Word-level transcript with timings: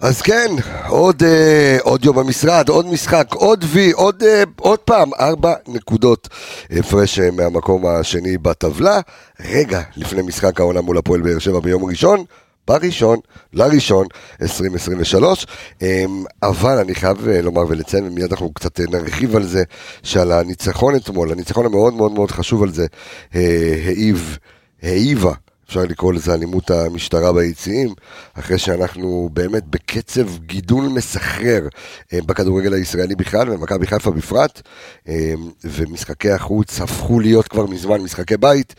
אז 0.00 0.22
כן, 0.22 0.50
עוד, 0.88 1.22
אה, 1.22 1.78
עוד 1.82 2.04
יום 2.04 2.16
במשרד, 2.16 2.68
עוד 2.68 2.86
משחק, 2.86 3.26
עוד 3.34 3.64
וי, 3.68 3.90
עוד, 3.90 4.22
אה, 4.22 4.42
עוד 4.60 4.78
פעם, 4.78 5.10
ארבע 5.20 5.54
נקודות 5.68 6.28
הפרש 6.70 7.18
אה, 7.18 7.30
מהמקום 7.30 7.86
השני 7.86 8.38
בטבלה. 8.38 9.00
רגע 9.40 9.80
לפני 9.96 10.22
משחק 10.22 10.60
העונה 10.60 10.80
מול 10.80 10.98
הפועל 10.98 11.20
באר 11.20 11.38
שבע 11.38 11.60
ביום 11.60 11.84
ראשון, 11.84 12.24
בראשון, 12.68 13.18
לראשון, 13.52 14.06
2023. 14.42 15.46
אה, 15.82 16.04
אבל 16.42 16.78
אני 16.78 16.94
חייב 16.94 17.28
אה, 17.28 17.42
לומר 17.42 17.62
ולציין, 17.68 18.04
ומיד 18.06 18.32
אנחנו 18.32 18.52
קצת 18.52 18.80
נרחיב 18.80 19.36
על 19.36 19.46
זה, 19.46 19.62
שעל 20.02 20.32
הניצחון 20.32 20.96
אתמול, 20.96 21.32
הניצחון 21.32 21.66
המאוד 21.66 21.94
מאוד 21.94 22.12
מאוד 22.12 22.30
חשוב 22.30 22.62
על 22.62 22.72
זה, 22.72 22.86
אה, 23.34 23.74
העיב, 23.86 24.38
העיבה. 24.82 25.32
אפשר 25.70 25.82
לקרוא 25.82 26.12
לזה 26.12 26.34
אלימות 26.34 26.70
המשטרה 26.70 27.32
ביציעים, 27.32 27.94
אחרי 28.34 28.58
שאנחנו 28.58 29.28
באמת 29.32 29.66
בקצב 29.66 30.38
גידול 30.38 30.88
מסחרר 30.88 31.68
אה, 32.12 32.18
בכדורגל 32.26 32.72
הישראלי 32.72 33.14
בכלל, 33.14 33.50
ומכבי 33.50 33.86
חיפה 33.86 34.10
בפרט, 34.10 34.62
אה, 35.08 35.34
ומשחקי 35.64 36.30
החוץ 36.30 36.80
הפכו 36.80 37.20
להיות 37.20 37.48
כבר 37.48 37.66
מזמן 37.66 38.00
משחקי 38.00 38.36
בית, 38.36 38.74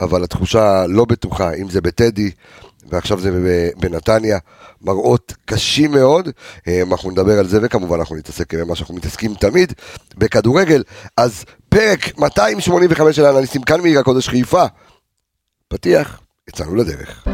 אבל 0.00 0.24
התחושה 0.24 0.86
לא 0.86 1.04
בטוחה, 1.04 1.54
אם 1.54 1.70
זה 1.70 1.80
בטדי, 1.80 2.30
ועכשיו 2.88 3.20
זה 3.20 3.30
בנתניה, 3.76 4.38
מראות 4.80 5.32
קשים 5.44 5.90
מאוד, 5.92 6.28
אה, 6.68 6.82
אנחנו 6.90 7.10
נדבר 7.10 7.38
על 7.38 7.48
זה, 7.48 7.58
וכמובן 7.62 7.98
אנחנו 7.98 8.16
נתעסק 8.16 8.54
במה 8.54 8.76
שאנחנו 8.76 8.94
מתעסקים 8.94 9.34
תמיד, 9.34 9.72
בכדורגל. 10.16 10.82
אז 11.16 11.44
פרק 11.68 12.18
285 12.18 13.16
של 13.16 13.24
האנליסטים 13.24 13.62
כאן 13.62 13.80
מעיר 13.80 14.00
הקודש 14.00 14.28
חיפה. 14.28 14.64
פתיח, 15.68 16.20
יצאנו 16.51 16.75
לדרך. 16.75 17.27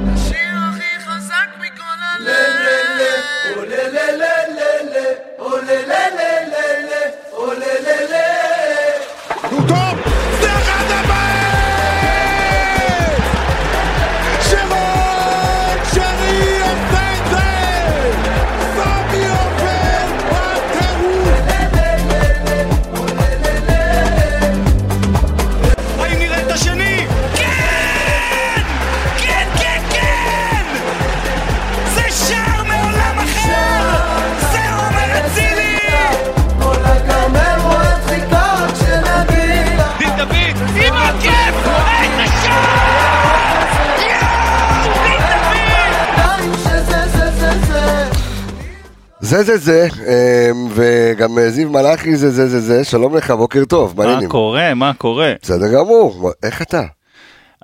זה 49.28 49.42
זה 49.42 49.56
זה, 49.56 49.88
אה, 50.06 50.50
וגם 50.70 51.38
אה, 51.38 51.50
זיו 51.50 51.70
מלאכי 51.70 52.16
זה 52.16 52.30
זה 52.30 52.48
זה 52.48 52.60
זה, 52.60 52.84
שלום 52.84 53.16
לך, 53.16 53.30
בוקר 53.30 53.64
טוב, 53.64 53.94
מה 53.96 54.04
מעניינים. 54.04 54.28
קורה? 54.28 54.74
מה 54.74 54.92
קורה? 54.98 55.32
בסדר 55.42 55.72
גמור, 55.74 56.20
מה- 56.22 56.28
איך 56.42 56.62
אתה? 56.62 56.82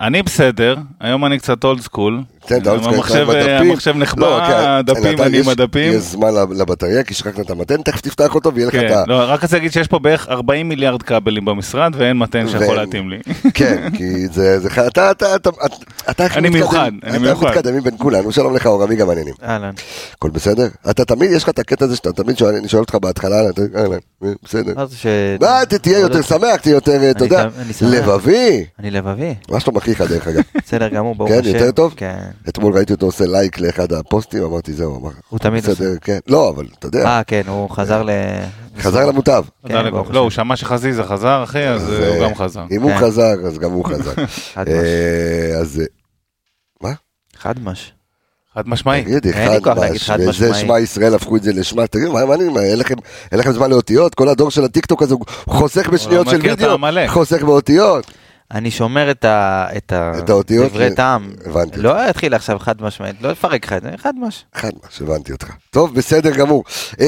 אני 0.01 0.23
בסדר, 0.23 0.77
היום 1.01 1.25
אני 1.25 1.39
קצת 1.39 1.65
אולד 1.65 1.81
סקול. 1.81 2.23
כן, 2.47 2.63
אתה 2.63 2.71
עוד 2.71 2.85
המחשב, 2.85 3.27
בדפים. 3.29 3.71
המחשב 3.71 3.91
לא, 3.95 4.01
נחבא, 4.03 4.47
כן, 4.47 4.69
הדפים, 4.69 5.21
אני 5.23 5.39
עם 5.39 5.49
הדפים. 5.49 5.93
יש 5.93 6.03
זמן 6.03 6.29
לב- 6.35 6.53
לבטריה, 6.53 7.03
כי 7.05 7.15
שכחת 7.15 7.41
את 7.41 7.51
המתן, 7.51 7.83
תכף 7.83 8.01
תפתח 8.01 8.35
אותו 8.35 8.55
ויהיה 8.55 8.67
לך 8.69 8.73
כן, 8.75 8.87
את 8.87 8.91
ה... 8.91 9.05
לא, 9.07 9.23
רק 9.27 9.43
רוצה 9.43 9.57
להגיד 9.57 9.73
שיש 9.73 9.89
פה 9.89 9.99
בערך 9.99 10.29
40 10.29 10.69
מיליארד 10.69 11.03
כבלים 11.03 11.45
במשרד 11.45 11.93
ואין 11.97 12.17
מתן 12.19 12.49
שיכול 12.49 12.77
להתאים 12.77 13.11
לי. 13.11 13.19
כן, 13.55 13.89
כי 13.97 14.27
זה, 14.29 14.59
אתה, 14.87 15.11
אתה, 15.11 15.37
אתה, 15.37 15.51
אתה, 16.11 16.27
אני 16.37 16.49
מיוחד, 16.49 16.91
אני 17.03 17.11
אתה 17.11 17.19
מיוחד. 17.19 17.47
מתקדם 17.47 17.77
מבין 17.77 17.95
כולנו, 17.99 18.33
שלום 18.33 18.55
לך 18.57 18.67
אורמי 18.67 18.97
גם 18.97 19.07
מעניינים. 19.07 19.35
אהלן. 19.43 19.71
הכל 20.15 20.31
בסדר? 20.31 20.67
אתה 20.91 21.05
תמיד, 21.05 21.31
יש 21.31 21.43
לך 21.43 21.49
את 21.49 21.59
הקטע 21.59 21.85
הזה 21.85 21.97
שאתה 21.97 22.13
תמיד 22.13 22.39
שואל, 22.39 22.55
אני 22.55 22.69
שואל 22.69 22.81
אותך 22.83 22.95
בהתחלה, 22.95 23.37
אהלן, 23.77 23.99
אה, 24.25 24.29
בסדר. 24.43 24.73
מה 25.41 25.61
תהיה 25.83 25.99
יותר 25.99 26.23
שמח, 26.23 26.57
תהיה 26.57 26.75
יותר, 26.75 27.03
אה, 27.03 27.11
אתה 27.11 27.25
יודע. 27.25 27.47
לבבי. 27.83 28.65
אני 28.79 28.91
לבבי. 28.91 29.35
מה 29.51 29.61
שלום 29.61 29.77
אחיך 29.77 30.01
דרך 30.01 30.29
אגב? 30.29 30.43
בסדר 30.67 30.89
גמור, 30.89 31.15
ברוך 31.15 31.31
כן, 31.31 31.39
השם. 31.41 31.49
יותר 31.49 31.71
טוב? 31.71 31.95
כן. 31.97 32.17
אתמול 32.49 32.75
ראיתי 32.75 32.93
אותו 32.93 33.07
עושה 33.07 33.25
לייק 33.27 33.61
לאחד 33.61 33.93
הפוסטים, 33.93 34.43
אמרתי 34.45 34.73
זהו, 34.73 35.01
אמר. 35.01 35.11
הוא 35.29 35.39
תמיד 35.39 35.65
בסדר, 35.67 35.97
כן. 36.01 36.19
לא, 36.29 36.51
אבל 36.51 36.67
אתה 36.79 36.87
יודע, 36.87 37.05
אה, 37.07 37.23
כן, 37.25 37.43
הוא 37.47 37.71
חזר 37.71 38.03
ל... 38.03 38.11
חזר 38.79 39.07
למוטב. 39.07 39.45
כן. 39.69 39.91
ברוך 39.91 40.11
לא, 40.11 40.19
הוא. 40.19 40.31
שמע 40.31 40.57
שחזיזה 40.57 41.03
חזר, 41.05 41.45
אחי, 41.45 41.69
אז 41.69 41.83
אז, 41.83 41.91
אה, 41.93 42.09
הוא 42.09 42.23
אה, 42.25 42.29
גם 42.29 42.35
חזר. 42.35 42.65
אם 42.71 42.83
הוא 42.83 42.91
כן. 42.91 42.99
חזר, 42.99 43.35
אז 43.47 43.59
גם 43.59 43.71
הוא 43.73 43.85
חזר. 43.85 44.13
חד 44.55 44.69
אה, 44.69 45.59
אז 45.61 45.83
אה, 46.85 46.93
חד 47.39 47.55
מש. 47.65 47.93
חד 48.55 48.69
משמעי. 48.69 49.03
תגיד, 49.03 49.27
אין 49.27 49.49
לי 49.51 49.57
אחד 49.57 49.65
כוח 49.65 49.79
להגיד 49.79 49.95
מש, 49.97 50.11
חד 50.11 50.19
וזה 50.21 50.31
משמעי. 50.51 50.55
שמע 50.55 50.81
ישראל 50.81 51.15
הפכו 51.15 51.37
את 51.37 51.43
זה 51.43 51.53
לשמע, 51.53 51.87
תגיד, 51.87 52.09
מה 52.09 52.21
העניינים, 52.21 52.59
אין 52.59 52.79
לכם- 52.79 52.95
אין 53.33 53.41
לכם 53.41 53.53
זמן 53.53 53.71
לאותיות? 53.71 54.15
כל 54.15 54.29
הדור 54.29 54.51
של 54.51 54.65
הטיקטוק 54.65 55.03
הזה 55.03 55.15
הוא 55.15 55.25
חוסך 55.49 55.89
בשניות 55.89 56.27
לא 56.27 56.33
של 56.33 56.41
וידאו. 56.43 56.77
חוסך 57.09 57.43
באותיות. 57.43 58.11
אני 58.55 58.71
שומר 58.71 59.11
את 59.11 59.25
ה... 59.25 59.67
את 59.77 59.93
ה... 59.93 60.13
את 60.19 60.31
האותיות? 60.31 60.71
דברי. 60.71 60.95
טעם. 60.95 61.33
הבנתי. 61.47 61.81
לא 61.81 62.11
אתחיל 62.11 62.35
עכשיו 62.35 62.59
חד 62.59 62.83
משמעית, 62.83 63.17
לא 63.21 63.31
לפרק 63.31 63.67
לך 63.67 63.73
את 63.73 63.83
זה, 63.83 63.91
חד 63.97 64.13
מש. 64.17 64.45
חד 64.55 64.71
מש, 64.89 65.03
הבנתי 65.03 65.33
אותך. 65.33 65.51
טוב, 65.71 65.95
בסדר 65.95 66.37
גמור. 66.37 66.65
אמ, 67.01 67.07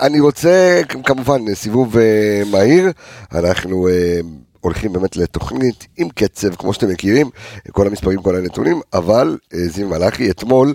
אני 0.00 0.20
רוצה, 0.20 0.80
כמובן, 1.04 1.54
סיבוב 1.54 1.96
אה, 1.96 2.42
מהיר. 2.50 2.92
אנחנו 3.32 3.88
אה, 3.88 4.20
הולכים 4.60 4.92
באמת 4.92 5.16
לתוכנית 5.16 5.86
עם 5.96 6.08
קצב, 6.08 6.54
כמו 6.54 6.72
שאתם 6.72 6.88
מכירים, 6.88 7.30
כל 7.70 7.86
המספרים, 7.86 8.22
כל 8.22 8.36
הנתונים, 8.36 8.80
אבל 8.92 9.38
אה, 9.54 9.58
זיו 9.68 9.88
מלאכי, 9.88 10.30
אתמול, 10.30 10.74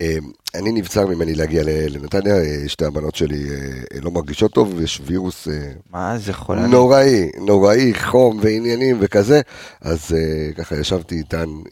אה, 0.00 0.16
אני 0.54 0.72
נבצר 0.72 1.06
ממני 1.06 1.34
להגיע 1.34 1.62
לנתניה, 1.66 2.36
אה, 2.36 2.68
שתי 2.68 2.84
הבנות 2.84 3.14
שלי 3.14 3.48
אה, 3.50 3.54
אה, 3.94 4.00
לא 4.02 4.10
מרגישות 4.10 4.52
טוב, 4.52 4.80
יש 4.80 5.00
וירוס... 5.06 5.48
מה 5.92 6.18
זה 6.18 6.32
חולה? 6.32 6.66
נוראי, 6.66 7.30
נוראי, 7.46 7.92
חום 7.94 8.38
ועניינים 8.42 8.96
וכזה, 9.00 9.40
אז 9.80 10.16
ככה 10.58 10.76
ישבתי 10.76 11.14
איתן 11.14 11.38
עם 11.42 11.62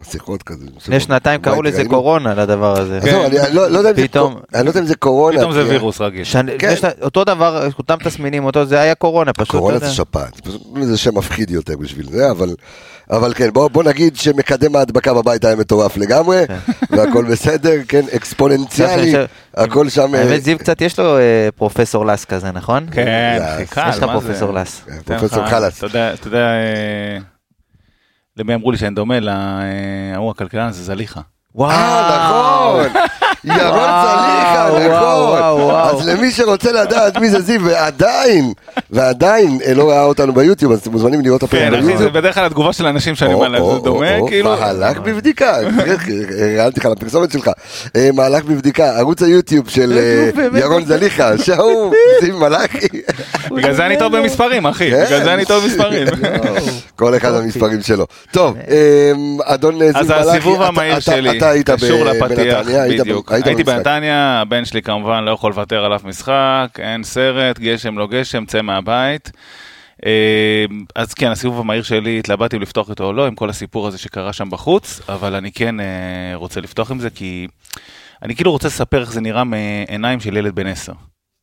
מסכות 0.00 0.42
כזה. 0.42 0.64
לפני 0.76 1.00
שנתיים 1.00 1.40
קראו 1.40 1.62
לזה. 1.62 1.82
קורונה 1.88 2.34
לדבר 2.34 2.80
הזה. 2.80 2.98
אני 3.26 3.40
אני 3.40 3.54
לא 3.54 3.68
לא 3.70 3.78
יודע 3.78 3.90
אם 3.90 3.96
זה 3.96 4.02
פתאום- 4.08 4.32
קו- 4.34 4.40
אני 4.54 4.64
לא 4.64 4.70
יודע 4.70 4.80
אם 4.80 4.86
זה 4.86 4.94
קורונה. 4.96 5.38
פתאום 5.38 5.52
זה 5.52 5.68
וירוס 5.68 6.00
רגיל. 6.00 6.24
כן. 6.58 6.74
אותו 7.02 7.24
דבר, 7.24 7.68
אותם 7.78 7.96
תסמינים, 8.04 8.44
אותו, 8.44 8.66
זה 8.66 8.80
היה 8.80 8.94
קורונה 8.94 9.32
פשוט. 9.32 9.50
קורונה 9.50 9.78
זה. 9.78 9.90
שפעת, 9.90 10.40
זה 10.82 10.96
שם 10.98 11.18
מפחיד 11.18 11.50
יותר 11.50 11.76
בשביל 11.76 12.10
זה, 12.10 12.30
אבל... 12.30 12.54
אבל 13.10 13.34
כן, 13.34 13.50
בוא, 13.52 13.68
בוא 13.68 13.82
נגיד 13.84 14.16
שמקדם 14.16 14.76
ההדבקה 14.76 15.14
בבית 15.14 15.44
היה 15.44 15.56
מטורף 15.56 15.96
לגמרי, 15.96 16.42
והכל 16.90 17.24
בסדר, 17.24 17.74
כן, 17.88 18.04
אקספוננציאלי, 18.16 19.12
הכל 19.54 19.88
שם... 19.88 20.14
אה, 20.14 20.20
האמת, 20.22 20.42
זיו 20.44 20.58
קצת 20.58 20.80
יש 20.80 20.98
לו 20.98 21.18
אה, 21.18 21.48
פרופסור 21.56 22.06
לס 22.06 22.24
כזה, 22.24 22.50
נכון? 22.52 22.86
כן, 22.92 23.36
זה- 23.38 23.54
הכי 23.54 23.66
קל, 23.66 23.86
יש 23.90 23.96
לך 23.96 24.02
מה 24.02 24.20
זה? 24.20 24.26
פרופסור 24.26 24.52
לס. 24.54 24.82
אה, 24.90 24.94
תן 25.04 25.18
פרופסור 25.18 25.46
חלאס. 25.46 25.78
אתה 25.78 25.86
יודע, 25.86 26.14
אתה 26.14 26.26
יודע, 26.28 26.38
אה, 26.50 27.18
למי 28.36 28.54
אמרו 28.54 28.72
לי 28.72 28.78
שאני 28.78 28.94
דומה? 28.94 29.14
להוא 29.20 30.30
הכלכלן 30.30 30.66
הזה 30.68 30.82
זליכה. 30.84 31.20
וואו. 31.54 31.70
אה, 31.70 32.26
נכון, 32.26 33.02
ירון 33.44 33.78
וואו, 33.78 34.72
זליכה, 34.72 34.88
וואו, 34.90 35.56
וואו, 35.56 35.86
נכון. 35.86 36.00
אז 36.00 36.08
למי 36.08 36.30
שרוצה 36.30 36.72
לדעת 36.72 37.16
מי 37.16 37.30
זה 37.30 37.40
זיו, 37.40 37.64
ועדיין, 37.64 38.52
ועדיין 38.90 39.58
אה, 39.66 39.74
לא 39.74 39.90
ראה 39.90 40.02
אותנו 40.02 40.32
ביוטיוב, 40.32 40.72
אז 40.72 40.78
אתם 40.78 40.90
מוזמנים 40.90 41.20
לראות 41.20 41.42
הפרק 41.42 41.60
כן, 41.60 41.74
אחי, 41.74 41.80
ביוטיוב. 41.80 42.02
זה 42.02 42.10
בדרך 42.10 42.34
כלל 42.34 42.44
התגובה 42.44 42.72
של 42.72 42.86
האנשים 42.86 43.14
שאני 43.14 43.34
או, 43.34 43.38
אומר 43.38 43.48
להם, 43.48 43.62
זה 43.74 43.78
דומה, 43.84 44.06
כאילו... 44.28 44.56
מהלך 44.60 44.98
בבדיקה, 44.98 45.56
הרמתי 46.58 46.80
לך 46.80 46.86
לפרסומת 46.86 47.32
שלך, 47.32 47.50
אה, 47.96 48.10
מהלך 48.14 48.44
בבדיקה, 48.44 48.98
ערוץ 48.98 49.22
היוטיוב 49.22 49.68
של 49.68 49.98
אה. 49.98 50.60
ירון 50.60 50.84
זליכה, 50.84 51.38
שהוא 51.38 51.92
זיו 52.22 52.38
מלאכי, 52.38 52.88
בגלל 53.56 53.72
זה 53.72 53.86
אני 53.86 53.98
טוב 53.98 54.16
במספרים, 54.16 54.66
אחי. 54.66 54.90
כן. 54.90 55.04
בגלל 55.04 55.24
זה 55.24 55.34
אני 55.34 55.44
טוב 55.44 55.64
במספרים. 55.64 56.06
כל 56.96 57.16
אחד 57.16 57.34
המספרים 57.34 57.82
שלו. 57.82 58.06
טוב, 58.30 58.56
אה, 58.68 59.12
אדון 59.44 59.78
זיו 59.78 59.92
מלאכי, 59.92 60.14
אז 60.14 60.28
הסיבוב 60.28 60.62
המהיר 60.62 61.00
שלי 61.00 61.39
אתה 61.40 61.50
היית 61.50 61.70
קשור 61.70 62.04
לפתיח, 62.04 62.66
בדיוק. 63.00 63.32
היית 63.32 63.46
הייתי. 63.46 63.64
בנתניה, 63.64 64.40
הבן 64.40 64.64
שלי 64.64 64.82
כמובן 64.82 65.24
לא 65.24 65.30
יכול 65.30 65.50
לוותר 65.50 65.84
על 65.84 65.96
אף 65.96 66.04
משחק, 66.04 66.68
אין 66.78 67.04
סרט, 67.04 67.58
גשם 67.58 67.98
לא 67.98 68.06
גשם, 68.06 68.44
צא 68.46 68.62
מהבית. 68.62 69.30
אה, 70.06 70.64
אז 70.94 71.14
כן, 71.14 71.30
הסיבוב 71.30 71.60
המהיר 71.60 71.82
שלי, 71.82 72.18
התלבטתי 72.18 72.56
אם 72.56 72.62
לפתוח 72.62 72.90
איתו 72.90 73.04
או 73.04 73.12
לא, 73.12 73.26
עם 73.26 73.34
כל 73.34 73.50
הסיפור 73.50 73.86
הזה 73.88 73.98
שקרה 73.98 74.32
שם 74.32 74.50
בחוץ, 74.50 75.00
אבל 75.08 75.34
אני 75.34 75.52
כן 75.52 75.80
אה, 75.80 75.86
רוצה 76.34 76.60
לפתוח 76.60 76.90
עם 76.90 76.98
זה, 76.98 77.10
כי 77.10 77.46
אני 78.22 78.34
כאילו 78.36 78.52
רוצה 78.52 78.68
לספר 78.68 79.00
איך 79.00 79.12
זה 79.12 79.20
נראה 79.20 79.44
מעיניים 79.44 80.20
של 80.20 80.36
ילד 80.36 80.54
בן 80.54 80.66
עשר. 80.66 80.92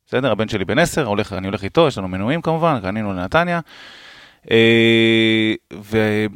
בסדר? 0.06 0.32
הבן 0.32 0.48
שלי 0.48 0.64
בן 0.64 0.78
עשר, 0.78 1.06
הולך- 1.06 1.32
אני 1.32 1.46
הולך 1.46 1.64
איתו, 1.64 1.88
יש 1.88 1.98
לנו 1.98 2.08
מנויים 2.08 2.42
כמובן, 2.42 2.78
קנינו 2.82 3.12
לנתניה. 3.12 3.60
אה, 4.50 4.56
ו... 5.90 6.26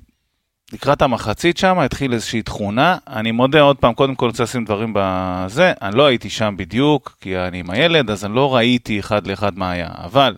לקראת 0.72 1.02
המחצית 1.02 1.56
שם 1.58 1.78
התחיל 1.78 2.12
איזושהי 2.12 2.42
תכונה, 2.42 2.96
אני 3.06 3.30
מודה 3.30 3.60
עוד 3.60 3.76
פעם, 3.76 3.94
קודם 3.94 4.14
כל 4.14 4.26
רוצה 4.26 4.42
לשים 4.42 4.64
דברים 4.64 4.92
בזה, 4.94 5.72
אני 5.82 5.96
לא 5.96 6.06
הייתי 6.06 6.30
שם 6.30 6.54
בדיוק, 6.58 7.16
כי 7.20 7.38
אני 7.38 7.60
עם 7.60 7.70
הילד, 7.70 8.10
אז 8.10 8.24
אני 8.24 8.34
לא 8.34 8.54
ראיתי 8.54 9.00
אחד 9.00 9.26
לאחד 9.26 9.58
מה 9.58 9.70
היה, 9.70 9.88
אבל 10.04 10.36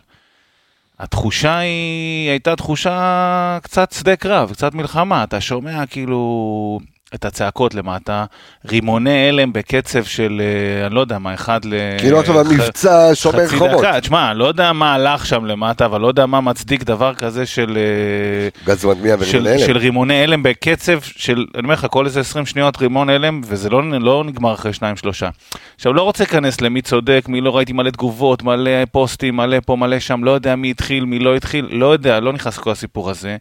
התחושה 0.99 1.59
היא, 1.59 2.31
הייתה 2.31 2.57
תחושה 2.57 3.59
קצת 3.63 3.93
שדה 3.93 4.17
קרב, 4.17 4.53
קצת 4.53 4.75
מלחמה, 4.75 5.25
אתה 5.25 5.41
שומע 5.41 5.87
כאילו 5.87 6.81
את 7.15 7.25
הצעקות 7.25 7.75
למטה, 7.75 8.25
רימוני 8.69 9.29
הלם 9.29 9.53
בקצב 9.53 10.05
של, 10.05 10.41
אה, 10.45 10.87
אני 10.87 10.95
לא 10.95 11.01
יודע 11.01 11.19
מה, 11.19 11.35
אחד 11.35 11.65
ל... 11.65 11.75
כאילו 11.99 12.21
עכשיו 12.21 12.41
המבצע 12.41 13.11
שומר 13.15 13.47
חצי 13.47 13.57
חומות. 13.57 13.79
דקה, 13.79 14.01
תשמע, 14.01 14.31
אני 14.31 14.39
לא 14.39 14.45
יודע 14.45 14.73
מה 14.73 14.95
הלך 14.95 15.27
שם 15.27 15.45
למטה, 15.45 15.85
אבל 15.85 16.01
לא 16.01 16.07
יודע 16.07 16.27
מה 16.27 16.41
מצדיק 16.41 16.83
דבר 16.83 17.15
כזה 17.15 17.47
של... 17.47 17.77
אה, 17.77 18.49
גז 18.65 18.85
מדמיע 18.85 19.17
של, 19.25 19.39
ורימון 19.39 19.47
הלם. 19.47 19.67
של 19.67 19.77
רימוני 19.77 20.23
הלם 20.23 20.43
בקצב 20.43 21.01
של, 21.01 21.47
אני 21.55 21.63
אומר 21.63 21.75
לך, 21.75 21.87
כל 21.91 22.07
איזה 22.07 22.21
20 22.21 22.47
שניות 22.47 22.77
רימון 22.77 23.11
הלם, 23.11 23.41
וזה 23.45 23.71
לא, 23.71 23.83
לא 24.01 24.25
נגמר 24.27 24.55
אחרי 24.55 24.73
שניים 24.73 24.97
שלושה. 24.97 25.29
עכשיו, 25.77 25.93
לא 25.93 26.03
רוצה 26.03 26.25
להיכנס 26.25 26.61
למי 26.61 26.83
צודק, 26.83 27.25
מי 27.29 27.41
לא 27.41 27.57
ראיתי 27.57 27.73
מלא 27.73 27.91
תגובות, 27.91 28.43
מלא 28.43 28.71
פוסטים, 28.93 29.37
מלא 29.37 29.57
פה, 29.67 29.77
מלא 29.77 29.99
שם, 29.99 30.25
לא 30.25 30.31
יודע 30.31 30.57
מי 30.57 30.71
התחיל, 30.71 31.05
מי 31.05 31.19
לא 31.19 31.37
התחיל, 31.37 31.69
לא 31.71 31.93
יודע, 31.93 32.21
לא 32.21 32.33
נכנס 32.33 32.59
לכל 32.59 32.71
הסיפור 32.71 33.11
הזה, 33.11 33.37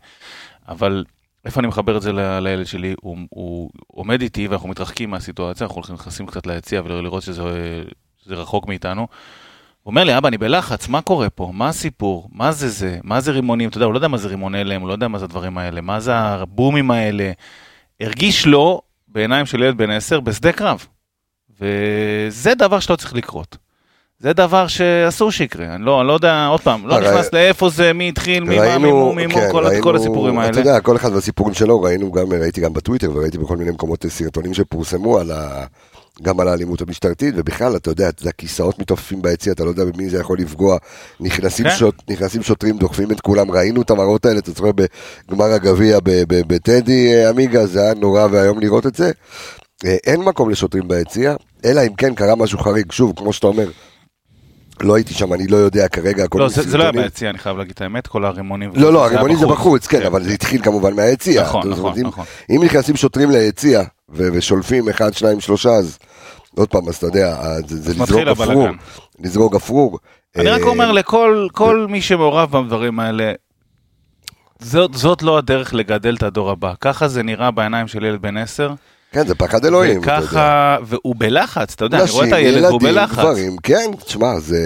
אבל 0.69 1.03
איפה 1.45 1.59
אני 1.59 1.67
מחבר 1.67 1.97
את 1.97 2.01
זה 2.01 2.11
לילד 2.41 2.65
שלי? 2.65 2.95
הוא, 3.01 3.17
הוא 3.29 3.69
עומד 3.87 4.21
איתי 4.21 4.47
ואנחנו 4.47 4.69
מתרחקים 4.69 5.09
מהסיטואציה, 5.09 5.65
אנחנו 5.65 5.75
הולכים- 5.75 5.95
נכנסים 5.95 6.25
קצת 6.25 6.47
ליציע 6.47 6.81
ולראות 6.85 7.23
שזה 7.23 7.43
שזה 8.23 8.35
רחוק 8.35 8.67
מאיתנו. 8.67 9.01
הוא 9.01 9.91
אומר 9.91 10.03
לי, 10.03 10.17
אבא, 10.17 10.27
אני 10.27 10.37
בלחץ, 10.37 10.87
מה 10.87 11.01
קורה 11.01 11.29
פה? 11.29 11.51
מה 11.53 11.67
הסיפור? 11.67 12.29
מה 12.31 12.51
זה 12.51 12.69
זה? 12.69 12.99
מה 13.03 13.21
זה 13.21 13.31
רימונים? 13.31 13.69
אתה 13.69 13.77
יודע, 13.77 13.85
הוא 13.85 13.93
לא 13.93 13.97
יודע 13.97 14.07
מה 14.07 14.17
זה 14.17 14.27
רימון 14.27 14.55
הלם, 14.55 14.81
הוא 14.81 14.87
לא 14.87 14.93
יודע 14.93 15.07
מה 15.07 15.19
זה 15.19 15.25
הדברים 15.25 15.57
האלה, 15.57 15.81
מה 15.81 15.99
זה 15.99 16.15
הבומים 16.15 16.91
האלה. 16.91 17.31
הרגיש 18.01 18.45
לו, 18.47 18.81
בעיניים 19.07 19.45
של 19.45 19.63
ילד 19.63 19.77
בן 19.77 19.89
עשר, 19.89 20.19
בשדה 20.19 20.51
קרב. 20.51 20.85
וזה 21.59 22.55
דבר 22.55 22.79
שלא 22.79 22.95
צריך 22.95 23.13
לקרות. 23.13 23.57
זה 24.23 24.33
דבר 24.33 24.67
שאסור 24.67 25.31
שיקרה, 25.31 25.75
אני 25.75 25.85
לא, 25.85 25.99
אני 26.01 26.07
לא 26.07 26.13
יודע, 26.13 26.45
עוד 26.45 26.61
פעם, 26.61 26.87
לא 26.87 26.93
הרי- 26.95 27.07
נכנס 27.11 27.33
לאיפה 27.33 27.69
זה, 27.69 27.93
מי 27.93 28.09
התחיל, 28.09 28.43
מי 28.43 28.57
מה, 28.59 28.77
מי 28.77 28.91
מו, 28.91 29.13
מי 29.13 29.27
מו, 29.27 29.33
כן, 29.33 29.47
כל, 29.51 29.65
ראינו- 29.65 29.83
כל 29.83 29.95
הסיפורים 29.95 30.39
אתה 30.39 30.45
האלה. 30.47 30.59
יודע, 30.59 30.79
כל 30.79 30.95
אחד 30.95 31.13
והסיפורים 31.13 31.53
שלו, 31.53 31.81
ראינו 31.81 32.11
גם, 32.11 32.33
ראיתי 32.33 32.61
גם 32.61 32.73
בטוויטר 32.73 33.11
וראיתי 33.15 33.37
בכל 33.37 33.57
מיני 33.57 33.71
מקומות 33.71 34.05
סרטונים 34.09 34.53
שפורסמו 34.53 35.17
על 35.19 35.31
ה... 35.31 35.65
גם 36.21 36.39
על 36.39 36.47
האלימות 36.47 36.81
המשטרתית, 36.81 37.33
ובכלל, 37.37 37.75
אתה 37.75 37.89
יודע, 37.91 38.09
זה 38.19 38.29
הכיסאות 38.29 38.79
מתעופפים 38.79 39.21
ביציע, 39.21 39.53
אתה 39.53 39.63
לא 39.63 39.69
יודע 39.69 39.85
במי 39.85 40.09
זה 40.09 40.19
יכול 40.19 40.37
לפגוע. 40.39 40.77
נכנסים, 41.19 41.65
כן. 41.65 41.75
שוט, 41.75 41.95
נכנסים 42.09 42.43
שוטרים, 42.43 42.77
דוחפים 42.77 43.11
את 43.11 43.21
כולם, 43.21 43.51
ראינו 43.51 43.81
את 43.81 43.89
המראות 43.91 44.25
האלה, 44.25 44.39
אתה 44.39 44.51
זוכר 44.51 44.69
בגמר 44.71 45.45
הגביע 45.45 45.97
בטדי 46.29 47.13
אה, 47.13 47.29
עמיגה, 47.29 47.65
זה 47.65 47.81
היה 47.81 47.93
נורא 47.93 48.27
ואיום 48.31 48.59
לראות 48.59 48.85
את 48.85 48.95
זה. 48.95 49.11
אה, 49.85 49.95
אין 50.07 50.21
מקום 50.21 50.49
לשוטרים 50.49 50.87
ביציע, 50.87 51.35
אלא 51.65 51.81
אם 51.81 51.93
כן 51.93 52.15
קרה 52.15 52.35
משהו 52.35 52.59
חריג, 52.59 52.91
שוב, 52.91 53.13
כמו 53.15 53.33
שאתה 53.33 53.47
אומר, 53.47 53.67
לא 54.83 54.95
הייתי 54.95 55.13
שם, 55.13 55.33
אני 55.33 55.47
לא 55.47 55.57
יודע 55.57 55.87
כרגע, 55.87 56.25
לא, 56.35 56.49
זה, 56.49 56.61
זה 56.61 56.77
לא 56.77 56.83
היה. 56.83 56.91
ביציע, 56.91 57.29
אני 57.29 57.37
חייב 57.37 57.57
להגיד 57.57 57.71
את 57.75 57.81
האמת, 57.81 58.07
כל 58.07 58.25
הרימונים. 58.25 58.71
לא, 58.75 58.93
לא, 58.93 59.05
הרימונים 59.05 59.37
זה 59.37 59.47
בחוץ, 59.47 59.87
כן, 59.87 60.01
אבל 60.01 60.23
זה 60.23 60.31
התחיל 60.31 60.61
כמובן 60.61 60.93
מהיציע. 60.95 61.41
נכון, 61.41 61.69
נכון, 61.69 61.99
נכון. 61.99 62.25
אם 62.49 62.63
נכנסים 62.63 62.95
שוטרים 62.95 63.31
ליציע 63.31 63.83
ושולפים 64.09 64.89
אחד, 64.89 65.13
שניים, 65.13 65.39
שלושה, 65.39 65.69
אז 65.69 65.97
עוד 66.57 66.69
פעם, 66.69 66.89
אז 66.89 66.95
אתה 66.95 67.05
יודע, 67.05 67.37
אז 67.39 67.63
זה 67.67 67.93
לזרוק 67.93 68.21
גפרור. 68.21 68.51
הבלגן. 68.51 68.77
לזרוק 69.19 69.53
גפרור. 69.53 69.99
אני 70.35 70.49
רק 70.49 70.61
אה, 70.61 70.67
אומר 70.67 70.91
לכל 70.91 71.47
כל 71.51 71.85
מי 71.89 72.01
שמעורב 72.01 72.57
בדברים 72.57 72.99
האלה, 72.99 73.31
זאת, 74.59 74.93
זאת 74.93 75.23
לא 75.23 75.37
הדרך 75.37 75.73
לגדל 75.73 76.15
את 76.15 76.23
הדור 76.23 76.51
הבא. 76.51 76.73
ככה 76.81 77.07
זה 77.07 77.23
נראה 77.23 77.51
בעיניים 77.51 77.87
של 77.87 78.05
ילד 78.05 78.21
בן 78.21 78.37
עשר. 78.37 78.73
כן, 79.13 79.27
זה 79.27 79.35
פחד 79.35 79.65
אלוהים. 79.65 79.99
וככה, 79.99 80.77
והוא 80.83 81.15
בלחץ, 81.17 81.73
אתה 81.73 81.85
יודע, 81.85 81.97
אני 82.01 82.09
רואה 82.11 82.23
את 82.27 82.33
נשים, 82.33 82.45
הילד 82.45 82.63
והוא 82.63 82.73
ילדים, 82.81 82.95
בלחץ. 82.95 83.19
גברים, 83.19 83.55
כן, 83.63 83.91
תשמע, 84.05 84.39
זה... 84.39 84.57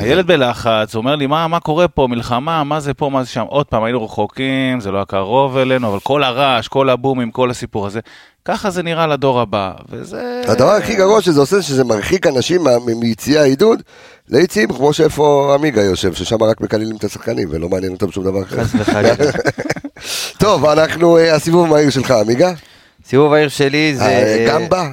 הילד 0.00 0.26
בלחץ, 0.26 0.94
הוא 0.94 1.00
אומר 1.00 1.16
לי, 1.16 1.26
מה, 1.26 1.48
מה 1.48 1.60
קורה 1.60 1.88
פה, 1.88 2.06
מלחמה, 2.10 2.64
מה 2.64 2.80
זה 2.80 2.94
פה, 2.94 3.10
מה 3.10 3.22
זה 3.22 3.28
שם. 3.30 3.44
עוד 3.48 3.66
פעם, 3.66 3.84
היינו 3.84 4.04
רחוקים, 4.04 4.80
זה 4.80 4.90
לא 4.90 4.96
היה 4.98 5.04
קרוב 5.04 5.56
אלינו, 5.56 5.88
אבל 5.88 5.98
כל 6.00 6.22
הרעש, 6.22 6.68
כל 6.68 6.90
הבומים, 6.90 7.30
כל 7.30 7.50
הסיפור 7.50 7.86
הזה, 7.86 8.00
ככה 8.44 8.70
זה 8.70 8.82
נראה 8.82 9.06
לדור 9.06 9.40
הבא, 9.40 9.72
וזה... 9.90 10.42
הדבר 10.48 10.70
הכי 10.70 10.94
גרוע 10.94 11.22
שזה 11.22 11.40
עושה, 11.40 11.62
שזה 11.62 11.84
מרחיק 11.84 12.26
אנשים 12.26 12.64
מה- 12.64 12.78
מ- 12.86 13.00
מיציעי 13.00 13.38
העידוד 13.38 13.82
ליציעים, 14.28 14.68
כמו 14.72 14.92
שאיפה 14.92 15.54
עמיגה 15.58 15.82
יושב, 15.82 16.12
ששם 16.14 16.42
רק 16.42 16.60
מקללים 16.60 16.96
את 16.96 17.04
השחקנים, 17.04 17.48
ולא 17.50 17.68
מעניין 17.68 17.92
אותם 17.92 18.12
שום 18.12 18.24
דבר 18.24 18.42
אחר. 18.42 18.64
חס 18.64 18.70
וחלילה. 18.78 19.14
טוב, 20.38 20.64
אנחנו, 20.66 21.18
אה, 21.18 21.34
הסיבוב 21.34 21.66
המהיר 21.66 21.90
שלך, 21.90 22.10
עמיגה? 22.10 22.52
סיבוב 23.08 23.32
העיר 23.32 23.48
שלי 23.48 23.94
זה... 23.96 24.04
אה, 24.04 24.46
גמבה? 24.48 24.88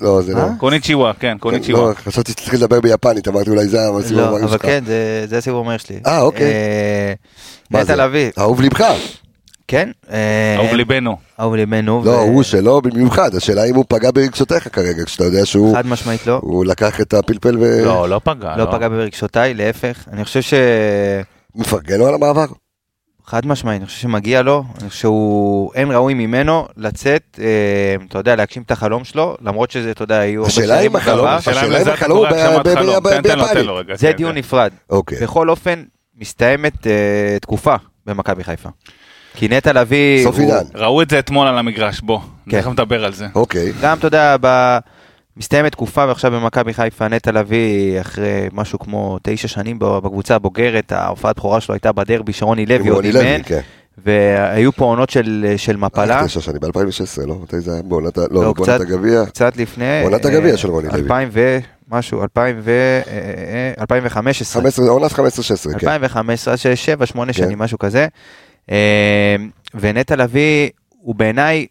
לא, 0.00 0.22
זה 0.22 0.32
לא. 0.34 0.38
אה? 0.38 0.48
קוניצ'יווה, 0.58 1.12
כן, 1.20 1.36
קוניצ'יווה. 1.40 1.80
לא, 1.88 1.94
חשבתי 1.94 2.32
שתתחיל 2.32 2.58
לדבר 2.58 2.80
ביפנית, 2.80 3.28
אמרתי 3.28 3.50
אולי 3.50 3.68
זה 3.68 3.78
הסיבוב 3.80 4.12
לא, 4.20 4.28
אבל 4.38 4.48
שלך. 4.50 4.62
כן, 4.62 4.84
זה- 4.86 5.24
זה 5.26 5.38
הסיבוב 5.38 5.64
המהיר 5.64 5.78
שלי. 5.78 6.00
אה, 6.06 6.20
אוקיי. 6.20 6.46
אה, 6.46 7.12
מה 7.70 7.78
נטע 7.82 7.96
זה? 7.96 8.02
לביא, 8.02 8.30
אהוב 8.38 8.60
ליבך. 8.60 8.84
כן. 9.68 9.90
אה, 10.10 10.56
אהוב 10.56 10.74
ליבנו. 10.74 11.16
אהוב 11.40 11.54
ליבנו. 11.54 12.02
לא, 12.04 12.10
ו- 12.10 12.14
הוא 12.14 12.42
שלא 12.42 12.80
במיוחד, 12.84 13.34
השאלה 13.34 13.64
אם 13.64 13.74
הוא 13.74 13.84
פגע 13.88 14.10
ברגשותיך 14.10 14.68
כרגע, 14.74 15.04
כשאתה 15.04 15.24
יודע 15.24 15.46
שהוא 15.46 15.76
חד 15.76 15.86
משמעית 15.86 16.26
לא. 16.26 16.38
הוא 16.42 16.64
לקח 16.64 17.00
את 17.00 17.14
הפלפל 17.14 17.50
לא, 17.84 18.08
לא 18.08 18.20
פגע. 18.24 18.56
לא 18.56 18.64
פגע 18.72 18.88
ברגשותיי, 18.88 19.54
להפך. 19.54 20.04
אני 20.12 20.24
חושב 20.24 20.40
ש... 20.42 20.54
ומפרגן 21.54 21.98
לו 21.98 22.06
על 22.06 22.14
המעבר. 22.14 22.46
חד 23.26 23.46
משמעית, 23.46 23.78
אני 23.80 23.86
חושב 23.86 23.98
שמגיע 23.98 24.42
לו, 24.42 24.64
אני 24.80 24.88
חושב 24.88 25.00
שהוא, 25.00 25.72
אין 25.74 25.90
ראוי 25.90 26.14
ממנו 26.14 26.66
לצאת, 26.76 27.40
אה, 27.42 27.46
אתה 28.08 28.18
יודע, 28.18 28.36
להגשים 28.36 28.62
את 28.62 28.70
החלום 28.70 29.04
שלו, 29.04 29.36
למרות 29.42 29.70
שזה, 29.70 29.90
אתה 29.90 30.02
יודע, 30.04 30.18
היו 30.18 30.40
הרבה 30.40 30.48
השאלה 30.48 30.80
אם 30.80 30.96
החלום-. 30.96 31.26
השאלה 31.26 31.82
אם 31.82 31.88
החלום 31.88 32.26
לו, 32.86 33.00
ביפנית. 33.02 33.98
זה 33.98 34.06
כן, 34.10 34.16
דיון 34.16 34.32
כן. 34.32 34.38
נפרד. 34.38 34.70
אוקיי. 34.90 35.18
בכל 35.22 35.50
אופן, 35.50 35.82
מסתיימת 36.18 36.86
אה, 36.86 36.92
תקופה 37.40 37.74
במכבי 38.06 38.44
חיפה. 38.44 38.68
כי 39.34 39.48
נטע 39.48 39.72
לביא, 39.72 40.24
סוף 40.24 40.36
הוא- 40.38 40.44
עידן. 40.44 40.64
ראו 40.74 41.02
את 41.02 41.10
זה 41.10 41.18
אתמול 41.18 41.46
על 41.48 41.58
המגרש, 41.58 42.00
בוא. 42.00 42.20
כן. 42.50 42.60
תכף 42.60 42.70
נדבר 42.70 43.04
על 43.04 43.12
זה. 43.12 43.26
אוקיי. 43.34 43.72
גם, 43.82 43.98
אתה 43.98 44.06
יודע, 44.06 44.36
ב... 44.40 44.78
מסתיימת 45.36 45.72
תקופה 45.72 46.04
ועכשיו 46.08 46.30
במכבי 46.30 46.74
חיפה 46.74 47.08
נטע 47.08 47.32
לביא 47.32 48.00
אחרי 48.00 48.48
משהו 48.52 48.78
כמו 48.78 49.18
תשע 49.22 49.48
שנים 49.48 49.78
בקבוצה 49.78 50.34
הבוגרת, 50.34 50.92
ההופעת 50.92 51.36
בכורה 51.36 51.60
שלו 51.60 51.74
הייתה 51.74 51.92
בדרבי 51.92 52.32
שרוני 52.32 52.66
לוי 52.66 52.88
עוד 52.88 53.04
אימן, 53.04 53.42
כן. 53.42 53.60
והיו 54.04 54.72
פה 54.72 54.84
עונות 54.84 55.10
של, 55.10 55.54
של 55.56 55.76
מפלה, 55.76 56.22
תשע 56.24 56.40
שנים, 56.40 56.60
ב-2016, 56.60 57.26
לא? 57.26 57.34
מתי 57.42 57.60
זה 57.60 57.72
היה? 57.72 57.82
בעונת 57.82 58.16
לא, 58.18 58.26
לא, 58.30 58.52
בעונת 58.52 58.80
הגביע. 58.80 59.26
קצת 59.26 59.56
לפני, 59.56 60.02
עונת 60.02 60.26
אה, 60.26 60.30
הגביע 60.30 60.56
של 60.56 60.68
רוני 60.70 60.88
לוי. 60.88 61.00
2000 61.00 61.28
ומשהו, 61.32 62.22
2000 62.22 62.60
ו... 62.62 62.70
אה, 62.70 63.12
אה, 63.76 63.80
2015. 63.80 64.62
15, 64.62 64.88
עונת 64.88 65.12
15-16, 65.12 65.16
כן. 65.16 65.72
2015, 65.72 66.54
אז 66.54 66.60
שבע, 66.74 67.06
שמונה 67.06 67.32
כן. 67.32 67.38
שנים, 67.42 67.58
משהו 67.58 67.78
כזה. 67.78 68.06
אה, 68.70 69.36
ונטע 69.74 70.16
לביא 70.16 70.70
הוא 70.88 71.14
בעיניי 71.14 71.66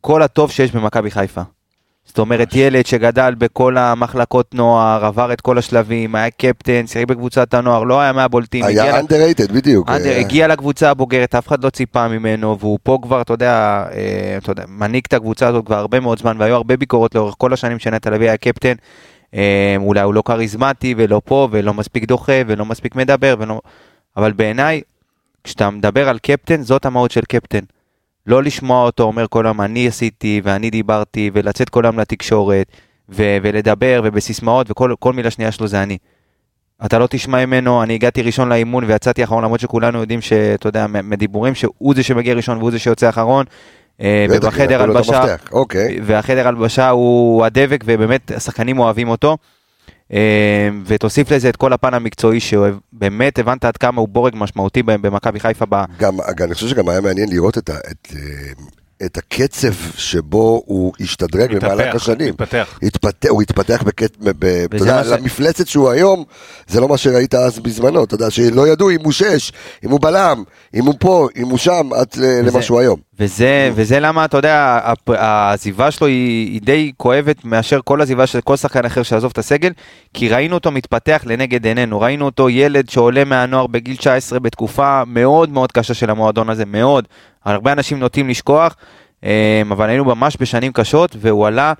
כל 0.00 0.22
הטוב 0.22 0.50
שיש 0.50 0.72
במכבי 0.72 1.10
חיפה. 1.10 1.42
זאת 2.06 2.18
אומרת, 2.18 2.54
ילד 2.54 2.86
שגדל 2.86 3.34
בכל 3.38 3.76
המחלקות 3.78 4.54
נוער, 4.54 5.04
עבר 5.04 5.32
את 5.32 5.40
כל 5.40 5.58
השלבים, 5.58 6.14
היה 6.14 6.30
קפטן, 6.30 6.86
שיחק 6.86 7.06
בקבוצת 7.06 7.54
הנוער, 7.54 7.84
לא 7.84 8.00
היה 8.00 8.12
מהבולטים. 8.12 8.64
היה 8.64 9.00
underrated, 9.00 9.52
בדיוק. 9.52 9.88
אה, 9.88 10.18
הגיע 10.20 10.48
לקבוצה 10.48 10.90
הבוגרת, 10.90 11.34
אף 11.34 11.48
אחד 11.48 11.64
לא 11.64 11.70
ציפה 11.70 12.08
ממנו, 12.08 12.58
והוא 12.58 12.78
פה 12.82 12.98
כבר, 13.02 13.20
אתה 13.20 13.32
יודע, 13.32 13.84
אה, 13.92 14.36
אתה 14.36 14.52
יודע, 14.52 14.64
מנהיג 14.68 15.04
את 15.08 15.14
הקבוצה 15.14 15.48
הזאת 15.48 15.66
כבר 15.66 15.76
הרבה 15.76 16.00
מאוד 16.00 16.18
זמן, 16.18 16.36
והיו 16.38 16.54
הרבה 16.54 16.76
ביקורות 16.76 17.14
לאורך 17.14 17.34
כל 17.38 17.52
השנים 17.52 17.78
שנטע 17.78 18.10
לביא 18.10 18.26
היה 18.26 18.36
קפטן. 18.36 18.74
אה, 19.34 19.74
אולי 19.76 20.00
הוא 20.00 20.14
לא 20.14 20.22
כריזמטי, 20.22 20.94
ולא 20.96 21.20
פה, 21.24 21.48
ולא 21.50 21.74
מספיק 21.74 22.04
דוחה, 22.04 22.40
ולא 22.46 22.64
מספיק 22.64 22.94
מדבר, 22.94 23.36
ולא... 23.38 23.60
אבל 24.16 24.32
בעיניי, 24.32 24.80
כשאתה 25.44 25.70
מדבר 25.70 26.08
על 26.08 26.18
קפטן, 26.18 26.62
זאת 26.62 26.86
המהות 26.86 27.10
של 27.10 27.22
קפטן. 27.28 27.64
לא 28.26 28.42
לשמוע 28.42 28.84
אותו 28.84 29.02
אומר 29.02 29.26
כל 29.30 29.46
היום 29.46 29.60
אני 29.60 29.88
עשיתי 29.88 30.40
ואני 30.44 30.70
דיברתי 30.70 31.30
ולצאת 31.34 31.68
כל 31.68 31.84
היום 31.84 31.98
לתקשורת 31.98 32.66
ו- 33.08 33.36
ולדבר 33.42 34.00
ובסיסמאות 34.04 34.70
וכל 34.70 34.94
כל 34.98 35.12
מילה 35.12 35.30
שנייה 35.30 35.52
שלו 35.52 35.66
זה 35.66 35.82
אני. 35.82 35.98
אתה 36.84 36.98
לא 36.98 37.06
תשמע 37.10 37.46
ממנו, 37.46 37.82
אני 37.82 37.94
הגעתי 37.94 38.22
ראשון 38.22 38.48
לאימון 38.48 38.84
ויצאתי 38.84 39.24
אחרון 39.24 39.44
למרות 39.44 39.60
שכולנו 39.60 40.00
יודעים 40.00 40.20
שאתה 40.20 40.68
יודע 40.68 40.86
מדיבורים 40.86 41.54
שהוא 41.54 41.94
זה 41.94 42.02
שמגיע 42.02 42.34
ראשון 42.34 42.58
והוא 42.58 42.70
זה 42.70 42.78
שיוצא 42.78 43.08
אחרון. 43.08 43.44
אה, 44.00 44.26
ובחדר 44.30 44.76
את 44.76 44.80
הלבשה, 44.80 45.36
אוקיי. 45.52 45.98
והחדר 46.02 46.48
הלבשה 46.48 46.88
הוא 46.88 47.44
הדבק 47.44 47.84
ובאמת 47.86 48.30
השחקנים 48.30 48.78
אוהבים 48.78 49.08
אותו. 49.08 49.36
אה, 50.12 50.68
ותוסיף 50.86 51.30
לזה 51.30 51.48
את 51.48 51.56
כל 51.56 51.72
הפן 51.72 51.94
המקצועי 51.94 52.40
שבאמת 52.40 53.38
הבנת 53.38 53.64
עד 53.64 53.76
כמה 53.76 54.00
הוא 54.00 54.08
בורג 54.08 54.32
משמעותי 54.36 54.82
במכבי 54.82 55.40
חיפה 55.40 55.64
גם, 55.98 56.16
אני 56.44 56.54
חושב 56.54 56.68
שגם 56.68 56.88
היה 56.88 57.00
מעניין 57.00 57.28
לראות 57.28 57.58
את, 57.58 57.70
את, 57.70 58.12
אה, 58.16 58.52
את 59.04 59.16
הקצב 59.18 59.72
שבו 59.96 60.62
הוא 60.66 60.92
השתדרג 61.00 61.56
במהלך 61.56 61.94
השנים. 61.94 62.28
מתפתח. 62.28 62.78
התפתח, 62.82 63.28
הוא 63.28 63.42
התפתח 63.42 63.82
בקט... 63.82 64.16
ב, 64.20 64.44
אתה 64.44 64.76
יודע, 64.76 65.04
ש- 65.04 65.06
למפלצת 65.06 65.66
שהוא 65.66 65.90
היום, 65.90 66.24
זה 66.66 66.80
לא 66.80 66.88
מה 66.88 66.96
שראית 66.98 67.34
אז 67.34 67.58
בזמנו, 67.58 68.04
אתה 68.04 68.14
יודע, 68.14 68.30
שלא 68.30 68.68
ידעו 68.68 68.90
אם 68.90 69.00
הוא 69.04 69.12
שש, 69.12 69.52
אם 69.84 69.90
הוא 69.90 70.00
בלם, 70.00 70.42
אם 70.74 70.84
הוא 70.86 70.94
פה, 71.00 71.28
אם 71.36 71.48
הוא 71.48 71.58
שם, 71.58 71.88
עד 71.94 72.06
וזה- 72.16 72.40
למה 72.44 72.62
שהוא 72.62 72.80
היום. 72.80 73.00
וזה, 73.20 73.70
וזה 73.74 74.00
למה, 74.00 74.24
אתה 74.24 74.36
יודע, 74.36 74.80
העזיבה 75.08 75.90
שלו 75.90 76.06
היא, 76.06 76.52
היא 76.52 76.60
די 76.62 76.92
כואבת 76.96 77.44
מאשר 77.44 77.80
כל 77.84 78.02
עזיבה 78.02 78.26
של 78.26 78.40
כל 78.40 78.56
שחקן 78.56 78.84
אחר 78.84 79.02
שעזוב 79.02 79.30
את 79.32 79.38
הסגל, 79.38 79.70
כי 80.14 80.28
ראינו 80.28 80.54
אותו 80.54 80.70
מתפתח 80.70 81.22
לנגד 81.26 81.66
עינינו, 81.66 82.00
ראינו 82.00 82.24
אותו 82.24 82.50
ילד 82.50 82.88
שעולה 82.90 83.24
מהנוער 83.24 83.66
בגיל 83.66 83.96
19 83.96 84.38
בתקופה 84.38 85.02
מאוד 85.06 85.50
מאוד 85.50 85.72
קשה 85.72 85.94
של 85.94 86.10
המועדון 86.10 86.50
הזה, 86.50 86.64
מאוד. 86.66 87.08
הרבה 87.46 87.72
אנשים 87.72 87.98
נוטים 87.98 88.28
לשכוח, 88.28 88.76
אה, 89.24 89.62
אבל 89.70 89.88
היינו 89.88 90.04
ממש 90.04 90.36
בשנים 90.40 90.72
קשות, 90.72 91.16
והוא 91.20 91.46
עלה, 91.46 91.72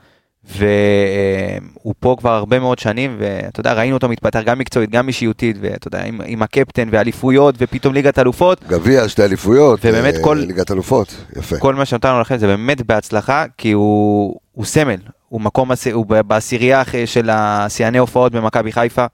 והוא 0.44 1.94
פה 2.00 2.16
כבר 2.18 2.32
הרבה 2.32 2.58
מאוד 2.58 2.78
שנים, 2.78 3.16
ואתה 3.18 3.60
יודע, 3.60 3.72
ראינו 3.72 3.94
אותו 3.96 4.08
מתפתח 4.08 4.40
גם 4.44 4.58
מקצועית, 4.58 4.90
גם 4.90 5.08
אישיותית, 5.08 5.56
ואתה 5.60 5.88
יודע, 5.88 6.04
עם, 6.04 6.20
עם 6.26 6.42
הקפטן 6.42 6.88
ואליפויות, 6.92 7.54
ופתאום 7.58 7.94
ליגת 7.94 8.18
אלופות. 8.18 8.64
גביע, 8.68 9.08
שתי 9.08 9.24
אליפויות, 9.24 9.80
ובאמת 9.84 10.14
אה, 10.14 10.22
כל- 10.22 10.44
ליגת 10.46 10.70
אלופות, 10.70 11.14
יפה. 11.36 11.58
כל 11.58 11.74
מה 11.74 11.84
שנתנו 11.84 12.20
לכם 12.20 12.36
זה 12.36 12.46
באמת 12.46 12.82
בהצלחה, 12.82 13.44
כי 13.58 13.72
הוא, 13.72 14.36
הוא 14.52 14.64
סמל, 14.64 14.96
הוא 15.28 15.40
מקום, 15.40 15.70
הוא 15.92 16.06
בעשירייה 16.06 16.82
אחרי- 16.82 17.06
של 17.06 17.30
השיאני 17.32 17.98
הופעות 17.98 18.32
במכבי 18.32 18.72
חיפה, 18.72 19.06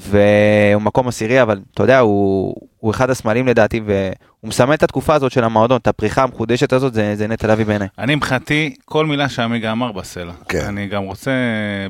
והוא 0.00 0.82
מקום 0.82 1.08
עשירי, 1.08 1.42
אבל 1.42 1.60
אתה 1.74 1.82
יודע, 1.82 1.98
הוא, 1.98 2.54
הוא 2.78 2.90
אחד 2.90 3.10
הסמלים 3.10 3.46
לדעתי, 3.46 3.80
והוא 3.84 4.48
מסמן 4.48 4.74
את 4.74 4.82
התקופה 4.82 5.14
הזאת 5.14 5.32
של 5.32 5.44
המועדון, 5.44 5.76
את 5.76 5.86
הפריחה 5.86 6.22
המחודשת 6.22 6.72
הזאת, 6.72 6.94
זה, 6.94 7.16
זה 7.16 7.26
נטע 7.26 7.46
לביא 7.46 7.64
בעיניי. 7.64 7.88
אני 7.98 8.14
מבחינתי, 8.14 8.74
כל 8.84 9.06
מילה 9.06 9.28
שעמיגה 9.28 9.72
אמר 9.72 9.92
בסלע. 9.92 10.32
כן. 10.48 10.64
אני 10.64 10.86
גם 10.86 11.02
רוצה 11.02 11.32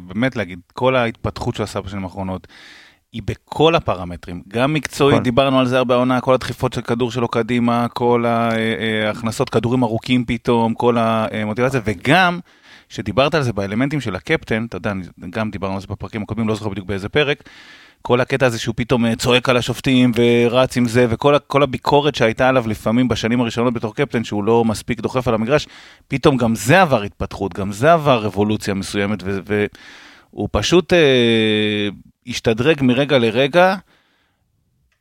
באמת 0.07 0.37
להגיד, 0.37 0.59
כל 0.73 0.97
ההתפתחות 0.97 1.55
שהוא 1.55 1.65
עשה 1.65 1.81
בשנים 1.81 2.05
האחרונות, 2.05 2.47
היא 3.13 3.23
בכל 3.25 3.75
הפרמטרים, 3.75 4.43
גם 4.49 4.75
מקצועית, 4.75 5.15
נכון. 5.15 5.25
דיברנו 5.25 5.61
על 5.61 5.67
זה 5.67 5.79
הרבה 5.79 5.95
העונה, 5.95 6.21
כל 6.21 6.35
הדחיפות 6.35 6.73
של 6.73 6.81
כדור 6.81 7.11
שלו 7.11 7.29
קדימה, 7.29 7.87
כל 7.89 8.25
ההכנסות 8.27 9.51
כדורים 9.51 9.83
ארוכים 9.83 10.25
פתאום, 10.25 10.75
כל 10.75 10.97
המוטיבציה, 10.99 11.81
וגם, 11.85 12.41
שדיברת 12.89 13.35
על 13.35 13.43
זה 13.43 13.53
באלמנטים 13.53 14.01
של 14.01 14.17
הקפטן, 14.17 14.65
אתה 14.65 14.77
יודע, 14.77 14.93
גם 15.31 15.51
דיברנו 15.51 15.75
על 15.75 15.81
זה 15.81 15.87
בפרקים 15.91 16.23
הקודמים, 16.23 16.49
לא 16.49 16.55
זוכר 16.55 16.69
בדיוק 16.69 16.87
באיזה 16.87 17.09
פרק, 17.09 17.43
כל 18.03 18.21
הקטע 18.21 18.47
הזה 18.47 18.59
שהוא 18.59 18.75
פתאום 18.77 19.07
אה, 19.07 19.17
צועק 19.17 19.49
על 19.49 19.57
השופטים 19.57 20.13
ורץ 20.17 20.77
עם 20.77 20.89
זה, 20.89 21.07
וכל 21.09 21.63
הביקורת 21.63 22.15
שהייתה 22.15 22.49
עליו 22.49 22.69
לפעמים 22.69 23.09
בשנים 23.09 23.41
הראשונות 23.41 23.75
בתור 23.75 23.95
קפטן, 23.95 24.25
שהוא 24.25 24.45
לא 24.45 24.65
מספיק 24.65 25.01
דוחף 25.01 25.29
על 25.29 25.35
המגרש, 25.35 25.67
פתאום 26.09 26.37
גם 26.37 26.55
זה 26.55 26.83
עבר 26.83 27.03
התפתחות, 27.03 27.55
גם 27.55 27.73
זה 27.73 27.93
עבר 27.93 28.23
רבולוציה 28.23 28.75
מסוימת, 28.75 29.23
והוא 30.33 30.49
פשוט 30.53 30.93
אה, 30.93 31.89
השתדרג 32.27 32.83
מרגע 32.83 33.19
לרגע. 33.19 33.77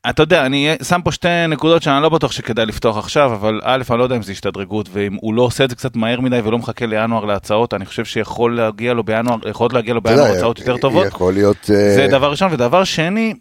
אתה 0.10 0.24
יודע, 0.24 0.46
אני 0.46 0.76
שם 0.84 1.02
פה 1.04 1.12
שתי 1.12 1.28
נקודות 1.50 1.82
שאני 1.84 2.04
לא 2.04 2.10
בטוח 2.10 2.32
שכדאי 2.32 2.66
לפתוח 2.66 2.98
עכשיו, 2.98 3.34
אבל 3.34 3.60
א', 3.64 3.82
אני 3.90 4.00
לא 4.00 4.04
יודע 4.04 4.16
אם 4.16 4.22
זה 4.22 4.32
השתדרגות, 4.32 4.90
ואם 4.94 5.18
הוא 5.22 5.34
לא 5.34 5.42
עושה 5.42 5.64
את 5.64 5.70
זה 5.70 5.76
קצת 5.76 5.96
מהר 5.96 6.20
מדי 6.22 6.40
ולא 6.44 6.58
מחכה 6.58 6.86
לינואר 6.86 7.26
להצעות, 7.26 7.74
אני 7.74 7.86
חושב 7.86 8.06
שיכול 8.06 8.56
להגיע 8.58 8.94
לו 8.94 9.04
בינואר, 9.04 9.38
יכולות 9.50 9.74
להגיע 9.74 9.94
לו 9.94 10.02
בינואר 10.02 10.32
הצעות 10.32 10.60
יותר 10.60 10.78
טובות. 10.78 11.08
יכול 11.08 11.34
להיות... 11.34 11.58
אה, 11.70 11.96
זה 11.96 12.08
דבר 12.12 12.32
ראשון, 12.32 12.54
ודבר 12.54 12.84
שני, 12.84 13.34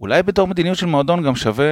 אולי 0.00 0.22
בתור 0.22 0.46
מדיניות 0.48 0.78
של 0.78 0.86
מועדון 0.86 1.22
גם 1.22 1.36
שווה 1.36 1.64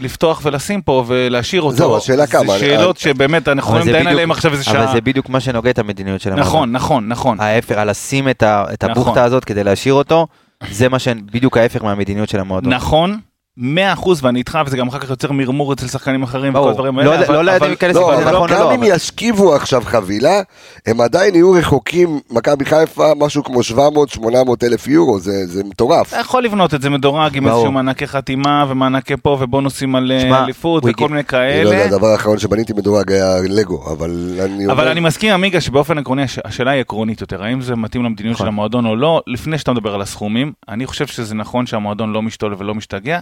לפתוח 0.00 0.40
ולשים 0.44 0.82
פה 0.82 1.04
ולהשאיר 1.06 1.62
אותו. 1.62 1.76
זהו, 1.76 1.96
השאלה 1.96 2.26
כמה, 2.26 2.52
זה 2.52 2.58
שאלות 2.58 2.96
אני- 2.96 3.02
שבאמת 3.14 3.48
אנחנו 3.48 3.72
אבל 3.72 3.80
יכולים 3.80 3.94
בדיוק- 3.96 4.12
עליהן 4.12 4.30
עכשיו 4.30 4.52
איזה 4.52 4.70
אבל 4.70 4.84
שעה. 4.84 4.92
זה 4.92 5.00
בדיוק 5.00 5.28
מה 5.28 5.40
שנוגד 5.40 5.68
את 5.68 5.78
המדיניות 5.78 6.20
של 6.20 6.30
המועדון. 6.32 6.48
נכון, 6.52 6.72
נכון, 6.72 7.08
נכון. 7.08 7.40
ההפך, 7.40 7.72
על 7.76 7.90
לשים 7.90 8.28
את, 8.28 8.42
ה, 8.42 8.64
את 8.72 8.84
נכון. 8.84 9.02
הבוכטה 9.02 9.24
הזאת 9.24 9.44
כדי 9.44 9.64
להשאיר 9.64 9.94
אותו, 9.94 10.26
זה 10.70 10.88
מה 10.88 10.98
ש... 10.98 11.08
בדיוק 11.08 11.56
ההפך 11.56 11.82
מהמדיניות 11.82 12.28
של 12.28 12.40
המועדון. 12.40 12.72
נכון, 12.72 13.20
מאה 13.60 13.92
אחוז, 13.92 14.24
ואני 14.24 14.38
איתך, 14.38 14.58
וזה 14.66 14.76
גם 14.76 14.88
אחר 14.88 14.98
כך 14.98 15.10
יוצר 15.10 15.32
מרמור 15.32 15.72
אצל 15.72 15.86
שחקנים 15.86 16.22
אחרים 16.22 16.54
וכל. 16.54 16.68
הדברים 16.70 16.98
לא 16.98 17.12
האלה. 17.12 17.32
לא 17.32 17.38
יודע 17.38 17.56
אבל- 17.56 17.66
אם 17.66 17.70
ייכנס 17.70 17.96
לא, 17.96 18.12
אם 18.14 18.16
זה 18.16 18.22
אבל 18.28 18.36
נכון 18.36 18.50
גם 18.50 18.58
לא, 18.60 18.74
אם 18.74 18.80
ישכיבו 18.84 19.54
עכשיו 19.54 19.82
חבילה, 19.84 20.40
הם 20.86 21.00
עדיין 21.00 21.34
יהיו 21.34 21.52
רחוקים, 21.52 22.20
מכבי 22.30 22.64
חיפה, 22.64 23.12
משהו 23.16 23.44
כמו 23.44 23.60
700-800 23.60 24.20
אלף 24.62 24.86
יורו, 24.88 25.18
זה 25.18 25.46
זה 25.46 25.64
מטורף. 25.64 26.08
אתה 26.08 26.20
יכול 26.20 26.44
לבנות 26.44 26.74
את 26.74 26.82
זה 26.82 26.90
מדורג 26.90 27.36
עם. 27.36 27.46
איזשהו 27.48 27.72
מענקי 27.72 28.06
חתימה 28.06 28.64
ומענקי 28.68 29.14
פה 29.22 29.36
ובונוסים 29.40 29.96
על 29.96 30.12
אה, 30.12 30.44
אליפות 30.44 30.82
וכל 30.86 31.08
מיני 31.08 31.22
אני 31.32 31.64
לא 31.64 31.70
יודע, 31.70 31.78
כאלה. 31.78 31.84
הדבר 31.84 32.06
האחרון 32.06 32.38
שבניתי 32.38 32.72
מדורג 32.72 33.12
היה 33.12 33.34
לגו, 33.48 33.92
אבל 33.92 34.10
אני 34.44 34.62
אומר... 34.64 34.72
אבל 34.72 34.88
אני 34.88 35.00
מסכים 35.00 35.32
עמיגה 35.34 35.60
שבאופן 35.60 35.98
עקרוני 35.98 36.22
הש- 36.22 36.38
השאלה 36.44 36.70
היא 36.70 36.80
עקרונית 36.80 37.20
יותר, 37.20 37.42
האם 37.42 37.60
זה 37.60 37.76
מתאים 37.76 38.04
למדיניות 38.04 38.36
של 38.36 38.44
נכון. 38.44 38.54
המועדון 38.54 38.86
או 38.86 38.96
לא, 38.96 39.22
לפני 39.26 39.58
שאתה 39.58 39.72
מדבר 39.72 39.94
על 39.94 40.02
הסכומים, 40.02 40.52
אני 40.68 40.86
חושב 40.86 41.06
שזה 41.06 41.34
נכון 41.34 41.66
שהמועדון 41.66 42.12
לא 42.12 42.22
משתולל 42.22 42.54
ולא 42.58 42.74
משתגע. 42.74 43.18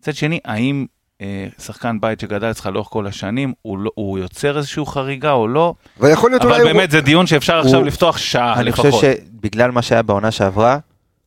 מצד 0.00 0.14
שני, 0.14 0.40
האם 0.44 0.86
אה, 1.20 1.46
שחקן 1.58 2.00
בית 2.00 2.20
שגדל 2.20 2.50
אצלך 2.50 2.66
לאורך 2.66 2.88
כל 2.90 3.06
השנים, 3.06 3.52
הוא, 3.62 3.78
לא, 3.78 3.90
הוא 3.94 4.18
יוצר 4.18 4.58
איזושהי 4.58 4.82
חריגה 4.86 5.32
או 5.32 5.48
לא? 5.48 5.74
ויכול 6.00 6.30
להיות 6.30 6.42
אבל 6.42 6.52
אולי... 6.60 6.64
באמת 6.64 6.90
זה 6.90 7.00
דיון 7.00 7.26
שאפשר 7.26 7.58
עכשיו 7.58 7.78
הוא- 7.78 7.86
לפתוח 7.86 8.18
שעה 8.18 8.54
אני 8.60 8.64
לפחות. 8.68 8.86
חושב 8.90 9.12
שבגלל 9.12 9.70
מה 9.70 9.82
שהיה 9.82 10.02
בעונה 10.02 10.30
שעברה, 10.30 10.78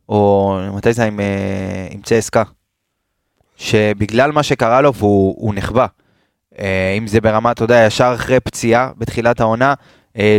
או 0.10 0.58
מתי 0.74 0.94
זה 0.94 1.01
היה 1.01 1.12
עם, 1.12 1.20
אה, 1.20 1.88
עם 1.92 2.01
צסקה, 2.01 2.44
שבגלל 3.58 4.32
מה 4.32 4.44
שקרה 4.44 4.82
לו 4.82 4.94
והוא 4.94 5.36
הוא 5.38 5.54
נחבא. 5.56 5.86
אה, 6.60 6.96
אם 6.98 7.08
זה 7.08 7.22
ברמה, 7.22 7.51
אתה 7.51 7.63
יודע, 7.63 7.84
ישר 7.88 8.12
אחרי 8.16 8.40
פציעה 8.40 8.90
בתחילת 8.98 9.40
העונה, 9.40 9.74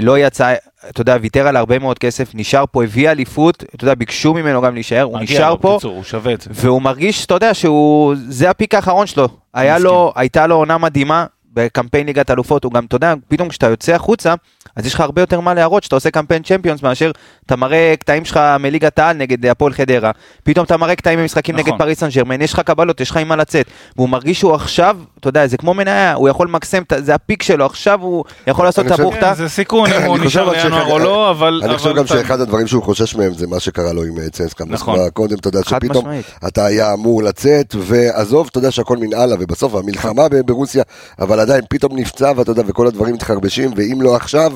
לא 0.02 0.19
יצא, 0.19 0.55
אתה 0.88 1.00
יודע, 1.00 1.17
ויתר 1.21 1.47
על 1.47 1.57
הרבה 1.57 1.79
מאוד 1.79 1.99
כסף, 1.99 2.31
נשאר 2.35 2.64
פה, 2.73 2.85
הביא 2.85 3.11
אליפות, 3.11 3.64
אתה 3.75 3.85
יודע, 3.85 3.95
ביקשו 3.95 4.35
ממנו 4.35 4.62
גם 4.62 4.75
להישאר, 4.75 5.02
הוא 5.02 5.21
נשאר 5.21 5.50
לו, 5.50 5.61
פה, 5.61 5.73
בקיצור, 5.73 5.95
הוא 5.97 6.05
שווה 6.05 6.35
את 6.35 6.41
זה. 6.41 6.50
והוא 6.52 6.83
מרגיש, 6.83 7.26
אתה 7.26 7.35
יודע, 7.35 7.55
שהוא, 7.55 8.14
זה 8.29 8.50
הפיק 8.50 8.75
האחרון 8.75 9.07
שלו. 9.07 9.29
היה. 9.55 9.79
לו, 9.79 10.12
הייתה 10.17 10.47
לו 10.47 10.57
עונה 10.57 10.79
מדהימה 10.79 11.26
בקמפיין 11.54 12.06
ליגת 12.06 12.30
אלופות, 12.30 12.64
הוא 12.64 12.73
גם, 12.73 12.85
אתה 12.85 12.97
יודע, 12.97 13.14
פתאום 13.28 13.49
כשאתה 13.49 13.66
יוצא 13.66 13.92
החוצה, 13.94 14.35
אז 14.76 14.87
יש 14.87 14.94
לך 14.94 15.00
הרבה 15.00 15.23
יותר 15.23 15.40
מה 15.40 15.54
להראות 15.54 15.82
שאתה 15.82 15.97
עושה 15.97 16.11
קמפיין 16.11 16.42
צ'מפיונס 16.42 16.82
מאשר 16.82 17.11
אתה 17.47 17.56
מראה 17.56 17.94
קטעים 17.99 18.25
שלך 18.25 18.40
מליגת 18.61 18.99
העל 18.99 19.16
נגד 19.16 19.47
הפועל 19.47 19.73
חדרה, 19.73 20.11
פתאום 20.42 20.64
אתה 20.66 20.76
מראה 20.76 20.94
קטעים 20.94 21.18
במשחקים 21.18 21.56
נכון. 21.56 21.68
נגד 21.68 21.78
פריס 21.78 22.00
סן 22.00 22.09
ג'רמן, 22.09 22.42
יש 22.42 22.52
לך 22.52 22.61
קבלות, 22.61 23.00
יש 23.00 23.11
לך 23.11 23.16
עם 23.16 23.28
מה 23.28 23.37
לצאת, 23.37 23.66
והוא 23.97 24.09
מרגיש 24.09 24.38
שהוא 24.38 24.54
עכשיו, 24.54 24.97
אתה 25.21 25.28
יודע, 25.28 25.47
זה 25.47 25.56
כמו 25.56 25.75
מניה, 25.75 26.14
הוא 26.14 26.28
יכול 26.28 26.47
למקסם, 26.49 26.82
זה 26.99 27.14
הפיק 27.14 27.42
שלו, 27.42 27.66
עכשיו 27.66 28.00
הוא 28.02 28.25
יכול 28.47 28.64
לעשות 28.64 28.87
את 28.87 29.00
הבוכטה. 29.00 29.21
כן, 29.21 29.35
זה 29.35 29.49
סיכון 29.49 29.90
אם 29.90 29.97
אני 29.97 30.06
הוא 30.06 30.16
חושב 30.18 30.26
נשאר 30.26 30.62
שאחד- 30.62 30.90
או 30.90 30.99
לא, 30.99 31.30
אבל... 31.30 31.61
אני 31.64 31.78
חושב 31.78 31.94
גם 31.97 32.06
שאחד 32.06 32.40
הדברים 32.40 32.66
שהוא 32.66 32.82
חושש 32.82 33.14
מהם 33.14 33.32
זה 33.35 33.47
מה 33.47 33.61
שקרה 33.61 33.92
לו 33.92 34.04
עם 34.04 34.18
אה, 34.18 34.30
צסקה. 34.30 34.64
נכון. 34.68 34.94
מוסקבה 34.94 35.11
קודם, 35.11 35.37
אתה 35.38 35.49
יודע 35.49 35.61
שפתאום. 35.62 36.06
אתה 36.47 36.64
היה 36.66 36.92
אמור 36.92 37.23
לצאת, 37.23 37.75
ועזוב, 37.78 38.49
אתה 38.50 38.59
יודע 38.59 38.71
שהכל 38.71 38.97
מנהלה, 38.97 39.35
ובסוף 39.40 39.75
המלחמה 39.75 40.28
ב- 40.28 40.40
ברוסיה, 40.40 40.82
אבל 41.18 41.40
עדיין 41.43 41.65
פתאום 41.71 41.99
נפצע, 41.99 42.33
ואתה 42.37 42.51
יודע, 42.51 42.63
וכל 42.67 42.87
הדברים 42.87 43.15
מתחרבשים, 43.15 43.71
ואם 43.77 44.03
לא 44.03 44.17
עכשיו, 44.17 44.53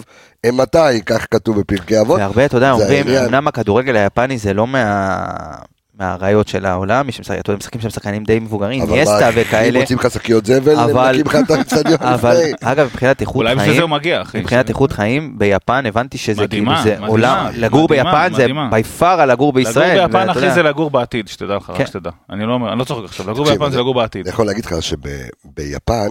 מתי, 0.52 1.02
כך 1.06 1.26
כתוב 1.30 1.60
בפרקי 1.60 2.00
אבות. 2.00 2.18
והרבה, 2.18 2.44
אתה 2.44 2.56
יודע, 2.56 2.72
אומרים. 2.72 3.06
אמנם 3.08 3.48
הכדורגל 3.48 3.96
היפני 3.96 4.38
זה 4.38 4.54
לא 4.54 4.66
מה... 4.66 5.16
מהראיות 5.98 6.48
של 6.48 6.66
העולם, 6.66 7.08
יש 7.08 7.20
משחקים 7.30 7.80
שם 7.80 7.90
שחקנים 7.90 8.24
די 8.24 8.38
מבוגרים, 8.38 8.82
אבל 8.82 8.92
ניאסטה 8.92 9.20
מה, 9.20 9.28
אם 9.28 9.32
וכאלה, 9.36 9.80
מוצאים 9.80 9.98
לך 9.98 10.10
שקיות 10.10 10.46
זבל, 10.46 10.72
הם 10.78 10.90
אבל- 10.90 11.12
מקים 11.12 11.26
לך 11.26 11.36
את 11.46 11.50
האצטדיון 11.50 11.98
אבל. 12.14 12.36
אגב, 12.62 12.86
מבחינת 12.86 13.20
איכות 13.20 13.36
אולי 13.36 13.54
בשביל 13.54 13.74
זה 13.74 13.80
הוא 13.82 13.88
חיים, 13.88 13.90
מגיע, 14.00 14.22
אחי. 14.22 14.38
מבחינת 14.40 14.68
איכות 14.68 14.92
חיים, 14.92 15.38
ביפן 15.38 15.86
הבנתי 15.86 16.18
שזה 16.18 16.42
מדהימה, 16.42 16.70
כאילו, 16.70 16.84
זה 16.84 16.90
מדהימה, 16.90 17.06
עולם, 17.06 17.46
לגור 17.54 17.84
מדהימה, 17.84 18.28
ביפן 18.28 18.36
זה. 18.36 18.46
בי 18.70 18.82
פאר 18.82 19.20
על 19.20 19.30
לגור 19.32 19.52
בישראל. 19.52 19.94
לגור 19.96 20.06
ביפן, 20.06 20.28
אחי, 20.28 20.50
זה 20.50 20.62
לגור 20.62 20.90
בעתיד, 20.90 21.28
שתדע 21.28 21.56
לך, 21.56 21.62
כן. 21.66 21.72
רק 21.72 21.86
שתדע. 21.86 22.10
אני 22.30 22.46
לא 22.46 22.52
אומר, 22.52 22.70
אני 22.72 22.78
לא 22.78 22.84
צוחק 22.84 23.04
עכשיו, 23.04 23.30
לגור 23.30 23.44
ביפן 23.44 23.70
זה 23.70 23.78
לגור 23.78 23.94
בעתיד. 23.94 24.26
אני 24.26 24.32
יכול 24.34 24.46
להגיד 24.46 24.64
לך 24.64 24.74
שביפן, 24.82 26.08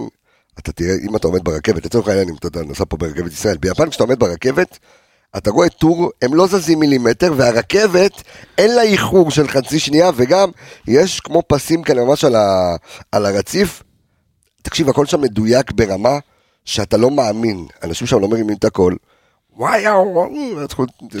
אתה 0.58 0.72
תראה, 0.72 0.94
אם 1.02 1.16
אתה 1.16 1.26
עומד 1.26 1.44
ברכבת, 1.44 1.84
לצורך 1.86 2.08
העניין, 2.08 2.28
אם 2.28 2.34
אתה 2.34 2.62
נסע 2.62 2.84
פה 2.88 2.96
ברכבת 2.96 3.32
ישראל, 3.32 3.56
ביפן 3.56 3.90
כשאתה 3.90 4.04
עומד 4.04 4.18
ברכבת, 4.18 4.78
אתה 5.36 5.50
רואה 5.50 5.68
טור, 5.68 6.10
הם 6.22 6.34
לא 6.34 6.46
זזים 6.46 6.80
מילימטר, 6.80 7.32
והרכבת, 7.36 8.12
אין 8.58 8.74
לה 8.74 8.82
איחור 8.82 9.30
של 9.30 9.48
חצי 9.48 9.78
שנייה, 9.78 10.10
וגם 10.16 10.50
יש 10.88 11.20
כמו 11.20 11.42
פסים 11.48 11.82
כאלה 11.82 12.04
ממש 12.04 12.24
על, 12.24 12.34
ה, 12.36 12.76
על 13.12 13.26
הרציף. 13.26 13.82
תקשיב, 14.62 14.88
הכל 14.88 15.06
שם 15.06 15.20
מדויק 15.20 15.72
ברמה 15.72 16.18
שאתה 16.64 16.96
לא 16.96 17.10
מאמין. 17.10 17.66
אנשים 17.82 18.06
שם 18.06 18.20
לא 18.20 18.28
מרימים 18.28 18.56
את 18.56 18.64
הכל. 18.64 18.94
וואו, 19.56 20.28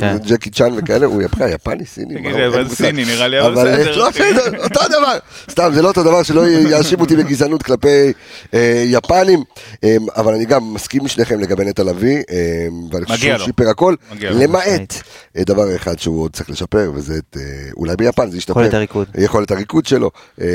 כן. 0.00 0.16
ג'קי 0.26 0.50
צ'אן 0.50 0.72
וכאלה, 0.76 1.06
הוא 1.06 1.22
יפני, 1.22 1.50
יפני, 1.50 1.86
סיני. 1.86 2.14
תגיד, 2.14 2.34
אבל 2.34 2.62
מושג. 2.62 2.74
סיני 2.74 3.04
נראה 3.04 3.28
לי, 3.28 3.40
אבל 3.40 3.52
בסדר, 3.54 3.96
לא. 3.96 4.10
בסדר, 4.10 4.64
אותו 4.64 4.80
דבר. 4.88 5.18
סתם, 5.50 5.70
זה 5.74 5.82
לא 5.82 5.88
אותו 5.88 6.02
דבר, 6.02 6.22
שלא 6.22 6.48
יאשימו 6.48 7.02
אותי 7.02 7.16
בגזענות 7.16 7.62
כלפי 7.62 8.12
אה, 8.54 8.84
יפנים. 8.86 9.42
אה, 9.84 9.96
אבל 10.16 10.34
אני 10.34 10.44
גם 10.44 10.74
מסכים 10.74 11.00
עם 11.02 11.08
שניכם 11.08 11.40
לגבי 11.40 11.64
נטע 11.64 11.82
לביא, 11.82 12.16
אה, 12.30 12.66
ואני 12.92 13.04
חושב 13.06 13.36
שהוא. 13.36 13.46
שיפר 13.46 13.68
הכל, 13.68 13.94
למעט 14.20 14.94
אה, 15.36 15.44
דבר 15.44 15.76
אחד 15.76 15.98
שהוא 15.98 16.22
עוד 16.22 16.32
צריך 16.32 16.50
לשפר, 16.50 16.90
וזה 16.94 17.18
את, 17.18 17.36
אה, 17.36 17.42
אולי 17.76 17.96
ביפן 17.96 18.30
זה 18.30 18.36
ישתפר. 18.38 18.60
יכולת 18.60 18.74
הריקוד. 18.74 19.08
יכולת 19.18 19.50
הריקוד 19.50 19.86
שלו, 19.86 20.10
אה, 20.40 20.46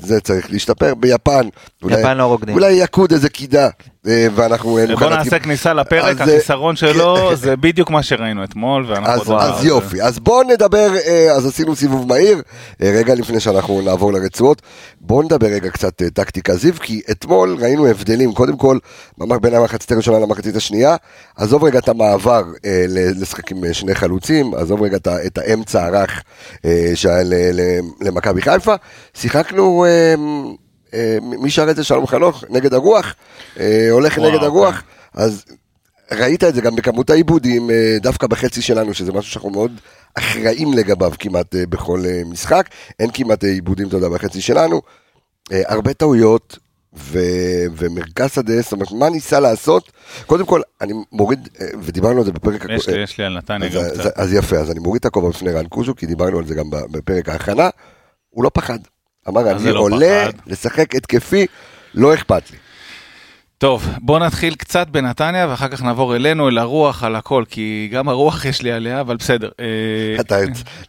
זה 0.00 0.20
צריך 0.20 0.50
להשתפר. 0.50 0.94
ביפן, 0.94 1.48
יפן 1.88 2.16
לא 2.16 2.24
רוקדים. 2.24 2.54
אולי 2.54 2.72
יקוד 2.72 3.12
איזה 3.12 3.28
קידה. 3.28 3.68
אה, 4.06 4.26
ואנחנו... 4.34 4.78
אה, 4.78 4.86
נוכל 4.86 5.04
בוא 5.04 5.16
נעשה 5.16 5.38
כניסה 5.38 5.74
לפרק, 5.74 6.20
אה, 6.20 6.24
החיסרון 6.24 6.76
שלו 6.76 7.30
זה 7.36 7.56
בדיוק 7.56 7.90
מה 7.90 8.02
שראינו 8.02 8.44
אתמול, 8.44 8.94
אז, 9.04 9.28
לא- 9.28 9.42
אז 9.42 9.64
יופי, 9.64 10.02
אז 10.02 10.18
בואו 10.18 10.42
נדבר, 10.42 10.88
אז 11.36 11.46
עשינו 11.46 11.76
סיבוב 11.76 12.08
מהיר, 12.08 12.42
רגע 12.80 13.14
לפני 13.14 13.40
שאנחנו 13.40 13.80
נעבור 13.80 14.12
לרצועות, 14.12 14.62
בואו 15.00 15.22
נדבר 15.22 15.46
רגע 15.46 15.70
קצת 15.70 16.02
טקטיקה 16.14 16.54
זיו, 16.54 16.74
כי 16.74 17.00
אתמול 17.10 17.56
ראינו 17.60 17.86
הבדלים, 17.86 18.32
קודם 18.32 18.56
כל, 18.56 18.78
ממש 19.18 19.38
בין 19.42 19.54
המחצית 19.54 19.92
הראשונה 19.92 20.18
למחצית 20.18 20.56
השנייה, 20.56 20.96
עזוב 21.36 21.64
רגע 21.64 21.78
את 21.78 21.88
המעבר 21.88 22.44
לשחק 23.16 23.50
עם 23.50 23.72
שני 23.72 23.94
חלוצים, 23.94 24.54
עזוב 24.54 24.82
רגע 24.82 24.96
את, 25.26 25.38
האמצע 25.38 25.84
הרך 25.86 26.22
שהיה 26.94 27.22
למכבי 28.00 28.42
חיפה, 28.42 28.74
שיחקנו... 29.14 29.84
אה, 30.94 31.18
מי 31.22 31.50
שר 31.50 31.70
את 31.70 31.76
זה? 31.76 31.84
שלום 31.84 32.06
חנוך, 32.06 32.44
נגד 32.48 32.74
הרוח, 32.74 33.14
אה, 33.60 33.88
הולך 33.90 34.18
וואו, 34.18 34.30
נגד 34.30 34.42
הרוח, 34.42 34.74
כן. 34.74 35.20
אז 35.20 35.44
ראית 36.12 36.44
את 36.44 36.54
זה 36.54 36.60
גם 36.60 36.76
בכמות 36.76 37.10
העיבודים, 37.10 37.70
אה, 37.70 37.96
דווקא 38.00 38.26
בחצי 38.26 38.62
שלנו, 38.62 38.94
שזה 38.94 39.12
משהו 39.12 39.32
שאנחנו 39.32 39.50
מאוד 39.50 39.72
אחראים 40.14 40.72
לגביו 40.72 41.12
כמעט 41.18 41.54
בכל 41.54 42.00
משחק. 42.26 42.68
אין 42.98 43.10
כמעט 43.14 43.44
עיבודים, 43.44 43.88
אתה 43.88 43.96
יודע, 43.96 44.08
בחצי 44.08 44.40
שלנו. 44.40 44.82
הרבה 45.50 45.94
טעויות, 45.94 46.58
ו... 46.96 47.18
ומרכז 47.76 48.30
שדה, 48.34 48.60
זאת 48.60 48.72
אומרת, 48.72 48.92
מה 48.92 49.10
ניסה 49.10 49.40
לעשות? 49.40 49.92
קודם 50.26 50.46
כל, 50.46 50.60
אני 50.80 50.92
מוריד, 51.12 51.48
ודיברנו 51.82 52.18
על 52.18 52.24
זה 52.24 52.32
בפרק... 52.32 52.64
יש 52.68 52.88
לי, 52.88 53.02
יש 53.02 53.18
לי 53.18 53.24
על 53.24 53.38
נתניה 53.38 53.68
גם 53.68 53.82
קצת. 53.94 54.18
אז 54.18 54.32
יפה, 54.32 54.56
אז 54.56 54.70
אני 54.70 54.80
מוריד 54.80 55.00
את 55.00 55.06
הכובע 55.06 55.28
בפני 55.28 55.52
רן 55.52 55.66
קוז'ו, 55.66 55.94
כי 55.94 56.06
דיברנו 56.06 56.38
על 56.38 56.46
זה 56.46 56.54
גם 56.54 56.70
בפרק 56.70 57.28
ההכנה. 57.28 57.68
הוא 58.30 58.44
לא 58.44 58.50
פחד. 58.54 58.78
אמר, 59.28 59.50
אני 59.50 59.72
לא 59.72 59.80
עולה 59.80 60.28
פחד? 60.32 60.38
לשחק 60.46 60.94
התקפי, 60.94 61.46
לא 61.94 62.14
אכפת 62.14 62.50
לי. 62.50 62.56
טוב, 63.58 63.88
בוא 63.98 64.18
נתחיל 64.18 64.54
קצת 64.54 64.88
בנתניה, 64.88 65.46
ואחר 65.50 65.68
כך 65.68 65.82
נעבור 65.82 66.16
אלינו, 66.16 66.48
אל 66.48 66.58
הרוח, 66.58 67.04
על 67.04 67.16
הכל, 67.16 67.44
כי 67.48 67.88
גם 67.92 68.08
הרוח 68.08 68.44
יש 68.44 68.62
לי 68.62 68.72
עליה, 68.72 69.00
אבל 69.00 69.16
בסדר. 69.16 69.48
אה, 69.60 70.20
אתה 70.20 70.36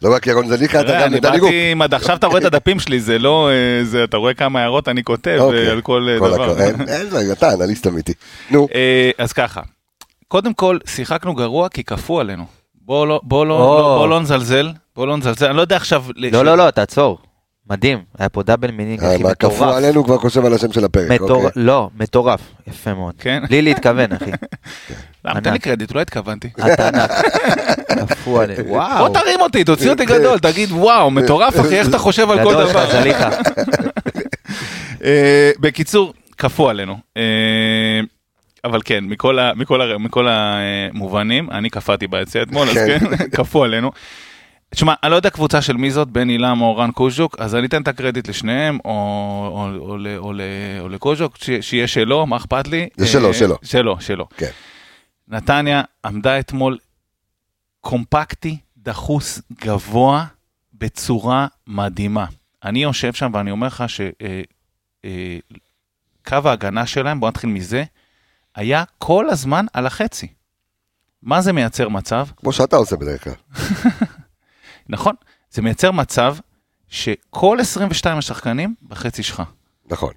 לא 0.02 0.14
רק 0.14 0.26
ירון 0.26 0.48
זליכה, 0.48 0.80
אתה 0.80 0.88
תראה, 0.88 1.08
גם 1.08 1.38
גוק. 1.38 1.50
באתי 1.78 1.94
עכשיו 1.96 2.16
אתה 2.16 2.26
רואה 2.26 2.40
את 2.40 2.44
הדפים 2.44 2.80
שלי, 2.80 3.00
זה 3.00 3.18
לא... 3.18 3.50
אה, 3.50 3.84
זה, 3.84 4.04
אתה 4.04 4.16
רואה 4.16 4.34
כמה 4.34 4.60
הערות 4.60 4.88
אני 4.88 5.04
כותב 5.04 5.36
אוקיי, 5.40 5.66
אה, 5.66 5.72
על 5.72 5.80
כל 5.80 6.08
אה, 6.08 6.18
כל 6.18 6.30
דבר. 6.30 6.60
אין, 6.60 7.08
רגע, 7.12 7.32
אתה 7.32 7.52
אנליסט 7.54 7.86
אמיתי. 7.86 8.12
נו, 8.50 8.68
אה, 8.74 9.10
אז 9.18 9.32
ככה, 9.32 9.60
קודם 10.28 10.54
כל, 10.54 10.78
שיחקנו 10.86 11.34
גרוע 11.34 11.68
כי 11.68 11.84
כפו 11.84 12.20
עלינו. 12.20 12.44
בוא 12.74 13.06
לא, 13.06 13.20
לא, 13.30 14.06
לא 14.10 14.20
נזלזל, 14.20 14.70
בוא 14.96 15.06
לא 15.06 15.16
נזלזל, 15.16 15.46
אני 15.46 15.56
לא 15.56 15.60
יודע 15.60 15.76
עכשיו... 15.76 16.04
לא, 16.16 16.44
לא, 16.44 16.56
לא, 16.56 16.70
תעצור. 16.70 17.18
מדהים, 17.70 17.98
היה 18.18 18.28
פה 18.28 18.42
double 18.42 18.70
meaning, 18.70 19.04
אה, 19.04 19.14
אחי, 19.14 19.22
כפו 19.22 19.48
מטורף. 19.54 19.74
עלינו 19.76 20.04
כבר 20.04 20.18
חושב 20.18 20.44
על 20.44 20.54
השם 20.54 20.72
של 20.72 20.84
הפרק. 20.84 21.10
מטור... 21.10 21.44
אוקיי. 21.44 21.62
לא, 21.62 21.90
מטורף, 21.96 22.40
יפה 22.66 22.94
מאוד. 22.94 23.14
כן? 23.18 23.42
בלי 23.48 23.62
להתכוון, 23.62 24.12
אחי. 24.12 24.30
למה, 25.24 25.40
תן 25.40 25.52
לי. 25.52 25.58
קרדיט, 25.58 25.94
לא 25.94 26.00
התכוונתי. 26.00 26.48
אתה 26.72 26.88
ענק. 26.88 27.10
כפו 28.08 28.40
עליהם, 28.40 28.62
בוא 28.62 28.76
וואו. 28.76 29.08
תרים 29.08 29.40
אותי, 29.40 29.64
תוציא 29.64 29.90
אותי 29.90 30.04
גדול, 30.04 30.38
תגיד 30.38 30.72
וואו, 30.72 31.10
מטורף 31.10 31.60
אחי, 31.60 31.78
איך 31.78 31.88
אתה 31.88 31.98
חושב 31.98 32.30
על 32.30 32.44
כל 32.44 32.50
גדול 32.50 32.70
דבר. 32.70 32.86
שלך, 32.86 33.02
זליכה. 33.02 33.30
אה, 35.04 35.50
בקיצור, 35.60 36.12
כפו 36.38 36.68
עלינו. 36.68 36.96
אה, 37.16 38.00
אבל 38.64 38.80
כן, 38.84 39.04
מכל, 39.04 39.38
ה, 39.38 39.52
מכל, 39.56 39.82
ה, 39.82 39.98
מכל 39.98 40.26
המובנים, 40.30 41.50
אני 41.50 41.70
קפאתי 41.70 42.06
ביציע 42.06 42.42
אתמול, 42.42 42.68
אז 42.68 42.76
כן. 42.76 42.98
כן, 42.98 43.28
כפו 43.36 43.64
עלינו. 43.64 43.90
תשמע, 44.72 44.94
אני 45.02 45.10
לא 45.10 45.16
יודע 45.16 45.30
קבוצה 45.30 45.62
של 45.62 45.76
מי 45.76 45.90
זאת, 45.90 46.08
בן 46.08 46.28
עילם 46.28 46.60
או 46.60 46.76
רן 46.76 46.90
קוז'וק, 46.92 47.36
אז 47.38 47.54
אני 47.54 47.66
אתן 47.66 47.82
את 47.82 47.88
הקרדיט 47.88 48.28
לשניהם, 48.28 48.78
או, 48.84 48.90
או, 48.90 49.68
או, 49.80 49.88
או, 50.16 50.32
ל- 50.32 50.40
או 50.80 50.88
לקוז'וק, 50.88 51.36
שיהיה 51.60 51.86
שלו, 51.88 52.26
מה 52.26 52.36
אכפת 52.36 52.68
לי? 52.68 52.88
זה 52.96 53.06
שלו, 53.06 53.28
אה, 53.28 53.34
שלו. 53.34 53.58
שלו, 53.62 54.00
שלו. 54.00 54.28
כן. 54.36 54.50
נתניה 55.28 55.82
עמדה 56.04 56.40
אתמול 56.40 56.78
קומפקטי, 57.80 58.58
דחוס, 58.76 59.40
גבוה, 59.60 60.24
בצורה 60.74 61.46
מדהימה. 61.66 62.26
אני 62.64 62.82
יושב 62.82 63.12
שם 63.12 63.30
ואני 63.34 63.50
אומר 63.50 63.66
לך 63.66 63.84
שקו 63.88 64.04
אה, 65.04 65.36
קו 66.28 66.48
ההגנה 66.48 66.86
שלהם, 66.86 67.20
בוא 67.20 67.28
נתחיל 67.28 67.50
מזה, 67.50 67.84
היה 68.54 68.84
כל 68.98 69.30
הזמן 69.30 69.66
על 69.72 69.86
החצי. 69.86 70.26
מה 71.22 71.40
זה 71.40 71.52
מייצר 71.52 71.88
מצב? 71.88 72.26
כמו 72.36 72.52
שאתה 72.52 72.76
עושה 72.76 72.96
בדרך 72.96 73.24
כלל. 73.24 73.32
נכון, 74.88 75.14
זה 75.50 75.62
מייצר 75.62 75.90
מצב 75.90 76.36
שכל 76.88 77.58
22 77.60 78.18
השחקנים 78.18 78.74
בחצי 78.88 79.22
שלך. 79.22 79.42
נכון. 79.90 80.12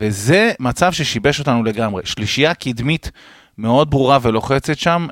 וזה 0.00 0.52
מצב 0.60 0.92
ששיבש 0.92 1.38
אותנו 1.38 1.64
לגמרי. 1.64 2.02
שלישייה 2.06 2.54
קדמית 2.54 3.10
מאוד 3.58 3.90
ברורה 3.90 4.18
ולוחצת 4.22 4.78
שם, 4.78 5.06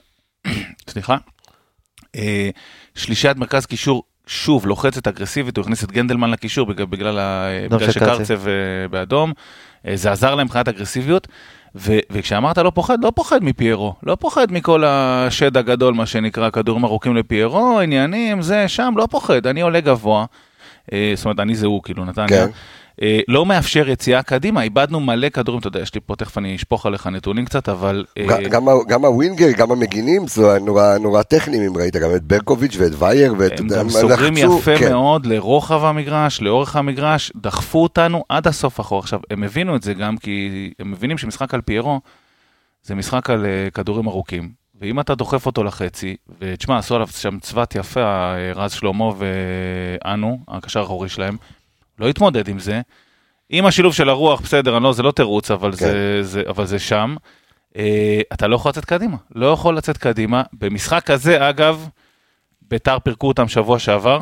סליחה, 0.91 1.17
אה, 2.17 2.51
שלישיית 2.95 3.37
מרכז 3.37 3.67
קישור, 3.67 4.03
שוב, 4.27 4.67
לוחצת 4.67 5.07
אגרסיבית, 5.07 5.57
הוא 5.57 5.63
הכניס 5.63 5.85
את 5.85 5.93
גנדלמן 5.93 6.31
לקישור 6.31 6.67
בגלל, 6.67 6.87
בגלל. 6.87 7.19
שקרצב 7.93 8.49
אה, 8.49 8.89
באדום, 8.89 9.33
אה, 9.87 9.97
זה 9.97 10.13
עזר 10.13 10.35
להם 10.35 10.47
מבחינת 10.47 10.69
אגרסיביות, 10.69 11.29
ו, 11.77 11.99
וכשאמרת 12.13 12.59
לא 12.59 12.71
פוחד, 12.71 13.05
לא 13.05 13.13
פוחד 13.15 13.45
מפיירו, 13.45 13.95
לא 14.03 14.15
פוחד 14.21 14.53
מכל 14.53 14.85
השד 14.87 15.57
הגדול, 15.57 15.95
מה 15.95 16.07
שנקרא, 16.07 16.51
כדורים 16.51 16.85
ארוכים 16.85 17.17
לפיירו, 17.17 17.81
עניינים, 17.81 18.43
זה, 18.43 18.69
שם, 18.69 18.95
לא 18.97 19.07
פוחד, 19.11 19.47
אני 19.47 19.61
עולה 19.61 19.81
גבוה, 19.81 20.25
אה, 20.93 21.13
זאת 21.17 21.25
אומרת, 21.25 21.41
אני 21.41 21.55
זה 21.55 21.67
הוא, 21.67 21.83
כאילו, 21.83 22.05
נתניה. 22.05 22.29
כן. 22.29 22.51
אה, 23.03 23.21
לא 23.29 23.47
מאפשר 23.47 23.89
יציאה 23.89 24.23
קדימה, 24.23 24.63
איבדנו 24.63 25.01
מלא 25.01 25.29
כדורים, 25.29 25.61
אתה 25.61 25.69
יודע, 25.69 25.81
יש 25.81 25.95
לי 25.95 26.01
פה, 26.07 26.17
תכף 26.17 26.39
אני 26.39 26.57
אשפוך 26.57 26.87
עליך 26.87 27.07
נתונים 27.07 27.45
קצת, 27.45 27.69
אבל... 27.69 28.05
אה, 28.19 28.49
גם 28.89 29.05
הווינגר, 29.05 29.51
גם 29.57 29.73
המגינים, 29.73 30.27
זה 30.29 30.59
נורא- 31.01 31.23
טכניים, 31.23 31.63
אם 31.63 31.77
ראית 31.77 31.97
גם 31.97 32.11
את 32.17 32.23
ברקוביץ' 32.23 32.77
ואת 32.79 32.93
וייר, 32.99 33.35
ואת... 33.39 33.61
הם 33.61 33.69
גם 33.69 33.89
סוגרים 33.89 34.37
יפה 34.37 34.79
כן. 34.79 34.91
מאוד 34.93 35.27
לרוחב 35.27 35.85
המגרש, 35.85 36.41
לאורך 36.41 36.77
המגרש, 36.77 37.33
דחפו 37.37 37.83
אותנו 37.83 38.25
עד 38.29 38.47
הסוף 38.47 38.81
אחורה. 38.81 39.01
עכשיו, 39.01 39.21
הם 39.31 39.43
הבינו 39.43 39.77
את 39.77 39.83
זה 39.83 39.95
גם 39.95 40.17
כי 40.17 40.71
הם 40.79 40.91
מבינים 40.91 41.19
שמשחק 41.19 41.55
על 41.55 41.61
פיירו 41.61 42.01
זה 42.83 42.95
משחק 42.95 43.31
על 43.31 43.47
אה, 43.47 43.71
כדורים 43.71 44.09
ארוכים. 44.09 44.65
ואם 44.81 45.01
אתה 45.01 45.15
דוחף 45.15 45.47
אותו 45.47 45.65
לחצי, 45.65 46.17
ותשמע, 46.41 46.79
עשו 46.79 46.95
עליו 46.95 47.07
שם 47.09 47.39
צוות 47.39 47.75
יפה, 47.75 48.33
רז 48.55 48.73
שלמה 48.73 49.05
ואנו, 49.19 50.39
הקשר 50.49 50.81
האחורי 50.81 51.09
שלהם, 51.09 51.37
לא 51.99 52.09
התמודד 52.09 52.49
עם 52.49 52.59
זה. 52.59 52.81
עם 53.51 53.67
השילוב 53.67 53.95
של 53.95 54.09
הרוח, 54.09 54.41
בסדר, 54.41 54.79
לא, 54.79 54.93
זה 54.93 55.03
לא 55.03 55.11
תירוץ, 55.11 55.51
אבל, 55.51 55.71
כן. 55.71 55.77
זה, 55.77 56.23
זה, 56.23 56.43
אבל 56.49 56.67
זה 56.67 56.79
שם. 56.79 57.15
אה, 57.77 58.21
אתה 58.33 58.47
לא 58.47 58.57
יכול 58.57 58.69
לצאת 58.69 58.85
קדימה, 58.85 59.17
לא 59.35 59.47
יכול 59.47 59.77
לצאת 59.77 59.97
קדימה. 59.99 60.43
במשחק 60.53 61.11
הזה, 61.11 61.49
אגב, 61.49 61.89
ביתר 62.63 62.99
פירקו 62.99 63.29
אותם 63.29 63.49
שבוע 63.49 63.79
שעבר, 63.79 64.21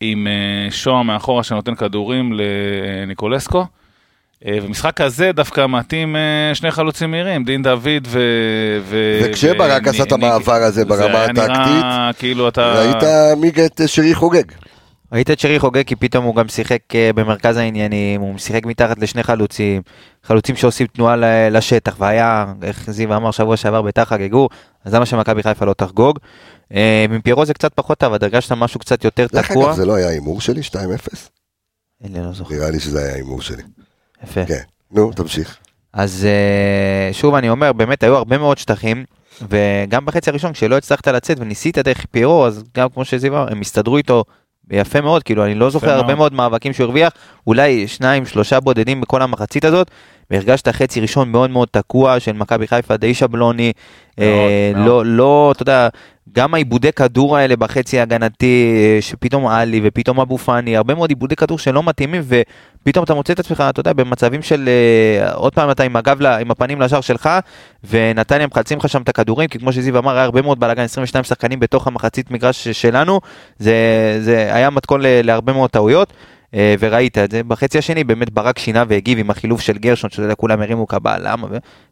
עם 0.00 0.26
אה, 0.26 0.70
שוהם 0.70 1.06
מאחורה 1.06 1.42
שנותן 1.42 1.74
כדורים 1.74 2.32
לניקולסקו. 2.32 3.66
אה, 4.46 4.58
במשחק 4.64 5.00
הזה 5.00 5.32
דווקא 5.32 5.66
מתאים 5.66 6.16
אה, 6.16 6.54
שני 6.54 6.70
חלוצים 6.70 7.10
מהירים, 7.10 7.44
דין 7.44 7.62
דוד 7.62 8.06
ו... 8.06 8.20
ו 8.82 9.20
וכשברק 9.24 9.88
עשה 9.88 10.02
את 10.02 10.12
המעבר 10.12 10.52
הזה 10.52 10.84
ברמה 10.84 11.24
הטקטית, 11.24 12.18
כאילו 12.18 12.48
אתה... 12.48 12.72
ראית 12.72 13.04
מיגה 13.36 13.66
את 13.66 13.80
שרי 13.86 14.14
חוגג. 14.14 14.44
ראית 15.12 15.30
את 15.30 15.38
שרי 15.40 15.58
חוגג 15.58 15.82
כי 15.82 15.96
פתאום 15.96 16.24
הוא 16.24 16.34
גם 16.34 16.48
שיחק 16.48 16.82
אה, 16.94 17.10
במרכז 17.14 17.56
העניינים, 17.56 18.20
הוא 18.20 18.38
שיחק 18.38 18.66
מתחת 18.66 18.98
לשני 18.98 19.22
חלוצים, 19.22 19.82
חלוצים 20.24 20.56
שעושים 20.56 20.86
תנועה 20.86 21.16
לשטח, 21.50 21.96
והיה, 21.98 22.46
איך 22.62 22.90
זיו 22.90 23.16
אמר 23.16 23.30
שבוע 23.30 23.56
שעבר 23.56 23.82
ביתר 23.82 24.04
חגגו, 24.04 24.48
אז 24.84 24.94
למה 24.94 25.06
שמכבי 25.06 25.42
חיפה 25.42 25.64
לא 25.64 25.72
תחגוג? 25.72 26.18
אה, 26.74 27.06
עם 27.10 27.20
פירו 27.20 27.44
זה 27.44 27.54
קצת 27.54 27.72
פחות 27.74 27.98
טוב, 27.98 28.12
אבל 28.12 28.24
הרגשת 28.24 28.52
משהו 28.52 28.80
קצת 28.80 29.04
יותר 29.04 29.26
דרך 29.32 29.50
תקוע. 29.50 29.66
אגב, 29.66 29.76
זה 29.76 29.86
לא 29.86 29.94
היה 29.94 30.08
הימור 30.08 30.40
שלי, 30.40 30.60
2-0? 30.60 30.76
אין 32.04 32.12
לי, 32.12 32.22
לא 32.22 32.32
זוכר. 32.32 32.54
נראה 32.54 32.70
לי 32.70 32.80
שזה 32.80 33.02
היה 33.04 33.14
הימור 33.14 33.42
שלי. 33.42 33.62
יפה. 34.24 34.46
כן. 34.46 34.62
נו, 34.90 35.12
תמשיך. 35.12 35.56
אז 35.92 36.26
אה, 36.26 37.12
שוב 37.12 37.34
אני 37.34 37.48
אומר, 37.48 37.72
באמת 37.72 38.02
היו 38.02 38.16
הרבה 38.16 38.38
מאוד 38.38 38.58
שטחים, 38.58 39.04
וגם 39.48 40.06
בחצי 40.06 40.30
הראשון 40.30 40.52
כשלא 40.52 40.76
הצלחת 40.76 41.08
לצאת 41.08 41.40
וניסית 41.40 41.78
דרך 41.78 42.06
פירו, 42.10 42.46
אז 42.46 42.64
גם 42.76 42.88
כמו 42.88 43.04
שזיו 43.04 43.32
אמר, 43.32 43.52
הם 43.52 43.60
הסתדרו 43.60 43.96
איתו 43.96 44.24
יפה 44.72 45.00
מאוד, 45.00 45.22
כאילו 45.22 45.44
אני 45.44 45.54
לא 45.54 45.70
זוכר 45.70 45.86
מאוד. 45.86 45.98
הרבה 45.98 46.14
מאוד 46.14 46.32
מאבקים 46.34 46.72
שהוא 46.72 46.84
הרוויח, 46.84 47.12
אולי 47.46 47.88
שניים, 47.88 48.26
שלושה 48.26 48.60
בודדים 48.60 49.00
בכל 49.00 49.22
המחצית 49.22 49.64
הזאת, 49.64 49.90
והרגשת 50.30 50.68
חצי 50.68 51.00
ראשון 51.00 51.32
מאוד 51.32 51.50
מאוד 51.50 51.68
תקוע 51.70 52.20
של 52.20 52.32
מכבי 52.32 52.66
חיפה, 52.66 52.96
די 52.96 53.14
שבלוני, 53.14 53.72
אה, 54.18 54.72
מאוד. 54.74 54.86
לא, 54.86 55.06
לא, 55.06 55.52
אתה 55.54 55.62
יודע, 55.62 55.88
גם 56.32 56.54
העיבודי 56.54 56.92
כדור 56.92 57.36
האלה 57.36 57.56
בחצי 57.56 57.98
ההגנתי, 57.98 58.74
אה, 58.76 59.02
שפתאום 59.02 59.46
עלי 59.46 59.80
ופתאום 59.84 60.20
אבו 60.20 60.38
פאני, 60.38 60.76
הרבה 60.76 60.94
מאוד 60.94 61.10
עיבודי 61.10 61.36
כדור 61.36 61.58
שלא 61.58 61.82
מתאימים, 61.82 62.22
ופתאום 62.82 63.04
אתה 63.04 63.14
מוצא 63.14 63.32
את 63.32 63.38
עצמך, 63.38 63.64
אתה 63.70 63.80
יודע, 63.80 63.92
במצבים 63.92 64.42
של, 64.42 64.68
אה, 64.68 65.32
עוד 65.32 65.54
פעם 65.54 65.70
אתה 65.70 65.82
עם 65.82 65.96
הגב, 65.96 66.22
עם 66.22 66.50
הפנים 66.50 66.80
לשער 66.80 67.00
שלך, 67.00 67.30
ונתניה 67.90 68.46
מחלצים 68.46 68.78
לך 68.78 68.88
שם 68.88 69.02
את 69.02 69.08
הכדורים, 69.08 69.48
כי 69.48 69.58
כמו 69.58 69.72
שזיו 69.72 69.98
אמר, 69.98 70.14
היה 70.14 70.24
הרבה 70.24 70.42
מאוד 70.42 70.60
בלאגן, 70.60 70.82
22 70.82 71.24
שחקנים 71.24 71.60
בתוך 71.60 71.86
המחצית 71.86 72.30
מגרש 72.30 72.68
שלנו, 72.68 73.20
זה, 73.58 73.74
זה 74.20 74.54
היה 74.54 74.70
מתכון 74.70 75.00
להרבה 75.04 75.52
מאוד 75.52 75.70
טעויות. 75.70 76.12
אה, 76.54 76.74
וראית 76.78 77.18
את 77.18 77.30
זה. 77.30 77.42
בחצי 77.42 77.78
השני 77.78 78.04
באמת 78.04 78.30
ברק 78.30 78.58
שינה 78.58 78.84
והגיב 78.88 79.18
עם 79.18 79.30
החילוף 79.30 79.60
של 79.60 79.78
גרשון, 79.78 80.10
שאתה 80.10 80.22
יודע, 80.22 80.34
כולם 80.34 80.62
הרימו 80.62 80.86
קבל, 80.86 81.20
למה? 81.22 81.48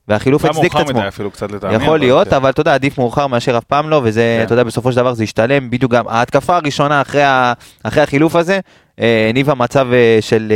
והחילוף 0.08 0.44
הצדיק 0.44 0.76
את 0.76 0.80
עצמו. 0.80 1.08
אפילו 1.08 1.30
קצת 1.30 1.52
לטעמי. 1.52 1.74
יכול 1.74 1.88
אבל 1.88 1.98
להיות, 1.98 2.28
כן. 2.28 2.36
אבל 2.36 2.50
אתה 2.50 2.60
יודע, 2.60 2.74
עדיף 2.74 2.98
מאוחר 2.98 3.26
מאשר 3.26 3.58
אף 3.58 3.64
פעם 3.64 3.90
לא, 3.90 4.00
וזה, 4.04 4.36
כן. 4.38 4.46
אתה 4.46 4.52
יודע, 4.52 4.64
בסופו 4.64 4.92
של 4.92 4.96
דבר 4.96 5.14
זה 5.14 5.24
ישתלם, 5.24 5.70
בדיוק 5.70 5.92
גם 5.92 6.08
ההתקפה 6.08 6.56
הראשונה 6.56 7.00
אחרי, 7.00 7.22
ה, 7.22 7.52
אחרי 7.82 8.02
החילוף 8.02 8.36
הזה, 8.36 8.60
אה, 9.00 9.26
הניבה 9.28 9.54
מצב 9.54 9.86
אה, 9.92 10.18
של 10.20 10.52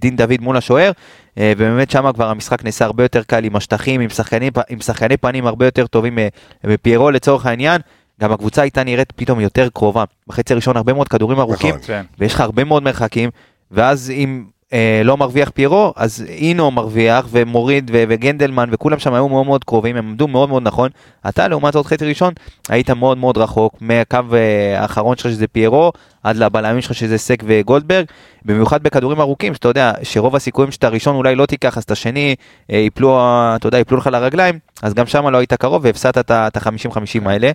דין 0.00 0.16
דוד 0.16 0.40
מול 0.40 0.56
השוער, 0.56 0.90
ובאמת 1.36 1.90
שם 1.90 2.12
כבר 2.14 2.30
המשחק 2.30 2.64
נעשה 2.64 2.84
הרבה 2.84 3.04
יותר 3.04 3.22
קל 3.22 3.44
עם 3.44 3.56
השטחים, 3.56 4.00
עם 4.00 4.08
שחקני, 4.08 4.50
עם 4.68 4.80
שחקני 4.80 5.16
פנים 5.16 5.46
הרבה 5.46 5.64
יותר 5.64 5.86
טובים 5.86 6.18
בפיירו 6.64 7.10
לצורך 7.10 7.46
העניין, 7.46 7.80
גם 8.20 8.32
הקבוצה 8.32 8.62
הייתה 8.62 8.84
נראית 8.84 9.12
פתאום 9.12 9.40
יותר 9.40 9.68
קרובה. 9.68 10.04
בחצי 10.28 10.52
הראשון 10.52 10.76
הרבה 10.76 10.92
מאוד 10.92 11.08
כדורים 11.08 11.40
ארוכים, 11.40 11.70
נכון. 11.70 11.86
כן. 11.86 12.02
ויש 12.18 12.34
לך 12.34 12.40
הרבה 12.40 12.64
מאוד 12.64 12.82
מרחקים, 12.82 13.30
ואז 13.70 14.10
אם 14.10 14.44
אה, 14.72 15.00
לא 15.04 15.16
מרוויח 15.16 15.50
פיירו, 15.50 15.92
אז 15.96 16.24
אינו 16.28 16.70
מרוויח, 16.70 17.26
ומוריד, 17.30 17.90
ו- 17.94 18.04
וגנדלמן, 18.08 18.68
וכולם 18.72 18.98
שם 18.98 19.14
היו 19.14 19.28
מאוד 19.28 19.46
מאוד 19.46 19.64
קרובים, 19.64 19.96
הם 19.96 20.08
עמדו 20.08 20.28
מאוד 20.28 20.48
מאוד 20.48 20.62
נכון. 20.62 20.90
אתה, 21.28 21.48
לעומת 21.48 21.72
זאת, 21.72 21.86
חצי 21.86 22.04
ראשון, 22.04 22.34
היית 22.68 22.90
מאוד 22.90 23.18
מאוד 23.18 23.38
רחוק, 23.38 23.76
מהקו 23.80 24.18
אה, 24.32 24.80
האחרון 24.80 25.16
שלך 25.16 25.26
שזה 25.30 25.46
פיירו, 25.46 25.92
עד 26.24 26.36
לבלמים 26.36 26.80
שלך 26.82 26.94
שזה 26.94 27.18
סק 27.18 27.42
וגולדברג, 27.46 28.04
במיוחד 28.44 28.82
בכדורים 28.82 29.20
ארוכים, 29.20 29.54
שאתה 29.54 29.68
יודע, 29.68 29.92
שרוב 30.02 30.36
הסיכויים 30.36 30.70
שאתה 30.70 30.88
ראשון 30.88 31.16
אולי 31.16 31.34
לא 31.34 31.46
תיקח, 31.46 31.78
אז 31.78 31.82
את 31.82 31.90
השני 31.90 32.34
אה, 32.72 32.78
יפלו, 32.78 33.18
אה, 33.18 33.52
אתה 33.56 33.66
יודע, 33.66 33.78
יפלו 33.78 33.96
לך 33.98 34.06
לרגליים, 34.06 34.58
אז 34.82 34.94
גם 34.94 35.06
שם 35.06 35.26
לא 35.28 35.38
היית 35.38 35.52
קרוב, 35.54 35.84
והפסדת 35.84 36.18
את 36.18 36.30
ה- 36.30 36.46
את 36.46 36.56
ה-50-50 36.56 36.98
האלה. 37.28 37.50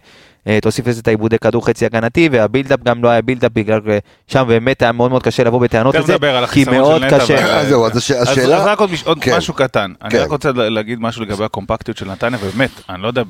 אה, 0.48 0.60
תוסיף 0.62 0.88
לזה 0.88 1.02
את 1.02 1.08
העיבודי 1.08 1.38
כדור 1.40 1.66
חצי 1.66 1.86
הגנתי, 1.86 2.30
והבילדאפ 2.32 2.80
גם 2.84 3.04
לא 3.04 3.10
היה 3.10 3.22
בילדאפ 3.22 3.52
בגלל 3.54 3.80
אה, 3.90 3.98
שם 4.28 4.46
באמת 4.48 4.82
היה 4.82 4.92
מאוד 4.92 5.12
מאוד 5.12 5.24
קשה 5.24 5.44
לבוא 5.44 5.60
בטענות 5.62 5.96
לזה, 5.96 6.18
כי 6.52 6.66
מאוד. 6.66 7.02
קשה. 7.10 7.60
אז 7.60 7.68
זהו, 7.68 7.86
אז 7.86 7.98
הש- 7.98 8.12
אז 8.12 8.30
השאלה- 8.30 8.58
אז 8.58 8.66
רק 8.68 8.80
עוד 9.06 9.20
כן. 9.22 9.38
משהו 9.38 9.54
קטן. 9.54 9.94
אני 10.02 10.10
כן. 10.12 10.18
רק 10.18 10.30
רוצה 10.30 10.52
לה- 10.52 10.70
להגיד 10.70 11.00
משהו 11.02 11.22
לגבי 11.24 11.44
הקומפקטיות 11.44 11.98
של 11.98 12.12
נתניה, 12.12 12.40
ובאמת, 12.44 12.70
אני 12.90 13.02
לא 13.02 13.08
יודע, 13.08 13.22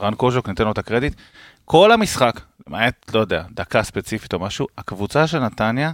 רן 0.00 0.14
קוז'וק, 0.14 0.48
ניתן 0.48 0.64
לו 0.64 0.72
את 0.72 0.78
הקרדיט. 0.78 1.12
כל 1.66 1.92
המשחק, 1.92 2.40
למעט, 2.66 2.94
לא 3.14 3.20
יודע, 3.20 3.42
דקה 3.50 3.82
ספציפית 3.82 4.34
או 4.34 4.38
משהו, 4.38 4.66
הקבוצה 4.78 5.26
של 5.26 5.38
נתניה, 5.38 5.92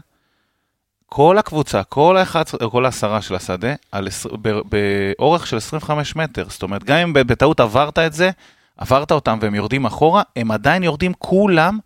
כל 1.07 1.39
הקבוצה, 1.39 1.85
כל 1.85 2.17
ה-11, 2.17 2.69
כל 2.69 2.85
העשרה 2.85 3.23
של 3.23 3.35
השדה, 3.35 3.75
על 3.93 4.09
ב- 4.43 4.61
באורך 4.69 5.47
של 5.47 5.57
25 5.57 6.17
מטר. 6.17 6.47
זאת 6.49 6.63
אומרת, 6.63 6.85
גם 6.85 6.97
אם 6.97 7.13
בטעות 7.13 7.61
עברת 7.61 7.99
את 7.99 8.13
זה, 8.13 8.31
עברת 8.77 9.13
אותם 9.13 9.39
והם 9.43 9.55
יורדים 9.55 9.85
אחורה, 9.85 10.23
הם 10.37 10.51
עדיין 10.51 10.83
יורדים 10.83 11.13
כולם, 11.19 11.79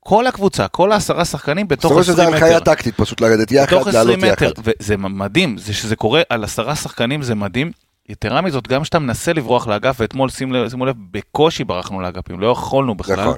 כל 0.00 0.26
הקבוצה, 0.26 0.68
כל 0.68 0.92
העשרה 0.92 1.24
שחקנים 1.24 1.66
זאת 1.66 1.78
בתוך 1.78 1.90
אומרת 1.92 2.04
20 2.04 2.16
שזה 2.18 2.26
מטר. 2.26 2.44
הנחיה 2.44 2.60
טקטית, 2.60 2.94
פשוט 2.96 3.20
לרדת 3.20 3.52
יחד, 3.52 3.76
בתוך 3.76 3.88
20 3.88 4.20
לעלות 4.24 4.42
יחד. 4.42 4.46
וזה 4.64 4.96
מדהים, 4.96 5.58
זה 5.58 5.74
שזה 5.74 5.96
קורה 5.96 6.22
על 6.28 6.44
עשרה 6.44 6.76
שחקנים 6.76 7.22
זה 7.22 7.34
מדהים. 7.34 7.70
יתרה 8.08 8.40
מזאת, 8.40 8.68
גם 8.68 8.82
כשאתה 8.82 8.98
מנסה 8.98 9.32
לברוח 9.32 9.66
לאגף, 9.66 9.96
ואתמול, 10.00 10.28
שים 10.28 10.52
לב- 10.52 10.68
שימו 10.68 10.86
לב, 10.86 10.94
בקושי 11.10 11.64
ברחנו 11.64 12.00
לאגפים, 12.00 12.40
לא 12.40 12.46
יכולנו 12.46 12.94
בכלל. 12.94 13.20
נכון. 13.20 13.36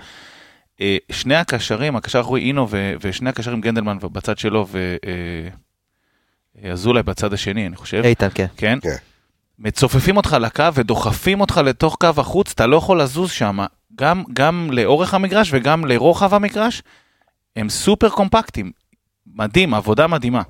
אה, 0.81 0.97
שני 1.13 1.35
הקשרים, 1.37 1.97
הקשר 1.97 2.19
האחורי 2.19 2.41
אינו 2.41 2.67
ו- 2.71 2.95
ושני 3.01 3.31
הקשרים 3.31 3.61
גנדלמן 3.61 3.99
בצד 4.03 4.39
שלו 4.39 4.67
ואזולאי 6.63 7.03
בצד 7.03 7.33
השני, 7.33 7.67
אני 7.67 7.77
חושב. 7.77 8.03
איתן, 8.05 8.29
כן. 8.35 8.47
כן? 8.57 8.79
כן. 8.83 8.97
מצופפים 9.59 10.17
אותך 10.17 10.37
לקו 10.41 10.65
ודוחפים 10.75 11.41
אותך 11.41 11.61
לתוך 11.65 11.97
קו 12.01 12.09
החוץ, 12.17 12.53
אתה 12.53 12.67
לא 12.67 12.77
יכול 12.77 13.03
לזוז 13.03 13.31
שם, 13.31 13.59
גם, 13.97 14.23
גם 14.33 14.69
לאורך 14.73 15.15
המגרש 15.15 15.51
וגם 15.53 15.85
לרוחב 15.85 16.35
המגרש, 16.35 16.83
הם 17.57 17.69
סופר 17.69 18.09
קומפקטים. 18.09 18.73
מדהים, 19.27 19.75
עבודה 19.75 20.07
מדהימה. 20.07 20.43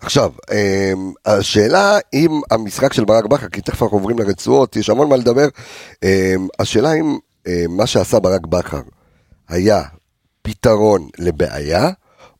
עכשיו, 0.00 0.32
אמ, 0.52 1.12
השאלה 1.26 1.98
אם 2.14 2.40
המשחק 2.50 2.92
של 2.92 3.04
ברק 3.04 3.24
בכר, 3.24 3.48
כי 3.48 3.60
תכף 3.60 3.82
אנחנו 3.82 3.96
עוברים 3.96 4.18
לרצועות, 4.18 4.76
יש 4.76 4.90
המון 4.90 5.08
מה 5.08 5.16
לדבר, 5.16 5.48
אמ, 6.02 6.48
השאלה 6.58 6.92
אם 6.92 7.18
אמ, 7.46 7.52
מה 7.68 7.86
שעשה 7.86 8.20
ברק 8.20 8.46
בכר 8.46 8.80
היה 9.48 9.82
פתרון 10.42 11.08
לבעיה, 11.18 11.90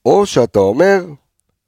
או 0.07 0.27
שאתה 0.27 0.59
אומר, 0.59 1.05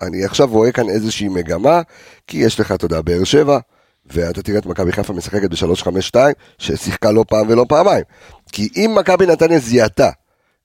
אני 0.03 0.25
עכשיו 0.25 0.49
רואה 0.51 0.73
כאן 0.73 0.89
איזושהי 0.89 1.29
מגמה, 1.29 1.81
כי 2.27 2.39
יש 2.39 2.61
לך, 2.61 2.73
אתה 2.73 2.85
יודע, 2.85 3.01
באר 3.01 3.25
שבע, 3.25 3.59
ואתה 4.07 4.43
תראה 4.43 4.59
את 4.59 4.67
מכבי 4.67 4.93
חיפה 4.93 5.13
משחקת 5.13 5.51
ב-352, 5.51 6.17
ששיחקה 6.59 7.11
לא 7.11 7.25
פעם 7.29 7.47
ולא 7.49 7.67
פעמיים. 7.69 8.05
כי 8.53 8.69
אם 8.77 8.95
מכבי 8.99 9.27
נתניה 9.27 9.59
זיהתה 9.59 10.11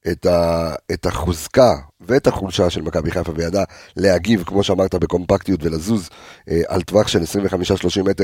את, 0.08 0.26
את 0.92 1.06
החוזקה 1.06 1.76
ואת 2.08 2.28
החולשה 2.28 2.70
של 2.70 2.82
מכבי 2.82 3.12
חיפה 3.12 3.32
וידעה 3.36 3.64
להגיב, 3.98 4.44
כמו 4.46 4.64
שאמרת, 4.64 4.96
בקומפקטיות 4.96 5.60
ולזוז 5.64 6.10
אה, 6.50 6.62
על 6.68 6.82
טווח 6.82 7.08
של 7.08 7.22
25-30 8.00 8.04
מטר, 8.10 8.24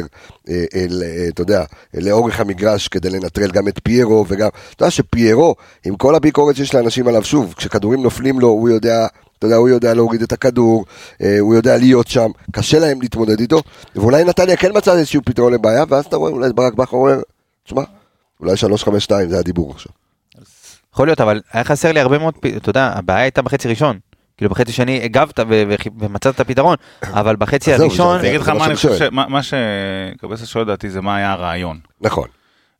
אה, 0.49 0.63
אה, 0.75 0.85
ל- 0.89 1.03
אה, 1.03 1.25
אתה 1.29 1.41
יודע, 1.41 1.63
לאורך 1.93 2.39
המגרש 2.39 2.87
כדי 2.87 3.09
לנטרל 3.09 3.51
גם 3.51 3.67
את 3.67 3.79
פיירו 3.83 4.25
וגם, 4.27 4.49
אתה 4.75 4.83
יודע 4.83 4.91
שפיירו, 4.91 5.55
עם 5.85 5.95
כל 5.95 6.15
הביקורת 6.15 6.55
שיש 6.55 6.75
לאנשים 6.75 7.07
עליו, 7.07 7.23
שוב, 7.23 7.53
כשכדורים 7.57 8.03
נופלים 8.03 8.39
לו, 8.39 8.47
הוא 8.47 8.69
יודע, 8.69 9.07
אתה 9.39 9.45
יודע, 9.47 9.55
הוא 9.55 9.69
יודע 9.69 9.93
להוריד 9.93 10.21
את 10.21 10.31
הכדור, 10.31 10.85
אה, 11.21 11.39
הוא 11.39 11.55
יודע 11.55 11.77
להיות 11.77 12.07
שם, 12.07 12.31
קשה 12.51 12.79
להם 12.79 13.01
להתמודד 13.01 13.39
איתו, 13.39 13.61
ואולי 13.95 14.23
נתניה 14.23 14.55
כן 14.57 14.71
מצא 14.77 14.93
איזשהו 14.97 15.21
פתרון 15.25 15.53
לבעיה, 15.53 15.83
ואז 15.89 16.05
אתה 16.05 16.15
רואה, 16.15 16.31
אולי 16.31 16.53
ברק 16.53 16.73
בכר 16.73 16.97
אומר, 16.97 17.19
תשמע, 17.65 17.83
אולי 18.39 18.57
352 18.57 19.29
זה 19.29 19.39
הדיבור 19.39 19.71
עכשיו. 19.71 19.91
יכול 20.97 21.07
להיות, 21.07 21.21
אבל 21.21 21.41
היה 21.53 21.63
חסר 21.63 21.91
לי 21.91 21.99
הרבה 21.99 22.17
מאוד, 22.17 22.33
אתה 22.57 22.69
יודע, 22.69 22.91
הבעיה 22.95 23.21
הייתה 23.21 23.41
בחצי 23.41 23.67
ראשון. 23.67 23.99
כאילו 24.37 24.51
בחצי 24.51 24.71
שני 24.71 25.03
הגבת 25.03 25.39
ומצאת 25.99 26.35
את 26.35 26.39
הפתרון, 26.39 26.75
אבל 27.19 27.35
בחצי 27.35 27.73
הראשון, 27.73 28.19
אני 28.19 28.27
אגיד 28.29 28.41
לך 28.41 28.49
מה 28.49 28.65
אני 28.65 28.75
חושב, 28.75 29.09
מה- 29.11 29.39
שקבסה 29.43 30.45
שואל 30.45 30.63
לדעתי 30.63 30.89
זה 30.89 31.01
מה 31.01 31.15
היה 31.15 31.31
הרעיון. 31.31 31.79
נכון. 32.01 32.27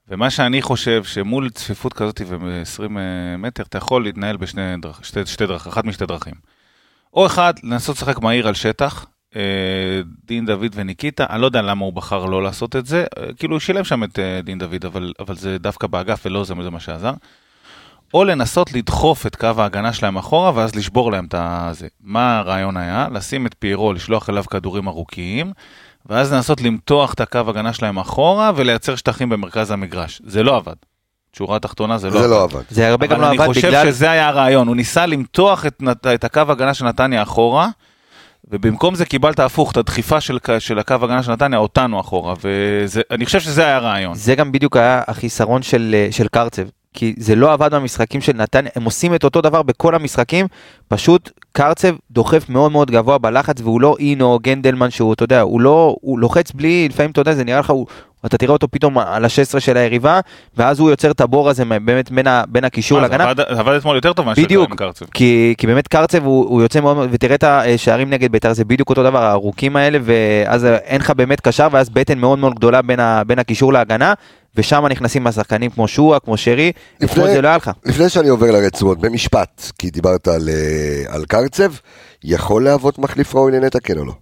ומה 0.10 0.30
שאני 0.30 0.62
חושב 0.62 1.04
שמול 1.04 1.50
צפיפות 1.50 1.94
כזאת 1.94 2.22
ו-20 2.28 2.90
מטר 3.38 3.64
אתה 3.64 3.78
יכול 3.78 4.04
להתנהל 4.04 4.38
בשתי 4.38 4.62
דרכים, 4.82 5.04
שתי, 5.04 5.26
שתי 5.26 5.46
דרכים, 5.46 5.72
אחת 5.72 5.86
משתי 5.86 6.06
דרכים. 6.06 6.34
או 7.14 7.26
אחד, 7.26 7.54
לנסות 7.64 7.96
לשחק 7.96 8.20
מהיר 8.20 8.48
על 8.48 8.54
שטח, 8.54 9.06
אה, 9.36 10.02
דין 10.26 10.46
דוד 10.46 10.72
וניקיטה, 10.76 11.26
אני 11.30 11.42
לא 11.42 11.46
יודע 11.46 11.62
למה 11.62 11.86
הוא 11.86 11.94
בחר 11.94 12.26
לא 12.26 12.44
לעשות 12.44 12.76
את 12.76 12.86
זה, 12.86 13.06
אה, 13.18 13.34
כאילו 13.38 13.56
הוא 13.56 13.60
שילם 13.60 13.84
שם 13.84 14.04
את 14.04 14.20
אה, 14.20 14.42
דין 14.44 14.60
דוד, 14.60 14.86
אבל, 14.86 15.14
אבל 15.20 15.36
זה 15.36 15.58
דווקא 15.58 15.88
באגף 15.88 16.22
ולא 16.26 16.44
זה, 16.44 16.54
זה 16.64 16.70
מה 16.70 16.80
שעזר. 16.80 17.14
או 18.14 18.24
לנסות 18.24 18.74
לדחוף 18.74 19.28
את 19.28 19.36
קו 19.36 19.48
ההגנה 19.58 19.94
שלהם 19.94 20.18
אחורה 20.18 20.52
ואז 20.56 20.76
לשבור 20.76 21.12
להם 21.12 21.26
את 21.26 21.36
הזה. 21.38 21.88
מה 22.02 22.38
הרעיון 22.38 22.78
היה? 22.78 23.08
לשים 23.12 23.46
את 23.46 23.56
פיירו, 23.60 23.94
לשלוח 23.94 24.30
אליו 24.30 24.44
כדורים 24.44 24.88
ארוכים, 24.88 25.52
ואז 26.06 26.34
לנסות 26.34 26.62
למתוח 26.62 27.14
את 27.14 27.22
הקו 27.22 27.40
הגנה 27.48 27.74
שלהם 27.74 28.00
אחורה 28.00 28.52
ולייצר 28.56 28.96
שטחים 28.96 29.30
במרכז 29.30 29.72
המגרש. 29.72 30.22
זה 30.26 30.44
לא 30.44 30.56
עבד. 30.56 30.76
שורה 31.34 31.60
תחתונה 31.60 31.98
זה 31.98 32.08
לא 32.08 32.14
זה 32.14 32.20
עבד. 32.20 32.30
לא 32.30 32.44
עבד. 32.44 32.62
זה 32.70 32.90
הרבה 32.90 33.08
גם 33.08 33.14
אבל 33.14 33.22
לא 33.22 33.28
אני 33.30 33.38
עבד 33.38 33.48
חושב 33.48 33.68
בגלל, 33.68 33.92
שזה 33.92 34.12
היה 34.12 34.28
הרעיון, 34.28 34.68
הוא 34.68 34.76
ניסה 34.76 35.06
למתוח 35.06 35.66
את, 35.66 35.84
את 36.16 36.24
הקו 36.24 36.42
הגנה 36.48 36.74
של 36.74 36.86
נתניה 36.86 37.24
אחורה, 37.24 37.70
ובמקום 38.52 38.96
זה 38.96 39.06
קיבלת 39.06 39.40
הפוך, 39.40 39.72
את 39.72 39.78
הדחיפה 39.78 40.22
של, 40.22 40.38
של 40.60 40.80
הקו 40.80 40.94
הגנה 41.02 41.24
של 41.24 41.32
נתניה 41.32 41.60
אותנו 41.60 42.00
אחורה, 42.00 42.34
ואני 42.42 43.26
חושב 43.26 43.40
שזה 43.40 43.66
היה 43.66 43.76
הרעיון. 43.76 44.16
זה 44.16 44.36
גם 44.36 44.52
בדיוק 44.52 44.78
היה 44.78 45.02
החיסרון 45.08 45.62
של, 45.62 45.96
אה, 45.98 46.08
של 46.12 46.28
קרצב. 46.28 46.64
כי 46.98 47.14
זה 47.18 47.36
לא 47.36 47.54
עבד 47.54 47.74
במשחקים 47.74 48.22
של 48.22 48.34
נתניה, 48.36 48.72
הם 48.76 48.84
עושים 48.84 49.16
את 49.16 49.24
אותו 49.24 49.42
דבר 49.42 49.62
בכל 49.62 49.96
המשחקים, 49.96 50.46
פשוט 50.88 51.32
קרצב 51.52 51.96
דוחף 52.12 52.50
מאוד 52.50 52.72
מאוד 52.72 52.92
גבוה 52.92 53.18
בלחץ, 53.18 53.62
והוא 53.62 53.82
לא 53.82 53.96
אינו 54.00 54.40
גנדלמן 54.42 54.90
שהוא, 54.90 55.14
אתה 55.14 55.24
יודע, 55.24 55.42
הוא 55.42 55.62
לא, 55.62 55.96
הוא 56.02 56.20
לוחץ 56.20 56.52
בלי, 56.52 56.88
לפעמים 56.90 57.12
אתה 57.12 57.22
יודע, 57.22 57.34
זה 57.34 57.44
נראה 57.44 57.60
לך, 57.60 57.70
הוא, 57.70 57.86
אתה 58.26 58.38
תראה 58.38 58.54
אותו 58.54 58.68
פתאום 58.72 58.98
על 58.98 59.26
ה-16 59.26 59.60
של 59.60 59.78
היריבה, 59.78 60.20
ואז 60.58 60.80
הוא 60.80 60.90
יוצר 60.90 61.12
את 61.12 61.22
הבור 61.22 61.50
הזה 61.50 61.66
באמת 61.66 62.12
בין, 62.12 62.28
ה, 62.28 62.44
בין 62.48 62.64
הקישור 62.64 62.98
אה, 62.98 63.02
להגנה. 63.04 63.24
עבד- 63.30 63.54
זה 63.54 63.60
עבד 63.60 63.74
אתמול 63.76 63.96
יותר 63.96 64.14
טוב 64.14 64.26
מאשר 64.26 64.42
עם 64.70 64.76
קרצב. 64.76 65.06
כי, 65.14 65.56
כי 65.58 65.68
באמת 65.68 65.88
קרצב 65.88 66.26
הוא, 66.26 66.46
הוא 66.50 66.62
יוצא 66.62 66.82
מאוד, 66.82 66.98
ותראה 67.12 67.36
את 67.36 67.44
השערים 67.44 68.10
נגד 68.10 68.32
בית"ר, 68.32 68.54
זה 68.54 68.66
בדיוק 68.66 68.90
אותו 68.90 69.04
דבר, 69.04 69.24
הארוכים 69.24 69.76
האלה, 69.76 70.00
ואז 70.04 70.66
אין 70.66 71.02
לך 71.02 71.10
באמת 71.12 71.42
קשר, 71.42 71.68
ואז 71.72 71.90
בטן 71.90 72.20
מאוד 72.20 72.40
מאוד 72.40 72.56
גדולה 72.56 72.82
בין, 72.82 73.00
ה, 73.00 73.24
בין 73.28 73.40
הקישור 73.40 73.74
להגנה, 73.74 74.14
ושם 74.58 74.86
נכנסים 74.90 75.28
השחקנים 75.28 75.72
כמו 75.72 75.88
שועה, 75.88 76.20
כמו 76.20 76.38
שרי, 76.38 76.72
לפני- 77.02 77.12
אתמול 77.12 77.28
זה 77.28 77.42
לא 77.42 77.48
היה 77.48 77.58
לך. 77.58 77.72
לפני 77.86 78.10
שאני 78.10 78.28
עובר 78.28 78.52
לרצועות, 78.52 79.00
במשפט, 79.00 79.72
כי 79.80 79.90
דיברת 79.90 80.28
על, 80.28 80.50
אה, 80.50 81.16
על 81.16 81.26
קרצב, 81.26 81.74
יכול 82.24 82.64
להוות 82.64 83.00
מחליף 83.00 83.36
ראוי 83.36 83.52
לנטע, 83.52 83.80
כן 83.84 83.98
או 83.98 84.06
לא? 84.06 84.14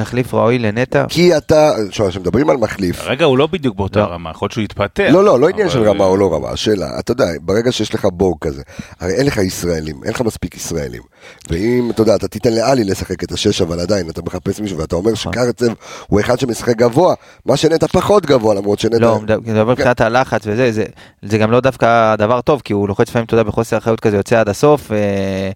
החליף 0.00 0.34
ראוי 0.34 0.58
לנטע. 0.58 1.04
כי 1.08 1.36
אתה, 1.36 1.72
כשמדברים 1.90 2.50
על 2.50 2.56
מחליף, 2.56 3.06
רגע, 3.06 3.24
הוא 3.24 3.38
לא 3.38 3.46
בדיוק 3.46 3.76
באותה 3.76 4.00
לא. 4.00 4.04
רמה, 4.04 4.30
יכול 4.30 4.46
להיות 4.46 4.52
שהוא 4.52 4.64
יתפתח. 4.64 5.08
לא, 5.12 5.24
לא, 5.24 5.40
לא 5.40 5.48
עניין 5.48 5.68
של 5.68 5.82
רמה 5.82 6.04
או 6.04 6.16
לא 6.16 6.34
רמה, 6.34 6.48
השאלה, 6.50 6.98
אתה 6.98 7.12
יודע, 7.12 7.24
ברגע 7.40 7.72
שיש 7.72 7.94
לך 7.94 8.08
בור 8.12 8.36
כזה, 8.40 8.62
הרי 9.00 9.12
אין 9.12 9.26
לך 9.26 9.36
ישראלים, 9.36 9.96
אין 10.04 10.12
לך 10.12 10.20
מספיק 10.20 10.54
ישראלים, 10.54 11.02
ואם, 11.50 11.90
אתה 11.90 12.02
יודע, 12.02 12.14
אתה 12.14 12.28
תיתן 12.28 12.52
לאלי 12.52 12.84
לשחק 12.84 13.24
את 13.24 13.32
השש, 13.32 13.62
אבל 13.62 13.80
עדיין 13.80 14.10
אתה 14.10 14.22
מחפש 14.22 14.60
מישהו, 14.60 14.78
ואתה 14.78 14.96
אומר 14.96 15.12
נכון. 15.12 15.32
שקרצב 15.32 15.72
הוא 16.06 16.20
אחד 16.20 16.38
שמשחק 16.38 16.76
גבוה, 16.76 17.14
מה 17.46 17.56
שנטע 17.56 17.86
פחות 17.86 18.26
גבוה, 18.26 18.54
למרות 18.54 18.78
שנטע... 18.78 18.98
לא, 18.98 19.20
מדבר 19.20 19.64
מבחינת 19.64 20.00
הלחץ 20.00 20.42
וזה, 20.46 20.72
זה, 20.72 20.84
זה 21.22 21.38
גם 21.38 21.50
לא 21.50 21.60
דווקא 21.60 22.16
דבר 22.16 22.40
טוב, 22.40 22.62
כי 22.64 22.72
הוא 22.72 22.88
לוחץ 22.88 23.08
לפעמים, 23.08 23.24
אתה 23.24 23.34
יודע, 23.34 23.42
בחוסר 23.42 23.78
אחריות 23.78 24.00
כזה, 24.00 24.16
יוצא 24.16 24.40
עד 24.40 24.48
הסוף, 24.48 24.92
אה, 24.92 25.50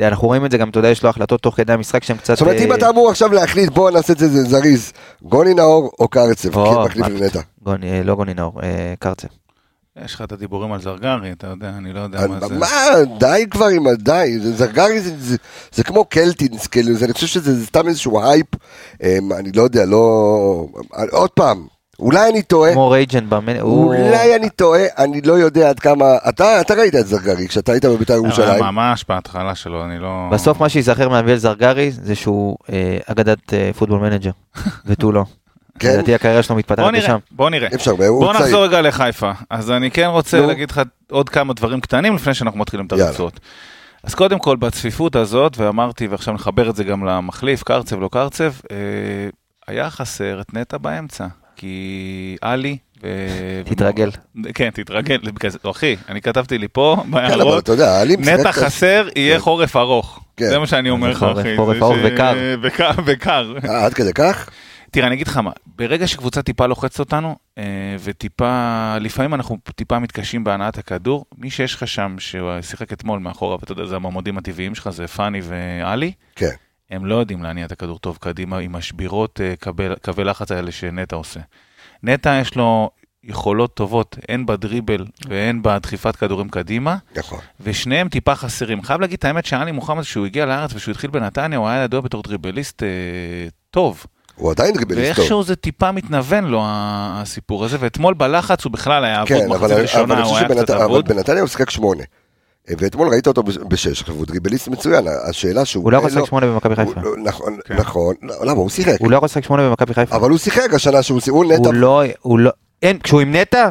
אנחנו 0.00 0.28
רואים 0.28 0.44
את 0.46 0.50
זה 0.50 0.58
גם, 0.58 0.68
אתה 0.70 0.78
יודע, 0.78 0.88
יש 0.88 1.02
לו 1.02 1.08
החלטות 1.10 1.40
תוך 1.42 1.56
כדי 1.56 1.72
המשחק 1.72 2.04
שהן 2.04 2.16
קצת... 2.16 2.34
זאת 2.34 2.40
אומרת, 2.40 2.60
אם 2.60 2.72
אה, 2.72 2.76
אתה 2.76 2.88
אמור 2.90 3.10
עכשיו 3.10 3.32
להחליט, 3.32 3.70
בוא 3.70 3.90
נעשה 3.90 4.12
את 4.12 4.18
זה 4.18 4.28
זריז, 4.44 4.92
גוני 5.22 5.54
נאור 5.54 5.90
או 5.98 6.08
קרצב, 6.08 6.56
או, 6.56 6.74
כן, 6.74 6.80
מחליף 7.00 7.06
לנטע. 7.20 7.40
גוני, 7.62 7.90
אה, 7.92 8.02
לא 8.02 8.14
גוני 8.14 8.34
נאור, 8.34 8.60
אה, 8.62 8.94
קרצב. 8.98 9.28
יש 10.04 10.14
לך 10.14 10.22
את 10.22 10.32
הדיבורים 10.32 10.72
על 10.72 10.80
זרגרי, 10.80 11.32
אתה 11.32 11.46
יודע, 11.46 11.68
אני 11.78 11.92
לא 11.92 12.00
יודע 12.00 12.26
מה 12.26 12.48
זה. 12.48 12.54
מה, 12.58 12.68
די 13.18 13.44
כבר 13.50 13.66
עם 13.66 13.86
הדי, 13.86 14.38
זרגרי 14.40 15.00
זה- 15.00 15.14
זה- 15.18 15.36
זה 15.72 15.84
כמו 15.84 16.04
קלטינס, 16.04 16.66
כאילו, 16.66 16.94
זה- 16.94 17.04
אני 17.04 17.12
חושב 17.12 17.26
שזה 17.26 17.66
סתם 17.66 17.88
איזשהו 17.88 18.22
הייפ, 18.22 18.46
אמ, 19.02 19.32
אני 19.32 19.52
לא 19.52 19.62
יודע, 19.62 19.84
לא... 19.84 20.66
עוד 21.10 21.30
פעם, 21.30 21.66
אולי 21.98 22.30
אני 22.30 22.42
טועה, 22.42 22.72
כמו 22.72 22.90
רייג'ן 22.90 23.30
במנ... 23.30 23.56
הוא- 23.60 23.94
אולי 23.94 24.36
אני 24.36 24.50
טועה, 24.50 24.82
אני 24.98 25.20
לא 25.20 25.32
יודע 25.32 25.68
עד 25.70 25.80
כמה, 25.80 26.04
אתה 26.28 26.60
אתה 26.60 26.74
ראית 26.74 26.94
את 26.94 27.06
זרגרי 27.06 27.48
כשאתה 27.48 27.72
היית 27.72 27.84
בבית"ר 27.84 28.12
ירושלים, 28.14 28.64
ממש 28.64 29.04
בהתחלה 29.08 29.54
שלו, 29.54 29.84
אני 29.84 29.98
לא... 29.98 30.28
בסוף 30.32 30.60
מה 30.60 30.68
שייזכר 30.68 31.08
מאביאל 31.08 31.36
זרגרי 31.36 31.90
זה 31.90 32.14
שהוא 32.14 32.56
אה, 32.72 32.98
אגדת 33.06 33.54
אה, 33.54 33.70
פוטבול 33.78 34.00
מנג'ר, 34.00 34.30
ותו 34.86 35.12
לא. 35.12 35.24
כן? 35.78 35.92
לדעתי 35.92 36.14
הקריירה 36.14 36.42
שלו 36.42 36.54
בוא 36.54 36.58
מתפתחת 36.58 36.78
נראה, 36.92 36.98
לשם. 36.98 37.16
בוא 37.30 37.50
נראה. 37.50 37.68
אי 37.68 37.74
אפשר, 37.76 37.90
הוא 37.90 37.98
בוא 38.20 38.32
צעיר. 38.32 38.44
נחזור 38.44 38.64
רגע 38.64 38.80
לחיפה. 38.80 39.30
אז 39.50 39.70
אני 39.70 39.90
כן 39.90 40.06
רוצה 40.06 40.40
נו. 40.40 40.46
להגיד 40.46 40.70
לך 40.70 40.80
עוד 41.10 41.28
כמה 41.28 41.52
דברים 41.54 41.80
קטנים 41.80 42.14
לפני 42.14 42.34
שאנחנו 42.34 42.58
מתחילים 42.60 42.86
את. 42.86 42.92
הרצועות. 42.92 43.40
אז 44.04 44.14
קודם 44.14 44.38
כל, 44.38 44.56
בצפיפות 44.56 45.16
הזאת, 45.16 45.58
ואמרתי, 45.58 46.06
ועכשיו 46.06 46.34
נחבר 46.34 46.70
את 46.70 46.76
זה 46.76 46.84
גם 46.84 47.04
למחליף, 47.04 47.62
קרצב, 47.62 48.00
לא 48.00 48.08
קרצב, 48.12 48.52
אה, 48.70 48.76
היה 49.68 49.90
חסר 49.90 50.40
את 50.40 50.54
נטע 50.54 50.78
באמצע. 50.78 51.26
כי 51.64 52.36
עלי... 52.40 52.76
תתרגל. 53.64 54.10
כן, 54.54 54.70
תתרגל. 54.70 55.18
אחי, 55.70 55.96
אני 56.08 56.20
כתבתי 56.20 56.58
לי 56.58 56.68
פה, 56.72 56.96
כן, 57.02 57.10
בהערות. 57.10 57.70
נטע 58.18 58.52
חסר, 58.52 59.08
יהיה 59.16 59.34
כן. 59.34 59.40
חורף 59.40 59.76
ארוך. 59.76 60.20
כן. 60.36 60.48
זה 60.48 60.58
מה 60.58 60.66
שאני 60.66 60.90
אומר 60.90 61.10
לך, 61.10 61.18
חורף- 61.18 61.38
אחי. 61.38 61.56
חורף 61.56 61.82
ארוך 61.82 61.96
וקר. 62.04 62.34
וקר. 63.06 63.54
אה, 63.68 63.84
עד 63.84 63.94
כדי 63.94 64.12
כך? 64.12 64.48
תראה, 64.90 65.06
אני 65.06 65.14
אגיד 65.14 65.26
לך 65.26 65.36
מה, 65.36 65.50
ברגע 65.78 66.06
שקבוצה 66.06 66.42
טיפה 66.42 66.66
לוחצת 66.66 66.98
אותנו, 67.00 67.36
אה, 67.58 67.64
וטיפה, 68.04 68.94
לפעמים 69.00 69.34
אנחנו 69.34 69.58
טיפה 69.74 69.98
מתקשים 69.98 70.44
בהנעת 70.44 70.78
הכדור, 70.78 71.24
מי 71.38 71.50
שיש 71.50 71.74
לך 71.74 71.88
שם, 71.88 72.16
שהוא 72.18 72.50
שיחק 72.62 72.92
אתמול 72.92 73.18
מאחורה, 73.18 73.56
ואתה 73.60 73.72
יודע, 73.72 73.84
זה 73.86 73.96
המועמדים 73.96 74.38
הטבעיים 74.38 74.74
שלך, 74.74 74.88
זה 74.90 75.06
פאני 75.06 75.40
ועלי, 75.42 76.12
כן. 76.36 76.50
הם 76.90 77.06
לא 77.06 77.14
יודעים 77.14 77.42
להניע 77.42 77.64
את 77.66 77.72
הכדור 77.72 77.98
טוב 77.98 78.18
קדימה 78.20 78.58
עם 78.58 78.74
השבירות 78.76 79.40
אה, 79.40 79.54
קווי, 79.62 79.86
קווי 80.02 80.24
לחץ 80.24 80.52
האלה 80.52 80.72
שנטע 80.72 81.16
עושה. 81.16 81.40
נטע 82.02 82.38
יש 82.42 82.56
לו 82.56 82.90
יכולות 83.24 83.74
טובות, 83.74 84.16
הן 84.28 84.46
בדריבל 84.46 85.04
והן 85.28 85.60
בדחיפת 85.62 86.16
כדורים 86.16 86.48
קדימה, 86.48 86.96
נכון. 87.16 87.38
ושניהם 87.60 88.08
טיפה 88.08 88.34
חסרים. 88.34 88.82
חייב 88.82 89.00
להגיד 89.00 89.18
את 89.18 89.24
האמת 89.24 89.46
שעלי 89.46 89.72
מוחמד, 89.72 90.02
כשהוא 90.02 90.26
הגיע 90.26 90.46
לארץ 90.46 90.70
ושהוא 90.74 90.92
התחיל 90.92 91.10
בנתניה, 91.10 91.58
הוא 91.58 91.68
היה 91.68 91.84
ידוע 91.84 92.00
בתור 92.00 92.22
דריבליסט 92.22 92.82
אה, 92.82 92.88
טוב. 93.70 94.06
הוא 94.34 94.50
עדיין 94.50 94.74
דריבליסט 94.74 95.00
טוב. 95.08 95.18
ואיכשהו 95.18 95.42
זה 95.42 95.56
טיפה 95.56 95.92
מתנוון 95.92 96.44
לו 96.44 96.62
הסיפור 96.66 97.64
הזה, 97.64 97.76
ואתמול 97.80 98.14
בלחץ 98.14 98.64
הוא 98.64 98.72
בכלל 98.72 99.04
היה 99.04 99.22
אבוד 99.22 99.28
כן, 99.28 99.48
מחצית 99.48 99.64
אבל 99.70 99.80
ראשונה, 99.82 100.22
הוא 100.24 100.36
היה 100.36 100.48
קצת 100.48 100.56
שבנת- 100.56 100.70
אבל 100.70 100.84
אבוד. 100.84 101.08
בנתניה 101.08 101.40
הוא 101.40 101.48
שיחק 101.48 101.70
שמונה. 101.70 102.02
ואתמול 102.68 103.08
ראית 103.08 103.26
אותו 103.26 103.42
בש- 103.42 103.56
בשש, 103.68 104.00
עכשיו 104.00 104.14
הוא 104.14 104.26
דריבליסט 104.26 104.68
מצוין, 104.68 105.04
השאלה 105.28 105.64
שהוא... 105.64 105.84
הוא 105.84 105.92
לא 105.92 105.96
יכול 105.96 106.10
לשחק 106.10 106.24
שמונה 106.26 106.46
במכבי 106.46 106.76
חיפה. 106.76 107.00
לא- 107.00 107.16
נכון, 107.24 107.56
כן. 107.64 107.76
נכון, 107.76 108.14
לא, 108.22 108.34
למה 108.46 108.52
הוא 108.60 108.70
שיחק, 108.70 108.96
הוא 109.00 109.10
לא 109.10 109.16
יכול 109.16 109.26
לשחק 109.26 109.44
שמונה 109.44 109.68
במכבי 109.68 109.94
חיפה. 109.94 110.16
אבל 110.16 110.30
הוא 110.30 110.38
שיחק 110.38 110.74
השנה 110.74 111.02
שהוא 111.02 111.20
שיחק, 111.20 111.32
הוא 111.32 111.44
נטע, 111.44 111.56
הוא 111.68 111.74
לא, 111.74 112.02
הוא 112.20 112.38
לא, 112.38 112.50
אין, 112.82 112.98
כשהוא 112.98 113.20
עם 113.20 113.34
נטע, 113.36 113.68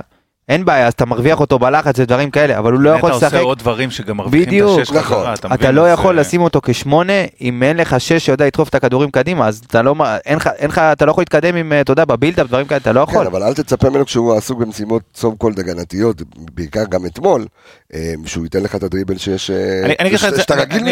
אין 0.50 0.66
בעיה, 0.66 0.88
אז 0.88 0.94
אתה 0.94 1.06
מרוויח 1.06 1.40
אותו 1.40 1.60
בלחץ 1.60 2.00
ודברים 2.00 2.32
כאלה, 2.32 2.58
אבל 2.60 2.74
הוא 2.74 2.82
לא 2.82 2.90
יכול 2.90 3.10
לשחק. 3.12 3.24
עושה 3.24 3.40
עוד 3.40 3.60
דברים 3.60 3.92
שגם 3.92 4.18
מרוויחים 4.18 4.48
בדיוק, 4.48 4.78
את 4.78 4.82
השש 4.82 4.92
נכון. 4.92 5.18
חזרה, 5.18 5.34
אתה 5.34 5.48
אתה 5.48 5.56
מבין? 5.56 5.76
לא 5.76 5.88
אז, 5.88 5.94
יכול 6.00 6.16
אה, 6.18 6.22
לשים 6.22 6.42
אותו 6.42 6.60
כשמונה, 6.64 7.14
אם 7.42 7.64
אין 7.64 7.78
לך 7.78 8.00
שש 8.00 8.26
שיודע 8.26 8.46
לדחוף 8.46 8.70
את 8.70 8.76
הכדורים 8.76 9.12
קדימה, 9.12 9.48
אז 9.48 9.62
אתה 9.68 9.82
לא, 9.82 9.96
אין 10.26 10.38
לך, 10.38 10.50
אין 10.58 10.70
לך, 10.70 10.78
אתה 10.78 11.06
לא 11.06 11.12
יכול 11.12 11.22
להתקדם 11.22 11.56
עם, 11.56 11.74
אה, 11.74 11.82
אתה 11.82 11.92
יודע, 11.92 12.06
בבילדאפ, 12.06 12.48
דברים 12.48 12.68
כאלה, 12.68 12.78
אתה 12.82 12.92
לא 12.92 13.00
יכול. 13.02 13.20
כן, 13.22 13.26
אבל 13.32 13.44
אל 13.44 13.54
תצפה 13.54 13.90
ממנו 13.90 14.06
כשהוא 14.06 14.36
עסוק 14.38 14.60
במשימות 14.60 15.02
סום 15.16 15.36
קולד 15.36 15.60
הגנתיות, 15.60 16.22
בעיקר 16.54 16.84
גם 16.90 17.06
אתמול, 17.06 17.46
אה, 17.94 18.14
שהוא 18.26 18.44
ייתן 18.44 18.64
לך 18.64 18.76
את 18.76 18.84
הדריבל 18.84 19.18
שיש, 19.18 19.48
שאתה 19.48 20.54
אני- 20.54 20.62
רגיל 20.62 20.80
ממנו. 20.84 20.92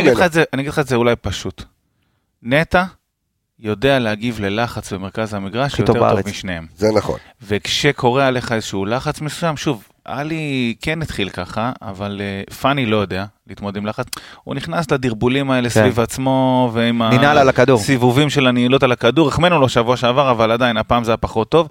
אני 0.53 0.61
אגיד 0.61 0.67
לך 0.69 0.79
את 0.79 0.87
זה 0.87 0.95
אולי 0.95 1.15
פשוט. 1.21 1.63
נטע 2.43 2.83
יודע 3.61 3.99
להגיב 3.99 4.39
ללחץ 4.39 4.93
במרכז 4.93 5.33
המגרש 5.33 5.79
יותר 5.79 5.85
טוב 5.85 5.95
טוב 5.95 6.05
בארץ. 6.07 6.25
משניהם. 6.25 6.65
זה 6.75 6.87
נכון. 6.95 7.19
וכשקורה 7.41 8.27
עליך 8.27 8.51
איזשהו 8.51 8.85
לחץ 8.85 9.21
מסוים, 9.21 9.57
שוב, 9.57 9.87
עלי 10.05 10.75
כן 10.81 11.01
התחיל 11.01 11.29
ככה, 11.29 11.71
אבל 11.81 12.21
uh, 12.47 12.53
פאני 12.53 12.85
לא 12.85 12.97
יודע 12.97 13.25
להתמודד 13.47 13.77
עם 13.77 13.85
לחץ. 13.85 14.05
הוא 14.43 14.55
נכנס 14.55 14.91
לדרבולים 14.91 15.51
האלה 15.51 15.69
כן. 15.69 15.81
סביב 15.81 15.99
עצמו, 15.99 16.69
ועם 16.73 17.01
ננעל 17.01 17.37
על 17.37 17.49
הכדור. 17.49 17.79
הסיבובים 17.79 18.29
של 18.29 18.47
הנעילות 18.47 18.83
על 18.83 18.91
הכדור. 18.91 19.27
החמאנו 19.27 19.59
לו 19.59 19.69
שבוע 19.69 19.97
שעבר, 19.97 20.31
אבל 20.31 20.51
עדיין, 20.51 20.77
הפעם 20.77 21.03
זה 21.03 21.11
היה 21.11 21.17
פחות 21.17 21.49
טוב. 21.49 21.69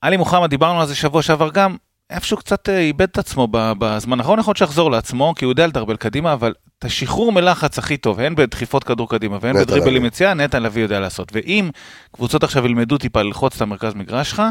עלי 0.00 0.16
מוחמד, 0.16 0.50
דיברנו 0.50 0.80
על 0.80 0.86
זה 0.86 0.94
שבוע 0.94 1.22
שעבר 1.22 1.50
גם, 1.50 1.76
איפשהו 2.10 2.36
קצת 2.36 2.68
אה, 2.68 2.78
איבד 2.78 3.02
את 3.02 3.18
עצמו 3.18 3.48
בזמן 3.52 4.20
האחרון, 4.20 4.38
יכול 4.38 4.50
להיות 4.50 4.56
שיחזור 4.56 4.90
לעצמו, 4.90 5.34
כי 5.36 5.44
הוא 5.44 5.52
יודע 5.52 5.66
לדרבל 5.66 5.96
קדימה, 5.96 6.32
אבל 6.32 6.54
את 6.78 6.84
השחרור 6.84 7.32
מלחץ 7.32 7.78
הכי 7.78 7.96
טוב, 7.96 8.20
הן 8.20 8.34
בדחיפות 8.34 8.84
כדור 8.84 9.08
קדימה 9.08 9.38
והן 9.40 9.56
בדריבלים. 9.56 10.04
יציאה, 10.04 10.34
נטע 10.34 10.58
לביא 10.58 10.82
יודע 10.82 11.00
לעשות. 11.00 11.28
ואם 11.32 11.70
קבוצות 12.12 12.44
עכשיו 12.44 12.66
ילמדו 12.66 12.98
טיפה 12.98 13.22
ללחוץ 13.22 13.56
את 13.56 13.62
המרכז 13.62 13.94
מגרש 13.94 14.30
שלך, 14.30 14.42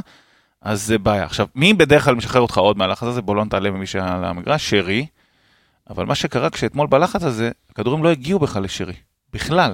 אז 0.61 0.83
זה 0.83 0.97
בעיה. 0.97 1.23
עכשיו, 1.23 1.47
מי 1.55 1.73
בדרך 1.73 2.05
כלל 2.05 2.15
משחרר 2.15 2.41
אותך 2.41 2.57
עוד 2.57 2.77
מהלחץ 2.77 3.03
הזה? 3.03 3.21
בוא 3.21 3.35
לא 3.35 3.45
נתעלם 3.45 3.73
ממי 3.73 3.87
שעל 3.87 4.25
המגרש, 4.25 4.69
שרי. 4.69 5.05
אבל 5.89 6.05
מה 6.05 6.15
שקרה 6.15 6.49
כשאתמול 6.49 6.87
בלחץ 6.87 7.23
הזה, 7.23 7.51
הכדורים 7.69 8.03
לא 8.03 8.09
הגיעו 8.09 8.39
בכלל 8.39 8.63
לשרי. 8.63 8.93
בכלל. 9.33 9.73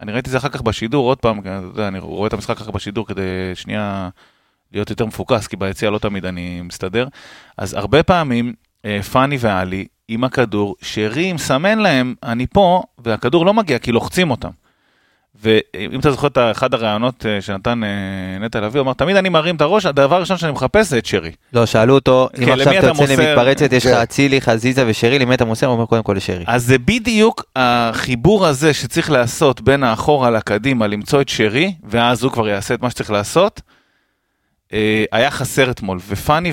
אני 0.00 0.12
ראיתי 0.12 0.26
את 0.26 0.32
זה 0.32 0.38
אחר 0.38 0.48
כך 0.48 0.62
בשידור, 0.62 1.08
עוד 1.08 1.18
פעם, 1.18 1.40
אני 1.78 1.98
רואה 1.98 2.28
את 2.28 2.32
המשחק 2.32 2.58
ככה 2.58 2.72
בשידור 2.72 3.06
כדי 3.06 3.22
שנייה 3.54 4.08
להיות 4.74 4.90
יותר 4.90 5.06
מפוקס, 5.06 5.46
כי 5.46 5.56
ביציע 5.56 5.90
לא 5.90 5.98
תמיד 5.98 6.26
אני 6.26 6.60
מסתדר. 6.64 7.06
אז 7.58 7.74
הרבה 7.74 8.02
פעמים, 8.02 8.52
אה, 8.84 9.02
פאני 9.02 9.36
ואלי, 9.40 9.86
עם 10.08 10.24
הכדור, 10.24 10.76
שרי 10.82 11.32
מסמן 11.32 11.78
להם, 11.78 12.14
אני 12.22 12.46
פה, 12.46 12.82
והכדור 12.98 13.46
לא 13.46 13.54
מגיע 13.54 13.78
כי 13.78 13.92
לוחצים 13.92 14.30
אותם. 14.30 14.50
ואם 15.42 16.00
אתה 16.00 16.10
זוכר 16.10 16.26
את 16.26 16.38
אחד 16.52 16.74
הראיונות 16.74 17.26
אה, 17.26 17.40
שנתן 17.40 17.84
אה, 17.84 18.38
נטע 18.40 18.60
לביא, 18.60 18.80
הוא 18.80 18.84
אמר, 18.84 18.92
תמיד 18.92 19.16
אני 19.16 19.28
מרים 19.28 19.56
את 19.56 19.60
הראש, 19.60 19.86
הדבר 19.86 20.16
הראשון 20.16 20.36
שאני 20.36 20.52
מחפש 20.52 20.88
זה 20.88 20.98
את 20.98 21.06
שרי. 21.06 21.30
לא, 21.52 21.66
שאלו 21.66 21.94
אותו, 21.94 22.28
אם 22.38 22.44
כן, 22.44 22.52
עכשיו 22.52 22.78
אתה 22.78 22.86
יוצא? 22.86 23.04
למתפרצת, 23.04 23.72
יש 23.72 23.86
לך 23.86 23.92
כן. 23.92 24.02
אצילי, 24.02 24.40
חזיזה 24.40 24.84
ושירי, 24.86 25.18
למי 25.18 25.34
אתה 25.34 25.44
מוסר? 25.44 25.66
הוא 25.66 25.74
אומר 25.74 25.86
קודם 25.86 26.02
כל 26.02 26.12
לשרי. 26.12 26.44
אז 26.46 26.64
זה 26.64 26.78
בדיוק 26.78 27.44
החיבור 27.56 28.46
הזה 28.46 28.74
שצריך 28.74 29.10
לעשות 29.10 29.60
בין 29.60 29.84
האחורה 29.84 30.30
לקדימה, 30.30 30.86
למצוא 30.86 31.20
את 31.20 31.28
שרי, 31.28 31.74
ואז 31.84 32.24
הוא 32.24 32.32
כבר 32.32 32.48
יעשה 32.48 32.74
את 32.74 32.82
מה 32.82 32.90
שצריך 32.90 33.10
לעשות. 33.10 33.60
אה, 34.72 35.04
היה 35.12 35.30
חסר 35.30 35.70
אתמול, 35.70 35.98
ופאני 36.08 36.52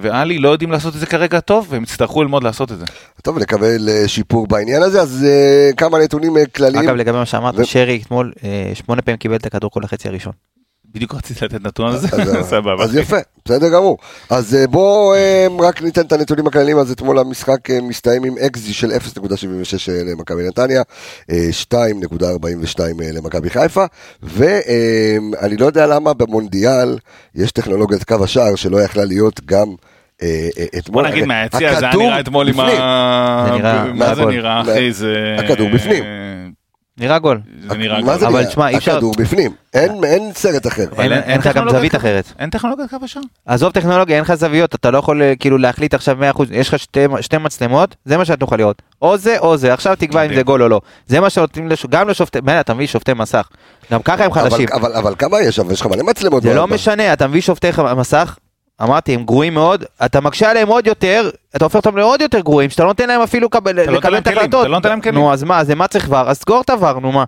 ואלי 0.00 0.38
לא 0.38 0.48
יודעים 0.48 0.70
לעשות 0.70 0.94
את 0.94 1.00
זה 1.00 1.06
כרגע 1.06 1.40
טוב, 1.40 1.66
והם 1.70 1.82
יצטרכו 1.82 2.22
ללמוד 2.22 2.44
לעשות 2.44 2.72
את 2.72 2.78
זה. 2.78 2.84
טוב, 3.22 3.38
נקבל 3.38 3.88
אה, 3.88 4.08
שיפור 4.08 4.46
בעניין 4.46 4.82
הזה, 4.82 5.02
אז 5.02 5.24
אה, 5.28 5.70
כמה 5.76 5.98
נתונים 5.98 6.32
כלליים. 6.54 6.88
אגב, 6.88 6.96
לגבי 6.96 7.18
מה 7.18 7.26
שאמרת, 7.26 7.54
שרי 7.64 8.00
אתמול 8.02 8.32
שמונה 8.74 9.02
פעמים 9.02 9.18
קיבל 9.18 9.36
את 9.36 9.46
הכדור 9.46 9.70
כל 9.70 9.84
החצי 9.84 10.08
הראשון. 10.08 10.32
בדיוק 10.94 11.14
רציתי 11.14 11.44
לתת 11.44 11.62
נתון 11.64 11.86
על 11.86 11.96
זה, 11.98 12.08
אז, 12.38 12.46
סבבה. 12.46 12.84
אז 12.84 12.96
יפה, 12.96 13.16
בסדר 13.44 13.68
גמור. 13.68 13.98
אז 14.30 14.54
אה, 14.54 14.66
בואו 14.66 15.14
אה, 15.14 15.46
רק 15.60 15.82
ניתן 15.82 16.00
את 16.00 16.12
הנתונים 16.12 16.46
הכלליים, 16.46 16.78
אז 16.78 16.90
אתמול 16.90 17.18
המשחק 17.18 17.70
אה, 17.70 17.78
מסתיים 17.82 18.24
עם 18.24 18.34
אקזי 18.46 18.72
של 18.72 18.90
0.76 18.90 18.92
אה, 19.88 20.02
למכבי 20.12 20.48
נתניה, 20.48 20.82
אה, 21.30 21.48
2.42 21.72 21.74
אה, 23.02 23.12
למכבי 23.12 23.50
חיפה, 23.50 23.84
ואני 24.22 25.56
לא 25.56 25.66
יודע 25.66 25.86
למה 25.86 26.14
במונדיאל 26.14 26.98
יש 27.34 27.52
טכנולוגיית 27.52 28.04
קו 28.04 28.24
השער 28.24 28.54
שלא 28.54 28.82
יכלה 28.82 29.04
להיות 29.04 29.40
גם 29.44 29.66
אה, 30.22 30.26
אה, 30.58 30.64
בוא 30.72 30.78
אתמול. 30.78 31.08
נגיד 31.08 31.24
מהיציע, 31.24 31.80
זה 31.80 31.86
היה 31.86 31.96
נראה 31.96 32.20
אתמול 32.20 32.48
עם. 32.48 32.60
ה... 32.60 33.44
זה 33.48 33.54
נראה- 33.56 33.84
מה 33.84 34.14
זה 34.14 34.20
מהגול. 34.20 34.34
נראה, 34.34 34.60
אחי? 34.60 34.92
זה... 34.92 35.36
הכדור 35.38 35.68
בפנים. 35.74 36.04
נראה 37.00 37.18
גול. 37.18 37.40
זה 37.68 37.76
נראה 37.76 38.00
מה 38.02 38.18
זה 38.18 38.26
אבל 38.26 38.38
נראה? 38.38 38.50
תשמע, 38.50 38.68
אי 38.68 38.76
אפשר- 38.76 38.94
הכדור 38.94 39.12
בפנים, 39.18 39.50
אין 39.74 40.04
אין 40.04 40.32
סרט 40.34 40.66
אחר. 40.66 40.84
אבל 40.96 41.02
אין- 41.02 41.22
אין 41.22 41.38
לך 41.38 41.46
גם 41.56 41.70
זווית 41.70 41.94
אחרת. 41.94 42.32
אין 42.38 42.50
טכנולוגיית 42.50 42.90
קו 42.90 42.96
השער? 43.04 43.22
עזוב 43.46 43.72
טכנולוגיה, 43.72 44.16
אין 44.16 44.24
לך 44.24 44.34
זוויות, 44.34 44.74
אתה 44.74 44.90
לא 44.90 44.98
יכול 44.98 45.22
אה, 45.22 45.32
כאילו 45.40 45.58
להחליט 45.58 45.94
עכשיו 45.94 46.16
100%, 46.20 46.42
יש 46.50 46.68
לך 46.68 46.78
שתי, 46.78 47.00
שתי 47.20 47.38
מצלמות, 47.38 47.96
זה 48.04 48.16
מה 48.16 48.24
שאת 48.24 48.42
יכול 48.42 48.58
להיות. 48.58 48.82
או 49.02 49.18
זה 49.18 49.38
או 49.38 49.56
זה, 49.56 49.72
עכשיו 49.74 49.94
תקבע 49.98 50.22
אם. 50.22 50.34
זה 50.34 50.42
גול 50.42 50.62
או 50.62 50.68
לא. 50.68 50.80
זה 51.06 51.20
מה 51.20 51.30
שנותנים, 51.30 51.68
לש... 51.68 51.86
גם 51.86 52.08
לשופטי, 52.08 52.38
מילא, 52.40 52.60
אתה 52.60 52.74
מביא 52.74 52.86
שופטי 52.86 53.12
מסך, 53.14 53.48
גם 53.92 54.02
ככה 54.02 54.24
הם 54.24 54.30
אבל- 54.30 54.50
חלשים. 54.50 54.68
אבל 54.72 54.92
אבל 54.92 55.14
כמה 55.18 55.40
יש 55.40 55.56
שם? 55.56 55.70
יש 55.70 55.80
לך 55.80 55.86
מלא 55.86 56.02
מצלמות. 56.04 56.42
זה 56.42 56.54
לא 56.54 56.66
משנה, 56.66 57.12
אתה 57.12 57.26
מביא 57.26 57.40
שופטי 57.40 57.68
מסך, 57.96 58.36
אמרתי, 58.82 59.14
הם 59.14 59.24
גרועים 59.24 59.54
מאוד, 59.54 59.84
אתה 60.04 60.20
מקשה 60.20 60.50
עליהם 60.50 60.68
עוד 60.68 60.86
יותר, 60.86 61.30
אתה 61.56 61.64
הופך 61.64 61.76
אותם 61.76 61.96
לעוד 61.96 62.20
יותר 62.20 62.40
גרועים, 62.40 62.70
שאתה 62.70 62.82
לא 62.82 62.88
נותן 62.88 63.08
להם 63.08 63.20
אפילו 63.20 63.50
קבל- 63.50 63.76
לא 63.76 63.92
נותן 63.92 63.94
לקבל 63.94 64.10
להם 64.12 64.18
את 64.22 64.24
כלים, 64.24 64.38
ההחלטות. 64.38 64.60
אתה 64.60 64.68
לא 64.68 64.76
נותן 64.76 64.88
להם 64.88 65.00
כלים. 65.00 65.14
נו, 65.14 65.32
אז 65.32 65.42
מה, 65.44 65.58
אז 65.60 65.70
למה 65.70 65.86
צריך 65.88 66.06
VAR? 66.10 66.16
אז 66.30 66.38
סגור 66.38 66.60
את 66.60 66.70
ה 66.70 66.76
VAR, 66.76 67.00
נו 67.00 67.12
מה. 67.12 67.24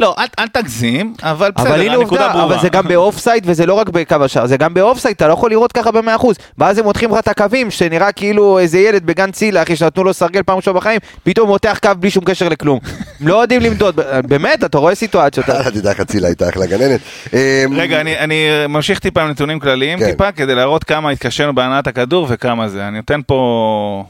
לא, 0.00 0.14
אל, 0.18 0.24
אל 0.38 0.48
תגזים, 0.48 1.14
אבל 1.22 1.50
בסדר, 1.50 1.68
אבל 1.68 1.80
הנה 1.80 1.94
עובדה, 1.94 2.28
ברורה. 2.28 2.44
אבל 2.44 2.60
זה 2.60 2.68
גם 2.68 2.88
ב 2.88 3.18
offside 3.18 3.42
וזה 3.46 3.66
לא 3.66 3.74
רק 3.74 3.88
בקו 3.88 4.16
השער, 4.24 4.46
זה 4.46 4.56
גם 4.56 4.74
ב 4.74 4.98
offside, 4.98 5.14
אתה 5.16 5.28
לא 5.28 5.32
יכול 5.32 5.50
לראות 5.50 5.72
ככה 5.72 5.90
במאה 5.90 6.16
אחוז. 6.16 6.36
ואז 6.58 6.78
הם 6.78 6.84
מותחים 6.84 7.10
לך 7.12 7.18
את 7.18 7.28
הקווים, 7.28 7.70
שנראה 7.70 8.12
כאילו 8.12 8.58
איזה 8.58 8.78
ילד 8.78 9.06
בגן 9.06 9.30
צילה, 9.30 9.62
אחי, 9.62 9.76
שנתנו 9.76 10.04
לו 10.04 10.14
סרגל 10.14 10.42
פעם 10.42 10.56
ראשונה 10.56 10.78
בחיים, 10.78 11.00
פתאום 11.22 11.48
מותח 11.48 11.78
קו 11.82 11.90
בלי 11.98 12.10
שום 12.10 12.24
קשר 12.24 12.48
לכלום. 12.48 12.78
הם 13.20 13.28
לא 13.28 13.42
יודעים 13.42 13.62
למדוד, 13.62 14.00
באמת, 14.30 14.64
אתה 14.64 14.78
רואה 14.78 14.94
סיטואציות. 14.94 15.48
אל 15.50 15.70
תדע 15.70 15.90
לך, 15.90 16.02
צילה 16.02 16.28
הייתה 16.28 16.48
אחלה 16.48 16.66
גננת. 16.66 17.00
אה, 17.34 17.64
רגע, 17.76 18.00
אני, 18.00 18.18
אני 18.18 18.48
ממשיך 18.68 18.98
טיפה 18.98 19.22
עם 19.22 19.30
נתונים 19.30 19.60
כלליים, 19.60 19.98
כן. 19.98 20.10
טיפה, 20.10 20.32
כדי 20.32 20.54
להראות 20.54 20.84
כמה 20.84 21.10
התקשינו 21.10 21.54
בהנעת 21.54 21.86
הכדור 21.86 22.26
וכמה 22.30 22.68
זה. 22.68 22.88
אני 22.88 22.96
נותן 22.96 23.20
פה 23.26 24.04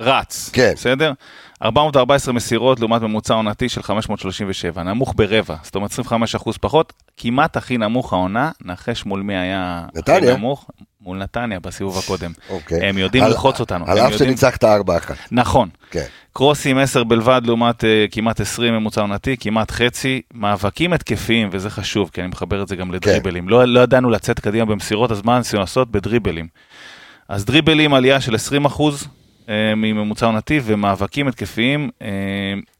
רץ, 0.00 0.50
כן. 0.52 0.72
בסדר? 0.76 1.12
414 1.62 2.32
מסירות 2.34 2.80
לעומת 2.80 3.02
ממוצע 3.02 3.34
עונתי 3.34 3.68
של 3.68 3.82
537, 3.82 4.82
נמוך 4.82 5.12
ברבע, 5.16 5.56
זאת 5.62 5.74
אומרת 5.74 5.90
25% 5.90 5.94
פחות, 6.60 6.92
כמעט 7.16 7.56
הכי 7.56 7.78
נמוך 7.78 8.12
העונה, 8.12 8.50
נחש 8.64 9.06
מול 9.06 9.20
מי 9.22 9.36
היה 9.36 9.86
נתניה. 9.94 10.18
הכי 10.18 10.36
נמוך? 10.36 10.70
מול 11.00 11.18
נתניה 11.18 11.60
בסיבוב 11.60 11.98
הקודם. 11.98 12.32
אוקיי. 12.50 12.88
הם 12.88 12.98
יודעים 12.98 13.24
על- 13.24 13.30
ללחוץ 13.30 13.60
אותנו. 13.60 13.84
על 13.88 13.98
אף 13.98 14.10
יודעים- 14.12 14.18
שניצחת 14.18 14.64
4-1. 14.64 14.68
נכון. 15.32 15.68
כן. 15.90 16.04
קרוסים 16.32 16.78
10 16.78 17.04
בלבד 17.04 17.42
לעומת 17.44 17.80
uh, 17.84 17.86
כמעט 18.10 18.40
20 18.40 18.74
ממוצע 18.74 19.00
עונתי, 19.00 19.36
כמעט 19.40 19.70
חצי, 19.70 20.20
מאבקים 20.34 20.92
התקפיים, 20.92 21.48
וזה 21.52 21.70
חשוב, 21.70 22.10
כי 22.12 22.20
אני 22.20 22.28
מחבר 22.28 22.62
את 22.62 22.68
זה 22.68 22.76
גם 22.76 22.92
לדריבלים. 22.92 23.48
לא, 23.48 23.64
לא 23.64 23.80
ידענו 23.80 24.10
לצאת 24.10 24.40
קדימה 24.40 24.64
במסירות, 24.64 25.10
אז 25.12 25.22
מה 25.24 25.38
ניסינו 25.38 25.60
לעשות? 25.60 25.90
בדריבלים. 25.90 26.46
אז 27.28 27.44
דריבלים 27.44 27.94
עלייה 27.94 28.20
של 28.20 28.34
20 28.34 28.64
אחוז 28.64 29.06
מממוצע 29.76 30.26
עונתי, 30.26 30.60
ומאבקים 30.64 31.28
התקפיים 31.28 31.90
uh, 31.98 32.02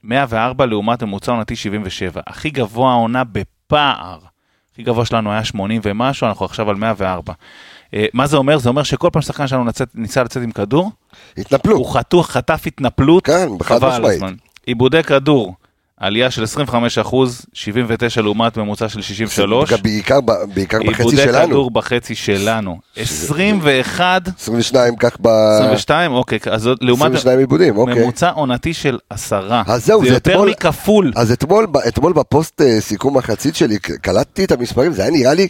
104 0.05 0.67
לעומת 0.67 1.03
ממוצע 1.03 1.33
עונתי 1.33 1.57
77. 1.57 2.21
הכי 2.27 2.51
גבוה 2.51 2.91
העונה 2.93 3.23
בפער. 3.25 4.19
הכי 4.73 4.83
גבוה 4.83 5.05
שלנו 5.07 5.33
היה 5.33 5.45
80 5.45 5.81
ומשהו, 5.85 6.27
אנחנו 6.27 6.47
עכשיו 6.47 6.71
על 6.71 6.77
104. 6.77 7.33
Uh, 7.33 7.97
מה 8.15 8.27
זה 8.27 8.37
אומר? 8.37 8.59
זה 8.59 8.69
אומר 8.69 8.83
שכל 8.83 9.09
פעם 9.13 9.23
שחקן 9.23 9.47
שלנו 9.47 9.65
נצא- 9.65 9.85
ניסה 9.95 10.23
לצאת 10.23 10.43
עם 10.43 10.51
כדור, 10.51 10.91
התנפלו. 11.39 11.77
הוא 11.77 11.95
חתוך, 11.95 12.31
חטף 12.31 12.63
התנפלות, 12.67 13.27
כן, 13.27 13.49
חבל 13.63 13.91
על. 13.93 14.05
הזמן. 14.05 14.35
עיבודי 14.67 15.03
כדור, 15.03 15.55
עלייה 16.01 16.31
של 16.31 16.43
25 16.43 16.99
אחוז, 16.99 17.47
79 17.53 18.21
לעומת 18.23 18.57
ממוצע 18.57 18.89
של 18.89 19.03
63. 19.03 19.71
גם 19.73 19.79
בעיקר 19.83 20.19
בעיקר 20.55 20.79
בחצי 20.87 21.17
שלנו. 21.17 21.47
כדור 21.49 21.71
בחצי 21.71 22.15
שלנו. 22.15 22.79
21, 22.97 24.29
22 24.39 24.97
כך 24.97 25.17
ב... 25.21 25.29
22, 25.29 26.13
אוקיי, 26.13 26.39
אז 26.51 26.69
לעומת 26.81 27.03
22 27.03 27.39
עיבודים, 27.39 27.77
אוקיי. 27.77 27.95
ממוצע 28.03 28.31
עונתי 28.31 28.75
של 28.75 28.99
עשרה. 29.11 29.63
אז 29.67 29.87
זהו, 29.87 30.03
זה 30.03 30.09
זה 30.09 30.15
יותר 30.15 30.33
אתמול- 30.33 30.51
מכפול. 30.51 31.13
אז 31.17 31.33
אתמול, 31.33 31.67
אתמול 31.89 32.13
בפוסט 32.13 32.61
אה, 32.61 32.81
סיכום 32.81 33.17
מחצית 33.17 33.57
שלי, 33.57 33.79
קלטתי 33.79 34.45
את 34.45 34.53
המספרים, 34.53 34.93
זה 34.93 35.03
היה 35.03 35.11
נראה 35.11 35.35
לי 35.35 35.49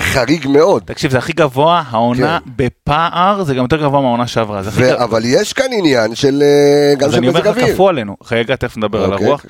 חריג 0.00 0.48
מאוד. 0.48 0.82
תקשיב, 0.86 1.10
זה 1.10 1.18
הכי 1.18 1.32
גבוה, 1.32 1.82
העונה 1.90 2.38
כן. 2.44 2.50
בפער, 2.56 3.44
זה 3.44 3.54
גם 3.54 3.62
יותר 3.62 3.76
גבוה 3.76 4.00
מהעונה 4.00 4.26
שעברה. 4.26 4.60
ו- 4.64 4.70
גבוה. 4.80 5.04
אבל 5.04 5.22
יש 5.24 5.52
כאן 5.52 5.66
עניין 5.78 6.14
של 6.14 6.42
אה, 6.42 6.94
גם 6.98 7.08
אז 7.08 7.12
של 7.12 7.18
אני 7.18 7.28
אומר 7.28 7.40
מזג 7.40 7.48
לך, 7.50 7.56
אוויר. 7.56 7.74
כפו 7.74 7.88
עלינו. 7.88 8.16
רגע, 8.30 8.56
תכף 8.56 8.76
נדבר 8.76 9.04
על 9.04 9.12
אוקיי. 9.12 9.26
הרוח. 9.26 9.44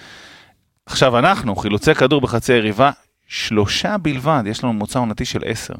עכשיו 0.86 1.18
אנחנו, 1.18 1.56
חילוצי 1.56 1.94
כדור 1.94 2.20
בחצי 2.20 2.52
היריבה, 2.52 2.90
שלושה 3.28 3.96
בלבד, 3.98 4.42
יש 4.46 4.64
לנו 4.64 4.72
ממוצע 4.72 4.98
עונתי 4.98 5.24
של 5.24 5.40
עשר, 5.46 5.74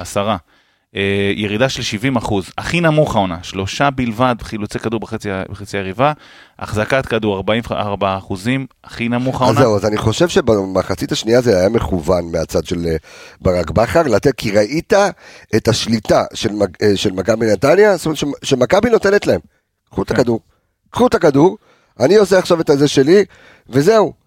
עשרה. 0.00 0.36
אה, 0.96 1.32
ירידה 1.36 1.68
של 1.68 1.82
70 1.82 2.16
אחוז, 2.16 2.50
הכי 2.58 2.80
נמוך 2.80 3.16
העונה, 3.16 3.38
שלושה 3.42 3.90
בלבד 3.90 4.34
חילוצי 4.42 4.78
כדור 4.78 5.00
בחצי, 5.00 5.28
בחצי 5.50 5.76
היריבה, 5.78 6.12
החזקת 6.58 7.06
כדור 7.06 7.36
44 7.36 8.16
אחוזים, 8.18 8.66
הכי 8.84 9.08
נמוך 9.08 9.34
אז 9.42 9.48
העונה. 9.48 9.60
זהו, 9.60 9.76
אז 9.76 9.84
אני 9.86 9.96
חושב 9.96 10.28
שבמחצית 10.28 11.12
השנייה 11.12 11.40
זה 11.40 11.58
היה 11.58 11.68
מכוון 11.68 12.24
מהצד 12.32 12.64
של 12.64 12.86
אה, 12.86 12.96
ברק 13.40 13.70
בכר, 13.70 14.02
לתת, 14.02 14.34
כי 14.36 14.50
ראית 14.50 14.92
את 15.56 15.68
השליטה 15.68 16.24
של 16.34 16.52
מג- 16.52 16.76
אה, 16.82 16.96
של 16.96 17.12
מכבי 17.12 17.46
נתניה, 17.52 17.96
זאת 17.96 18.06
אומרת 18.06 18.18
שמ- 18.18 18.44
שמכבי 18.44 18.90
נותנת 18.90 19.26
להם. 19.26 19.40
קחו 19.90 20.02
את 20.02 20.08
כן. 20.08 20.14
הכדור, 20.14 20.40
קחו 20.90 21.06
את 21.06 21.14
הכדור, 21.14 21.58
אני 22.00 22.16
עושה 22.16 22.38
עכשיו 22.38 22.60
את 22.60 22.70
הזה 22.70 22.88
שלי, 22.88 23.24
וזהו. 23.68 24.19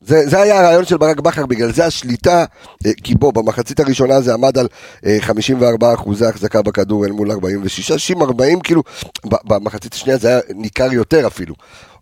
זה, 0.00 0.28
זה 0.28 0.40
היה 0.40 0.60
הרעיון 0.60 0.84
של 0.84 0.96
ברק 0.96 1.20
בכר, 1.20 1.46
בגלל 1.46 1.72
זה 1.72 1.86
השליטה, 1.86 2.44
אה, 2.86 2.90
כי 3.04 3.14
בוא, 3.14 3.32
במחצית 3.32 3.80
הראשונה 3.80 4.20
זה 4.20 4.34
עמד 4.34 4.58
על 4.58 4.68
אה, 5.06 5.16
54 5.20 5.94
אחוזי 5.94 6.26
החזקה 6.26 6.62
בכדור 6.62 7.04
אל 7.04 7.10
מול 7.10 7.30
46, 7.30 7.86
60, 7.88 8.22
40, 8.22 8.60
כאילו, 8.60 8.82
במחצית 9.24 9.94
השנייה 9.94 10.18
זה 10.18 10.28
היה 10.28 10.40
ניכר 10.54 10.92
יותר 10.92 11.26
אפילו. 11.26 11.54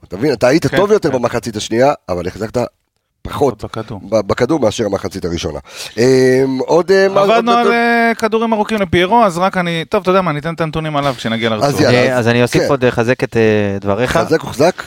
אתה 0.05 0.17
מבין, 0.17 0.33
אתה 0.33 0.49
היית 0.49 0.67
כן, 0.67 0.77
טוב 0.77 0.93
יותר 0.93 1.11
כן. 1.11 1.19
במחצית 1.19 1.57
השנייה, 1.57 1.93
אבל 2.09 2.29
החזקת 2.29 2.67
פחות 3.29 3.65
בכדור. 4.11 4.61
מאשר 4.61 4.87
המחצית 4.87 5.25
הראשונה. 5.25 5.59
אה, 5.99 6.45
עוד... 6.59 6.91
אה, 6.91 7.07
עבדנו 7.07 7.53
על 7.53 7.73
אה, 7.73 8.13
כדורים 8.19 8.53
ארוכים 8.53 8.79
לפיירו, 8.83 9.25
אז 9.25 9.39
רק 9.39 9.57
אני, 9.57 9.85
טוב, 9.89 10.03
אתה 10.03 10.11
יודע 10.11 10.21
מה, 10.21 10.33
ניתן 10.33 10.55
את 10.55 10.61
הנתונים 10.61 10.97
עליו 10.97 11.15
כשנגיע 11.17 11.51
לרצועה. 11.51 11.95
אה, 11.95 12.19
אז 12.19 12.29
אני 12.29 12.43
אוסיף 12.43 12.63
כן. 12.63 12.69
עוד 12.69 12.85
לחזק 12.85 13.25
את 13.25 13.37
דבריך. 13.81 14.13
חזק 14.13 14.45
וחזק? 14.45 14.83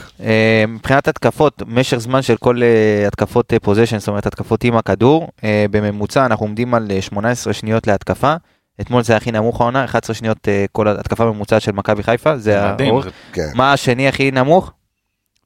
מבחינת 0.68 1.08
התקפות, 1.08 1.62
משך 1.68 1.98
זמן 1.98 2.22
של 2.22 2.38
כל 2.38 2.62
התקפות 3.08 3.54
פוזיישן, 3.62 4.00
זאת 4.00 4.08
אומרת 4.08 4.26
התקפות 4.26 4.64
עם 4.64 4.78
הכדור, 4.78 5.28
בממוצע 5.72 6.26
אנחנו 6.26 6.46
עומדים 6.46 6.74
על 6.74 6.88
אה, 6.92 7.02
18 7.02 7.54
שניות 7.54 7.88
להתקפה. 7.88 8.34
אתמול 8.82 9.04
זה 9.04 9.16
הכי 9.16 9.32
נמוך 9.32 9.62
העונה, 9.62 9.86
11 9.86 10.16
שניות 10.16 10.48
כל 10.72 10.88
התקפה 10.88 11.26
ממוצעת 11.26 11.62
של 11.62 11.72
מכבי 11.72 12.04
חיפה, 12.04 12.38
זה 12.38 12.62
האורך. 12.62 13.08
כן. 13.34 13.50
מה 13.56 13.74
השני 13.74 14.08
הכי 14.08 14.32
נמוך? 14.32 14.72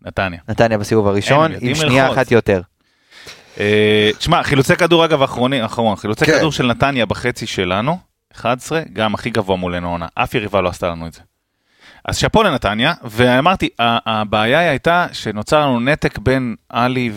נתניה. 0.01 0.39
נתניה 0.49 0.77
בסיבוב 0.77 1.07
הראשון, 1.07 1.51
עם 1.61 1.75
שנייה. 1.75 2.11
אחת 2.11 2.31
יותר. 2.31 2.61
אה, 3.59 4.09
תשמע, 4.17 4.43
חילוצי 4.43 4.75
כדור 4.75 5.05
אגב 5.05 5.21
אחרונים, 5.21 5.63
אחרון, 5.63 5.95
חילוצי 5.95 6.25
כן. 6.25 6.31
כדור 6.37 6.51
של 6.51 6.65
נתניה 6.67 7.05
בחצי 7.05 7.47
שלנו, 7.47 7.97
11, 8.35 8.81
גם 8.93 9.13
הכי 9.13 9.29
גבוה 9.29 9.55
מולנו 9.57 9.89
עונה, 9.91 10.07
אף 10.15 10.33
יריבה 10.35 10.61
לא 10.61 10.69
עשתה 10.69 10.87
לנו 10.87 11.07
את 11.07 11.13
זה. 11.13 11.21
אז 12.05 12.17
שאפו 12.17 12.43
לנתניה, 12.43 12.93
ואמרתי, 13.03 13.69
הבעיה 13.79 14.59
הייתה 14.59 15.07
שנוצר 15.11 15.59
לנו 15.61 15.79
נתק 15.79 16.17
בין 16.19 16.55
עלי 16.69 17.11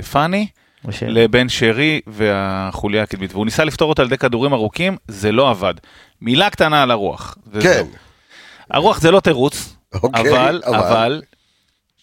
ופאני 0.00 0.46
משה. 0.84 1.06
לבין 1.08 1.48
שרי 1.48 2.00
והחוליה 2.06 3.02
הקדמית, 3.02 3.32
והוא 3.32 3.44
ניסה 3.44 3.64
לפתור 3.64 3.88
אותה 3.88 4.02
על 4.02 4.06
ידי 4.08 4.18
כדורים 4.18 4.52
ארוכים, 4.52 4.96
זה 5.08 5.32
לא 5.32 5.50
עבד. 5.50 5.74
מילה 6.20 6.50
קטנה 6.50 6.82
על 6.82 6.90
הרוח. 6.90 7.36
כן. 7.62 7.82
הרוח 8.70 9.00
זה 9.00 9.10
לא 9.10 9.20
תירוץ, 9.20 9.76
אוקיי, 10.02 10.30
אבל, 10.30 10.62
אבל- 10.66 10.76
אבל, 10.76 11.22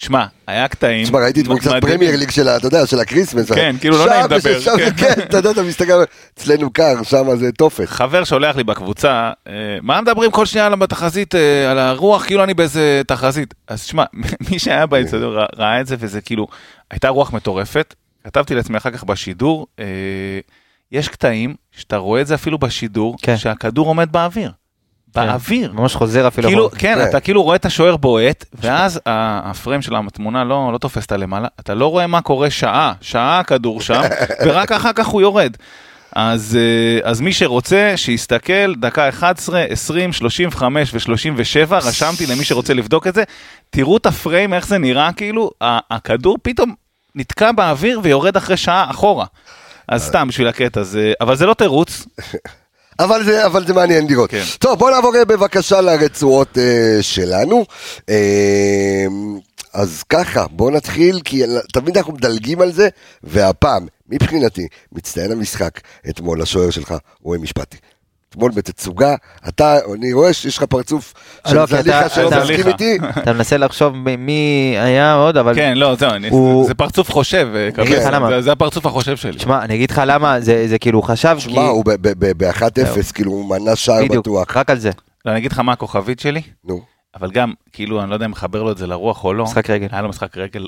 שמע, 0.02 0.26
היה 0.48 0.68
קטעים. 0.68 1.04
תשמע, 1.04 1.20
ראיתי 1.20 1.42
אתמול 1.42 1.60
קצת. 1.60 1.72
פרמייר 1.82 2.16
ליג 2.16 2.30
של, 2.32 2.48
ה- 2.48 2.58
אתה 2.58 2.68
יודע, 2.68 2.86
של 2.86 3.00
ה 3.00 3.05
Christmas. 3.05 3.52
כן, 3.52 3.76
כאילו 3.80 3.98
לא 3.98 4.04
שם 4.04 4.10
נעים 4.10 4.24
לדבר, 4.26 4.58
ושם, 4.58 4.72
כן. 4.78 4.90
כן, 4.98 5.22
אתה 5.24 5.38
יודע, 5.38 5.52
אתה 5.52 5.64
מסתכל, 5.64 6.04
אצלנו 6.34 6.70
קר, 6.74 7.04
שם 7.04 7.36
זה 7.36 7.52
תופת. 7.52 7.86
חבר 7.90 8.24
שולח 8.24 8.56
לי 8.56 8.64
בקבוצה, 8.64 9.32
אה, 9.48 9.54
מה 9.82 10.02
מדברים 10.02 10.32
כל 10.32 10.46
שנייה 10.46 10.68
על 10.68 10.76
בתחזית, 10.76 11.36
אה, 11.36 11.72
על 11.72 11.80
הרוח, 11.80 12.26
כאילו 12.26 12.44
אני 12.44 12.54
באיזה 12.54 13.02
תחזית. 13.08 13.54
אז 13.68 13.84
שמע, 13.84 14.04
מי 14.52 14.60
שהיה 14.60 14.86
באצטדיון 14.86 15.34
ראה- 15.36 15.46
ראה 15.58 15.82
את 15.82 15.88
זה, 15.88 15.96
וזה 16.00 16.22
כאילו, 16.22 16.48
הייתה 16.92 17.10
רוח 17.10 17.34
מטורפת. 17.34 17.94
כתבתי 18.24 18.56
לעצמי 18.56 18.78
אחר 18.78 18.92
כך 18.92 19.04
בשידור, 19.04 19.68
אה, 19.80 19.86
יש 20.92 21.08
קטעים 21.08 21.56
שאתה 21.72 21.98
רואה 21.98 22.22
את 22.22 22.28
זה 22.28 22.36
אפילו 22.36 22.58
בשידור, 22.58 23.16
כן. 23.22 23.38
שהכדור 23.38 23.88
עומד 23.88 24.12
באוויר. 24.12 24.52
באוויר. 25.16 25.72
ממש 25.74 25.96
חוזר 25.96 26.28
אפילו. 26.28 26.48
כאילו. 26.48 26.70
כן, 26.72 26.78
כן. 26.78 27.10
אתה 27.10 27.20
כאילו 27.20 27.44
רואה 27.44 27.56
את 27.56 27.66
השוער 27.66 27.98
בועט, 27.98 28.46
ואז 28.54 29.00
הפריים 29.06 29.82
של 29.82 29.96
התמונה 29.96 30.44
לא, 30.44 30.70
לא 30.74 30.78
תופס 30.78 31.04
אותה 31.04 31.18
למעלה, 31.18 31.48
אתה 31.60 31.74
לא 31.74 31.88
רואה 31.88 32.08
מה 32.08 32.22
קורה 32.22 32.50
שעה, 32.50 32.94
שעה 33.02 33.40
הכדור 33.40 33.82
שם, 33.82 34.02
ורק 34.46 34.72
אחר 34.72 34.94
כך 34.94 35.08
הוא 35.08 35.22
יורד. 35.22 35.56
אז, 36.16 36.58
אה, 36.62 37.10
אז 37.10 37.22
מי 37.22 37.34
שרוצה, 37.34 37.94
שיסתכל, 37.96 38.76
דקה 38.76 39.10
11, 39.10 39.62
20, 39.62 40.14
35 40.14 40.94
ו-37, 40.94 41.74
רשמתי 41.74 42.26
למי 42.26 42.44
שרוצה 42.44 42.74
לבדוק 42.74 43.08
את 43.08 43.16
זה, 43.16 43.24
תראו 43.70 43.98
את 43.98 44.06
הפריים, 44.06 44.54
איך 44.54 44.68
זה 44.68 44.78
נראה, 44.78 45.14
כאילו, 45.14 45.52
הכדור 45.62 46.38
פתאום 46.42 46.74
נתקע 47.16 47.52
באוויר 47.52 48.00
ויורד 48.04 48.38
אחרי 48.38 48.58
שעה 48.58 48.88
אחורה. 48.90 49.26
אז 49.88 50.04
סתם 50.04 50.28
בשביל 50.28 50.48
הקטע, 50.48 50.84
זה, 50.84 51.14
אבל 51.22 51.36
זה 51.36 51.46
לא 51.46 51.54
תירוץ, 51.54 52.06
אבל 53.00 53.24
זה, 53.24 53.46
אבל 53.46 53.68
זה 53.68 53.74
מעניין 53.74 54.08
לראות. 54.08 54.30
כן. 54.30 54.44
טוב, 54.60 54.80
בוא 54.80 54.92
נעבור 54.92 55.16
אה, 55.16 55.26
בבקשה 55.26 55.82
לרצועות 55.82 56.58
אה, 56.58 56.98
שלנו. 57.02 57.66
אה, 58.10 59.06
אז 59.74 60.04
ככה, 60.04 60.46
בוא 60.52 60.72
נתחיל, 60.72 61.22
כי 61.24 61.44
תמיד 61.74 61.98
אנחנו 61.98 62.14
מדלגים 62.14 62.62
על 62.62 62.72
זה, 62.72 62.90
והפעם, 63.24 63.88
מבחינתי, 64.10 64.68
מצטיין 64.92 65.32
המשחק 65.32 65.80
אתמול, 66.10 66.42
השוער 66.42 66.70
שלך, 66.70 66.94
רועי 67.24 67.40
משפטי. 67.40 67.78
אתמול 68.30 68.52
בתצוגה, 68.52 69.16
אתה, 69.48 69.78
אני 69.96 70.14
רואה 70.14 70.34
שיש 70.34 70.58
לך 70.58 70.64
פרצוף 70.64 71.14
של 71.48 71.56
לא, 71.56 71.66
זליכה 71.66 72.10
שלא 72.10 72.30
מסכים. 72.42 72.68
איתי. 72.68 72.98
אתה 73.20 73.34
מנסה 73.34 73.58
לחשוב 73.58 73.94
מי 74.18 74.32
היה 74.80 75.14
עוד, 75.14 75.38
אבל... 75.38 75.56
כן, 75.56 75.78
לא, 75.78 75.96
זהו, 75.96 76.64
זה 76.68 76.74
פרצוף 76.74 77.12
חושב, 77.12 77.48
אה. 77.56 77.86
זה- 78.30 78.42
זה 78.42 78.52
הפרצוף 78.52 78.86
החושב 78.86 79.18
שלי. 79.18 79.40
שמע, 79.40 79.62
אני 79.64 79.76
אגיד 79.76 79.92
לך 79.92 80.02
למה, 80.06 80.40
זה 80.40 80.68
זה 80.68 80.80
כאילו 80.80 81.02
חשב, 81.02 81.36
כי... 81.40 81.42
שמע, 81.50 81.62
הוא 81.62 81.84
ב-1-0, 81.86 82.64
כאילו, 83.14 83.32
הוא 83.32 83.50
מנה 83.50 83.76
שער 83.76 84.04
בדיוק, 84.04 84.28
בטוח. 84.28 84.58
רק 84.58 84.70
על 84.70 84.80
זה, 84.80 84.92
לא, 85.26 85.32
אני 85.32 85.40
אגיד 85.40 85.52
לך 85.52 85.60
מה 85.60 85.72
הכוכבית 85.72 86.20
שלי, 86.20 86.42
נו. 86.66 86.82
אבל 87.20 87.32
גם, 87.32 87.54
כאילו, 87.74 88.02
אני 88.02 88.10
לא 88.10 88.16
יודע 88.16 88.26
אם 88.26 88.32
מחבר 88.32 88.64
לו 88.64 88.72
את 88.72 88.78
זה 88.78 88.88
לרוח 88.88 89.24
או 89.24 89.34
לא. 89.34 89.44
משחק 89.44 89.70
רגל. 89.70 89.88
היה 89.92 90.02
לו 90.02 90.10
משחק 90.10 90.38
רגל 90.38 90.68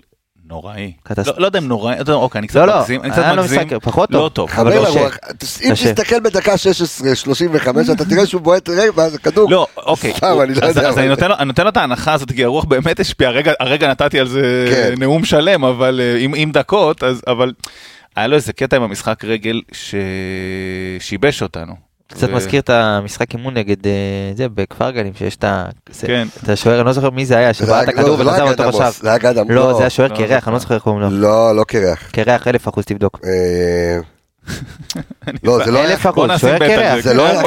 נוראי. 0.49 0.93
לא- 1.27 1.33
לא 1.37 1.45
יודע 1.45 1.59
אם 1.59 1.67
נוראי, 1.67 1.95
אוקיי, 2.09 2.39
אני 2.39 2.47
קצת 2.47 2.55
לא, 2.59 2.65
לא, 2.67 2.79
מגזים, 2.79 3.01
אני 3.01 3.11
קצת 3.11 3.25
מגזים. 3.37 3.67
לא 4.09 4.29
טוב. 4.33 4.49
חבר 4.49 4.85
קשה. 4.85 4.99
לרוח, 4.99 5.17
אם. 5.63 5.73
תסתכל 5.73 6.19
בדקה 6.19 6.53
16-35, 6.57 7.91
אתה 7.91 8.05
תראה 8.05 8.25
שהוא 8.25 8.41
בועט 8.41 8.69
רגע, 8.69 8.91
ואז 8.95 9.15
הכדור. 9.15 9.51
לא, 9.51 9.67
אוקיי. 9.77 10.13
סתם, 10.17 10.37
אני 10.43 10.53
לא 10.55 10.65
אז- 10.67 10.75
יודע. 10.77 10.89
אז 10.89 10.97
אני 10.97 11.07
נותן 11.45 11.63
לו- 11.63 11.69
את 11.69 11.77
ההנחה 11.77 12.13
הזאת, 12.13 12.31
כי 12.31 12.43
הרוח 12.43 12.65
באמת 12.65 12.99
השפיעה, 12.99 13.31
הרגע- 13.59 13.87
נתתי 13.87 14.19
על 14.19 14.27
זה 14.27 14.65
כן. 14.71 14.93
נאום 14.99 15.25
שלם, 15.25 15.65
אבל 15.65 16.01
אה, 16.03 16.17
עם 16.35 16.51
דקות, 16.51 17.03
אז- 17.03 17.21
אבל 17.27 17.51
היה 18.15 18.27
לו 18.27 18.35
איזה 18.35 18.53
קטע 18.53 18.75
עם 18.75 18.83
המשחק 18.83 19.25
רגל 19.25 19.61
ששיבש 20.99 21.41
אותנו. 21.41 21.90
קצת 22.13 22.27
ו- 22.29 22.35
מזכיר 22.35 22.59
את 22.61 22.69
המשחק 22.69 23.33
אימון 23.33 23.53
נגד 23.53 23.87
אה, 23.87 23.91
זה 24.35 24.49
בכפר 24.49 24.91
גלים 24.91 25.13
שיש 25.17 25.35
את 25.35 25.45
כן. 26.01 26.27
את 26.43 26.49
השוער 26.49 26.77
אני 26.79 26.85
לא 26.85 26.93
זוכר 26.93 27.09
מי 27.09 27.25
זה 27.25 27.37
היה 27.37 27.53
שבעט 27.53 27.83
את 27.83 27.93
הכדור 27.93 28.17
לא, 28.17 28.25
לא 28.25 28.31
היה 28.33 28.43
אותו. 28.43 28.63
עמוס, 28.63 29.01
זה 29.01 29.09
היה 29.09 29.31
עמוס. 29.41 29.51
לא 29.55 29.73
זה 29.73 29.79
היה 29.79 29.89
שוער 29.89 30.07
לא 30.09 30.15
קרח 30.15 30.27
זוכר. 30.39 30.47
אני 30.47 30.53
לא 30.53 30.59
זוכר 30.59 30.75
איך 30.75 30.83
קוראים 30.83 31.01
לו. 31.01 31.09
לא, 31.09 31.55
לא 31.55 31.63
קרח. 31.63 32.09
קרח 32.11 32.47
אלף 32.47 32.67
אחוז 32.67 32.85
תבדוק. 32.85 33.19
אה, 33.25 33.97
לא, 35.43 35.65
זה 35.65 35.71
לא 35.71 35.79
היה... 35.79 35.91
אלף 35.91 36.07
אחוז 36.07 36.29
שוער 36.37 36.59
קרח. 36.59 36.99
זה 37.03 37.13
לא 37.13 37.27
היה 37.27 37.41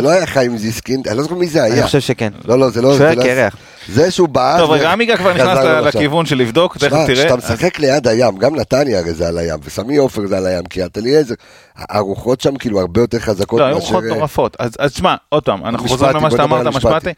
לא 0.00 0.20
לא 0.20 0.26
חיים 0.26 0.58
זיסקין, 0.58 1.02
אני 1.08 1.16
לא 1.16 1.22
זוכר 1.22 1.34
מי 1.34 1.46
זה 1.46 1.64
אני 1.64 1.74
היה. 1.74 1.86
חושב 1.86 2.00
שכן. 2.00 2.32
לא, 2.44 2.58
לא, 2.58 2.70
זה 2.70 2.82
לא... 2.82 2.96
שוער 2.98 3.14
לא- 3.14 3.22
קרח. 3.22 3.56
זה 3.88 4.10
שהוא 4.10 4.28
בעט... 4.28 4.60
טוב, 4.60 4.70
רגע, 4.70 4.92
עמיגה 4.92 5.16
כבר 5.16 5.32
נכנס 5.32 5.58
חזר 5.58 5.78
ל- 5.78 5.80
לו 5.80 5.86
עכשיו. 5.86 6.00
לכיוון 6.00 6.26
של 6.26 6.36
לבדוק, 6.36 6.78
תכף 6.78 6.88
תראה. 6.88 7.14
כשאתה 7.14 7.36
משחק 7.36 7.78
ליד 7.78 8.08
הים, 8.08 8.36
גם 8.36 8.56
נתניה 8.56 8.98
הרי 8.98 9.12
זה 9.12 9.28
על 9.28 9.38
הים, 9.38 9.58
וסמי 9.62 9.96
עופר 9.96 10.26
זה 10.26 10.36
על 10.36 10.46
הים, 10.46 10.64
קריית 10.64 10.98
אליעזר, 10.98 11.34
הרוחות 11.76 12.40
שם 12.40 12.56
כאילו 12.56 12.80
הרבה 12.80 13.00
יותר 13.00 13.18
חזקות 13.18 13.60
לא, 13.60 13.64
היו 13.64 13.74
מאשר... 13.74 13.86
רוחות 13.86 14.04
מטורפות. 14.04 14.56
אז 14.58 14.72
אז 14.78 14.94
שמע, 14.94 15.14
עוד 15.28 15.42
פעם, 15.42 15.66
אנחנו 15.66 15.88
חוזרים 15.88 16.16
למה 16.16 16.30
שאתה 16.30 16.44
אמרת, 16.44 16.66
משפטי. 16.66 17.10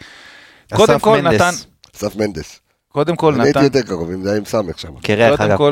קודם 0.74 0.98
כל. 0.98 1.20
נתן, 1.20 1.50
אסף 1.96 2.16
מנדס. 2.16 2.60
קודם 2.88 3.16
כל 3.16 3.34
אני 3.34 3.42
הייתי 3.42 3.58
נתן, 3.58 3.64
יותר 3.64 3.88
קרוב, 3.88 4.10
אם 4.10 4.22
זה 4.22 4.28
היה 4.28 4.38
עם 4.38 4.44
סמך 4.44 4.78
שם. 4.78 4.88
קרח 5.02 5.40
אגב. 5.40 5.60
לא 5.60 5.70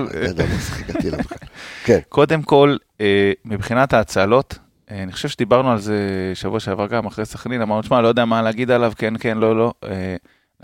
בכלל. 0.95 1.19
כן, 1.85 1.99
קודם 2.09 2.43
כל, 2.43 2.77
אה, 3.01 3.33
מבחינת 3.45 3.93
ההצלות, 3.93 4.59
אה, 4.91 5.03
אני 5.03 5.13
חושב 5.13 5.29
שדיברנו 5.29 5.73
על 5.73 5.79
זה 5.79 5.97
שבוע 6.35 6.61
שעבר 6.61 6.87
גם, 6.87 7.07
אחרי 7.07 7.25
סכנין, 7.25 7.63
אמרנו, 7.63 7.83
שמע, 7.83 8.01
לא 8.01 8.09
יודע 8.09 8.25
מה 8.25 8.43
להגיד 8.43 8.71
עליו, 8.71 8.93
כן, 8.99 9.15
כן, 9.21 9.39
לא, 9.39 9.57
לא. 9.57 9.73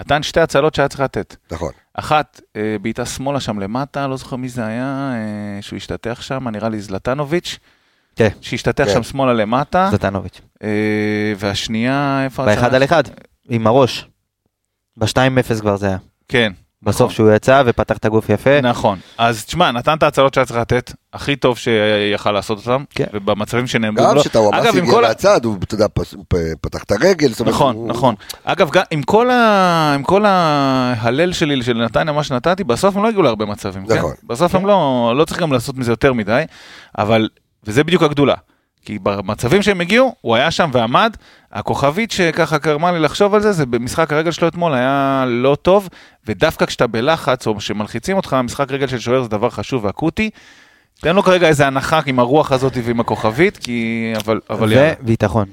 נתן 0.01 0.23
שתי 0.23 0.41
הצלות 0.41 0.75
שהיה 0.75 0.89
צריך 0.89 1.01
לתת. 1.01 1.37
נכון. 1.51 1.73
אחת, 1.95 2.41
אה, 2.57 2.77
בעיטה 2.83 3.07
שמאלה 3.07 3.41
שם 3.41 3.59
למטה, 3.59 4.07
לא 4.07 4.17
זוכר 4.17 4.37
מי 4.37 4.49
זה 4.49 4.67
היה, 4.67 5.13
אה, 5.15 5.63
שהוא 5.63 5.77
השתטח 5.77 6.23
שם, 6.23 6.49
נראה 6.49 6.69
לי 6.69 6.81
זלטנוביץ', 6.81 7.59
כן. 8.17 8.29
שהשתטח 8.41 8.85
כן. 8.85 8.93
שם 8.93 9.03
שמאלה 9.03 9.33
למטה, 9.33 9.89
זלטנוביץ'. 9.91 10.41
אה, 10.63 11.33
והשנייה, 11.39 12.21
איפה... 12.25 12.45
באחד? 12.45 12.75
על 12.75 12.85
אחד. 12.85 13.03
עם 13.49 13.67
הראש. 13.67 14.09
ב-2-0 14.97 15.61
כבר 15.61 15.77
זה 15.77 15.87
היה. 15.87 15.99
כן, 16.29 16.53
בסוף 16.83 17.13
שהוא 17.13 17.33
יצא 17.33 17.63
ופתח 17.67 17.97
את 17.97 18.05
הגוף 18.05 18.29
יפה. 18.29 18.61
נכון. 18.61 18.99
אז 19.19 19.45
תשמע, 19.45 19.71
נתן 19.71 19.95
את 19.99 20.03
ההצלות 20.03 20.35
שהיה 20.35 20.45
צריך 20.45 20.59
לתת, 20.61 20.93
הכי 21.13 21.37
טוב 21.37 21.59
שיכל 21.59 22.33
לעשות 22.33 22.59
אותם, 22.59 22.85
כן. 22.95 23.05
ובמצבים 23.15 23.67
שנעמדו 23.67 24.03
גם 24.03 24.15
לו. 24.15 24.23
שטוואמאס 24.25 24.65
אגב, 24.67 24.77
עם 24.77 24.85
הגיע 24.85 25.01
מהצד, 25.01 25.45
הוא, 25.45 25.57
אתה 25.65 25.75
יודע, 25.75 25.87
פתח 26.61 26.83
את 26.83 26.93
הרגל. 26.93 27.31
נכון, 27.47 27.77
הוא- 27.77 27.89
נכון. 27.89 28.15
אגב, 28.45 28.71
גם 28.71 28.83
עם 28.91 29.03
כל, 29.03 29.31
ה... 29.31 29.93
עם 29.95 30.03
כל 30.03 30.25
ההלל 30.27 31.33
שלי 31.33 31.63
של 31.63 31.85
נתניה, 31.85 32.13
מה 32.15 32.25
שנתתי, 32.25 32.65
בסוף 32.65 32.97
הם 32.97 33.03
לא 33.03 33.09
הגיעו 33.09 33.23
להרבה 33.23 33.45
מצבים. 33.47 33.83
נכון. 33.89 34.13
כן? 34.21 34.27
בסוף 34.27 34.55
הם 34.55 34.67
לא, 34.67 35.13
לא 35.17 35.25
צריך 35.25 35.41
גם 35.41 35.53
לעשות 35.53 35.77
מזה 35.77 35.93
יותר 35.93 36.13
מדי, 36.13 36.43
אבל, 36.99 37.29
וזה 37.65 37.85
בדיוק 37.85 38.03
הגדולה. 38.03 38.35
כי 38.85 38.99
במצבים 39.03 39.63
שהם 39.63 39.81
הגיעו, 39.81 40.15
הוא 40.21 40.37
היה 40.37 40.51
שם 40.51 40.71
ועמד, 40.73 41.17
הכוכבית 41.53 42.11
שככה 42.11 42.59
גרמה 42.59 42.93
לי 42.93 42.99
לחשוב 42.99 43.35
על 43.35 43.41
זה, 43.41 43.53
זה 43.53 43.67
במשחק 43.67 44.13
הרגל 44.13 44.31
שלו 44.31 44.49
אתמול 44.49 44.75
היה 44.75 45.25
לא 45.29 45.57
טוב, 45.63 45.89
ודווקא 46.27 46.67
כשאתה 46.67 46.87
בלחץ 46.87 47.47
או 47.47 47.61
שמלחיצים 47.61 48.17
אותך, 48.17 48.37
משחק 48.45 48.71
רגל 48.71 48.87
של 48.87 48.99
שוער 48.99 49.23
זה 49.23 49.29
דבר 49.29 49.51
חשוב 49.51 49.85
ואקוטי. 49.85 50.31
תן 51.01 51.17
לו 51.17 51.23
כרגע 51.23 51.49
איזה 51.49 51.67
הנחה 51.67 52.01
עם 52.07 52.19
הרוח 52.19 52.53
הזאת 52.53 52.73
ועם 52.85 53.01
הכוכבית, 53.01 53.57
כי... 53.57 54.13
אבל, 54.17 54.41
אבל. 54.51 54.73
וביטחון. 55.01 55.47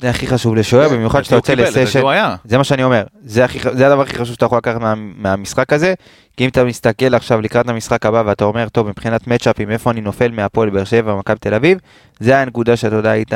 זה 0.00 0.10
הכי 0.10 0.26
חשוב 0.26 0.54
לשוער, 0.54 0.88
כן, 0.88 0.94
במיוחד 0.94 1.18
הוא 1.18 1.22
כשאתה 1.22 1.36
יוצא 1.36 1.54
לסשן. 1.54 2.00
זה 2.44 2.58
מה 2.58 2.64
שאני 2.64 2.84
אומר, 2.84 3.04
זה, 3.24 3.44
הכי, 3.44 3.58
זה 3.72 3.86
הדבר 3.86 4.02
הכי 4.02 4.14
חשוב 4.14 4.34
שאתה 4.34 4.46
יכול 4.46 4.58
לקחת 4.58 4.80
מה, 4.80 4.94
מהמשחק 4.96 5.72
הזה, 5.72 5.94
כי 6.36 6.44
אם 6.44 6.48
אתה 6.48 6.64
מסתכל 6.64 7.14
עכשיו 7.14 7.40
לקראת 7.40 7.68
המשחק 7.68 8.06
הבא 8.06 8.22
ואתה 8.26 8.44
אומר, 8.44 8.68
טוב, 8.68 8.88
מבחינת 8.88 9.26
מצ'אפים, 9.26 9.70
איפה 9.70 9.90
אני 9.90 10.00
נופל 10.00 10.30
מהפועל 10.30 10.70
באר 10.70 10.84
שבע 10.84 11.14
ומכבי 11.14 11.38
תל 11.38 11.54
אביב, 11.54 11.78
זה 12.20 12.38
הנקודה 12.38 12.76
שאתה 12.76 12.96
יודע, 12.96 13.10
היית 13.10 13.32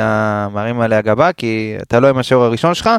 מרים 0.53 0.81
עליה 0.81 1.01
גבה, 1.01 1.33
כי 1.33 1.75
אתה 1.81 1.99
לא 1.99 2.09
עם 2.09 2.17
השוער 2.17 2.43
הראשון 2.43 2.73
שלך, 2.73 2.89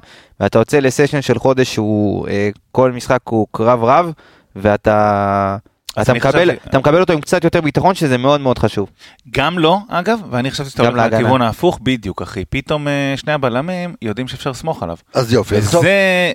ואתה 0.41 0.59
יוצא 0.59 0.79
לסשן 0.79 1.23
של 1.23 1.39
חודש 1.39 1.75
שהוא, 1.75 2.29
אה, 2.29 2.51
כל 2.73 2.93
משחק 2.93 3.21
הוא 3.25 3.47
קרב 3.51 3.85
רב, 3.85 4.13
ואתה... 4.57 5.57
אתה 6.01 6.15
מקבל, 6.15 6.31
חשבתי- 6.51 6.69
אתה 6.69 6.79
מקבל 6.79 7.01
אותו 7.01 7.13
עם 7.13 7.21
קצת 7.21 7.45
יותר 7.45 7.61
ביטחון 7.61 7.95
שזה 7.95 8.19
מאוד 8.19 8.41
מאוד 8.41 8.59
חשוב. 8.59 8.89
גם 9.31 9.59
לא, 9.59 9.79
אגב, 9.89 10.21
ואני 10.31 10.51
חשבתי 10.51 10.71
שאתה 10.71 10.83
הולך. 10.89 11.13
לכיוון 11.13 11.43
ההפוך, 11.43 11.79
בדיוק, 11.83 12.23
אחי. 12.23 12.45
פתאום 12.51 12.89
אה, 12.89 13.15
שני 13.17 13.33
הבלמים 13.33 13.95
יודעים 14.03 14.29
שאפשר 14.29 14.51
לסמוך 14.51 14.83
עליו. 14.83 14.97
אז 15.15 15.33
יופי. 15.33 15.57
אז 15.57 15.71
טוב, 15.71 15.81
וזה 15.81 16.33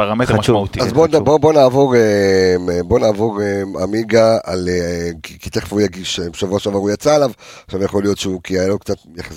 פרמטר. 0.00 0.36
משמעותי. 0.36 0.80
אז 0.80 0.92
בוא, 0.92 1.06
בוא, 1.06 1.38
בוא 1.38 1.52
נעבור, 1.52 1.94
אה, 1.96 2.56
בוא 2.84 2.98
נעבור 2.98 3.40
אה, 3.42 3.62
עמיגה 3.82 4.38
על, 4.44 4.68
אה, 4.68 5.10
כי, 5.22 5.38
כי 5.38 5.50
תכף 5.50 5.72
הוא 5.72 5.80
יגיש, 5.80 6.20
אה, 6.20 6.24
שבוע 6.32 6.58
שעבר 6.60 6.78
הוא 6.78 6.90
יצא 6.90 7.14
עליו, 7.14 7.30
עכשיו 7.66 7.82
יכול 7.82 8.02
להיות 8.02 8.18
שהוא, 8.18 8.40
כי 8.44 8.58
היה 8.58 8.68
לו 8.68 8.78
קצת, 8.78 8.96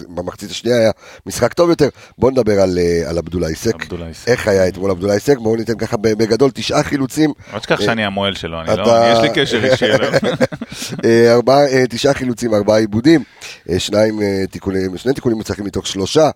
במחצית 0.09 0.51
השנייה 0.51 0.77
היה 0.77 0.91
משחק 1.25 1.53
טוב 1.53 1.69
יותר, 1.69 1.89
בוא 2.17 2.31
נדבר 2.31 2.61
על, 2.61 2.77
אה, 2.77 3.09
על 3.09 3.17
עבדולאי 3.17 3.55
סק, 3.55 3.81
עבדולאי 3.81 4.13
סק. 4.13 4.27
איך 4.27 4.47
היה 4.47 4.67
אתמול 4.67 4.91
עבדולאי 4.91 5.19
סק, 5.19 5.37
בואו 5.37 5.55
ניתן 5.55 5.77
ככה 5.77 5.97
בגדול 5.97 6.51
תשעה 6.53 6.83
חילוצים, 6.83 7.33
אל 7.53 7.59
תשכח 7.59 7.81
שאני 7.81 8.05
המוהל 8.05 8.33
שלו, 8.35 8.59
אני 8.61 8.77
לא, 8.77 8.83
אתה- 8.83 9.11
יש 9.13 9.19
לי 9.19 9.29
קשר 9.35 9.65
אישי 9.71 9.85
אליו. 9.85 10.11
אה, 11.05 11.33
ארבעה, 11.33 11.65
אה, 11.67 11.83
תשעה 11.89 12.13
חילוצים, 12.13 12.53
ארבעה 12.53 12.77
עיבודים, 12.77 13.23
אה, 13.69 13.79
שניים 13.79 14.21
אה, 14.21 14.43
תיקונים, 14.51 14.97
שני 14.97 15.13
תיקונים 15.13 15.37
מוצלחים 15.37 15.65
מתוך 15.65 15.87
שלושה, 15.87 16.25
אה, 16.25 16.29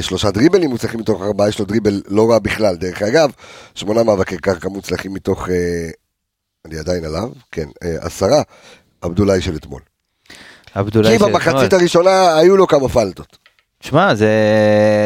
שלושה 0.00 0.30
דריבלים 0.30 0.70
מוצלחים 0.70 1.00
מתוך 1.00 1.22
ארבעה, 1.22 1.48
יש 1.48 1.58
לו 1.58 1.64
דריבל 1.64 2.02
לא 2.08 2.30
רע 2.30 2.38
בכלל, 2.38 2.76
דרך 2.76 3.02
אגב, 3.02 3.30
שמונה 3.74 4.02
מאבקי 4.02 4.36
קרקע 4.36 4.68
מוצלחים 4.68 5.14
מתוך, 5.14 5.48
אה, 5.48 5.54
אני 6.66 6.78
עדיין 6.78 7.04
עליו, 7.04 7.28
כן, 7.52 7.66
אה, 7.84 7.96
עשרה, 8.00 8.42
עבדולאי 9.02 9.40
של 9.40 9.56
אתמול. 9.56 9.80
עבדולאי 10.74 11.12
כי 11.12 11.18
של 11.18 11.24
במחצית 11.30 11.54
אתמול. 11.64 11.80
הראשונה 11.80 12.36
היו 12.36 12.56
לו 12.56 12.66
כמה 12.66 12.88
פלטות. 12.88 13.36
שמע, 13.80 14.14
זה... 14.14 14.28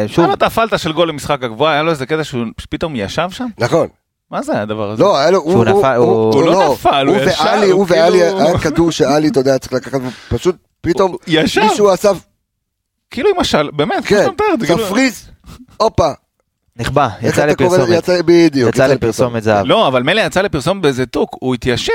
שוב, 0.07 0.19
היה 0.19 0.27
לו 0.27 0.33
את 0.33 0.43
הפלטה 0.43 0.77
של 0.77 0.91
גול 0.93 1.09
למשחק 1.09 1.43
הגבוה, 1.43 1.71
היה 1.71 1.83
לו 1.83 1.91
איזה 1.91 2.05
קטע 2.05 2.23
שהוא 2.23 2.45
פתאום 2.69 2.93
ישב 2.95 3.27
שם? 3.31 3.47
נכון. 3.57 3.87
מה 4.31 4.41
זה 4.41 4.61
הדבר 4.61 4.91
הזה? 4.91 5.03
לא, 5.03 5.17
היה 5.17 5.31
לו, 5.31 5.41
שהוא 5.41 5.65
נפל, 5.65 5.95
הוא- 5.95 6.33
הוא 6.33 6.43
לא 6.43 6.71
נפל, 6.73 7.07
הוא 7.07 7.15
ישב, 7.17 7.41
ואלי, 7.45 7.65
הוא 7.65 7.73
הוא 7.79 7.85
ואלי, 7.89 8.19
כאילו- 8.19 8.39
היה 8.39 8.57
כדור 8.59 8.91
שאלי, 8.91 9.27
אתה 9.27 9.39
יודע, 9.39 9.57
צריך 9.57 9.73
לקחת, 9.73 9.99
פשוט 10.29 10.55
פתאום 10.81 11.11
הוא 11.11 11.19
מישהו 11.63 11.89
עשה, 11.89 12.11
כאילו 13.15 13.29
עם 13.35 13.39
השל, 13.39 13.69
באמת, 13.73 14.05
כן, 14.05 14.25
זה 14.59 14.67
כאילו- 14.67 14.85
תפריז, 14.85 15.27
הופה, 15.77 16.11
נחבא, 16.75 17.09
איך 17.21 17.33
יצא 17.33 17.45
לפרסומת. 17.45 17.87
יצא, 17.89 18.19
בדיוק, 18.25 18.69
יצא 18.75 18.87
לפרסומת 18.87 19.43
זהב. 19.43 19.65
לא, 19.65 19.87
אבל 19.87 20.03
מילא 20.03 20.21
יצא 20.21 20.41
לפרסום 20.41 20.81
באיזה 20.81 21.05
טוק, 21.05 21.37
הוא 21.39 21.55
התיישב. 21.55 21.91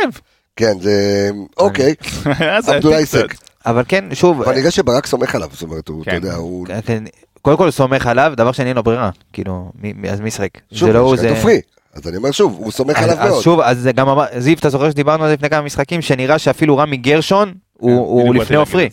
כן, 0.57 0.73
זה, 0.81 1.31
אוקיי, 1.57 1.95
עבדולאי. 2.67 3.07
סק. 3.07 3.35
אבל 3.67 3.83
כן, 3.89 4.05
שוב, 4.15 4.43
אבל 4.43 4.55
נראה 4.55 4.71
שברק 4.71 5.07
סומך 5.07 5.35
עליו, 5.35 5.49
זאת 5.53 5.63
אומרת, 5.63 5.89
הוא, 5.89 6.03
אתה 6.03 6.11
כן. 6.11 6.17
יודע, 6.17 6.35
הוא... 6.35 6.67
כן, 6.87 7.05
קודם 7.43 7.57
כל 7.57 7.71
סומך 7.71 8.07
עליו, 8.07 8.33
דבר 8.37 8.53
שני 8.53 8.69
אין 8.69 8.77
לו 8.77 8.83
ברירה, 8.83 9.11
כאילו, 9.33 9.73
אז 10.09 10.21
מי 10.21 10.29
ישחק? 10.29 10.49
שוב, 10.73 10.89
זה 10.89 10.93
לא 10.99 11.15
זה... 11.17 11.29
כדופרי. 11.29 11.61
אז 11.95 12.09
אני 12.09 12.17
אומר 12.17 12.31
שוב, 12.31 12.57
הוא 12.59 12.73
סומך 12.73 12.97
אז- 12.97 13.05
עליו 13.05 13.19
אז 13.19 13.31
מאוד. 13.31 13.43
שוב, 13.43 13.61
אז 13.61 13.79
זה 13.79 13.93
גם 13.93 14.09
אמר, 14.09 14.25
זיו, 14.39 14.57
אתה 14.59 14.69
זוכר 14.69 14.91
שדיברנו 14.91 15.23
על 15.25 15.29
זה 15.31 15.35
לפני 15.35 15.51
כמה 15.51 15.63
משחקים, 15.63 16.03
שנראה 16.03 16.39
שאפילו 16.39 16.77
רמי 16.79 16.97
גרשון 16.97 17.49
כן, 17.49 17.87
הוא 17.91 18.35
לפני 18.35 18.57
עופרי. 18.57 18.89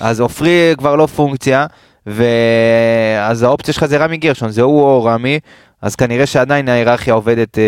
אז 0.00 0.20
עופרי 0.20 0.74
כבר 0.78 0.96
לא 0.96 1.06
פונקציה, 1.06 1.66
ואז 2.06 3.42
האופציה 3.42 3.74
שלך 3.74 3.84
זה 3.86 3.96
רמי 3.96 4.16
גרשון, 4.16 4.50
זה 4.50 4.62
הוא 4.62 4.82
או 4.82 5.04
רמי, 5.04 5.38
אז 5.82 5.96
כנראה 5.96 6.26
שעדיין 6.26 6.68
ההיררכיה 6.68 7.14
עובדת 7.14 7.58
אה, 7.58 7.64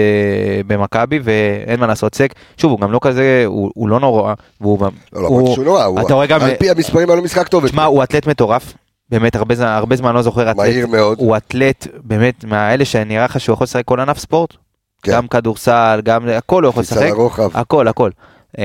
במכבי, 0.67 1.21
ואין 1.25 1.81
מה 1.81 1.87
לעשות 1.87 2.15
סק. 2.15 2.33
שוב, 2.57 2.71
הוא 2.73 2.81
גם 2.81 2.93
לא 2.93 2.99
כזה, 3.03 3.43
הוא, 3.47 3.71
הוא 3.75 3.89
לא 3.89 4.01
נורא, 4.01 4.35
והוא. 4.61 4.79
לא, 4.81 4.91
לא, 5.23 5.29
הוא- 5.29 5.41
אמרתי 5.41 5.55
שהוא 5.55 5.65
נורא, 5.65 5.85
הוא- 5.85 6.01
אתה 6.01 6.15
רואה 6.15 6.27
גם... 6.27 6.41
על 6.43 6.55
פי 6.55 6.71
המספרים 6.71 7.09
היה 7.11 7.17
לו 7.17 7.23
משחק 7.23 7.49
טוב. 7.49 7.67
תשמע. 7.67 7.85
הוא 7.85 8.03
אתלט 8.03 8.27
מטורף, 8.27 8.73
באמת, 9.11 9.37
הרבה 9.37 9.55
זמן, 9.55 9.67
הרבה 9.67 9.97
זמן 9.97 10.15
לא 10.15 10.23
זוכר 10.23 10.43
אתלט. 10.51 10.57
מהיר 10.57 10.87
מאוד. 10.87 11.19
הוא 11.19 11.37
אתלט, 11.37 11.87
באמת, 12.05 12.45
מהאלה 12.45 12.85
שנראה 12.85 13.25
לך 13.25 13.41
שהוא 13.41 13.55
יכול 13.55 13.65
לשחק 13.65 13.85
כל 13.85 14.01
ענף 14.01 14.19
ספורט. 14.19 14.55
כן. 15.03 15.13
גם 15.13 15.29
כדורסל, 15.29 16.01
גם 16.05 16.29
הכל 16.29 16.63
הוא 16.65 16.71
יכול 16.71 16.81
לשחק. 16.81 17.11
הכל, 17.55 17.89
הכל. 17.89 18.11
אה, 18.59 18.65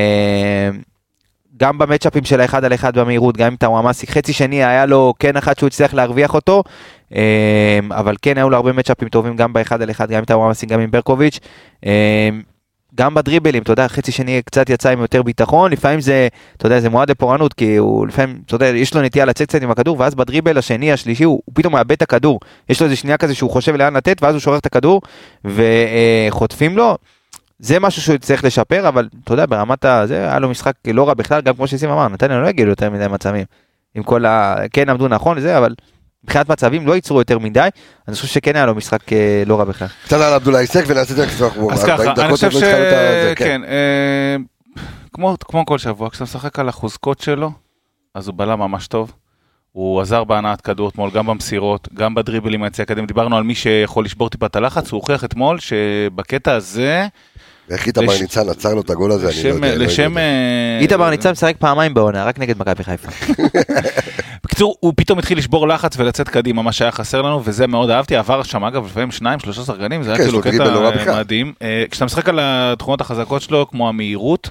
גם 1.57 1.77
במצ'אפים 1.77 2.23
של 2.23 2.41
האחד 2.41 2.65
על 2.65 2.73
אחד 2.73 2.97
במהירות, 2.97 3.37
גם 3.37 3.47
עם 3.47 3.55
טוואמאסי, 3.55 4.07
חצי 4.07 4.33
שני 4.33 4.63
היה 4.63 4.85
לו 4.85 5.13
כן 5.19 5.37
אחד 5.37 5.57
שהוא 5.57 5.67
הצליח 5.67 5.93
להרוויח 5.93 6.33
אותו, 6.33 6.63
אה, 7.15 7.79
אבל 7.91 8.15
כן 8.21 8.37
היו 8.37 8.49
לו 8.49 8.55
הרבה 8.55 8.73
מצ'אפים 8.73 9.09
טובים 9.09 9.35
גם 9.35 9.53
באחד 9.53 9.81
על 9.81 9.91
אחד, 9.91 10.11
גם 10.11 10.17
עם 10.17 10.25
טוואמאסי, 10.25 10.65
גם 10.65 10.79
עם 10.79 10.91
ברקוביץ'. 10.91 11.39
אה, 11.85 12.29
גם 12.95 13.13
בדריבלים, 13.13 13.63
אתה 13.63 13.71
יודע, 13.71 13.87
חצי 13.87 14.11
שני 14.11 14.41
קצת 14.45 14.69
יצא 14.69 14.89
עם 14.89 14.99
יותר 15.01 15.23
ביטחון, 15.23 15.71
לפעמים 15.71 16.01
זה, 16.01 16.27
אתה 16.57 16.65
יודע, 16.65 16.79
זה 16.79 16.89
מועד 16.89 17.11
לפורענות, 17.11 17.53
כי 17.53 17.75
הוא 17.75 18.07
לפעמים, 18.07 18.41
אתה 18.45 18.55
יודע, 18.55 18.67
יש 18.67 18.93
לו 18.93 19.01
נטייה 19.01 19.25
לצאת 19.25 19.47
קצת 19.49 19.61
עם 19.61 19.71
הכדור, 19.71 19.99
ואז 19.99 20.15
בדריבל 20.15 20.57
השני, 20.57 20.91
השלישי, 20.91 21.23
הוא, 21.23 21.41
הוא 21.45 21.55
פתאום 21.55 21.73
מאבד 21.73 21.91
את 21.91 22.01
הכדור. 22.01 22.39
יש 22.69 22.79
לו 22.79 22.85
איזה 22.85 22.95
שנייה 22.95 23.17
כזה 23.17 23.35
שהוא 23.35 23.51
חושב 23.51 23.75
לאן 23.75 23.97
לתת, 23.97 24.23
ואז 24.23 24.35
הוא 24.35 24.39
שורר 24.39 24.57
את 24.57 24.65
הכדור, 24.65 25.01
וחוטפים 25.45 26.77
לו. 26.77 26.97
זה 27.59 27.79
משהו 27.79 28.01
שהוא 28.01 28.17
צריך 28.17 28.43
לשפר, 28.43 28.87
אבל 28.87 29.07
אתה 29.23 29.33
יודע, 29.33 29.45
ברמת 29.45 29.85
הזה, 29.85 30.15
היה 30.15 30.39
לו 30.39 30.49
משחק 30.49 30.73
לא 30.93 31.07
רע 31.07 31.13
בכלל, 31.13 31.41
גם 31.41 31.53
כמו 31.53 31.67
שסים 31.67 31.89
אמר, 31.89 32.07
נתניה 32.07 32.39
לא 32.39 32.47
הגיעו 32.47 32.69
יותר 32.69 32.89
מדי 32.89 33.07
מצבים. 33.07 33.45
עם 33.95 34.03
כל 34.03 34.25
ה... 34.25 34.55
כן 34.73 34.89
עמדו 34.89 35.07
נכון 35.07 35.37
וזה, 35.37 35.57
אבל 35.57 35.75
מבחינת 36.23 36.49
מצבים 36.49 36.87
לא 36.87 36.95
ייצרו 36.95 37.19
יותר 37.19 37.39
מדי, 37.39 37.67
אני 38.07 38.15
חושב 38.15 38.27
שכן 38.27 38.55
היה 38.55 38.65
לו 38.65 38.75
משחק 38.75 39.13
אה, 39.13 39.43
לא 39.45 39.59
רע 39.59 39.63
בכלל. 39.63 39.87
קצת 40.03 40.17
על 40.17 40.33
עבדולאי 40.33 40.61
היסק 40.61 40.83
ונעשה 40.87 41.11
את 41.11 41.17
זה 41.17 41.23
אז 41.25 41.41
40 41.41 41.69
ככה, 41.87 42.03
אני 42.03 42.13
דקות 42.13 42.31
חושב 42.31 42.51
זה, 42.51 43.33
ש... 43.35 43.37
כן, 43.37 43.61
אה, 43.63 44.35
כמו 45.13 45.35
כמו 45.45 45.65
כל 45.65 45.77
שבוע, 45.77 46.09
כשאתה 46.09 46.23
משחק 46.23 46.59
על 46.59 46.69
החוזקות 46.69 47.19
שלו, 47.19 47.51
אז 48.15 48.27
הוא 48.27 48.35
בלם 48.37 48.59
ממש 48.59 48.87
טוב. 48.87 49.11
הוא 49.71 50.01
עזר 50.01 50.23
בהנעת 50.23 50.61
כדור 50.61 50.89
אתמול, 50.89 51.11
גם 51.11 51.25
במסירות, 51.25 51.87
גם 51.93 52.15
בדריבלים 52.15 52.59
מהיציע 52.59 52.83
הקדם. 52.83 53.05
דיברנו 53.05 53.37
על 53.37 53.43
מי 53.43 53.55
שיכול 53.55 54.05
לשבור 54.05 54.29
טיפה 54.29 54.45
את 54.45 54.55
הלחץ, 54.55 54.91
הוא 54.91 54.97
הוכיח 54.97 55.23
אתמול 55.23 55.59
שבקטע 55.59 56.53
הזה, 56.53 57.07
איך 57.69 57.87
איתמר 57.87 58.13
לש- 58.13 58.21
ניצן 58.21 58.49
עצר 58.49 58.73
לו 58.73 58.81
את 58.81 58.89
הגול 58.89 59.11
הזה, 59.11 59.27
אני 59.29 59.35
לא 59.35 59.39
לשם, 59.49 59.63
יודע. 59.63 59.75
לא 59.75 59.85
לשם, 59.85 60.03
יודע. 60.11 60.21
אה, 60.21 60.77
איתמר 60.81 61.09
ניצן 61.09 61.31
משחק 61.31 61.55
פעמיים 61.59 61.93
בעונה, 61.93 62.23
רק 62.23 62.39
נגד 62.39 62.59
מכבי 62.59 62.83
חיפה. 62.83 63.09
בקיצור, 64.43 64.75
הוא 64.79 64.93
פתאום 64.97 65.19
התחיל 65.19 65.37
לשבור 65.37 65.67
לחץ 65.67 65.93
ולצאת 65.99 66.29
קדימה, 66.29 66.61
מה 66.61 66.71
שהיה 66.71 66.91
חסר 66.91 67.21
לנו, 67.21 67.41
וזה 67.45 67.67
מאוד 67.67 67.89
אהבתי. 67.89 68.15
עבר 68.15 68.43
שם, 68.43 68.63
אגב, 68.63 68.85
לפעמים 68.85 69.11
שניים, 69.11 69.39
שלושה 69.39 69.61
שחקנים, 69.63 70.03
זה 70.03 70.09
היה 70.09 70.17
כן, 70.17 70.23
כאילו 70.23 70.41
לא 70.83 70.91
קטע. 70.91 71.11
אה, 71.13 71.19
מדהים. 71.19 71.53
אה, 71.61 71.83
כשאתה 71.91 72.05
משחק 72.05 72.29
על 72.29 72.39
התכונות 72.41 73.01
החזקות 73.01 73.41
שלו, 73.41 73.67
כמו 73.69 73.89
המהירות, 73.89 74.49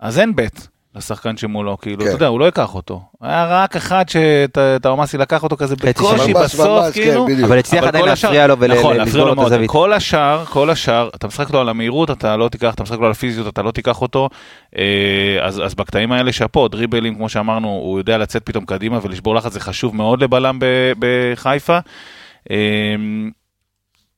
אז 0.00 0.18
אין 0.18 0.36
בית 0.36 0.68
לשחקן 0.96 1.36
שמולו, 1.36 1.78
כאילו, 1.78 2.00
כן. 2.00 2.06
אתה 2.06 2.16
יודע, 2.16 2.26
הוא 2.26 2.40
לא 2.40 2.44
ייקח 2.44 2.74
אותו. 2.74 3.02
היה 3.20 3.46
רק 3.50 3.76
אחד 3.76 4.04
שטאומאסי 4.08 5.18
לקח 5.18 5.42
אותו 5.42 5.56
כזה 5.56 5.76
בקושי 5.76 6.34
בסוף, 6.34 6.66
ממש, 6.66 6.94
כן, 6.94 7.02
כאילו. 7.02 7.26
אבל 7.46 7.58
הצליח 7.58 7.84
עדיין 7.84 8.04
כל 8.04 8.10
השאר- 8.10 8.28
להפריע 8.30 8.46
לו 8.46 8.54
נכון, 8.78 8.96
ולסגור 9.00 9.24
לו 9.24 9.32
את. 9.32 9.38
הזווית. 9.46 9.70
כל 9.70 9.92
השאר, 9.92 10.44
כל 10.44 10.70
השאר, 10.70 11.08
אתה 11.14 11.26
משחק 11.26 11.50
לו 11.50 11.60
על 11.60 11.68
המהירות, 11.68 12.10
אתה 12.10 12.36
לא 12.36 12.48
תיקח, 12.48 12.74
אתה 12.74 12.82
משחק 12.82 12.98
לו 12.98 13.04
על 13.04 13.10
הפיזיות, 13.10 13.48
אתה 13.52 13.62
לא 13.62 13.70
תיקח 13.70 14.02
אותו. 14.02 14.28
אה, 14.78 14.82
אז, 15.42 15.62
אז 15.64 15.74
בקטעים 15.74 16.12
האלה 16.12 16.32
שאפו, 16.32 16.68
דריבלים, 16.68 17.14
כמו 17.14 17.28
שאמרנו, 17.28 17.68
הוא 17.68 17.98
יודע 17.98 18.18
לצאת 18.18 18.42
פתאום 18.44 18.64
קדימה 18.64 18.98
ולשבור 19.02 19.34
לחץ, 19.34 19.52
זה 19.52 19.60
חשוב 19.60 19.96
מאוד 19.96 20.22
לבלם 20.22 20.58
ב- 20.60 20.92
בחיפה. 20.98 21.78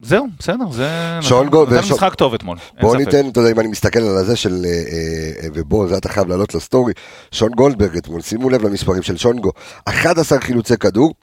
אה, 0.03 0.09
זהו, 0.09 0.27
בסדר, 0.39 0.71
זה... 0.71 0.89
שון 1.21 1.49
גול- 1.49 1.67
נתן 1.67 1.79
ושון- 1.79 1.95
משחק 1.97 2.15
טוב 2.15 2.35
אתמול, 2.35 2.59
בוא. 2.81 2.97
ניתן, 2.97 3.29
אתה 3.29 3.41
יודע, 3.41 3.51
אם 3.53 3.61
אני 3.61 3.69
מסתכל 3.69 3.99
על 3.99 4.17
הזה 4.17 4.37
של, 4.37 4.65
אה, 4.65 4.71
אה, 4.71 5.49
ובוא, 5.55 5.89
זה 5.89 5.97
אתה 5.97 6.09
חייב 6.09 6.29
לעלות 6.29 6.55
לסטורי, 6.55 6.93
שון 7.31 7.51
גולדברג 7.51 7.97
אתמול, 7.97 8.21
שימו 8.21 8.51
לב 8.51 8.63
למספרים 8.67 9.03
של 9.03 9.17
שונגו, 9.17 9.51
11 9.85 10.41
חילוצי 10.41 10.77
כדור, 10.77 11.15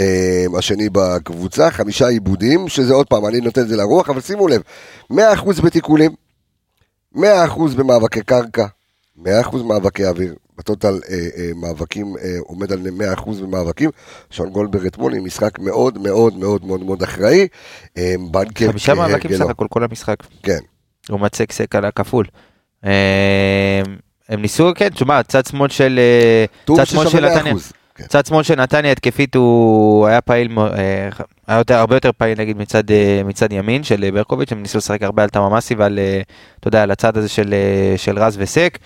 אה, 0.00 0.44
השני 0.58 0.88
בקבוצה, 0.92 1.70
חמישה 1.70 2.08
עיבודים, 2.08 2.68
שזה 2.68 2.94
עוד 2.94 3.06
פעם, 3.06 3.26
אני 3.26 3.40
נותן 3.40 3.60
את 3.60 3.68
זה 3.68 3.76
לרוח, 3.76 4.10
אבל 4.10 4.20
שימו 4.20 4.48
לב, 4.48 4.62
100% 5.12 5.14
בתיקולים, 5.62 6.10
100% 7.16 7.20
במאבקי 7.76 8.22
קרקע, 8.22 8.66
100% 9.16 9.22
מאבקי 9.64 10.06
אוויר, 10.06 10.34
בטוטל 10.62 11.00
אה, 11.10 11.14
אה, 11.36 11.50
מאבקים 11.56 12.16
אה, 12.16 12.36
עומד 12.40 12.72
על 12.72 12.80
100% 13.16 13.30
במאבקים, 13.42 13.90
שון 14.30 14.50
גולדברג 14.50 14.86
אתמול 14.86 15.14
עם 15.14 15.24
משחק 15.24 15.58
מאוד 15.58 15.98
מאוד 15.98 16.36
מאוד 16.36 16.64
מאוד 16.64 16.82
מאוד 16.82 17.02
אחראי, 17.02 17.46
אה, 17.98 18.14
בנקר 18.30 18.68
חמישה 18.68 18.94
מאבקים. 18.94 19.36
סך 19.36 19.50
הכל 19.50 19.66
כל 19.70 19.84
המשחק. 19.84 20.16
כן. 20.42 20.58
לעומת 21.08 21.34
סק 21.34 21.74
על 21.74 21.84
הכפול. 21.84 22.26
אה, 22.84 23.82
הם 24.28 24.42
ניסו, 24.42 24.72
כן, 24.74 24.88
תשמע, 24.88 25.22
צד 25.22 25.46
שמאל 25.46 25.68
של... 25.68 26.00
אה, 26.68 26.74
צד 26.76 26.86
שמאל 26.86 27.08
של 27.08 27.26
נתניה. 27.26 27.54
100%. 27.54 27.56
כן. 27.94 28.04
צד 28.06 28.26
שמאל 28.26 28.42
של 28.42 28.54
נתניה 28.54 28.92
התקפית 28.92 29.34
הוא 29.34 30.06
היה 30.06 30.20
פעיל, 30.20 30.58
אה, 30.58 31.08
היה 31.46 31.58
יותר, 31.58 31.74
הרבה 31.74 31.96
יותר 31.96 32.10
פעיל 32.12 32.38
נגיד 32.38 32.56
מצד, 32.56 32.90
אה, 32.90 33.22
מצד 33.24 33.52
ימין 33.52 33.82
של 33.82 34.10
ברקוביץ', 34.14 34.52
הם 34.52 34.62
ניסו 34.62 34.78
לשחק 34.78 35.02
הרבה 35.02 35.22
על 35.22 35.28
תמאמאסי 35.28 35.74
ועל, 35.74 35.98
אתה 36.60 36.68
יודע, 36.68 36.82
על 36.82 36.90
הצד 36.90 37.16
הזה 37.16 37.28
של, 37.28 37.54
של 37.96 38.18
רז 38.18 38.36
וסק. 38.40 38.78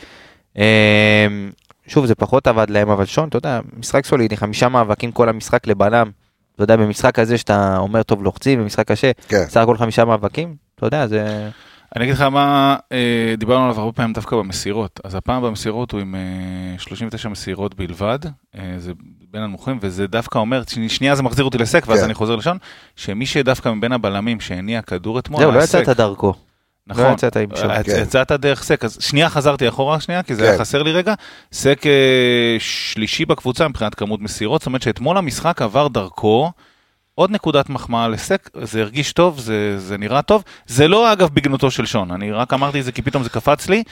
אה, 1.86 1.92
שוב, 1.92 2.06
זה 2.06 2.14
פחות 2.14 2.46
עבד 2.46 2.70
להם, 2.70 2.90
אבל 2.90 3.04
שון, 3.04 3.28
אתה 3.28 3.36
יודע, 3.36 3.60
משחק 3.78 4.06
סולידי, 4.06 4.36
חמישה 4.36 4.68
מאבקים 4.68 5.12
כל 5.12 5.28
המשחק 5.28 5.66
לבלם. 5.66 6.10
אתה 6.54 6.64
יודע, 6.64 6.76
במשחק 6.76 7.18
הזה 7.18 7.38
שאתה 7.38 7.76
אומר, 7.78 8.02
טוב, 8.02 8.22
לוחצים, 8.22 8.60
במשחק 8.60 8.88
קשה, 8.88 9.10
כן. 9.28 9.44
סך 9.48 9.60
הכל 9.60 9.76
חמישה 9.76 10.04
מאבקים, 10.04 10.54
אתה 10.74 10.86
יודע, 10.86 11.06
זה... 11.06 11.48
אני 11.96 12.04
אגיד 12.04 12.14
לך 12.14 12.20
מה, 12.22 12.76
אה, 12.92 13.34
דיברנו 13.38 13.64
עליו 13.64 13.80
הרבה 13.80 13.92
פעמים 13.92 14.12
דווקא 14.12 14.36
במסירות. 14.36 15.00
אז 15.04 15.14
הפעם 15.14 15.42
במסירות 15.42 15.92
הוא 15.92 16.00
עם 16.00 16.14
אה, 16.14 16.78
39 16.78 17.28
מסירות 17.28 17.74
בלבד, 17.74 18.18
אה, 18.58 18.74
זה 18.78 18.92
בין 19.30 19.42
הנמוכים, 19.42 19.78
וזה 19.82 20.06
דווקא 20.06 20.38
אומר, 20.38 20.62
שני- 20.68 20.88
שנייה 20.88 21.14
זה 21.14 21.22
מחזיר 21.22 21.44
אותי 21.44 21.58
לסק, 21.58 21.84
ואז 21.88 21.98
כן. 21.98 22.04
אני 22.04 22.14
חוזר 22.14 22.36
לשון, 22.36 22.58
שמי 22.96 23.26
שדווקא 23.26 23.68
מבין 23.68 23.92
הבלמים 23.92 24.40
שהניע 24.40 24.82
כדור 24.82 25.18
אתמול, 25.18 25.40
זהו, 25.40 25.52
לא. 25.52 25.62
יצאת 25.62 25.88
דרכו. 25.88 26.34
נכון, 26.86 27.04
לא 27.04 27.12
יצאת 27.12 27.36
עם. 27.36 27.48
אה, 27.56 27.82
כן. 27.82 28.02
יצאת 28.02 28.32
דרך 28.32 28.62
סק, 28.62 28.84
אז 28.84 28.98
שנייה 29.00 29.28
חזרתי 29.28 29.68
אחורה 29.68 30.00
שנייה, 30.00 30.22
כי 30.22 30.34
זה 30.34 30.42
כן. 30.42 30.48
היה 30.48 30.58
חסר 30.58 30.82
לי 30.82 30.92
רגע. 30.92 31.14
סק 31.52 31.86
אה, 31.86 32.56
שלישי 32.58 33.24
בקבוצה 33.24 33.68
מבחינת 33.68 33.94
כמות 33.94 34.20
מסירות, 34.20 34.60
זאת 34.60 34.66
אומרת 34.66 34.82
שאתמול 34.82 35.16
המשחק 35.16 35.62
עבר 35.62 35.88
דרכו. 35.88 36.50
עוד 37.18 37.30
נקודת 37.30 37.70
מחמאה 37.70 38.08
לסק, 38.08 38.50
זה 38.62 38.80
הרגיש 38.80 39.12
טוב, 39.12 39.38
זה, 39.38 39.78
זה 39.78 39.98
נראה 39.98 40.22
טוב. 40.22 40.42
זה 40.66 40.88
לא 40.88 41.12
אגב 41.12 41.28
בגנותו 41.34 41.70
של 41.70 41.86
שון, 41.86 42.10
אני 42.10 42.32
רק 42.32 42.52
אמרתי 42.52 42.80
את 42.80 42.84
זה 42.84 42.92
כי 42.92 43.02
פתאום 43.02 43.22
זה 43.22 43.30
קפץ 43.30 43.68
לי. 43.68 43.82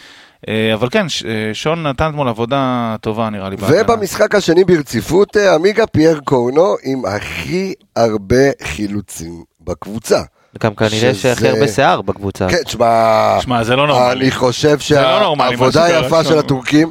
אה, 0.48 0.74
אבל 0.74 0.88
כן, 0.90 1.06
אה, 1.26 1.54
שון 1.54 1.82
נתן 1.82 2.10
אתמול 2.10 2.28
עבודה 2.28 2.96
טובה 3.00 3.30
נראה 3.30 3.48
לי. 3.48 3.56
בהגנה. 3.56 3.82
ובמשחק 3.82 4.34
השני 4.34 4.64
ברציפות, 4.64 5.36
עמיגה 5.36 5.86
פייר 5.86 6.20
קורנו 6.24 6.74
עם 6.82 7.04
הכי 7.06 7.74
הרבה 7.96 8.44
חילוצים 8.62 9.44
בקבוצה. 9.60 10.22
גם 10.62 10.74
כנראה 10.74 10.90
שזה- 10.98 11.14
שהכי 11.14 11.48
הרבה 11.48 11.68
שיער 11.68 12.02
בקבוצה. 12.02 12.46
כן, 12.48 12.62
תשמע, 12.64 13.36
שמע, 13.42 13.64
זה 13.64 13.76
לא 13.76 13.86
נורמלי. 13.86 14.20
אני 14.20 14.30
חושב 14.30 14.68
לא 14.70 14.78
שהעבודה 14.78 15.84
היפה. 15.84 16.24
של 16.24 16.38
הטורקים, 16.38 16.90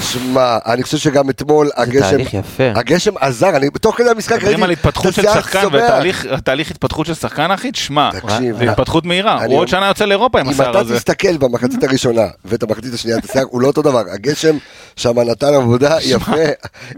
שמע, 0.00 0.58
אני 0.66 0.82
חושב 0.82 0.98
שגם 0.98 1.30
אתמול 1.30 1.66
זה 1.66 1.82
הגשם, 1.82 2.00
תהליך 2.10 2.34
יפה. 2.34 2.64
הגשם 2.74 3.12
עזר, 3.20 3.56
אני 3.56 3.70
בתוך 3.70 3.96
כדי 3.98 4.10
המשחק 4.10 4.36
מדברים 4.36 4.62
על 4.62 4.70
התפתחות 4.70 5.14
של 5.14 5.22
שחקן. 5.22 5.66
ותהליך 5.72 6.26
התהליך 6.30 6.70
התפתחות 6.70 7.06
של 7.06 7.14
שחקן 7.14 7.50
אחי, 7.50 7.72
תשמע, 7.72 8.10
זה 8.58 8.70
התפתחות 8.70 9.04
מהירה, 9.06 9.38
אני 9.44 9.52
הוא 9.54 9.60
עוד 9.60 9.68
שנה 9.68 9.86
יוצא 9.86 10.04
לאירופה 10.04 10.40
עם 10.40 10.46
אם 10.46 10.52
השיער 10.52 10.70
אתה 10.70 10.78
הזה. 10.78 10.96
תסתכל 10.96 11.36
במחצית 11.36 11.84
הראשונה 11.84 12.26
ואת 12.44 12.62
המחצית 12.62 12.94
השנייה, 12.94 13.18
את 13.18 13.24
השיער, 13.30 13.44
הוא 13.50 13.60
לא 13.60 13.66
אותו 13.66 13.82
דבר. 13.82 14.02
הגשם 14.14 14.56
שם 14.96 15.20
נתן 15.20 15.54
עבודה 15.54 15.96
יפה, 16.02 16.32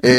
אמ, 0.04 0.10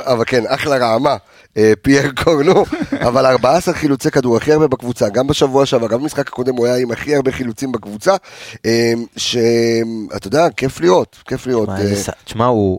אבל 0.00 0.24
כן, 0.26 0.44
אחלה 0.48 0.76
רעמה. 0.76 1.16
אה, 1.56 1.72
פייר 1.82 2.12
קורנו, 2.24 2.64
אבל 3.06 3.26
14 3.26 3.74
חילוצי 3.74 4.10
כדור, 4.10 4.36
הכי 4.36 4.52
הרבה 4.52 4.68
בקבוצה, 4.68 5.08
גם 5.08 5.26
בשבוע 5.26 5.66
שעבר, 5.66 5.88
גם 5.88 6.00
במשחק 6.02 6.28
הקודם 6.28 6.56
הוא 6.56 6.66
היה 6.66 6.76
עם 6.76 6.90
הכי 6.90 7.16
הרבה 7.16 7.32
חילוצים 7.32 7.72
בקבוצה, 7.72 8.16
אמ, 8.64 8.70
שאתה 9.16 10.26
יודע, 10.26 10.50
כיף 10.56 10.80
לראות, 10.80 11.16
כיף 11.28 11.46
לראות. 11.46 11.68
מה, 11.68 11.80
אה, 11.80 11.94
תשמע, 12.24 12.46
הוא... 12.46 12.78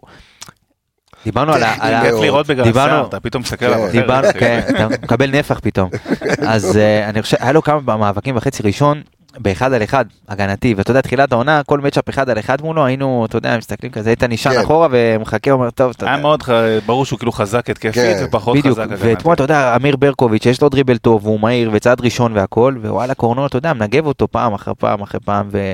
דיברנו 1.26 1.54
על 1.54 1.64
ה... 1.64 2.02
כיף 2.04 2.14
לראות 2.22 2.48
בגלל 2.48 2.70
השיער, 2.70 3.08
אתה 3.08 3.20
פתאום 3.20 3.42
מסתכל 3.42 3.66
עליו 3.66 3.80
אחרת. 3.80 3.92
דיברנו, 3.92 4.28
כן, 4.40 4.62
אתה 4.70 4.88
מקבל 4.88 5.32
נפח 5.32 5.60
פתאום. 5.64 5.90
אז 6.54 6.78
אה, 6.78 7.10
אני 7.10 7.22
חושב, 7.22 7.38
היה 7.40 7.52
לו 7.52 7.62
כמה 7.62 7.98
מאבקים 7.98 8.36
בחצי 8.36 8.64
ראשון, 8.64 9.02
באחד 9.40 9.74
על 9.74 9.84
אחד, 9.84 10.06
הגנתי, 10.30 10.74
ואתה 10.78 10.92
יודע, 10.92 11.02
תחילת 11.02 11.32
העונה, 11.32 11.62
כל 11.66 11.80
מצ'אפ 11.80 12.10
אחד 12.10 12.30
על 12.30 12.40
אחד 12.40 12.62
מולו, 12.62 12.86
היינו, 12.86 13.26
אתה 13.30 13.38
יודע, 13.38 13.58
מסתכלים 13.58 13.92
כזה, 13.92 14.10
איתן 14.10 14.32
נשען 14.32 14.54
כן. 14.54 14.60
אחורה 14.62 14.88
ומחכה, 14.92 15.52
אומר, 15.52 15.70
טוב, 15.70 15.94
אתה 15.96 16.06
היה 16.06 16.14
יודע. 16.14 16.22
מאוד 16.22 16.44
ח- 16.44 16.50
ברור 16.86 17.06
שהוא 17.06 17.20
כאילו 17.20 17.32
חזק 17.32 17.70
התקפית 17.70 17.94
כן, 17.96 18.26
ופחות 18.26 18.58
בדיוק, 18.58 18.74
חזק 18.74 18.84
הגנתית. 18.84 19.06
ואתמול 19.06 19.34
אתה 19.34 19.44
יודע, 19.44 19.76
אמיר 19.76 19.96
ברקוביץ', 19.96 20.46
יש 20.46 20.62
לו 20.62 20.70
דריבל 20.70 20.98
טוב, 20.98 21.26
והוא 21.26 21.40
מהיר, 21.40 21.70
וצעד 21.74 22.02
ראשון 22.02 22.32
והכל, 22.38 22.76
ווואלה, 22.82 23.14
קורנו, 23.14 23.46
אתה 23.48 23.58
יודע, 23.58 23.74
מנגב 23.74 24.06
אותו 24.06 24.28
פעם 24.28 24.54
אחר 24.54 24.72
פעם 24.80 25.02
אחרי 25.02 25.20
פעם, 25.26 25.48
ו... 25.52 25.74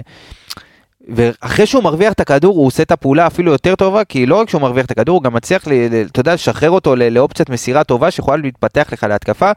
ואחרי 1.07 1.65
שהוא 1.65 1.83
מרוויח 1.83 2.13
את 2.13 2.19
הכדור, 2.19 2.55
הוא 2.55 2.67
עושה 2.67 2.83
את 2.83 2.91
הפעולה 2.91 3.27
אפילו 3.27 3.51
יותר 3.51 3.75
טובה, 3.75 4.03
כי 4.03 4.25
לא 4.25 4.35
רק 4.35 4.49
שהוא 4.49 4.61
מרוויח 4.61 4.85
את 4.85 4.91
הכדור, 4.91 5.15
הוא 5.15 5.23
גם 5.23 5.33
מצליח, 5.33 5.63
אתה 6.05 6.19
יודע, 6.19 6.33
לשחרר 6.33 6.69
אותו 6.69 6.95
לאופציית 6.95 7.49
מסירה 7.49 7.83
טובה, 7.83 8.11
שיכולה 8.11 8.37
להתפתח 8.37 8.87
לך 8.91 9.03
להתקפה. 9.03 9.51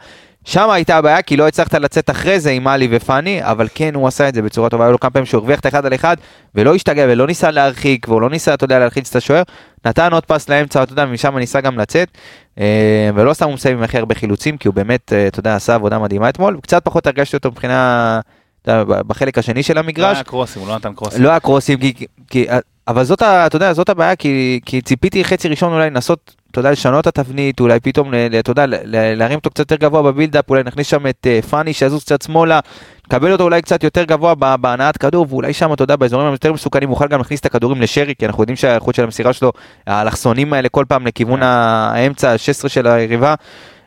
שם 0.44 0.70
הייתה 0.70 0.96
הבעיה, 0.96 1.22
כי 1.22 1.36
לא 1.36 1.48
הצלחת 1.48 1.74
לצאת 1.74 2.10
אחרי 2.10 2.40
זה 2.40 2.50
עם 2.50 2.64
מאלי 2.64 2.88
ופאני, 2.90 3.38
אבל 3.42 3.68
כן, 3.74 3.94
הוא 3.94 4.08
עשה 4.08 4.28
את 4.28 4.34
זה 4.34 4.42
בצורה 4.42 4.70
טובה, 4.70 4.84
היו 4.84 4.92
לו 4.92 5.00
כמה 5.00 5.10
פעמים 5.10 5.26
שהוא 5.26 5.38
הרוויח 5.38 5.60
את 5.60 5.66
האחד 5.66 5.86
על 5.86 5.94
אחד, 5.94 6.16
ולא 6.54 6.74
השתגע, 6.74 7.04
ולא 7.08 7.26
ניסה 7.26 7.50
להרחיק, 7.50 8.08
והוא 8.08 8.20
לא 8.20 8.30
ניסה, 8.30 8.54
אתה 8.54 8.64
יודע, 8.64 8.78
להלחיץ 8.78 9.10
את 9.10 9.16
השוער, 9.16 9.42
נתן 9.84 10.12
עוד 10.12 10.24
פס 10.24 10.48
לאמצע, 10.48 10.82
אתה 10.82 10.92
יודע, 10.92 11.06
משם 11.06 11.38
ניסה 11.38 11.60
גם 11.60 11.78
לצאת, 11.78 12.08
אה, 12.58 13.10
ולא 13.14 13.34
סתם 13.34 13.46
הוא 13.46 13.54
מסיים 13.54 13.76
עם 13.76 13.82
הכי 13.82 13.98
הרבה 13.98 14.14
חילוצים, 14.14 14.56
כי 14.56 14.68
הוא 14.68 14.74
באמת, 14.74 15.12
אה, 15.12 15.26
אתה 15.26 15.40
יודע, 15.40 15.56
עשה 15.56 15.74
עבודה 15.74 15.98
מדהימה 15.98 16.28
אתמול, 16.28 16.58
קצת 16.62 16.84
פחות 16.84 17.06
הרגשתי 17.06 17.36
אותו 17.36 17.50
מבחינה, 17.50 18.20
בחלק 19.06 19.38
השני 19.38 19.62
של 19.62 19.74
לא 19.74 19.80
המגרש, 19.80 20.16
היה 20.16 20.24
קרוסים, 20.24 20.62
הוא 20.62 20.68
לא 20.68 20.76
נתן 20.76 20.92
קרוסים. 20.94 21.22
לא 21.22 21.28
היה 21.28 21.40
קרוסים, 21.40 21.78
כי, 21.78 22.06
כי, 22.30 22.46
אבל 22.88 23.04
זאת, 23.04 23.22
ה, 23.22 23.46
אתה 23.46 23.56
יודע, 23.56 23.72
זאת 23.72 23.88
הבעיה, 23.88 24.16
כי, 24.16 24.60
כי 24.64 24.80
ציפיתי 24.80 25.24
חצי 25.24 25.48
ראשון 25.48 25.72
אולי 25.72 25.90
לנסות, 25.90 26.34
אתה 26.50 26.60
יודע, 26.60 26.70
לשנות 26.70 27.08
את 27.08 27.18
התבנית, 27.18 27.60
אולי 27.60 27.80
פתאום, 27.80 28.12
אתה 28.38 28.50
יודע, 28.50 28.64
להרים 28.84 29.38
אותו 29.38 29.50
קצת 29.50 29.58
יותר 29.58 29.76
גבוה 29.76 30.02
בבילדאפ, 30.02 30.50
אולי 30.50 30.62
נכניס 30.62 30.86
שם 30.86 31.06
את 31.06 31.26
uh, 31.26 31.46
פאני 31.46 31.72
שיזוז 31.72 32.04
קצת 32.04 32.22
שמאלה, 32.22 32.60
נקבל 33.06 33.32
אותו 33.32 33.44
אולי 33.44 33.62
קצת 33.62 33.84
יותר 33.84 34.04
גבוה 34.04 34.34
בהנעת 34.34 34.96
כדור, 34.96 35.26
ואולי 35.28 35.52
שם, 35.52 35.72
אתה 35.72 35.82
יודע, 35.82 35.96
באזורים 35.96 36.26
היותר 36.26 36.52
מסוכנים, 36.52 36.88
נוכל 36.88 37.08
גם 37.08 37.18
להכניס 37.18 37.40
את 37.40 37.46
הכדורים 37.46 37.82
לשרי, 37.82 38.14
כי 38.18 38.26
אנחנו 38.26 38.42
יודעים 38.42 38.56
שהאיכות 38.56 38.94
של 38.94 39.04
המסירה 39.04 39.32
שלו, 39.32 39.52
האלכסונים 39.86 40.52
האלה 40.52 40.68
כל 40.68 40.84
פעם 40.88 41.06
לכיוון 41.06 41.42
האמצע, 41.42 42.32
ה-16 42.32 42.68
של 42.68 42.86
היריבה. 42.86 43.34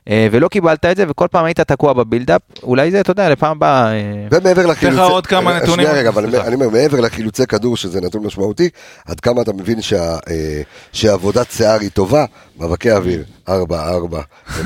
אה, 0.09 0.27
ולא 0.31 0.47
קיבלת 0.47 0.85
את 0.85 0.97
זה, 0.97 1.05
וכל 1.09 1.27
פעם 1.31 1.45
היית 1.45 1.59
תקוע 1.59 1.93
בבילדאפ, 1.93 2.41
אולי 2.63 2.91
זה, 2.91 3.01
אתה 3.01 3.11
יודע, 3.11 3.29
לפעם 3.29 3.51
הבאה... 3.57 3.91
אה, 3.93 4.27
ומעבר 4.31 4.65
לחילוצי... 4.65 4.99
עוד 5.01 5.27
כמה 5.27 5.51
אה, 5.51 5.57
נתונים. 5.57 5.73
שנייה 5.85 5.99
רגע, 5.99 6.09
אבל. 6.09 6.35
אני 6.35 6.55
אומר, 6.55 6.69
מעבר 6.69 6.99
לחילוצי 6.99 7.47
כדור, 7.47 7.77
שזה 7.77 8.01
נתון 8.01 8.25
משמעותי, 8.25 8.69
עד 9.07 9.19
כמה 9.19 9.41
אתה 9.41 9.53
מבין 9.53 9.81
שה- 9.81 10.17
שעבודת 10.93 11.51
שיער 11.51 11.79
היא 11.79 11.89
טובה, 11.89 12.25
מאבקי 12.59 12.91
אוויר, 12.91 13.23
4-4, 13.49 13.51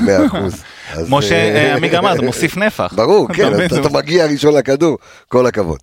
100 0.00 0.26
אחוז. 0.26 0.62
אז, 0.92 1.06
כמו 1.06 1.22
שעמיג 1.22 1.94
אמר, 1.94 2.14
זה 2.16 2.22
מוסיף 2.22 2.56
נפח. 2.56 2.92
ברור, 2.96 3.28
כן? 3.34 3.52
אתה- 3.66 3.88
מגיע 3.92 4.26
ראשון 4.26 4.54
לכדור, 4.54 4.98
כל 5.28 5.46
הכבוד. 5.46 5.78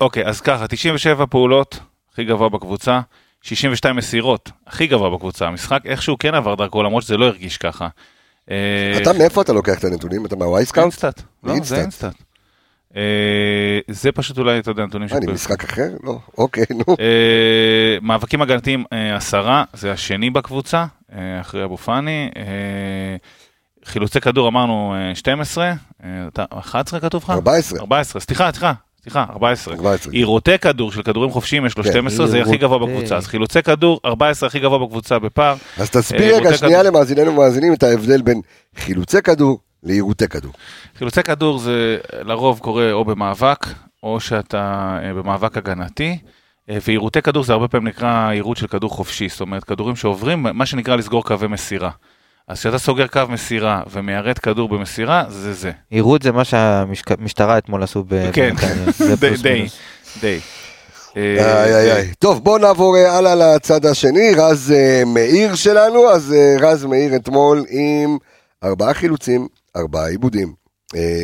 אוקיי, 0.00 0.24
אז 0.26 0.40
ככה, 0.40 0.66
97 0.68 1.26
פעולות, 1.26 1.78
הכי 2.12 2.24
גבוה 2.24 2.48
בקבוצה, 2.48 3.00
62 3.42 3.96
מסירות, 3.96 4.50
הכי 4.66 4.86
גבוה 4.86 5.10
בקבוצה. 5.10 5.46
המשחק 5.46 5.78
איכשהו 5.84 6.16
כן 6.18 6.34
עבר 6.34 6.54
דרכו, 6.54 6.82
למרות 6.82 7.02
שזה 7.02 7.16
לא 7.16 7.24
הרגיש 7.24 7.56
ככה. 7.58 7.88
אה, 8.50 8.98
אתה, 9.02 9.12
מאיפה 9.12 9.42
אתה 9.42 9.52
לוקח 9.52 9.78
את 9.78 9.84
הנתונים? 9.84 10.26
אתה 10.26 10.36
מה 10.36 10.45
Wyscout? 10.45 10.82
InStat. 10.84 11.22
לא, 11.44 11.54
זה. 11.62 11.80
InStat. 11.80 12.14
אה, 12.96 13.02
זה 13.88 14.12
פשוט 14.12 14.38
אולי, 14.38 14.58
אתה 14.58 14.70
יודע, 14.70 14.86
נתונים 14.86 15.08
מה, 15.10 15.16
אני 15.16 15.26
של... 15.26 15.32
משחק 15.32 15.64
אחר? 15.64 15.88
לא, 16.02 16.18
אוקיי, 16.38 16.64
נו. 16.70 16.96
אה, 17.00 17.98
מאבקים 18.02 18.42
הגנתיים 18.42 18.84
אה, 18.92 19.16
עשרה, 19.16 19.64
זה 19.74 19.92
השני 19.92 20.30
בקבוצה, 20.30 20.84
אה, 21.12 21.40
אחרי 21.40 21.64
אבו 21.64 21.76
פאני. 21.76 22.30
אה, 22.36 22.42
חילוצי 23.84 24.20
כדור 24.20 24.48
אמרנו 24.48 24.94
אה, 24.94 25.14
12, 25.14 25.64
אה, 25.64 25.74
אתה- 26.28 26.44
11 26.58 27.00
כתוב 27.00 27.22
לך? 27.24 27.30
14. 27.30 27.78
14, 27.80 28.20
סליחה, 28.20 28.50
סליחה, 28.52 28.72
סליחה, 29.02 29.24
14. 29.30 29.74
14. 29.74 30.12
עירותי 30.12 30.58
כדור 30.58 30.92
של 30.92 31.02
כדורים 31.02 31.30
חופשיים 31.30 31.66
יש 31.66 31.78
לו 31.78 31.84
כן. 31.84 31.90
12, 31.90 32.26
זה 32.26 32.42
הכי 32.42 32.56
גבוה 32.56 32.78
עירותי. 32.78 32.94
בקבוצה. 32.94 33.16
אז 33.16 33.26
חילוצי 33.26 33.62
כדור, 33.62 34.00
14 34.04 34.46
הכי 34.46 34.58
גבוה 34.58 34.78
בקבוצה 34.78 35.18
בפער. 35.18 35.56
אז 35.78 35.90
תסביר 35.90 36.34
אה, 36.34 36.38
רגע 36.38 36.56
שנייה 36.56 36.80
כדור. 36.80 36.92
למאזיננו 36.92 37.30
ומאזינים 37.30 37.72
את 37.72 37.82
ההבדל 37.82 38.22
בין 38.22 38.40
חילוצי 38.76 39.22
כדור 39.22 39.58
לעירותי 39.82 40.28
כדור. 40.28 40.52
חילוצי 40.98 41.22
כדור 41.22 41.58
זה 41.58 41.98
לרוב 42.12 42.58
קורה 42.58 42.92
או 42.92 43.04
במאבק, 43.04 43.66
או 44.02 44.20
שאתה 44.20 44.98
אה, 45.04 45.14
במאבק 45.14 45.56
הגנתי. 45.56 46.18
אה, 46.70 46.78
ועירותי 46.86 47.22
כדור 47.22 47.44
זה 47.44 47.52
הרבה 47.52 47.68
פעמים 47.68 47.88
נקרא 47.88 48.30
עירות 48.30 48.56
של 48.56 48.66
כדור 48.66 48.90
חופשי, 48.90 49.28
זאת 49.28 49.40
אומרת 49.40 49.64
כדורים 49.64 49.96
שעוברים, 49.96 50.42
מה 50.42 50.66
שנקרא 50.66 50.96
לסגור 50.96 51.24
קווי 51.24 51.48
מסירה. 51.48 51.90
אז 52.48 52.58
כשאתה 52.58 52.78
סוגר 52.78 53.06
קו 53.06 53.20
מסירה 53.28 53.82
ומיירט 53.90 54.38
כדור 54.42 54.68
במסירה, 54.68 55.24
זה 55.28 55.52
זה. 55.52 55.70
עירות 55.90 56.22
זה 56.22 56.32
מה 56.32 56.44
שהמשטרה 56.44 57.58
אתמול 57.58 57.82
עשו 57.82 58.04
ב... 58.08 58.30
כן, 58.32 58.50
בנתניה. 58.50 58.92
זה 58.98 59.16
די, 59.16 59.30
די, 59.42 59.54
מינוס. 59.54 59.78
די. 60.20 60.38
איי 61.16 61.38
אה, 61.38 61.64
איי 61.64 61.92
איי. 61.92 62.12
טוב, 62.18 62.44
בואו 62.44 62.58
נעבור 62.58 62.96
אה, 62.96 63.18
הלאה 63.18 63.34
לצד 63.34 63.86
השני, 63.86 64.34
רז 64.36 64.72
אה, 64.76 65.02
מאיר 65.06 65.54
שלנו, 65.54 66.10
אז 66.10 66.32
אה, 66.32 66.56
רז 66.68 66.84
מאיר 66.84 67.16
אתמול 67.16 67.64
עם 67.68 68.18
ארבעה 68.64 68.94
חילוצים, 68.94 69.46
ארבעה 69.76 70.08
עיבודים, 70.08 70.48
אה, 70.48 70.61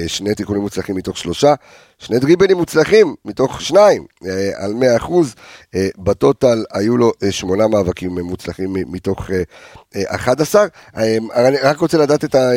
שני 0.06 0.34
תיקונים 0.34 0.62
מוצלחים 0.62 0.96
מתוך 0.96 1.18
שלושה, 1.18 1.54
שני 1.98 2.18
דריבלים 2.18 2.56
מוצלחים 2.56 3.14
מתוך 3.24 3.60
שניים, 3.62 4.04
אה, 4.26 4.50
על 4.54 4.74
100 4.74 4.96
אחוז, 4.96 5.34
אה, 5.74 5.88
בטוטל 5.98 6.64
היו 6.72 6.96
לו 6.96 7.12
אה, 7.22 7.32
שמונה 7.32 7.68
מאבקים 7.68 8.18
אה, 8.18 8.22
מוצלחים 8.22 8.72
מתוך 8.72 9.30
אה, 9.30 9.42
אה, 9.96 10.14
11. 10.14 10.66
אה, 10.96 11.16
אני 11.34 11.56
רק 11.56 11.78
רוצה 11.78 11.98
לדעת 11.98 12.24
את, 12.24 12.34
אה, 12.34 12.50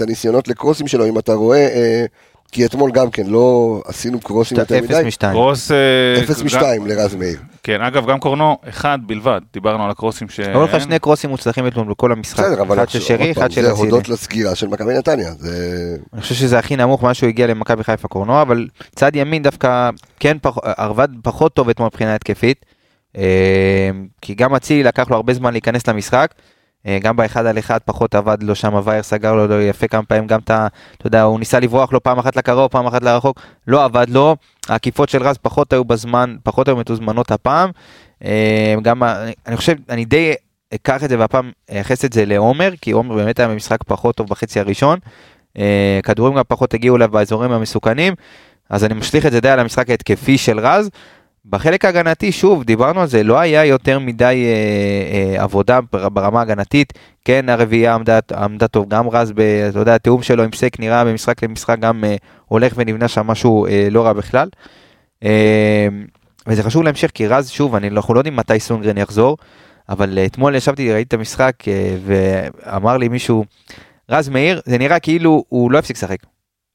הניסיונות 0.00 0.48
לקרוסים 0.48 0.88
שלו, 0.88 1.08
אם 1.08 1.18
אתה 1.18 1.34
רואה, 1.34 1.68
אה, 1.68 2.04
כי 2.52 2.66
אתמול 2.66 2.90
גם 2.90 3.10
כן 3.10 3.26
לא 3.26 3.80
עשינו 3.86 4.20
קרוסים 4.20 4.58
יותר 4.58 4.78
אפס 4.78 4.90
מדי. 4.90 5.02
משתיים. 5.06 5.32
קרוס... 5.32 5.70
אה, 5.70 5.76
אפס 6.24 6.38
גם- 6.40 6.46
משתיים 6.46 6.86
לרז 6.86 7.14
מאיר. 7.14 7.38
כן, 7.62 7.80
אגב, 7.82 8.10
גם 8.10 8.18
קורנו, 8.20 8.58
אחד 8.68 8.98
בלבד, 9.06 9.40
דיברנו 9.52 9.84
על 9.84 9.90
הקרוסים 9.90 10.28
ש... 10.28 10.40
היו 10.40 10.64
לך 10.64 10.80
שני 10.80 10.98
קרוסים 10.98 11.30
מוצלחים 11.30 11.66
אתמול 11.66 11.86
בכל 11.86 12.12
המשחק. 12.12 12.44
בסדר, 12.44 12.62
אבל 12.62 12.76
אחד 12.76 12.88
של 12.88 13.00
שרי, 13.00 13.32
אחד 13.32 13.50
של 13.50 13.62
זה 13.62 13.72
אצילי. 13.72 13.88
הודות 13.90 14.08
לסגירה 14.08 14.54
של 14.54 14.66
מכבי 14.68 14.94
נתניה. 14.98 15.30
זה... 15.38 15.56
אני 16.12 16.20
חושב 16.22 16.34
שזה 16.34 16.58
הכי 16.58 16.76
נמוך 16.76 17.02
מאז 17.02 17.16
שהוא 17.16 17.28
הגיע 17.28 17.46
למכבי 17.46 17.84
חיפה 17.84 18.08
קורנוע, 18.08 18.42
אבל 18.42 18.66
צד 18.94 19.16
ימין 19.16 19.42
דווקא 19.42 19.90
כן 20.20 20.36
פח- 20.42 20.58
עבד 20.62 21.08
פחות 21.22 21.54
טוב 21.54 21.68
אתמול 21.68 21.86
מבחינה 21.92 22.14
התקפית. 22.14 22.64
אה, 23.16 23.90
כי 24.22 24.34
גם 24.34 24.54
אצילי 24.54 24.82
לקח 24.82 25.10
לו 25.10 25.16
הרבה 25.16 25.34
זמן 25.34 25.52
להיכנס 25.52 25.88
למשחק. 25.88 26.34
אה, 26.86 26.98
גם 27.02 27.16
באחד 27.16 27.46
על 27.46 27.58
אחד 27.58 27.78
פחות 27.84 28.14
עבד 28.14 28.42
לו 28.42 28.54
שם, 28.54 28.80
וייר 28.84 29.02
סגר 29.02 29.34
לו 29.34 29.46
לו 29.46 29.60
יפה 29.60 29.88
כמה 29.88 30.02
פעמים, 30.02 30.26
גם 30.26 30.40
את 30.40 30.50
ה... 30.50 30.66
אתה 30.96 31.06
יודע, 31.06 31.22
הוא 31.22 31.38
ניסה 31.38 31.60
לברוח 31.60 31.92
לו 31.92 32.02
פעם 32.02 32.18
אחת 32.18 32.36
לקרוב, 32.36 32.70
פעם 32.70 32.86
אחת 32.86 33.02
לרחוק, 33.02 33.40
לא 33.66 33.84
עבד 33.84 34.06
לו. 34.08 34.36
העקיפות 34.68 35.08
של 35.08 35.22
רז 35.22 35.36
פחות 35.42 35.72
היו 35.72 35.84
בזמן, 35.84 36.36
פחות 36.42 36.68
היו 36.68 36.76
מתוזמנות 36.76 37.30
הפעם. 37.30 37.70
אה, 38.24 38.74
גם, 38.82 39.02
אני 39.46 39.56
חושב, 39.56 39.74
אני 39.88 40.04
די 40.04 40.34
אקח 40.74 41.04
את 41.04 41.08
זה 41.08 41.18
והפעם 41.18 41.50
אייחס 41.70 42.04
את 42.04 42.12
זה 42.12 42.24
לעומר, 42.24 42.70
כי 42.80 42.90
עומר 42.90 43.14
באמת 43.14 43.38
היה 43.38 43.48
במשחק 43.48 43.78
פחות 43.86 44.16
טוב 44.16 44.28
בחצי 44.28 44.60
הראשון. 44.60 44.98
אה, 45.58 46.00
כדורים 46.02 46.34
גם 46.34 46.42
פחות 46.48 46.74
הגיעו 46.74 46.96
אליו 46.96 47.08
באזורים 47.08 47.52
המסוכנים, 47.52 48.14
אז 48.70 48.84
אני 48.84 48.94
משליך 48.94 49.26
את 49.26 49.32
זה 49.32 49.40
די 49.40 49.48
על 49.48 49.60
המשחק 49.60 49.90
ההתקפי 49.90 50.38
של 50.38 50.60
רז. 50.60 50.90
בחלק 51.46 51.84
ההגנתי, 51.84 52.32
שוב, 52.32 52.64
דיברנו 52.64 53.00
על 53.00 53.06
זה, 53.06 53.22
לא 53.22 53.38
היה 53.38 53.64
יותר 53.64 53.98
מדי 53.98 54.24
אה, 54.24 55.34
אה, 55.36 55.42
עבודה 55.42 55.78
בר- 55.92 56.08
ברמה 56.08 56.38
ההגנתית. 56.38 56.92
כן, 57.24 57.48
הרביעייה 57.48 57.94
עמדה, 57.94 58.18
עמדה 58.36 58.68
טוב, 58.68 58.88
גם 58.88 59.08
רז, 59.08 59.32
ב, 59.34 59.40
אתה 59.40 59.78
יודע, 59.78 59.94
התיאום 59.94 60.22
שלו 60.22 60.42
עם 60.42 60.52
סק 60.52 60.80
נראה 60.80 61.04
במשחק 61.04 61.42
למשחק 61.44 61.78
גם 61.78 62.04
אה, 62.04 62.16
הולך 62.46 62.72
ונבנה 62.76 63.08
שם 63.08 63.26
משהו 63.26 63.66
אה, 63.66 63.88
לא 63.90 64.06
רע 64.06 64.12
בכלל. 64.12 64.48
אה, 65.24 65.88
וזה 66.46 66.62
חשוב 66.62 66.82
להמשך, 66.82 67.10
כי 67.14 67.26
רז, 67.26 67.48
שוב, 67.50 67.74
אני, 67.74 67.88
אנחנו 67.88 68.14
לא 68.14 68.20
יודעים 68.20 68.36
מתי 68.36 68.60
סונגרן 68.60 68.98
יחזור, 68.98 69.36
אבל 69.88 70.18
אה, 70.18 70.26
אתמול 70.26 70.54
ישבתי, 70.54 70.92
ראיתי 70.92 71.08
את 71.08 71.14
המשחק, 71.14 71.54
אה, 71.68 71.96
ואמר 72.04 72.96
לי 72.96 73.08
מישהו, 73.08 73.44
רז 74.10 74.28
מאיר, 74.28 74.60
זה 74.64 74.78
נראה 74.78 74.98
כאילו 74.98 75.44
הוא 75.48 75.70
לא 75.70 75.78
הפסיק 75.78 75.96
לשחק. 75.96 76.16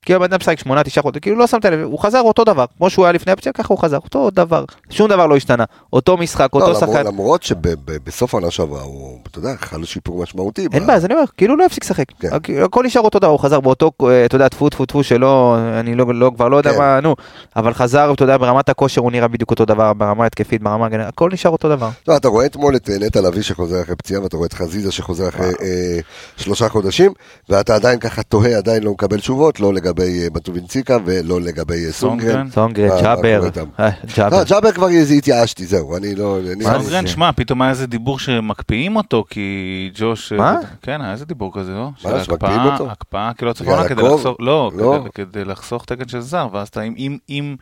כאילו 0.06 0.18
הבן 0.18 0.26
אדם 0.26 0.38
משחק 0.42 0.60
שמונה, 0.60 0.84
תשעה 0.84 1.02
חודשים, 1.02 1.22
כאילו 1.22 1.38
לא 1.38 1.48
שמת 1.48 1.66
לב, 1.66 1.80
הוא 1.84 2.00
חזר 2.00 2.22
אותו 2.22 2.44
דבר, 2.44 2.66
כמו 2.78 2.90
שהוא 2.90 3.06
היה 3.06 3.12
לפני 3.12 3.32
הפציעה, 3.34 3.54
ככה 3.54 3.68
הוא 3.74 3.78
חזר, 3.80 3.98
אותו 3.98 4.30
דבר, 4.30 4.66
שום 4.90 5.10
דבר 5.10 5.28
לא 5.28 5.36
השתנה, 5.36 5.64
אותו 5.94 6.18
משחק, 6.18 6.50
אותו 6.54 6.60
לא, 6.60 6.74
למרות- 6.74 6.80
שחקן, 6.80 7.06
למרות 7.08 7.44
שבסוף 7.44 8.34
העונה 8.34 8.52
שעברה 8.52 8.82
הוא, 8.82 9.18
אתה 9.32 9.40
יודע, 9.40 9.54
חל 9.58 9.86
שיפור 9.86 10.24
משמעותי. 10.24 10.68
אין 10.74 10.86
בעיה, 10.88 10.98
אז 10.98 11.06
אני 11.06 11.14
אומר, 11.14 11.24
כאילו 11.38 11.56
לא 11.58 11.66
הפסיק 11.66 11.84
לשחק, 11.84 12.06
כן. 12.20 12.30
הכל 12.64 12.84
נשאר 12.86 13.02
אותו 13.02 13.20
דבר, 13.20 13.32
הוא 13.32 13.40
חזר 13.40 13.60
באותו, 13.60 13.92
אה, 14.04 14.26
אתה 14.26 14.36
יודע, 14.36 14.48
טפו 14.50 14.70
טפו 14.70 14.86
טפו 14.86 15.04
שלא, 15.04 15.58
אני 15.80 15.96
לא, 15.96 16.06
לא, 16.14 16.32
כבר 16.36 16.48
לא 16.48 16.58
יודע 16.58 16.72
כן. 16.72 16.78
מה, 16.78 17.00
נו, 17.02 17.16
אבל 17.56 17.74
חזר, 17.74 18.14
אתה 18.14 18.24
יודע, 18.24 18.38
ברמת 18.38 18.70
הכושר 18.70 19.02
הוא 19.02 19.12
נראה 19.12 19.28
בדיוק 19.28 19.52
אותו 19.52 19.66
דבר, 19.66 19.94
ברמה 19.94 20.24
ההתקפית, 20.24 20.64
ברמה 20.64 20.86
הגנרית, 20.86 21.08
הכל 21.08 21.30
נשאר 21.34 21.52
אותו 21.52 21.70
דבר. 21.70 21.90
לא, 22.08 22.18
אתה 22.18 22.28
רואה 22.28 22.46
אתמול 22.46 22.76
את 22.76 22.90
אה, 22.90 22.96
נטע 23.00 23.22
לביא 23.22 23.42
שחוזר 23.42 23.82
אחרי 23.82 23.96
פציעה, 23.96 24.24
ואתה 24.24 24.38
רואה 24.38 24.48
את 24.48 24.54
חזיזה 24.54 24.92
שחוזר 24.92 25.30
אחרי 25.30 25.48
אה, 25.62 26.00
שלושה 26.38 26.70
חודשים, 26.70 27.14
ואתה 27.50 27.76
עדיין 27.76 28.00
ככה 28.00 28.24
תוהה, 28.24 28.58
עדיין 28.58 28.84
לא 28.84 28.92
מקבל 28.92 29.20
תשובות, 29.20 29.60
לא 29.60 29.74
לגבי 29.74 29.95
אה, 30.04 30.28
בטובינציקה 30.34 30.98
ולא 31.06 31.42
לגבי 31.42 31.86
אה, 31.86 31.92
סונגרן. 31.92 32.50
סונגרן. 32.52 32.88
מה- 32.88 32.96
מה 32.96 33.02
ג'אבר? 33.02 33.50
אה, 33.80 33.90
ג'אבר. 34.18 34.38
לא, 34.38 34.44
ג'אבר 34.44 34.72
כבר 34.72 34.88
התייאשתי, 35.18 35.66
זהו, 35.66 35.98
אני 35.98 36.16
לא... 36.16 36.38
מה 36.64 36.80
סונגרן? 36.80 37.08
שמע, 37.08 37.32
פתאום 37.32 37.62
היה 37.62 37.72
איזה 37.72 37.88
דיבור 37.88 38.20
שמקפיאים 38.20 38.96
אותו, 38.96 39.24
כי 39.30 39.50
ג'וש... 39.96 40.32
מה? 40.34 40.56
כן, 40.82 41.02
היה 41.02 41.12
איזה 41.12 41.26
דיבור 41.26 41.52
כזה, 41.54 41.72
לא? 41.72 41.90
של 41.98 42.24
שמקפיאים 42.24 42.60
אותו? 42.62 42.92
הקפאה, 42.92 43.32
כאילו 43.38 43.52
בגלל 43.62 43.74
העונה 43.74 43.90
כדי? 43.90 44.02
לחסוך... 44.02 44.38
לא, 44.40 44.72
לא. 44.78 45.04
כדי- 45.16 45.46
לחסוך 45.46 45.86
תקן 45.86 46.08
של 46.08 46.20
זר, 46.20 46.48
ואז 46.52 46.68
אתה, 46.68 46.82
אם-. 47.30 47.56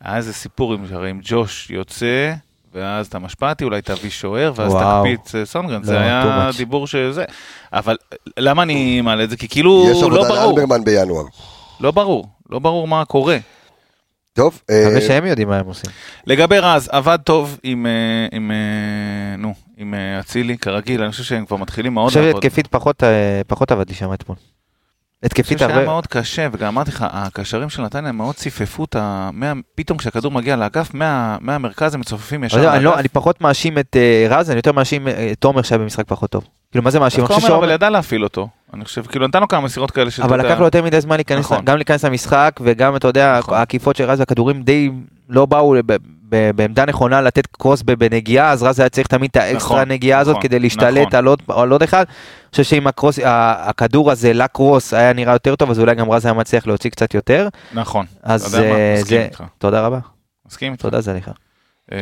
היה 0.00 0.16
איזה 0.16 0.32
סיפור, 0.32 0.74
הרי 0.92 1.10
אם 1.10 1.20
ג'וש 1.22 1.70
יוצא, 1.70 2.32
ואז 2.74 3.06
אתה 3.06 3.18
משפעתי, 3.18 3.64
אולי 3.64 3.82
תביא 3.82 4.10
שוער, 4.10 4.52
ואז 4.56 4.72
וואו. 4.72 5.04
תקפיץ 5.04 5.48
סונגרן, 5.50 5.80
לא, 5.80 5.86
זה 5.86 6.00
היה 6.00 6.22
too 6.48 6.54
much. 6.54 6.56
דיבור 6.56 6.86
שזה... 6.86 7.24
אבל 7.72 7.96
למה 8.38 8.62
אני 8.62 9.00
מעלה 9.00 9.24
את 9.24 9.30
זה? 9.30 9.36
כי 9.36 9.48
כאילו 9.48 9.86
יש 9.90 10.02
לא 10.02 10.06
עבודה 10.06 10.28
ברור, 10.28 10.58
לאלברמן 10.58 10.84
בינואר. 10.84 11.24
לא 11.80 11.90
ברור, 11.90 12.28
לא 12.50 12.58
ברור 12.58 12.88
מה 12.88 13.04
קורה. 13.04 13.36
טוב, 14.32 14.60
אה, 14.70 14.84
מקווה 14.86 15.00
שהם 15.00 15.26
יודעים 15.26 15.48
מה 15.48 15.58
הם 15.58 15.66
עושים. 15.66 15.90
לגבי 16.26 16.58
רז, 16.58 16.88
עבד 16.92 17.18
טוב 17.24 17.58
עם, 17.62 17.86
אה, 17.86 17.90
עם, 18.36 18.50
אה, 18.50 18.56
נו, 19.38 19.54
עם 19.76 19.94
אה, 19.94 20.20
אצילי, 20.20 20.58
כרגיל, 20.58 21.02
אני 21.02 21.10
חושב 21.10 21.24
שהם 21.24 21.46
כבר 21.46 21.56
מתחילים 21.56 21.90
אני 21.92 21.94
מאוד 21.94 22.08
חושב 22.08 22.20
לעבוד. 22.20 22.44
התקפית 22.44 22.66
פחות, 22.66 23.02
אה, 23.04 23.08
פחות 23.46 23.72
עבד 23.72 23.88
לי 23.88 23.94
שם 23.94 24.12
אתמול. 24.12 24.36
אני 25.22 25.26
התקפית 25.26 25.46
חושב 25.46 25.58
שהיה 25.58 25.74
הרבה, 25.78 25.86
מאוד 25.86 26.06
קשה, 26.06 26.48
וגם 26.52 26.66
אמרתי 26.68 26.90
לך, 26.90 27.06
הקשרים 27.10 27.68
של 27.70 27.82
נתניה 27.82 28.12
מאוד 28.12 28.34
ציפפו 28.34 28.84
את 28.84 28.96
ה... 28.96 29.30
מה- 29.32 29.52
פתאום 29.74 29.98
כשהכדור 29.98 30.32
מגיע 30.32 30.56
לאגף, 30.56 30.94
מה- 30.94 31.36
מהמרכז 31.40 31.94
הם 31.94 32.00
מצופפים 32.00 32.44
ישר 32.44 32.56
אבל 32.56 32.64
לא, 32.66 32.74
אני 32.74 32.84
לא- 32.84 32.90
לאגף. 32.90 33.00
אני 33.00 33.08
פחות 33.08 33.40
מאשים 33.40 33.78
את 33.78 33.96
אה, 33.96 34.26
רז, 34.30 34.50
אני 34.50 34.56
יותר 34.58 34.72
מאשים 34.72 35.08
אה, 35.08 35.28
את 35.32 35.38
תומר 35.40 35.62
שהיה 35.62 35.78
במשחק 35.78 36.04
פחות 36.06 36.30
טוב. 36.30 36.44
כאילו 36.70 36.84
מה 36.84 36.90
זה 36.90 37.00
מאשים? 37.00 37.20
אני 37.20 37.28
דווקא 37.28 37.40
חושב 37.40 37.52
עומר 37.52 37.64
אבל 37.64 37.74
ידע 37.74 37.90
להפעיל 37.90 38.24
אותו. 38.24 38.48
אני 38.74 38.84
חושב, 38.84 39.02
כאילו 39.06 39.26
נתן 39.26 39.40
לו 39.40 39.48
כמה 39.48 39.60
מסירות 39.60 39.90
כאלה 39.90 40.10
שאתה 40.10 40.24
אבל 40.28 40.38
יודע- 40.38 40.48
לקח 40.48 40.58
לו 40.58 40.64
יותר 40.64 40.82
מדי 40.82 41.00
זמן 41.00 41.16
להיכנס, 41.16 41.38
נכון. 41.44 41.64
גם 41.64 41.76
להיכנס 41.76 42.04
למשחק 42.04 42.60
וגם 42.64 42.96
אתה 42.96 43.08
יודע, 43.08 43.36
נכון. 43.38 43.54
העקיפות 43.54 43.96
של 43.96 44.04
רז 44.04 44.20
והכדורים 44.20 44.62
די 44.62 44.90
לא 45.28 45.46
באו 45.46 45.74
ב- 45.86 45.96
ב- 46.28 46.50
בעמדה 46.56 46.84
נכונה 46.84 47.20
לתת 47.20 47.46
קרוס 47.46 47.82
בנגיעה, 47.82 48.50
אז 48.50 48.62
רז 48.62 48.80
היה 48.80 48.88
צריך 48.88 49.06
תמיד 49.06 49.30
את 49.30 49.36
האקסטרה 49.36 49.76
נכון, 49.76 49.88
נגיעה 49.92 50.20
הזאת 50.20 50.30
נכון, 50.32 50.42
כדי 50.42 50.58
להשתלט 50.58 51.06
נכון. 51.06 51.18
על 51.18 51.26
עוד- 51.26 51.42
על 51.48 51.70
עוד 51.70 51.82
אחד. 51.82 52.04
אני 52.08 52.14
חושב 52.50 52.62
שאם 52.62 52.86
הקרוס- 52.86 53.18
הכדור 53.24 54.10
הזה 54.10 54.32
לקרוס 54.32 54.94
היה 54.94 55.12
נראה 55.12 55.32
יותר 55.32 55.56
טוב, 55.56 55.70
אז 55.70 55.80
אולי 55.80 55.94
גם 55.94 56.10
רז 56.10 56.24
היה 56.26 56.32
מצליח 56.34 56.66
להוציא 56.66 56.90
קצת 56.90 57.14
יותר. 57.14 57.48
נכון. 57.72 58.06
אז 58.22 58.46
אתה 58.54 58.62
יודע 58.62 58.72
מה? 58.72 58.78
אה, 58.78 58.94
מסכים 58.98 59.18
זה, 59.18 59.24
איתך. 59.24 59.44
תודה 59.58 59.80
רבה, 59.86 59.98
מסכים 60.48 60.72
איתך. 60.72 60.82
תודה 60.82 61.00
זליכה. 61.00 61.30
אה, 61.92 61.98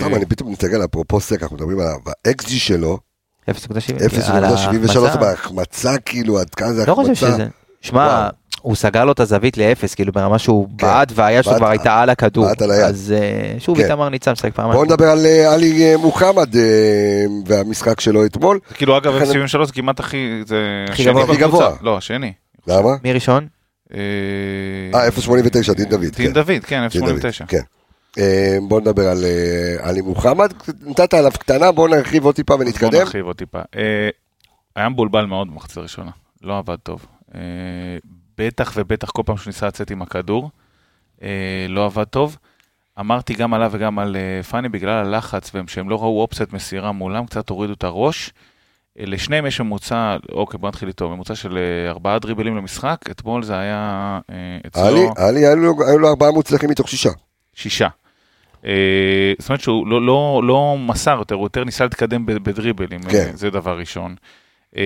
סתם, 0.00 0.14
אני 0.14 0.26
פתאום 0.26 0.52
מסתכל, 0.52 0.84
אפרופו 0.84 1.20
סק, 1.20 1.42
אנחנו 1.42 1.56
מדברים 1.56 1.78
עליו, 1.78 1.96
ה-XG 2.06 2.48
שלו, 2.48 2.88
0.70. 2.88 2.92
על 2.92 3.07
0.73 3.48 3.52
ההחמצה. 4.44 5.16
בהחמצה, 5.16 5.98
כאילו, 6.04 6.38
עד 6.40 6.50
כמה 6.54 6.72
זה 6.72 6.86
לא 6.86 6.92
החמצה. 6.92 7.10
חושב 7.14 7.26
שזה... 7.26 7.46
שמע. 7.80 8.28
הוא 8.62 8.76
סגר 8.76 9.04
לו 9.04 9.12
את 9.12 9.20
הזווית 9.20 9.56
לאפס, 9.58 9.94
כאילו 9.94 10.12
ברמה 10.12 10.38
שהוא 10.38 10.68
כן. 10.78 10.86
בעט 10.86 11.12
והיד 11.14 11.44
שלו 11.44 11.52
בעט- 11.52 11.58
כבר 11.60 11.68
הייתה 11.70 12.00
על 12.00 12.10
הכדור. 12.10 12.46
בעט 12.46 12.62
על 12.62 12.70
היד. 12.70 12.84
אז 12.84 13.14
אה, 13.16 13.58
שוב 13.60 13.76
כן. 13.78 13.84
איתמר 13.84 14.08
ניצן 14.08 14.32
משחק 14.32 14.54
פעמיים. 14.54 14.72
בואו 14.74 14.84
נדבר 14.84 15.04
על 15.10 15.26
אה, 15.26 15.54
עלי 15.54 15.92
אה, 15.92 15.96
מוחמד 15.96 16.48
והמשחק 17.46 18.00
שלו 18.00 18.24
אתמול. 18.26 18.58
כאילו, 18.74 18.96
אגב, 18.98 19.12
לכן- 19.14 19.26
73 19.26 19.66
זה 19.66 19.72
כמעט 19.72 20.00
הכי... 20.00 20.40
זה 20.46 20.56
הכי 20.88 21.04
גבוה. 21.04 21.22
הכי. 21.24 21.36
גבוה. 21.36 21.70
לא, 21.82 21.96
השני. 21.96 22.32
למה? 22.66 22.90
מי 23.04 23.12
ראשון? 23.12 23.46
אה, 23.94 23.98
אה, 24.94 25.08
0.89, 25.08 25.74
דין 25.74 25.88
דוד. 25.88 26.00
דין 26.00 26.10
כן. 26.12 26.32
דוד, 26.32 26.64
כן, 26.66 26.86
דין 26.92 27.00
דוד, 27.06 27.18
0.89. 27.18 27.44
אה, 28.18 28.58
בואו 28.68 28.80
נדבר 28.80 29.08
על 29.08 29.24
אה, 29.24 29.88
עלי 29.88 30.00
מוחמד. 30.00 30.52
נתת 30.86 31.14
עליו 31.14 31.30
קטנה, 31.32 31.72
בואו 31.72 31.88
נרחיב 31.88 32.24
עוד 32.24 32.34
טיפה 32.34 32.56
בוא 32.56 32.64
ונתקדם. 32.64 33.00
נרחיב 33.00 33.26
עוד 33.26 33.36
טיפה. 33.36 33.58
אה, 33.76 34.08
היה 34.76 34.88
מבולבל 34.88 35.24
מאוד 35.26 35.48
במחצית 35.50 35.76
הראשונה, 35.76 36.10
לא 36.42 36.58
עבד 36.58 36.76
טוב. 36.82 37.06
בטח 38.38 38.72
ובטח 38.76 39.10
כל 39.10 39.22
פעם 39.26 39.36
שהוא 39.36 39.46
ניסה 39.46 39.66
לצאת 39.66 39.90
עם 39.90 40.02
הכדור, 40.02 40.50
לא 41.68 41.84
עבד 41.84 42.04
טוב. 42.04 42.36
אמרתי 43.00 43.34
גם 43.34 43.54
עליו 43.54 43.70
וגם 43.74 43.98
על 43.98 44.16
פאני, 44.50 44.68
בגלל 44.68 45.06
הלחץ, 45.06 45.50
שהם 45.66 45.90
לא 45.90 45.96
ראו 45.96 46.20
אופציית 46.20 46.52
מסירה 46.52 46.92
מולם, 46.92 47.26
קצת 47.26 47.48
הורידו 47.50 47.72
את 47.72 47.84
הראש. 47.84 48.32
לשניהם 48.96 49.46
יש 49.46 49.60
ממוצע, 49.60 50.16
אוקיי 50.32 50.58
בוא 50.58 50.68
נתחיל 50.68 50.88
איתו, 50.88 51.08
ממוצע 51.08 51.34
של 51.34 51.58
ארבעה 51.88 52.18
דריבלים 52.18 52.56
למשחק, 52.56 52.96
אתמול 53.10 53.42
זה 53.42 53.58
היה 53.58 54.18
עלי, 54.28 54.66
אצלו 54.66 54.82
עלי, 55.16 55.46
לו- 55.56 55.86
היו 55.88 55.98
לו 55.98 56.08
ארבעה 56.08 56.30
מוצלחים 56.30 56.70
מתוך 56.70 56.88
שישה. 56.88 57.10
שישה. 57.58 57.88
אה, 58.66 58.72
זאת 59.38 59.48
אומרת 59.48 59.60
שהוא 59.60 59.86
לא, 59.86 60.06
לא, 60.06 60.40
לא 60.44 60.76
מסר 60.78 61.16
יותר, 61.18 61.34
הוא 61.34 61.44
יותר 61.44 61.64
ניסה 61.64 61.84
להתקדם 61.84 62.26
בדריבלים, 62.26 63.00
כן. 63.02 63.16
אה, 63.16 63.30
זה 63.34 63.50
דבר 63.50 63.78
ראשון. 63.78 64.14
אה, 64.76 64.82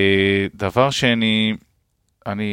דבר 0.55 0.91
שני, 0.91 1.55
אני, 2.27 2.53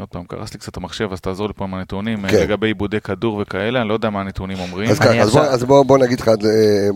עוד 0.00 0.08
פעם, 0.08 0.24
קרס 0.24 0.52
לי 0.54 0.60
קצת 0.60 0.76
המחשב, 0.76 1.12
אז 1.12 1.20
תעזור 1.20 1.46
לי 1.46 1.52
פה 1.56 1.64
עם 1.64 1.74
הנתונים, 1.74 2.28
כן. 2.28 2.42
לגבי 2.42 2.66
עיבודי 2.66 3.00
כדור 3.00 3.38
וכאלה, 3.42 3.80
אני 3.80 3.88
לא 3.88 3.94
יודע 3.94 4.10
מה 4.10 4.20
הנתונים 4.20 4.58
אומרים. 4.58 4.90
אז 4.90 5.02
אני 5.02 5.22
אז 5.22 5.32
בוא- 5.32 5.40
אז 5.42 5.64
בוא 5.64 5.82
בוא 5.84 5.98
נגיד 5.98 6.20
לך 6.20 6.30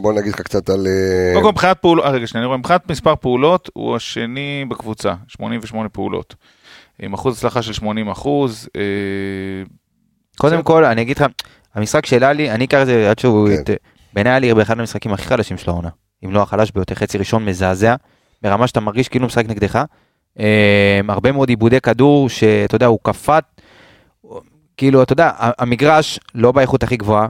בוא 0.01 0.13
נגיד 0.13 0.33
לך 0.35 0.41
קצת 0.41 0.71
על... 0.71 0.87
קודם 1.33 1.45
כל 1.45 1.51
מבחינת 1.53 1.79
פעולות, 1.79 2.05
רגע 2.07 2.27
שנייה, 2.27 2.43
אני 2.43 2.47
רואה, 2.47 2.59
מבחינת 2.59 2.91
מספר 2.91 3.17
פעולות, 3.17 3.71
הוא 3.73 3.97
השני 3.97 4.65
בקבוצה, 4.69 5.15
88 5.29 5.89
פעולות. 5.89 6.35
עם 6.99 7.13
אחוז 7.15 7.37
הצלחה 7.37 7.63
של 7.63 7.73
80 7.73 8.09
אחוז, 8.09 8.69
קודם. 10.39 10.63
כל, 10.63 10.85
אני 10.85 11.03
אגיד 11.03 11.17
לך, 11.17 11.25
המשחק 11.75 12.07
של 12.07 12.25
עלי, 12.25 12.51
אני 12.51 12.65
אקרא 12.65 12.83
את 12.83 12.87
זה 12.87 13.11
עד 13.11 13.19
שהוא... 13.19 13.49
כן. 13.49 13.55
ית- 13.73 13.79
בעיניי 14.13 14.33
עלי 14.33 14.55
באחד 14.55 14.81
המשחקים 14.81 15.13
הכי 15.13 15.25
חלשים 15.29 15.57
של 15.59 15.71
העונה. 15.71 15.89
אם 16.25 16.33
לא 16.33 16.43
החלש 16.43 16.71
ביותר, 16.71 16.95
חצי 16.95 17.19
ראשון 17.19 17.45
מזעזע, 17.45 17.95
ברמה 18.43 18.67
שאתה 18.67 18.81
מרגיש 18.81 19.09
כאילו 19.09 19.27
משחק 19.27 19.45
נגדך. 19.49 19.83
אה, 20.41 21.01
הרבה 21.09 21.33
מאוד 21.33 21.49
עיבודי 21.49 21.81
כדור, 21.81 22.29
שאתה 22.29 22.75
יודע, 22.77 22.87
הוא 22.87 22.99
קפט, 23.03 23.45
כאילו, 24.77 25.03
אתה 25.03 25.13
יודע, 25.13 25.31
המגרש 25.39 26.21
לא 26.35 26.53
באיכות 26.53 26.83
הכי 26.83 26.97
גבוהה, 26.97 27.29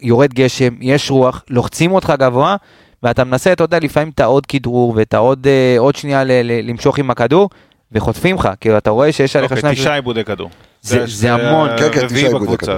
יורד 0.00 0.34
גשם, 0.34 0.74
יש 0.80 1.10
רוח, 1.10 1.44
לוחצים 1.50 1.92
אותך 1.92 2.12
גבוה, 2.18 2.56
ואתה 3.02 3.24
מנסה, 3.24 3.52
אתה 3.52 3.64
יודע, 3.64 3.78
לפעמים 3.78 4.10
את 4.14 4.20
העוד 4.20 4.46
כדרור 4.46 4.92
ואת 4.96 5.14
העוד 5.14 5.46
אה, 5.46 5.74
עוד 5.78 5.96
שנייה 5.96 6.24
ל- 6.24 6.32
ל- 6.42 6.70
למשוך 6.70 6.98
עם 6.98 7.10
הכדור, 7.10 7.50
וחוטפים 7.92 8.36
לך, 8.36 8.48
כאילו, 8.60 8.78
אתה 8.78 8.90
רואה 8.90 9.12
שיש 9.12 9.36
עליך 9.36 9.50
אוקיי, 9.50 9.60
שניים... 9.60 9.74
תשעה 9.76 9.94
עיבודי 9.94 10.24
כדור. 10.24 10.50
זה- 10.82 11.06
המון. 11.34 11.68
כן, 11.78 11.92
כן, 11.92 12.06
תשעה 12.08 12.30
עיבודי 12.32 12.56
כדור. 12.58 12.74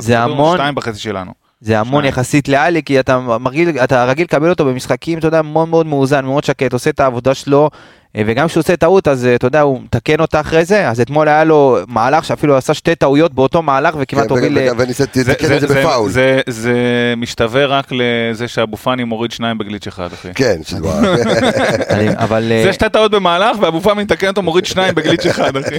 זה 0.00 0.18
המון. 0.20 0.56
שתיים 0.56 0.74
בחצי 0.74 0.98
שלנו. 0.98 1.32
זה 1.60 1.80
המון 1.80 2.02
שניים. 2.02 2.04
יחסית 2.04 2.48
לאלי, 2.48 2.82
כי 2.82 3.00
אתה 3.00 3.18
מרגיל, 3.18 3.70
אתה 3.84 4.04
רגיל 4.04 4.24
לקבל 4.24 4.50
אותו 4.50 4.64
במשחקים, 4.64 5.18
אתה 5.18 5.26
יודע, 5.26 5.42
מאוד 5.42 5.68
מאוד 5.68 5.86
מאוזן, 5.86 6.24
מאוד 6.24 6.44
שקט, 6.44 6.72
עושה 6.72 6.90
את 6.90 7.00
העבודה 7.00 7.34
שלו, 7.34 7.70
אה, 8.16 8.22
וגם 8.26 8.46
כשהוא 8.46 8.60
עושה 8.60 8.76
טעות, 8.76 9.08
אז 9.08 9.26
אה, 9.26 9.34
אתה 9.34 9.46
יודע, 9.46 9.60
הוא 9.60 9.80
מתקן 9.82 10.20
אותה 10.20 10.40
אחרי 10.40 10.64
זה, 10.64 10.88
אז 10.88 11.00
אתמול 11.00 11.28
היה 11.28 11.44
לו 11.44 11.78
מהלך 11.88 12.24
שאפילו 12.24 12.56
עשה 12.56 12.74
שתי 12.74 12.94
טעויות 12.94 13.34
באותו 13.34 13.62
מהלך, 13.62 13.94
וכמעט 13.98 14.24
כן, 14.24 14.30
הוביל... 14.30 14.58
ל- 14.58 14.68
וניסית 14.78 15.16
לתקן 15.16 15.56
את 15.56 15.60
זה 15.60 15.66
בפאול. 15.66 16.10
זה, 16.10 16.40
זה 16.48 16.74
משתווה 17.16 17.66
רק 17.66 17.86
לזה 17.90 18.48
שאבו 18.48 18.76
פאני 18.76 19.04
מוריד 19.04 19.30
שניים 19.32 19.58
בגליץ' 19.58 19.86
אחד, 19.86 20.12
אחי. 20.12 20.28
כן, 20.34 20.60
אבל... 22.24 22.52
אה, 22.52 22.62
זה 22.64 22.72
שתי 22.72 22.88
טעות 22.88 23.10
במהלך, 23.10 23.56
ואבו 23.60 23.80
פאני 23.80 24.02
מתקן 24.02 24.28
אותו 24.28 24.42
מוריד 24.42 24.66
שניים 24.66 24.94
בגליץ' 24.94 25.26
אחד, 25.26 25.56
אחי. 25.56 25.76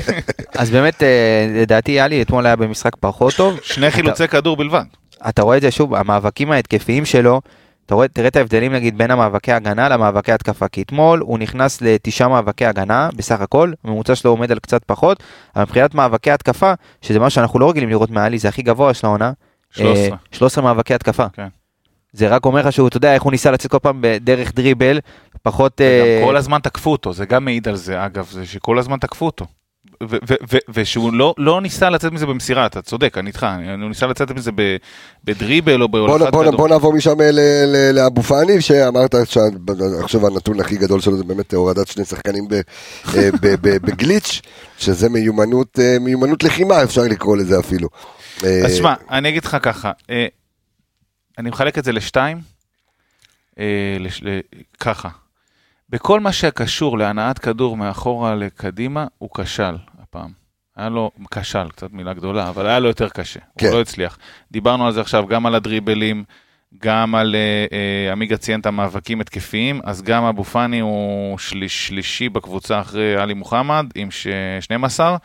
אז 0.55 0.69
באמת, 0.69 1.03
לדעתי, 1.55 2.01
אלי 2.01 2.21
אתמול 2.21 2.45
היה 2.45 2.55
במשחק 2.55 2.91
פחות 2.99 3.33
טוב. 3.33 3.59
שני 3.63 3.91
חילוצי 3.91 4.27
כדור 4.27 4.57
בלבד. 4.57 4.83
אתה 5.29 5.41
רואה 5.41 5.57
את 5.57 5.61
זה 5.61 5.71
שוב, 5.71 5.95
המאבקים 5.95 6.51
ההתקפיים 6.51 7.05
שלו, 7.05 7.41
אתה 7.85 7.95
רואה, 7.95 8.07
תראה 8.07 8.27
את 8.27 8.35
ההבדלים 8.35 8.73
נגיד 8.73 8.97
בין 8.97 9.11
המאבקי 9.11 9.51
הגנה 9.51 9.89
למאבקי 9.89 10.31
התקפה, 10.31 10.67
כי 10.67 10.81
אתמול 10.81 11.19
הוא 11.19 11.39
נכנס 11.39 11.81
לתשעה 11.81 12.27
מאבקי 12.27 12.65
הגנה 12.65 13.09
בסך 13.15 13.41
הכל, 13.41 13.71
הממוצע 13.83 14.15
שלו 14.15 14.31
עומד 14.31 14.51
על 14.51 14.59
קצת 14.59 14.83
פחות, 14.83 15.23
אבל 15.55 15.63
מבחינת 15.63 15.95
מאבקי 15.95 16.31
התקפה, 16.31 16.73
שזה 17.01 17.19
משהו 17.19 17.35
שאנחנו 17.35 17.59
לא 17.59 17.69
רגילים 17.69 17.89
לראות 17.89 18.09
מעלי, 18.09 18.39
זה 18.39 18.47
הכי 18.49 18.61
גבוה 18.61 18.93
של 18.93 19.07
העונה, 19.07 19.31
13. 19.71 20.05
אה, 20.05 20.17
13 20.31 20.63
מאבקי 20.63 20.93
התקפה. 20.93 21.25
כן. 21.33 21.47
זה 22.13 22.27
רק 22.27 22.45
אומר 22.45 22.59
לך 22.59 22.73
שהוא, 22.73 22.87
אתה 22.87 22.97
יודע, 22.97 23.13
איך 23.13 23.23
הוא 23.23 23.31
ניסה 23.31 23.51
לצאת 23.51 23.71
כל 23.71 23.79
פעם 23.79 23.97
בדרך 24.01 24.53
דריבל, 24.53 24.99
פחות... 25.43 25.81
אה, 25.81 26.21
כל 26.25 26.37
הזמן 26.37 26.59
תקפו 26.59 26.91
אותו, 26.91 27.13
זה 27.13 27.25
גם 27.25 27.45
מעיד 27.45 27.67
על 27.67 27.75
זה, 27.75 28.05
אגב, 28.05 28.27
זה 28.31 28.45
שכל 28.45 28.79
הזמן 28.79 28.97
תקפו 28.97 29.25
אותו. 29.25 29.45
ושהוא 30.69 31.13
לא, 31.13 31.33
לא 31.37 31.61
ניסה 31.61 31.89
לצאת 31.89 32.11
מזה 32.11 32.25
במסירה, 32.25 32.65
אתה 32.65 32.81
צודק, 32.81 33.17
אני 33.17 33.27
איתך, 33.27 33.45
הוא 33.81 33.89
ניסה 33.89 34.07
לצאת 34.07 34.31
מזה 34.31 34.51
בדריבל 35.23 35.81
או 35.81 35.87
בהולכת 35.89 36.27
כדור. 36.27 36.57
בוא 36.57 36.67
נעבור 36.69 36.93
משם 36.93 37.21
ל- 37.21 37.91
לאבו 37.93 38.23
פאני, 38.23 38.61
שאמרת 38.61 39.15
שעכשיו 39.25 40.27
הנתון 40.27 40.59
הכי 40.59 40.77
גדול 40.77 41.01
שלו 41.01 41.17
זה 41.17 41.23
באמת 41.23 41.53
הורדת 41.53 41.87
שני 41.87 42.05
שחקנים 42.05 42.47
אה, 43.15 43.21
בגליץ', 43.61 44.41
שזה 44.77 45.09
מיומנות, 45.09 45.79
אה, 45.79 45.97
מיומנות 45.99 46.43
לחימה, 46.43 46.83
אפשר 46.83 47.01
לקרוא 47.01 47.37
לזה 47.37 47.59
אפילו. 47.59 47.89
אה, 48.43 48.65
אז 48.65 48.75
שמע, 48.75 48.93
אני 49.11 49.29
אגיד 49.29 49.45
לך 49.45 49.57
ככה, 49.61 49.91
אה, 50.09 50.25
אני 51.37 51.49
מחלק 51.49 51.77
את 51.77 51.83
זה 51.83 51.91
לשתיים, 51.91 52.37
אה, 53.59 53.65
לש- 53.99 54.23
ל- 54.23 54.39
ככה, 54.79 55.09
בכל 55.89 56.19
מה 56.19 56.31
שקשור 56.31 56.97
להנעת 56.97 57.39
כדור 57.39 57.77
מאחורה 57.77 58.35
לקדימה, 58.35 59.05
הוא 59.17 59.29
כשל 59.37 59.75
הפעם. 60.01 60.31
היה 60.75 60.89
לו, 60.89 61.11
כשל, 61.31 61.69
קצת 61.69 61.91
מילה 61.91 62.13
גדולה, 62.13 62.49
אבל 62.49 62.67
היה 62.67 62.79
לו 62.79 62.87
יותר 62.87 63.09
קשה, 63.09 63.39
כן. 63.57 63.67
הוא 63.67 63.75
לא 63.75 63.81
הצליח. 63.81 64.17
דיברנו 64.51 64.85
על 64.87 64.93
זה 64.93 65.01
עכשיו, 65.01 65.27
גם 65.27 65.45
על 65.45 65.55
הדריבלים, 65.55 66.23
גם 66.81 67.15
על, 67.15 67.35
אה, 67.35 67.65
אה, 67.77 68.11
עמיגה 68.11 68.37
ציין 68.37 68.59
את 68.59 68.65
המאבקים 68.65 69.21
התקפיים, 69.21 69.81
אז 69.83 70.01
גם 70.01 70.23
אבו 70.23 70.43
פאני 70.43 70.79
הוא 70.79 71.37
שליש, 71.37 71.87
שלישי 71.87 72.29
בקבוצה 72.29 72.79
אחרי 72.81 73.15
עלי 73.15 73.33
מוחמד, 73.33 73.85
עם 73.95 74.11
ש- 74.11 74.27
12, 74.59 75.17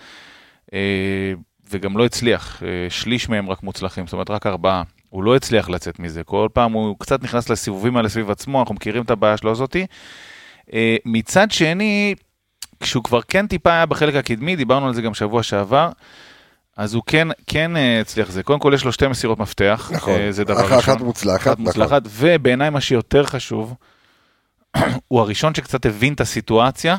אה, 0.74 1.32
וגם 1.70 1.98
לא 1.98 2.04
הצליח, 2.04 2.62
אה, 2.62 2.90
שליש 2.90 3.28
מהם 3.28 3.50
רק 3.50 3.62
מוצלחים, 3.62 4.06
זאת 4.06 4.12
אומרת 4.12 4.30
רק 4.30 4.46
ארבעה. 4.46 4.82
הוא 5.08 5.22
לא 5.22 5.36
הצליח 5.36 5.68
לצאת 5.70 5.98
מזה, 5.98 6.24
כל 6.24 6.48
פעם 6.52 6.72
הוא 6.72 6.96
קצת 6.98 7.22
נכנס 7.22 7.50
לסיבובים 7.50 7.96
האלה 7.96 8.08
סביב 8.08 8.30
עצמו, 8.30 8.60
אנחנו 8.60 8.74
מכירים 8.74 9.02
את 9.02 9.10
הבעיה 9.10 9.36
שלו 9.36 9.50
הזאתי. 9.50 9.86
אה, 10.72 10.96
מצד 11.04 11.50
שני, 11.50 12.14
כשהוא 12.80 13.04
כבר 13.04 13.20
כן 13.22 13.46
טיפה 13.46 13.70
היה 13.72 13.86
בחלק 13.86 14.14
הקדמי, 14.14 14.56
דיברנו 14.56 14.86
על 14.86 14.94
זה 14.94 15.02
גם 15.02 15.14
שבוע 15.14 15.42
שעבר, 15.42 15.90
אז 16.76 16.94
הוא 16.94 17.02
כן, 17.06 17.28
כן 17.46 17.76
אה, 17.76 18.00
הצליח 18.00 18.30
זה. 18.30 18.42
קודם 18.42 18.58
כל 18.60 18.72
יש 18.74 18.84
לו 18.84 18.92
שתי 18.92 19.08
מסירות 19.08 19.38
מפתח, 19.38 19.90
נכון, 19.94 20.14
אה, 20.20 20.32
זה 20.32 20.44
דבר 20.44 20.60
אחת- 20.66 20.76
ראשון. 20.76 20.94
אחת 20.94 21.00
מוצלחת, 21.02 21.40
אחת 21.40 21.50
נכון. 21.52 21.64
מוצלחת, 21.64 22.02
ובעיניי 22.08 22.70
מה 22.70 22.80
שיותר 22.80 23.24
חשוב, 23.26 23.74
הוא 25.08 25.20
הראשון 25.20 25.54
שקצת 25.54 25.86
הבין 25.86 26.12
את 26.14 26.20
הסיטואציה, 26.20 26.96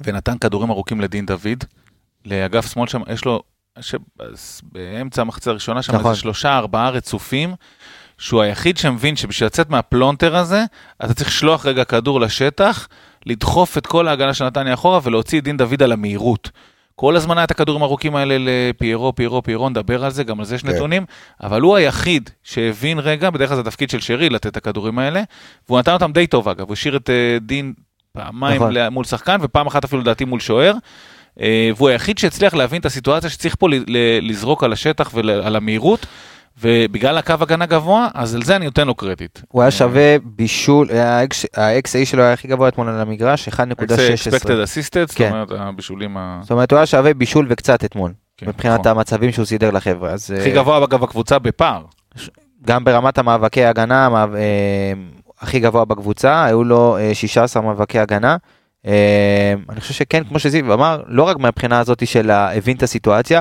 ונתן 0.00 0.38
כדורים 0.38 0.70
ארוכים 0.70 1.00
לדין 1.00 1.26
דוד, 1.26 1.64
לאגף 2.24 2.72
שמאל 2.72 2.88
שם, 2.88 3.00
יש 3.12 3.24
לו, 3.24 3.42
ש... 3.80 3.94
באמצע 4.62 5.22
המחצית 5.22 5.46
הראשונה 5.46 5.82
שם, 5.82 5.92
נכון. 5.94 6.10
איזה 6.10 6.20
שלושה, 6.20 6.56
ארבעה 6.58 6.90
רצופים, 6.90 7.54
שהוא 8.20 8.42
היחיד 8.42 8.76
שמבין 8.76 9.16
שבשביל 9.16 9.46
לצאת 9.46 9.70
מהפלונטר 9.70 10.36
הזה, 10.36 10.64
אתה 11.04 11.14
צריך 11.14 11.28
לשלוח 11.28 11.66
רגע 11.66 11.84
כדור 11.84 12.20
לשטח, 12.20 12.88
לדחוף 13.26 13.78
את 13.78 13.86
כל 13.86 14.08
ההגנה 14.08 14.34
של 14.34 14.44
נתניה 14.46 14.74
אחורה 14.74 15.00
ולהוציא 15.02 15.38
את 15.38 15.44
דין 15.44 15.56
דוד 15.56 15.82
על 15.82 15.92
המהירות. 15.92 16.50
כל 16.96 17.16
הזמן 17.16 17.38
היה 17.38 17.44
את 17.44 17.50
הכדורים 17.50 17.82
הארוכים 17.82 18.16
האלה 18.16 18.36
לפיירו, 18.38 19.14
פיירו, 19.14 19.42
פיירו, 19.42 19.68
נדבר 19.68 20.04
על 20.04 20.10
זה, 20.10 20.24
גם 20.24 20.38
על 20.38 20.44
זה 20.44 20.54
יש 20.54 20.62
כן. 20.62 20.68
נתונים, 20.68 21.04
אבל 21.42 21.60
הוא 21.60 21.76
היחיד 21.76 22.30
שהבין 22.42 22.98
רגע, 22.98 23.30
בדרך 23.30 23.48
כלל 23.48 23.56
זה 23.56 23.60
התפקיד 23.60 23.90
של 23.90 24.00
שרי 24.00 24.28
לתת 24.28 24.46
את 24.46 24.56
הכדורים 24.56 24.98
האלה, 24.98 25.22
והוא 25.68 25.78
נתן 25.78 25.92
אותם 25.92 26.12
די 26.12 26.26
טוב 26.26 26.48
אגב, 26.48 26.66
הוא 26.66 26.72
השאיר 26.72 26.96
את 26.96 27.10
אה, 27.10 27.38
דין 27.40 27.72
פעמיים 28.12 28.62
נכון. 28.62 28.88
מול 28.90 29.04
שחקן, 29.04 29.36
ופעם 29.42 29.66
אחת 29.66 29.84
אפילו 29.84 30.02
לדעתי 30.02 30.24
מול 30.24 30.40
שוער, 30.40 30.74
אה, 31.40 31.70
והוא 31.76 31.88
היחיד 31.88 32.18
שהצליח 32.18 32.54
להבין 32.54 32.80
את 32.80 32.86
הסיטואציה 32.86 33.30
שצריך 33.30 33.56
פה 33.58 33.68
לזרוק 34.22 34.64
על 34.64 34.72
השטח 34.72 35.10
ועל 35.14 35.56
המהירות, 35.56 36.06
ובגלל 36.58 37.18
הקו 37.18 37.34
הגנה 37.40 37.66
גבוה, 37.66 38.08
אז 38.14 38.34
על 38.34 38.42
זה 38.42 38.56
אני 38.56 38.64
נותן 38.64 38.86
לו 38.86 38.94
קרדיט. 38.94 39.38
הוא 39.48 39.62
היה 39.62 39.70
שווה 39.70 40.16
בישול, 40.24 40.88
ה-XA 41.56 42.04
שלו 42.04 42.22
היה 42.22 42.32
הכי 42.32 42.48
גבוה 42.48 42.68
אתמול 42.68 42.88
על 42.88 43.00
המגרש, 43.00 43.48
1.16. 43.48 43.52
expected 43.52 44.46
assisted, 44.46 45.08
זאת 45.08 45.12
כן. 45.14 45.30
אומרת 45.30 45.48
הבישולים 45.50 46.16
ה... 46.16 46.38
זאת 46.42 46.50
אומרת, 46.50 46.70
הוא 46.70 46.76
היה 46.76 46.86
שווה 46.86 47.14
בישול 47.14 47.46
וקצת 47.50 47.84
אתמול, 47.84 48.12
כן, 48.36 48.48
מבחינת 48.48 48.80
נכון. 48.80 48.92
המצבים 48.92 49.32
שהוא 49.32 49.44
סידר 49.44 49.70
לחבר'ה. 49.70 50.14
הכי 50.14 50.50
אה, 50.50 50.54
גבוה 50.54 50.84
אגב 50.84 51.04
הקבוצה 51.04 51.38
בפער. 51.38 51.82
גם 52.66 52.84
ברמת 52.84 53.18
המאבקי 53.18 53.64
הגנה, 53.64 54.08
אה, 54.34 54.92
הכי 55.40 55.60
גבוה 55.60 55.84
בקבוצה, 55.84 56.44
היו 56.44 56.64
לו 56.64 56.96
אה, 56.96 57.14
16 57.14 57.62
מאבקי 57.62 57.98
הגנה. 57.98 58.36
אה, 58.86 59.54
אני 59.68 59.80
חושב 59.80 59.94
שכן, 59.94 60.24
כמו 60.24 60.38
שזיו 60.38 60.74
אמר, 60.74 61.02
לא 61.06 61.22
רק 61.22 61.38
מהבחינה 61.38 61.78
הזאת 61.78 62.06
של 62.06 62.30
הבין 62.30 62.76
את 62.76 62.82
הסיטואציה, 62.82 63.40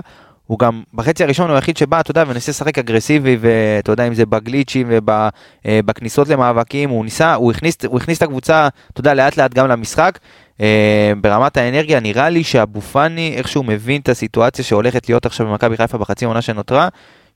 הוא 0.50 0.60
גם 0.60 0.84
בחצי 0.93 1.24
הראשון 1.24 1.50
הוא 1.50 1.56
היחיד 1.56 1.78
שבא, 1.78 2.00
אתה 2.00 2.12
יודע, 2.12 2.24
וניסה 2.28 2.52
לשחק 2.52 2.78
אגרסיבי, 2.78 3.38
ואתה 3.39 3.91
יודע, 3.91 4.08
אם 4.08 4.14
זה 4.14 4.26
בגליצ'ים 4.26 4.88
ובכניסות 4.89 6.28
למאבקים, 6.28 6.89
הוא 6.89 7.06
ניסה, 7.06 7.34
הוא 7.34 7.52
הכניס, 7.52 7.78
הוא 7.86 7.97
הכניס 7.97 8.18
את 8.18 8.24
הקבוצה, 8.24 8.68
אתה 8.91 9.00
יודע, 9.00 9.14
לאט 9.14 9.38
לאט 9.38 9.54
גם 9.54 9.68
למשחק. 9.68 10.20
אה, 10.62 11.12
ברמת 11.22 11.58
האנרגיה, 11.58 12.00
נראה 12.00 12.30
לי 12.30 12.43
שאבו 12.43 12.82
פאני, 12.82 13.34
איכשהו 13.38 13.64
מבין 13.64 14.02
את 14.02 14.10
הסיטואציה 14.10 14.66
שהולכת 14.66 15.10
להיות 15.10 15.26
עכשיו 15.26 15.47
במכבי 15.47 15.78
חיפה 15.78 15.97
בחצי 15.97 16.26
עונה 16.26 16.41
שנותרה, 16.41 16.88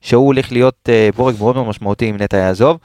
שהוא 0.01 0.25
הולך 0.25 0.51
להיות 0.51 0.89
אה, 0.89 1.09
בורג 1.15 1.35
מאוד 1.39 1.55
מאוד 1.55 1.67
משמעותי 1.67 2.09
אם 2.09 2.17
נטע 2.17 2.37
יעזוב, 2.37 2.77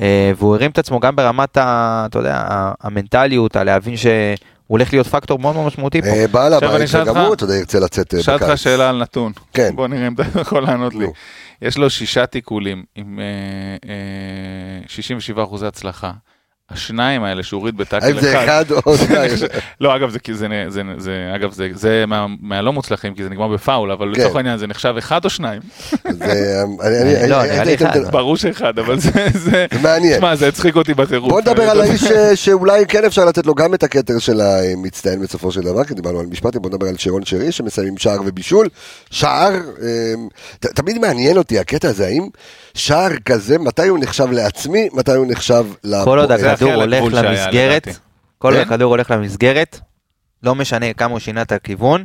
אה, 0.00 0.32
והוא 0.36 0.54
הרים 0.54 0.70
את 0.70 0.78
עצמו 0.78 1.00
גם 1.00 1.16
ברמת, 1.16 1.56
ה, 1.56 2.06
אתה 2.10 2.18
יודע, 2.18 2.44
המנטליות, 2.80 3.56
הלהבין 3.56 3.94
שהוא 4.66 4.74
הולך 4.78 4.92
להיות 4.92 5.06
פקטור 5.06 5.38
מאוד 5.38 5.54
מאוד 5.54 5.66
משמעותי 5.66 6.02
פה. 6.02 6.08
אה, 6.08 6.26
בעל 6.28 6.52
הבית, 6.54 6.88
שגם 6.88 7.16
הוא, 7.16 7.34
אתה 7.34 7.44
יודע, 7.44 7.54
ירצה 7.54 7.80
לצאת 7.80 8.14
אה, 8.14 8.20
אשאל 8.20 8.34
אותך 8.34 8.44
בקיץ. 8.44 8.60
שאלה 8.60 8.88
על 8.88 9.02
נתון. 9.02 9.32
כן. 9.52 9.70
בוא 9.76 9.88
נראה 9.88 10.06
אם 10.06 10.14
אתה 10.14 10.22
יכול 10.40 10.62
לענות 10.62 10.94
לי. 10.94 11.06
יש 11.62 11.78
לו 11.78 11.90
שישה 11.90 12.26
תיקולים 12.26 12.84
עם 12.94 13.18
אה, 13.20 13.90
אה, 13.90 14.88
67 14.88 15.44
אחוזי 15.44 15.66
הצלחה. 15.66 16.12
השניים 16.70 17.24
האלה 17.24 17.42
שהוא 17.42 17.58
הוריד 17.58 17.76
בטאקל 17.76 18.06
האם 18.06 18.20
זה 18.20 18.44
אחד 18.44 18.64
או 18.86 18.96
שניים? 19.06 19.30
לא, 19.80 19.96
אגב, 19.96 20.10
זה, 20.10 20.18
כי 20.18 20.34
זה, 20.34 20.46
זה, 20.68 20.82
זה, 20.98 21.32
אגב, 21.34 21.52
זה, 21.52 21.68
זה 21.74 22.04
מה, 22.06 22.26
מהלא 22.40 22.72
מוצלחים, 22.72 23.14
כי 23.14 23.22
זה 23.24 23.30
נגמר 23.30 23.48
בפאול, 23.48 23.90
אבל 23.90 24.12
כן. 24.14 24.20
לצורך 24.20 24.36
העניין 24.36 24.58
זה 24.58 24.66
נחשב 24.66 24.94
אחד 24.98 25.24
או 25.24 25.30
שניים? 25.30 25.60
זה, 26.10 26.62
אני- 26.82 27.16
אני- 27.20 27.28
לא, 27.30 27.42
נראה 27.42 27.64
לי 27.64 27.74
אחד. 27.74 27.98
ברור 28.10 28.36
שאחד, 28.36 28.78
אבל 28.78 28.98
זה, 29.00 29.10
זה, 29.34 29.66
מעניין. 29.82 30.18
שמע, 30.20 30.36
זה 30.36 30.48
הצחיק 30.48 30.76
אותי 30.76 30.94
בטירוף. 30.94 31.30
בוא 31.32 31.40
נדבר 31.40 31.70
על 31.70 31.80
האיש 31.80 32.04
ש- 32.04 32.12
שאולי 32.44 32.86
כן 32.86 33.04
אפשר 33.04 33.24
לתת 33.24 33.46
לו 33.46 33.54
גם 33.54 33.74
את 33.74 33.82
הכתר 33.82 34.18
של 34.18 34.40
המצטיין 34.40 35.20
בסופו 35.22 35.52
של 35.52 35.60
דבר, 35.60 35.84
כי 35.84 35.94
דיברנו 35.94 36.20
על 36.20 36.26
משפטים, 36.26 36.62
בוא 36.62 36.70
נדבר 36.70 36.86
על 36.88 36.96
שרון 36.96 37.24
שרי 37.24 37.52
שמסיים 37.52 37.88
עם 37.88 37.98
שער 37.98 38.18
ובישול. 38.26 38.68
שער, 39.10 39.50
אמ, 39.54 40.28
ת- 40.60 40.66
תמיד 40.66 40.98
מעניין 40.98 41.36
אותי 41.38 41.58
הקטע 41.58 41.88
הזה, 41.88 42.06
האם 42.06 42.26
שער 42.74 43.10
כזה, 43.24 43.58
מתי 43.58 43.88
הוא 43.88 43.98
נחשב 43.98 44.30
לעצמי, 44.30 44.88
מתי 44.92 45.12
הוא 45.12 45.26
נחשב 45.28 45.64
לפועל. 45.84 46.04
הכדור 46.56 46.82
הולך 46.82 47.04
למסגרת, 47.12 47.86
לדעתי. 47.86 47.98
כל 48.38 48.48
עוד 48.54 48.62
כן? 48.62 48.68
הכדור 48.68 48.90
הולך 48.90 49.10
למסגרת, 49.10 49.80
לא 50.42 50.54
משנה 50.54 50.92
כמה 50.92 51.10
הוא 51.10 51.18
שינה 51.18 51.42
את 51.42 51.52
הכיוון, 51.52 52.04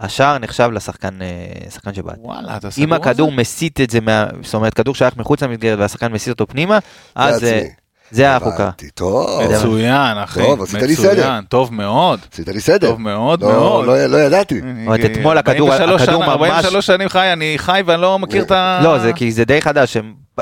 השער 0.00 0.38
נחשב 0.38 0.70
לשחקן 0.72 1.22
אה, 1.22 1.26
שחקן 1.70 1.94
שבעט. 1.94 2.16
וואלה, 2.18 2.56
אתה 2.56 2.70
סגור 2.70 2.84
אם 2.84 2.92
על 2.92 3.00
הכדור 3.00 3.30
זה? 3.30 3.36
מסיט 3.36 3.80
את 3.80 3.90
זה, 3.90 4.00
מה- 4.00 4.26
זאת 4.42 4.54
אומרת, 4.54 4.74
כדור 4.74 4.94
שייך 4.94 5.16
מחוץ 5.16 5.42
למסגרת 5.42 5.78
והשחקן 5.78 6.12
מסיט 6.12 6.28
אותו 6.28 6.46
פנימה, 6.46 6.78
אז 7.14 7.44
אה. 7.44 7.62
זה 8.10 8.36
החוקה. 8.36 8.62
הבנתי, 8.62 8.90
טוב, 8.90 9.42
מצוין, 9.42 10.18
אחי. 10.18 10.40
טוב, 10.40 10.62
עשית 10.62 10.82
לי 10.82 10.96
סדר. 10.96 11.12
מצוין, 11.12 11.44
טוב 11.44 11.74
מאוד. 11.74 12.20
עשית 12.32 12.48
לי 12.48 12.60
סדר. 12.60 12.88
טוב 12.90 13.00
מאוד 13.00 13.42
לא- 13.42 13.48
מאוד. 13.52 13.84
לא 13.86 14.06
לא 14.06 14.16
ידעתי. 14.16 14.60
אומרת, 14.60 15.00
אתמול 15.04 15.38
הכדור- 15.38 15.72
43 15.72 16.02
הכדור 16.02 16.18
שנה, 16.24 16.34
ממש- 16.34 16.50
43 16.50 16.86
שנים 16.86 17.08
חי, 17.08 17.32
אני 17.32 17.54
חי 17.56 17.82
ואני 17.86 18.02
לא 18.02 18.18
מכיר 18.18 18.42
את 18.42 18.50
ה... 18.50 18.80
לא, 18.82 18.98
זה 18.98 19.12
כי 19.12 19.32
זה 19.32 19.44
די 19.44 19.62
חדש, 19.62 19.96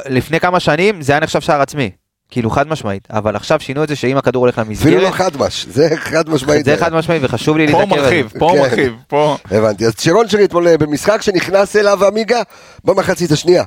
לפני 0.08 0.40
כמה 0.40 0.60
שנים 0.60 1.02
זה 1.02 1.12
היה 1.12 1.20
נחשב 1.20 1.40
שער 1.40 1.60
עצמי, 1.60 1.90
כאילו 2.32 2.50
חד 2.50 2.68
משמעית, 2.68 3.08
אבל 3.10 3.36
עכשיו 3.36 3.60
שינו 3.60 3.84
את 3.84 3.88
זה 3.88 3.96
שאם 3.96 4.16
הכדור 4.16 4.42
הולך 4.42 4.58
אפילו 4.58 4.96
לא 4.96 5.02
למסגרת, 5.02 5.14
חדמש, 5.14 5.66
זה 5.70 5.88
חד 5.96 6.30
משמעית. 6.30 6.64
זה 6.64 6.76
חד 6.76 6.94
משמעית 6.94 7.22
וחשוב 7.24 7.56
לי 7.56 7.72
פה 7.72 7.80
להתעכב 7.80 7.94
על 7.94 8.02
מרחיב, 8.02 8.28
זה. 8.32 8.38
פה 8.38 8.50
כן. 8.52 8.58
מרחיב, 8.58 8.92
פה... 9.08 9.36
הבנתי, 9.50 9.86
אז 9.86 9.92
שרון 9.98 10.28
שרי 10.28 10.44
אתמול 10.44 10.68
אה, 10.68 10.78
במשחק 10.78 11.22
שנכנס 11.22 11.76
אליו 11.76 12.04
עמיגה 12.04 12.42
במחצית 12.84 13.30
השנייה. 13.30 13.64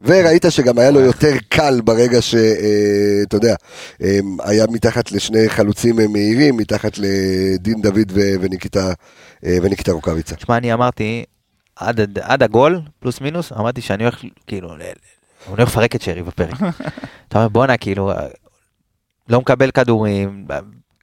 וראית 0.00 0.44
שגם 0.50 0.78
היה 0.78 0.90
לו 0.90 1.00
יותר 1.00 1.32
קל 1.48 1.80
ברגע 1.84 2.22
שאתה 2.22 3.36
יודע, 3.36 3.54
אה, 4.02 4.18
היה 4.44 4.64
מתחת 4.70 5.12
לשני 5.12 5.48
חלוצים 5.48 6.00
אה, 6.00 6.08
מהירים, 6.08 6.56
מתחת 6.56 6.98
לדין 6.98 7.82
דוד 7.82 8.12
וניקיטה 8.40 8.92
אה, 9.46 9.58
וניקיטה 9.62 9.92
רוקאביצה. 9.92 10.36
תשמע, 10.36 10.56
אני 10.56 10.72
אמרתי, 10.72 11.24
עד, 11.76 12.18
עד 12.20 12.42
הגול, 12.42 12.80
פלוס 13.00 13.20
מינוס, 13.20 13.52
אמרתי 13.52 13.80
שאני 13.80 14.04
הולך, 14.04 14.24
כאילו, 14.46 14.76
אני 15.46 15.56
הולך 15.56 15.68
לפרק 15.68 15.96
את 15.96 16.02
שרי 16.02 16.22
בפרק. 16.22 16.54
אתה 17.28 17.38
אומר, 17.38 17.48
בואנה, 17.48 17.76
כאילו, 17.76 18.12
לא 19.28 19.40
מקבל 19.40 19.70
כדורים, 19.70 20.46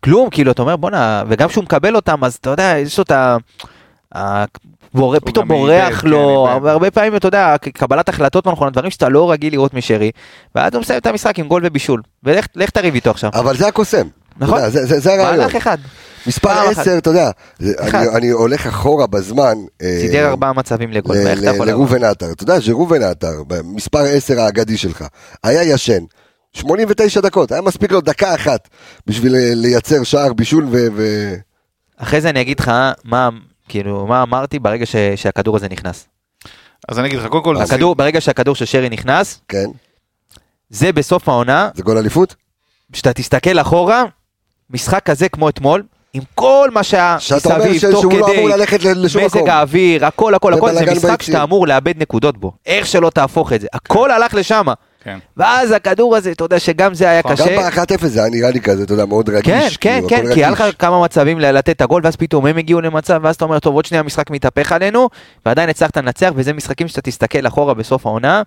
כלום, 0.04 0.30
כאילו, 0.30 0.52
אתה 0.52 0.62
אומר, 0.62 0.76
בואנה, 0.76 1.24
וגם 1.28 1.50
כשהוא 1.50 1.64
מקבל 1.64 1.96
אותם, 1.96 2.24
אז 2.24 2.36
אתה 2.36 2.50
יודע, 2.50 2.76
יש 2.78 2.98
לו 2.98 3.04
את 3.04 3.12
ה... 3.12 3.38
בורא, 4.94 5.18
הוא 5.18 5.26
פתאום 5.26 5.48
בורח 5.48 6.02
כן, 6.02 6.08
לו, 6.08 6.42
איבד. 6.42 6.54
הרבה, 6.54 6.72
הרבה 6.72 6.92
פעמים, 6.92 7.16
אתה 7.16 7.28
יודע, 7.28 7.56
קבלת 7.74 8.10
החלטות 8.10 8.46
לא 8.46 8.52
נכונות, 8.52 8.74
דברים 8.74 8.92
שאתה 8.92 9.10
לא 9.10 9.32
רגיל 9.32 9.54
לראות 9.54 9.74
משרי, 9.74 10.12
ואז 10.56 10.74
הוא 10.74 10.82
מסיים 10.82 11.00
את 11.00 11.06
המשחק 11.06 11.40
עם 11.40 11.48
גול 11.48 11.62
ובישול, 11.66 12.02
ולך 12.24 12.48
לך 12.56 12.70
תריב 12.70 12.94
איתו 12.94 13.10
עכשיו. 13.10 13.30
אבל 13.34 13.58
זה 13.58 13.68
הקוסם. 13.68 14.08
נכון. 14.38 14.58
יודע, 14.58 14.70
זה- 14.70 14.86
זה 14.86 15.00
זה 15.00 15.14
הרעיון. 15.14 15.38
מהלך 15.40 15.56
אחד, 15.56 15.78
מספר 16.28 16.50
פעם 16.54 16.72
אחת. 16.72 16.78
10, 16.82 16.98
אתה 16.98 17.10
יודע. 17.10 17.32
אני- 17.62 18.08
אני 18.18 18.30
הולך 18.30 18.68
אחורה 18.68 19.08
בזמן. 19.08 19.54
אה, 19.82 19.98
סידר 20.02 20.28
ארבעה 20.30 20.54
מצבים 20.54 20.92
לגול, 20.92 21.16
אתה 21.18 21.50
יכול... 21.56 21.68
לראובן 21.68 22.04
עטר. 22.04 22.32
אתה 22.32 22.44
יודע 22.44 22.62
שראובן 22.62 23.02
עטר, 23.04 23.34
מספר 23.64 24.00
10 24.00 24.40
האגדי 24.40 24.78
שלך, 24.78 25.06
היה 25.44 25.64
ישן. 25.74 26.04
89 26.54 27.22
דקות, 27.22 27.52
היה 27.52 27.62
מספיק 27.62 27.92
לו 27.92 28.02
דקה 28.02 28.36
אחת 28.36 28.68
בשביל 29.08 29.36
אה, 29.36 29.52
לייצר 29.56 30.04
שער 30.04 30.34
בישול 30.34 30.66
ו... 30.72 30.88
ו- 30.96 31.34
אחרי 31.98 32.22
זה 32.22 32.30
אני 32.30 32.42
אגיד 32.42 32.60
לך 32.60 32.72
מה, 33.04 33.30
כאילו, 33.70 34.08
מה 34.08 34.24
אמרתי 34.24 34.60
ברגע 34.60 34.86
ש, 34.86 34.96
שהכדור 35.16 35.56
הזה 35.56 35.68
נכנס. 35.70 36.06
אז 36.90 37.00
אני 37.00 37.08
אגיד 37.08 37.20
לך, 37.20 37.26
קודם 37.28 37.44
כל... 37.44 37.58
הכדור, 37.58 37.96
ברגע 37.96 38.22
שהכדור 38.22 38.56
של 38.56 38.66
שרי 38.66 38.90
נכנס, 38.90 39.42
כן, 39.48 39.66
זה 40.70 40.92
בסוף 40.92 41.30
העונה, 41.30 41.70
זה 41.76 41.84
גול 41.84 41.98
אליפות? 41.98 42.36
שאתה 42.94 43.14
תסתכל 43.14 43.60
אחורה, 43.62 44.04
משחק 44.70 45.04
כזה 45.06 45.30
כמו 45.30 45.50
אתמול, 45.50 45.84
עם 46.14 46.24
כל 46.36 46.70
מה 46.74 46.84
שהיה 46.84 47.18
מסביב, 47.36 47.78
ש- 47.82 47.86
תוך 47.86 48.06
לא 48.06 48.10
כדי, 48.28 48.38
אמור 48.38 48.50
ללכת 48.50 48.84
ל- 48.84 49.06
לשום 49.06 49.24
מקום. 49.26 49.42
מזג 49.42 49.50
האוויר, 49.50 50.06
הכל 50.06 50.34
הכל 50.34 50.54
הכל, 50.54 50.74
זה 50.74 50.82
משחק 50.82 50.92
ביציעים. 50.94 51.18
שאתה 51.20 51.44
אמור 51.44 51.68
לאבד 51.68 52.02
נקודות 52.02 52.38
בו, 52.38 52.52
איך 52.66 52.88
שלא 52.88 53.10
תהפוך 53.10 53.54
את 53.54 53.62
זה, 53.62 53.68
הכל 53.74 54.12
הלך 54.12 54.34
לשם, 54.34 54.66
כן. 55.06 55.18
ואז 55.38 55.72
הכדור 55.72 56.16
הזה, 56.16 56.32
אתה 56.32 56.44
יודע 56.44 56.60
שגם 56.60 56.94
זה 56.94 57.10
היה 57.10 57.22
גם 57.22 57.32
קשה. 57.32 57.70
ב-1-0 57.70 58.08
זה 58.08 58.20
היה 58.20 58.30
נראה 58.30 58.52
לי 58.52 58.62
כזה, 58.62 58.84
אתה 58.84 58.94
יודע, 58.94 59.06
מאוד 59.06 59.30
רגיש. 59.30 59.78
כן, 59.78 60.02
כן, 60.02 60.08
כאילו, 60.08 60.10
כן, 60.10 60.26
הכל 60.26 60.34
כי 60.34 60.40
היה 60.40 60.50
לך. 60.50 60.64
כמה 60.80 61.04
מצבים 61.04 61.40
לתת 61.40 61.70
את 61.70 61.82
הגול, 61.82 62.02
ואז 62.06 62.16
פתאום 62.16 62.46
הם 62.46 62.58
הגיעו 62.58 62.82
למצב, 62.82 63.20
ואז 63.24 63.36
אתה 63.36 63.46
אומר, 63.46 63.60
טוב, 63.60 63.76
עוד 63.76 63.86
שנייה 63.86 64.02
המשחק 64.02 64.30
מתהפך 64.30 64.72
עלינו, 64.72 65.10
ועדיין 65.46 65.70
הצלחת 65.70 65.98
לנצח, 65.98 66.32
וזה 66.36 66.54
משחקים 66.54 66.88
שאתה 66.88 67.02
תסתכל 67.02 67.48
אחורה 67.48 67.74
בסוף 67.74 68.06
העונה, 68.06 68.42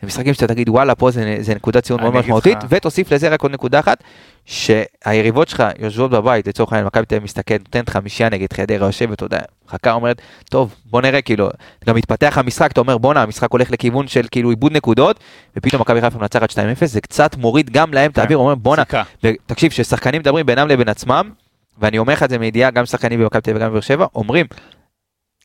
זה 0.00 0.06
משחקים 0.06 0.34
שאתה 0.34 0.46
תגיד, 0.46 0.68
וואלה, 0.68 0.94
פה 0.94 1.10
זה, 1.10 1.36
זה 1.40 1.54
נקודת 1.54 1.84
ציון 1.84 2.00
מאוד 2.00 2.14
משמעותית, 2.14 2.58
ותוסיף 2.68 3.12
לזה 3.12 3.28
רק 3.28 3.42
עוד 3.42 3.52
נקודה 3.52 3.80
אחת, 3.80 4.04
שהיריבות 4.44 5.48
שלך 5.48 5.62
יושבות 5.78 6.10
בבית, 6.10 6.46
לצורך 6.46 6.72
העניין, 6.72 6.86
מכבי 6.86 7.06
תל 7.06 7.14
אביב 7.14 7.24
מסתכלת, 7.24 7.60
נותנת 7.60 7.88
חמישייה 7.88 8.28
נגד 8.28 8.52
חדרה, 8.52 8.86
יושבת, 8.86 9.12
אתה 9.12 9.24
יודע, 9.24 9.40
חכה 9.68 9.92
אומרת, 9.92 10.22
טוב, 10.50 10.74
בוא 10.84 11.02
נראה, 11.02 11.22
כאילו, 11.22 11.48
גם 11.86 11.96
מתפתח 11.96 12.38
המשחק, 12.38 12.72
אתה 12.72 12.80
אומר, 12.80 12.98
בואנה, 12.98 13.22
המשחק 13.22 13.50
הולך 13.50 13.70
לכיוון 13.70 14.08
של 14.08 14.26
כאילו 14.30 14.50
איבוד 14.50 14.72
נקודות, 14.72 15.20
ופתאום 15.56 15.80
מכבי 15.82 16.00
חיפה 16.00 16.18
מנצחת 16.18 16.50
2-0, 16.50 16.56
זה 16.84 17.00
קצת 17.00 17.36
מוריד 17.36 17.70
גם 17.70 17.94
להם 17.94 18.10
את 18.10 18.18
האוויר, 18.18 18.38
אומר, 18.38 18.54
בואנה, 18.54 18.82
סיכה. 18.84 19.02
ותקשיב, 19.24 19.70
ששחקנים 19.70 20.20
מדברים 20.20 20.46
בינם 20.46 20.68
לבין 20.68 20.88
עצמם, 20.88 21.30
ואני 21.78 21.98
אומר 21.98 22.12
לך 22.12 22.22
את 22.22 22.30
זה 22.30 22.38
מידיעה, 22.38 22.70
גם 22.70 22.86
שחקנים 22.86 23.20
במכבי 23.20 23.40
תל 23.40 23.50
אביב 23.50 23.62
וגם 23.62 23.70
בבאר 23.70 23.80
שבע, 23.80 24.06
אומרים, 24.14 24.46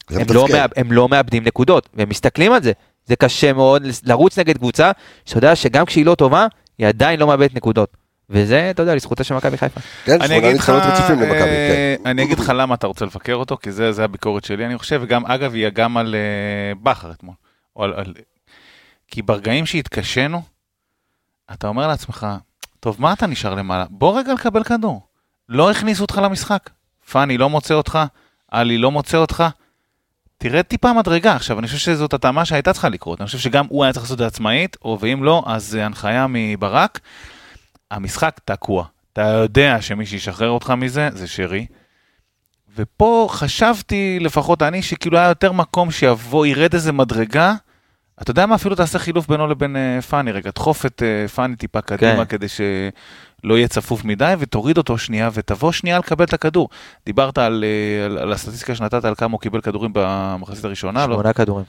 הם 0.09 0.25
לא. 0.33 0.45
מאב, 0.53 0.69
הם 0.75 0.91
לא 0.91 1.09
מאבדים 1.09 1.43
נקודות, 1.43 1.89
והם 1.93 2.09
מסתכלים 2.09 2.51
על 2.51 2.63
זה. 2.63 2.71
זה 3.05 3.15
קשה 3.15 3.53
מאוד 3.53 3.83
לרוץ 4.03 4.39
נגד 4.39 4.57
קבוצה, 4.57 4.91
שאתה 5.25 5.37
יודע 5.37 5.55
שגם 5.55 5.85
כשהיא 5.85 6.05
לא 6.05 6.15
טובה, 6.15 6.47
היא 6.77 6.87
עדיין 6.87 7.19
לא 7.19 7.27
מאבדת 7.27 7.55
נקודות. 7.55 7.97
וזה, 8.31 8.69
אתה 8.71 8.81
יודע, 8.83 8.95
לזכותה 8.95 9.23
של 9.23 9.35
מכבי 9.35 9.57
חיפה. 9.57 9.79
כן, 10.05 10.21
אני 10.21 10.27
שמונה 10.35 10.53
ניצחונות 10.53 10.83
רצופים 10.83 11.19
למכבי, 11.19 11.35
אה, 11.39 11.95
כן. 12.03 12.09
אני 12.09 12.23
אגיד 12.23 12.39
לך 12.39 12.51
למה 12.55 12.75
אתה 12.75 12.87
רוצה 12.87 13.05
לבקר 13.05 13.33
אותו, 13.35 13.57
כי 13.57 13.71
זה 13.71 13.91
זה 13.91 14.03
הביקורת 14.03 14.43
שלי, 14.43 14.65
אני 14.65 14.77
חושב, 14.77 14.99
וגם, 15.03 15.25
אגב, 15.25 15.53
היא 15.53 15.69
גם 15.69 15.97
על 15.97 16.15
אה, 16.15 16.75
בכר 16.83 17.11
אתמול. 17.11 17.35
או 17.75 17.83
על- 17.83 17.93
על- 17.93 18.13
כי 19.07 19.21
ברגעים 19.21 19.65
שהתקשינו, 19.65 20.41
אתה 21.53 21.67
אומר 21.67 21.87
לעצמך, 21.87 22.27
טוב, 22.79 22.95
מה 22.99 23.13
אתה 23.13 23.27
נשאר 23.27 23.55
למעלה? 23.55 23.85
בוא 23.89 24.19
רגע 24.19 24.33
לקבל 24.33 24.63
כדור. 24.63 25.01
לא 25.49 25.71
הכניסו 25.71 26.01
אותך 26.01 26.21
למשחק. 26.23 26.69
פאני 27.11 27.37
לא 27.37 27.49
מוצא 27.49 27.73
אותך, 27.73 27.99
עלי 28.51 28.77
לא 28.77 28.91
מוצא 28.91 29.17
אותך. 29.17 29.43
תרד 30.37 30.61
טיפה 30.61 30.93
מדרגה. 30.93 31.35
עכשיו, 31.35 31.59
אני 31.59 31.67
חושב 31.67 31.77
שזאת 31.79 32.13
התאמה 32.13 32.45
שהייתה 32.45 32.73
צריכה 32.73 32.89
לקרות. 32.89 33.21
אני 33.21 33.25
חושב 33.25 33.37
שגם 33.39 33.65
הוא 33.69 33.83
היה 33.83 33.93
צריך 33.93 34.03
לעשות 34.03 34.15
את 34.15 34.19
זה 34.19 34.27
עצמאית, 34.27 34.77
או 34.85 34.97
ואם 35.01 35.23
לא, 35.23 35.43
אז 35.47 35.75
אה, 35.75 35.85
הנחיה 35.85 36.25
מברק. 36.29 36.99
המשחק 37.91 38.39
תקוע. 38.45 38.85
אתה 39.13 39.21
יודע 39.21 39.81
שמי 39.81 40.05
שישחרר 40.05 40.49
אותך 40.49 40.69
מזה 40.69 41.09
זה 41.13 41.27
שרי. 41.27 41.65
ופה 42.75 43.27
חשבתי, 43.31 44.17
לפחות 44.21 44.61
אני, 44.61 44.81
שכאילו 44.81 45.17
היה 45.17 45.27
יותר 45.27 45.51
מקום 45.51 45.91
שיבוא, 45.91 46.45
ירד 46.45 46.73
איזה 46.73 46.91
מדרגה. 46.91 47.53
אתה 48.21 48.31
יודע 48.31 48.45
מה, 48.45 48.55
אפילו 48.55 48.75
תעשה 48.75 48.99
חילוף 48.99 49.27
בינו 49.27 49.47
לבין 49.47 49.75
אה, 49.75 50.01
פאני, 50.01 50.31
רגע, 50.31 50.51
דחוף 50.55 50.85
את 50.85 51.03
אה, 51.05 51.27
פאני 51.27 51.55
טיפה 51.55 51.81
קדימה 51.81 52.25
כן. 52.25 52.25
כדי 52.25 52.47
שלא 52.47 53.57
יהיה 53.57 53.67
צפוף 53.67 54.03
מדי, 54.03 54.33
ותוריד 54.39 54.77
אותו 54.77 54.97
שנייה, 54.97 55.29
ותבוא 55.33 55.71
שנייה 55.71 55.99
לקבל 55.99 56.25
את 56.25 56.33
הכדור. 56.33 56.69
דיברת 57.05 57.37
על, 57.37 57.63
אה, 57.63 58.05
על, 58.05 58.17
על 58.17 58.33
הסטטיסטיקה 58.33 58.75
שנתת, 58.75 59.05
על 59.05 59.15
כמה 59.15 59.31
הוא 59.31 59.39
קיבל 59.41 59.61
כדורים 59.61 59.91
במחצית 59.93 60.65
הראשונה, 60.65 61.07
לא? 61.07 61.13
שמונה 61.13 61.33
כדורים. 61.33 61.65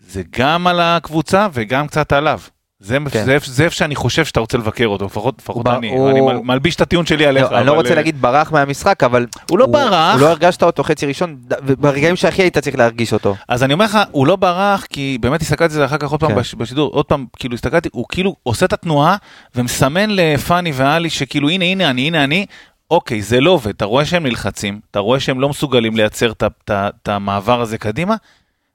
זה 0.00 0.22
גם 0.30 0.66
על 0.66 0.80
הקבוצה 0.80 1.48
וגם 1.52 1.86
קצת 1.86 2.12
עליו. 2.12 2.40
זה 2.80 2.98
כן. 3.12 3.24
זה 3.40 3.64
איפה- 3.64 3.74
שאני 3.76 3.94
חושב 3.94 4.24
שאתה 4.24 4.40
רוצה 4.40 4.58
לבקר 4.58 4.86
אותו, 4.86 5.04
לפחות 5.04 5.42
אני, 5.66 5.88
הוא- 5.90 6.10
אני 6.10 6.20
מל- 6.20 6.40
מלביש 6.44 6.76
את 6.76 6.80
הטיעון 6.80 7.06
שלי 7.06 7.26
עליך. 7.26 7.52
לא, 7.52 7.58
אני 7.58 7.66
לא 7.66 7.72
רוצה 7.72 7.90
אה, 7.90 7.94
להגיד 7.94 8.22
ברח 8.22 8.52
מהמשחק, 8.52 9.02
אבל... 9.02 9.26
הוא 9.50 9.58
לא 9.58 9.66
ברח. 9.66 10.12
הוא 10.14 10.20
לא 10.20 10.26
הרגשת 10.26 10.62
אותו 10.62 10.82
חצי 10.84 11.06
ראשון, 11.06 11.36
וברגעים 11.66 12.16
שהכי 12.16 12.42
היית 12.42 12.58
צריך 12.58 12.76
להרגיש 12.78 13.12
אותו. 13.12 13.36
אז 13.48 13.62
אני 13.62 13.72
אומר 13.72 13.84
לך, 13.84 13.98
הוא 14.10 14.26
לא 14.26 14.36
ברח, 14.36 14.84
כי 14.90 15.18
באמת 15.20 15.42
הסתכלתי 15.42 15.64
על 15.64 15.78
זה 15.78 15.84
אחר 15.84 15.96
כך 15.98 16.10
עוד 16.10 16.20
פעם 16.20 16.30
כן. 16.30 16.36
בש- 16.36 16.54
בשידור, 16.54 16.90
עוד 16.92 17.04
פעם, 17.04 17.26
כאילו 17.36 17.54
הסתכלתי, 17.54 17.88
הוא 17.92 18.04
כאילו 18.08 18.36
עושה 18.42 18.66
את 18.66 18.72
התנועה 18.72 19.16
ומסמן 19.54 20.10
לפאני 20.10 20.72
ואלי 20.74 21.10
שכאילו 21.10 21.48
הנה 21.48 21.64
הנה 21.64 21.90
אני, 21.90 22.06
הנה 22.06 22.24
אני, 22.24 22.46
אוקיי, 22.90 23.22
זה 23.22 23.40
לא 23.40 23.50
עובד, 23.50 23.70
אתה 23.70 23.84
רואה 23.84 24.04
שהם 24.04 24.26
נלחצים, 24.26 24.80
אתה 24.90 24.98
רואה 24.98 25.20
שהם 25.20 25.40
לא 25.40 25.48
מסוגלים 25.48 25.96
לייצר 25.96 26.32
את 26.70 27.08
המעבר 27.08 27.60
הזה 27.60 27.78
קדימה, 27.78 28.14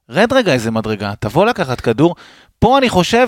רד 0.10 0.34
רגע 0.34 0.54
איזה 0.54 0.72
מדרגה, 0.72 1.14
תבוא 1.20 1.46
לקחת 1.46 1.82
כדור, 1.82 2.16
פה 2.60 2.78
אני 2.78 2.90
חושב 2.90 3.28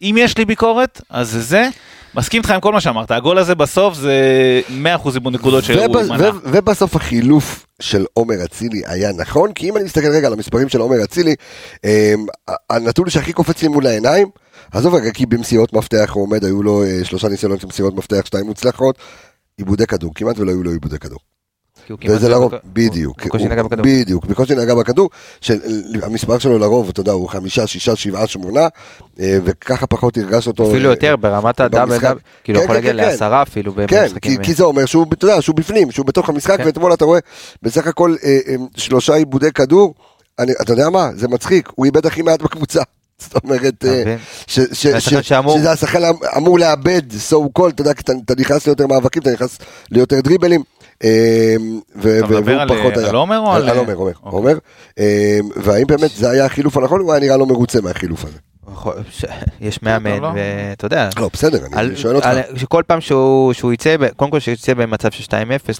שאם 0.00 0.16
יש 0.18 0.38
לי 0.38 0.44
ביקורת, 0.44 1.00
אז 1.10 1.30
זה 1.30 1.40
זה. 1.40 1.68
מסכים 2.14 2.40
איתך 2.40 2.50
עם 2.50 2.60
כל 2.60 2.72
מה 2.72 2.80
שאמרת, 2.80 3.10
הגול 3.10 3.38
הזה 3.38 3.54
בסוף 3.54 3.94
זה 3.94 4.60
100% 4.68 5.14
איבוד 5.14 5.32
נקודות 5.34 5.64
שהוא 5.64 5.76
מנע. 6.08 6.30
ובסוף 6.44 6.96
החילוף 6.96 7.66
של 7.82 8.04
עומר 8.12 8.44
אצילי 8.44 8.82
היה 8.86 9.12
נכון, 9.12 9.52
כי 9.52 9.70
אם 9.70 9.76
אני 9.76 9.84
מסתכל 9.84 10.08
רגע 10.08 10.26
על 10.26 10.32
המספרים 10.32 10.68
של 10.68 10.80
עומר 10.80 11.04
אצילי, 11.04 11.34
אמ, 11.84 12.26
הנתון 12.70 13.10
שהכי 13.10 13.32
קופץ 13.32 13.62
לי 13.62 13.68
מול 13.68 13.86
העיניים, 13.86 14.28
עזוב 14.72 14.94
רגע, 14.94 15.10
כי 15.10 15.26
במסירות 15.26 15.72
מפתח 15.72 16.10
הוא 16.14 16.22
עומד, 16.22 16.44
היו 16.44 16.62
לו 16.62 16.82
אה, 16.84 17.04
שלושה 17.04 17.28
ניסיונות 17.28 17.60
של 17.60 17.66
מסירות 17.66 17.94
מפתח, 17.94 18.22
שתיים 18.24 18.46
מוצלחות, 18.46 18.98
עיבודי 19.58 19.86
כדור, 19.86 20.14
כמעט 20.14 20.38
ולא 20.38 20.50
היו 20.50 20.62
לו 20.62 20.70
עיבודי 20.70 20.98
כדור. 20.98 21.18
וזה 22.08 22.28
לא- 22.28 22.36
לרוב, 22.36 22.52
בדיוק. 22.64 23.16
בדיוק, 23.80 24.26
בקושי 24.26 24.54
נגע 24.54 24.74
בכדור, 24.74 25.10
שהמספר 25.40 26.38
שלו 26.38 26.58
לרוב, 26.58 26.88
אתה 26.88 27.00
יודע, 27.00 27.12
הוא 27.12 27.28
חמישה, 27.28 27.66
שישה, 27.66 27.96
שבעה, 27.96 28.26
שמונה, 28.26 28.68
אה, 29.20 29.38
וככה 29.44 29.86
פחות 29.86 30.16
הרגש 30.16 30.46
אותו. 30.46 30.70
אפילו 30.70 30.88
אה, 30.88 30.92
יותר 30.92 31.16
ברמת 31.16 31.60
הדאבל. 31.60 31.98
דאבל, 31.98 32.18
כאילו 32.44 32.58
כן, 32.58 32.64
יכול 32.64 32.76
כן, 32.76 32.86
להגיע 32.86 32.92
כן, 32.92 32.98
כן. 32.98 33.10
לעשרה 33.10 33.42
אפילו 33.42 33.74
כן, 33.74 34.02
במשחקים. 34.02 34.36
כי, 34.36 34.44
כי 34.44 34.54
זה 34.54 34.64
אומר 34.64 34.86
שהוא, 34.86 35.06
אתה 35.12 35.24
יודע, 35.24 35.42
שהוא 35.42 35.56
בפנים, 35.56 35.90
שהוא 35.90 36.06
בתוך 36.06 36.28
המשחק, 36.28 36.56
כן. 36.58 36.66
ואתמול 36.66 36.94
אתה 36.94 37.04
רואה 37.04 37.20
בסך 37.62 37.86
הכל 37.86 38.14
אה, 38.24 38.38
שלושה 38.76 39.14
עיבודי 39.14 39.52
כדור, 39.52 39.94
אתה 40.40 40.72
יודע 40.72 40.90
מה, 40.90 41.10
זה 41.14 41.28
מצחיק, 41.28 41.68
הוא 41.74 41.86
איבד 41.86 42.06
הכי 42.06 42.22
מעט 42.22 42.42
בקבוצה. 42.42 42.82
זאת 43.18 43.44
אומרת, 43.44 43.84
שזה 44.46 45.72
השחקן 45.72 46.02
אמור 46.36 46.58
לאבד, 46.58 47.02
so 47.30 47.34
called, 47.58 47.68
אתה 47.68 47.80
יודע, 47.80 47.90
אתה 48.24 48.34
נכנס 48.38 48.66
ליותר 48.66 48.86
מאבקים, 48.86 49.22
אתה 49.22 49.32
נכנס 49.32 49.58
ליותר 49.90 50.20
דריבלים, 50.20 50.62
אה, 51.04 51.54
ו- 51.96 52.18
אתה 52.18 52.26
והוא 52.26 52.40
מדבר 52.40 52.60
על- 52.60 52.68
פחות 52.68 52.96
היה. 52.96 53.08
על 53.08 53.14
עומר 53.14 53.38
או 53.38 53.52
על- 53.52 53.68
על 53.68 53.78
עומר, 53.78 53.94
עומר, 53.94 54.12
אוקיי. 54.22 54.30
עומר. 54.38 54.58
אה, 54.98 55.38
והאם 55.56 55.86
באמת 55.86 56.10
זה 56.10 56.30
היה 56.30 56.44
החילוף 56.44 56.76
הנכון, 56.76 57.00
הוא 57.00 57.12
היה 57.12 57.20
נראה 57.20 57.36
לא 57.36 57.46
מרוצה 57.46 57.80
מהחילוף 57.80 58.24
הזה. 58.24 58.38
ש- 59.10 59.24
יש 59.60 59.82
מאמן, 59.82 60.20
לא. 60.20 60.30
ואתה 60.34 60.86
יודע, 60.86 61.08
לא, 61.18 61.30
בסדר, 61.32 61.66
אני 61.72 61.96
שואל 61.96 62.16
אותך. 62.16 62.28
שכל 62.56 62.82
פעם 62.86 63.00
שהוא 63.00 63.52
שהוא 63.52 63.72
יצא, 63.72 63.96
קודם 64.16 64.30
כל 64.30 64.40
שיצא 64.40 64.74
במצב 64.74 65.10
של 65.10 65.22
2-0, 65.24 65.30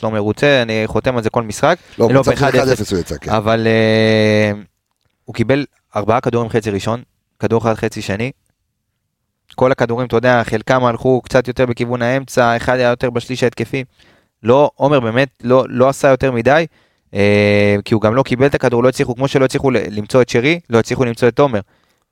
לא 0.02 0.10
מרוצה, 0.10 0.62
אני 0.62 0.82
חותם 0.86 1.16
על 1.16 1.22
זה 1.22 1.30
כל 1.30 1.42
משחק. 1.42 1.76
לא, 1.98 2.08
לא, 2.10 2.14
במצב 2.22 2.36
של 2.36 2.46
ב- 2.46 2.54
1-0 2.54 2.90
הוא 2.92 2.98
יצא, 3.00 3.16
כן. 3.20 3.30
אבל 3.30 3.66
אה, 3.66 4.52
הוא 5.24 5.34
קיבל 5.34 5.64
ארבעה 5.96 6.20
כדורים 6.20 6.48
חצי 6.50 6.70
ראשון, 6.70 7.02
כדור 7.38 7.62
אחד 7.62 7.74
חצי 7.74 8.02
שני. 8.02 8.30
כל 9.54 9.72
הכדורים, 9.72 10.06
אתה 10.06 10.16
יודע, 10.16 10.42
חלקם 10.44 10.84
הלכו 10.84 11.20
קצת 11.20 11.48
יותר 11.48 11.66
בכיוון 11.66 12.02
האמצע, 12.02 12.56
אחד 12.56 12.74
היה 12.78 12.88
יותר 12.88 13.10
בשליש 13.10 13.42
ההתקפי. 13.42 13.84
לא, 14.44 14.70
עומר 14.74 15.00
באמת 15.00 15.28
לא, 15.42 15.64
לא 15.68 15.88
עשה 15.88 16.08
יותר 16.08 16.32
מדי, 16.32 16.66
אה, 17.14 17.76
כי 17.84 17.94
הוא 17.94 18.02
גם 18.02 18.14
לא 18.14 18.22
קיבל 18.22 18.46
את 18.46 18.54
הכדור, 18.54 18.82
לא 18.82 18.88
הצליחו, 18.88 19.14
כמו 19.14 19.28
שלא 19.28 19.44
הצליחו 19.44 19.70
למצוא 19.70 20.22
את 20.22 20.28
שרי, 20.28 20.60
לא 20.70 20.78
הצליחו 20.78 21.04
למצוא 21.04 21.28
את 21.28 21.38
עומר. 21.38 21.60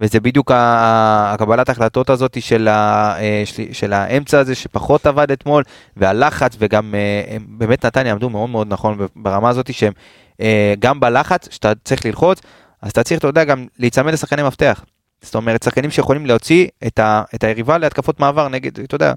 וזה 0.02 0.20
בדיוק 0.20 0.50
הקבלת 0.54 1.68
ההחלטות 1.68 2.10
הזאת 2.10 2.42
של, 2.42 2.68
ה, 2.68 3.14
אה, 3.18 3.42
של, 3.44 3.62
של 3.72 3.92
האמצע 3.92 4.38
הזה 4.38 4.54
שפחות 4.54 5.06
עבד 5.06 5.32
אתמול, 5.32 5.62
והלחץ, 5.96 6.56
וגם 6.58 6.94
אה, 6.94 7.36
באמת 7.48 7.84
נתניה 7.84 8.12
עמדו 8.12 8.30
מאוד 8.30 8.50
מאוד 8.50 8.68
נכון 8.68 9.06
ברמה 9.16 9.48
הזאת 9.48 9.74
שהם 9.74 9.92
אה, 10.40 10.74
גם 10.78 11.00
בלחץ, 11.00 11.48
שאתה 11.50 11.72
צריך 11.84 12.06
ללחוץ, 12.06 12.40
אז 12.82 12.90
אתה 12.90 13.02
צריך, 13.02 13.18
אתה 13.18 13.28
יודע, 13.28 13.44
גם 13.44 13.66
להיצמד 13.78 14.12
לשחקני 14.12 14.42
מפתח. 14.42 14.84
זאת 15.22 15.34
אומרת, 15.34 15.62
שחקנים 15.62 15.90
שיכולים 15.90 16.26
להוציא 16.26 16.66
את, 16.86 16.98
ה, 16.98 17.22
את 17.34 17.44
היריבה 17.44 17.78
להתקפות 17.78 18.20
מעבר 18.20 18.48
נגד, 18.48 18.80
אתה 18.80 18.94
יודע, 18.94 19.12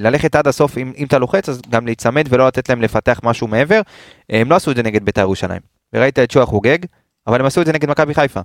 ללכת 0.00 0.36
עד 0.36 0.48
הסוף, 0.48 0.78
אם, 0.78 0.92
אם 0.96 1.06
אתה 1.06 1.18
לוחץ, 1.18 1.48
אז 1.48 1.60
גם 1.70 1.86
להיצמד 1.86 2.26
ולא 2.28 2.46
לתת 2.46 2.68
להם 2.68 2.82
לפתח 2.82 3.20
משהו 3.22 3.46
מעבר. 3.46 3.80
אה, 4.32 4.40
הם 4.40 4.50
לא 4.50 4.56
עשו 4.56 4.70
את 4.70 4.76
זה 4.76 4.82
נגד 4.82 5.04
בית"ר 5.04 5.20
ירושלים. 5.20 5.60
וראית 5.92 6.18
את 6.18 6.30
שועה 6.30 6.46
חוגג, 6.46 6.78
אבל 7.26 7.40
הם 7.40 7.46
עשו 7.46 7.60
את 7.60 7.66
זה 7.66 7.72
נגד 7.72 7.90
מכבי 7.90 8.14
חיפה. 8.14 8.40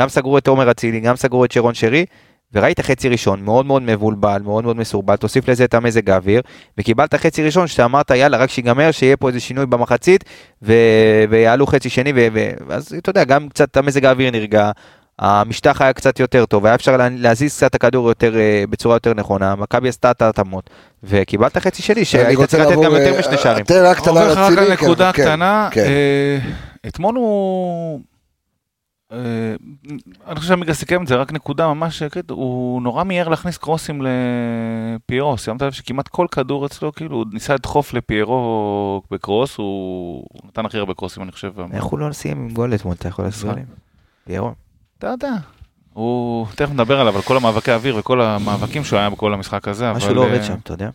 גם 0.00 0.08
סגרו 0.08 0.38
את 0.38 0.48
עומר 0.48 0.70
אצילי, 0.70 1.00
גם 1.00 1.16
סגרו 1.16 1.44
את 1.44 1.52
שרון 1.52 1.74
שרי, 1.74 2.04
וראית 2.52 2.80
חצי 2.80 3.08
ראשון 3.08 3.42
מאוד 3.42 3.66
מאוד 3.66 3.82
מבולבל, 3.82 4.42
מאוד 4.44 4.64
מאוד 4.64 4.76
מסורבל, 4.76 5.16
תוסיף 5.16 5.48
לזה 5.48 5.64
את 5.64 5.74
המזג 5.74 6.10
האוויר, 6.10 6.40
וקיבלת 6.78 7.14
חצי 7.14 7.42
ראשון 7.42 7.66
שאתה 7.66 7.84
אמרת 7.84 8.10
יאללה 8.10 8.38
רק 8.38 8.50
שיגמר, 8.50 8.90
שיהיה 8.90 9.16
פה 9.16 9.28
איזה 9.28 9.40
שינוי 9.40 9.66
במחצית, 9.66 10.24
ו... 10.62 10.72
ויעלו 11.30 11.66
חצי 11.66 11.90
שני, 11.90 12.12
ו... 12.16 12.28
ו... 12.32 12.50
אז 12.68 12.94
אתה 12.98 13.10
יודע, 13.10 13.24
גם 13.24 13.48
קצת 13.48 13.76
המזג 13.76 14.04
האוויר 14.04 14.30
נרגע, 14.30 14.70
המשטח 15.18 15.82
היה 15.82 15.92
קצת 15.92 16.20
יותר 16.20 16.46
טוב, 16.46 16.66
היה 16.66 16.74
אפשר 16.74 16.96
לה- 16.96 17.08
להזיז 17.08 17.56
קצת 17.56 17.74
הכדור 17.74 18.08
יותר, 18.08 18.36
אה, 18.36 18.64
בצורה 18.70 18.96
יותר 18.96 19.14
נכונה, 19.14 19.54
מכבי 19.54 19.88
עשתה 19.88 20.10
את 20.10 20.22
ההתאמות, 20.22 20.70
וקיבלת 21.02 21.58
חצי 21.58 21.82
אני 21.92 22.04
שהיית 22.04 22.40
צריך 22.40 22.62
לתת 22.66 22.76
גם 22.76 22.92
יותר 22.92 23.14
אה, 23.14 23.18
משני 23.18 23.38
שערים. 23.38 23.64
תן 23.64 23.82
רק 23.84 23.96
קטנה 23.96 24.10
עובר 24.10 24.32
לך 24.32 24.38
רק 24.38 24.50
לאצילי, 24.50 24.66
על 24.66 24.72
נקודה 24.72 25.12
כן, 25.12 25.22
קטנה, 25.22 25.68
כן. 25.72 25.86
אתמול 26.86 27.14
הוא... 27.14 28.00
אה, 29.12 29.18
אני 30.26 30.36
חושב 30.36 30.48
שעמיגה 30.48 30.74
סיכם 30.74 31.02
את 31.02 31.06
זה, 31.06 31.14
רק 31.14 31.32
נקודה 31.32 31.66
ממש 31.74 32.02
הוא 32.30 32.82
נורא 32.82 33.04
מיהר 33.04 33.28
להכניס 33.28 33.58
קרוסים 33.58 34.02
לפיירו, 34.02 35.38
שמת 35.38 35.62
לב 35.62 35.72
שכמעט 35.72 36.08
כל 36.08 36.26
כדור 36.30 36.66
אצלו, 36.66 36.92
כאילו, 36.92 37.16
הוא 37.16 37.26
ניסה 37.32 37.54
לדחוף 37.54 37.94
לפיירו 37.94 39.02
בקרוס, 39.10 39.56
הוא 39.56 40.24
נתן 40.44 40.66
הכי 40.66 40.78
הרבה 40.78 40.94
קרוסים, 40.94 41.22
אני 41.22 41.32
חושב. 41.32 41.52
איך 41.72 41.84
הוא 41.84 41.98
לא 41.98 42.12
סיים 42.12 42.36
עם 42.38 42.48
גול 42.50 42.74
אתמול, 42.74 42.94
אתה 42.94 43.08
יכול. 43.08 43.24
להסביר 43.24 43.52
לי? 43.54 43.62
אתה 44.98 45.06
יודע. 45.06 45.32
הוא, 45.92 46.46
תכף 46.54 46.70
נדבר 46.70 47.00
עליו, 47.00 47.16
על 47.16 47.22
כל 47.22 47.36
המאבקי 47.36 47.70
האוויר 47.70 47.96
וכל 47.96 48.20
המאבקים 48.20 48.84
שהוא 48.84 48.98
היה 48.98 49.10
בכל 49.10 49.34
המשחק 49.34 49.68
הזה, 49.68 49.92
משהו 49.92 50.08
אבל, 50.08 50.16
לא 50.16 50.20
עובד 50.20 50.38
אה, 50.38 50.44
שם, 50.44 50.54
אתה 50.62 50.72
יודע. 50.72 50.90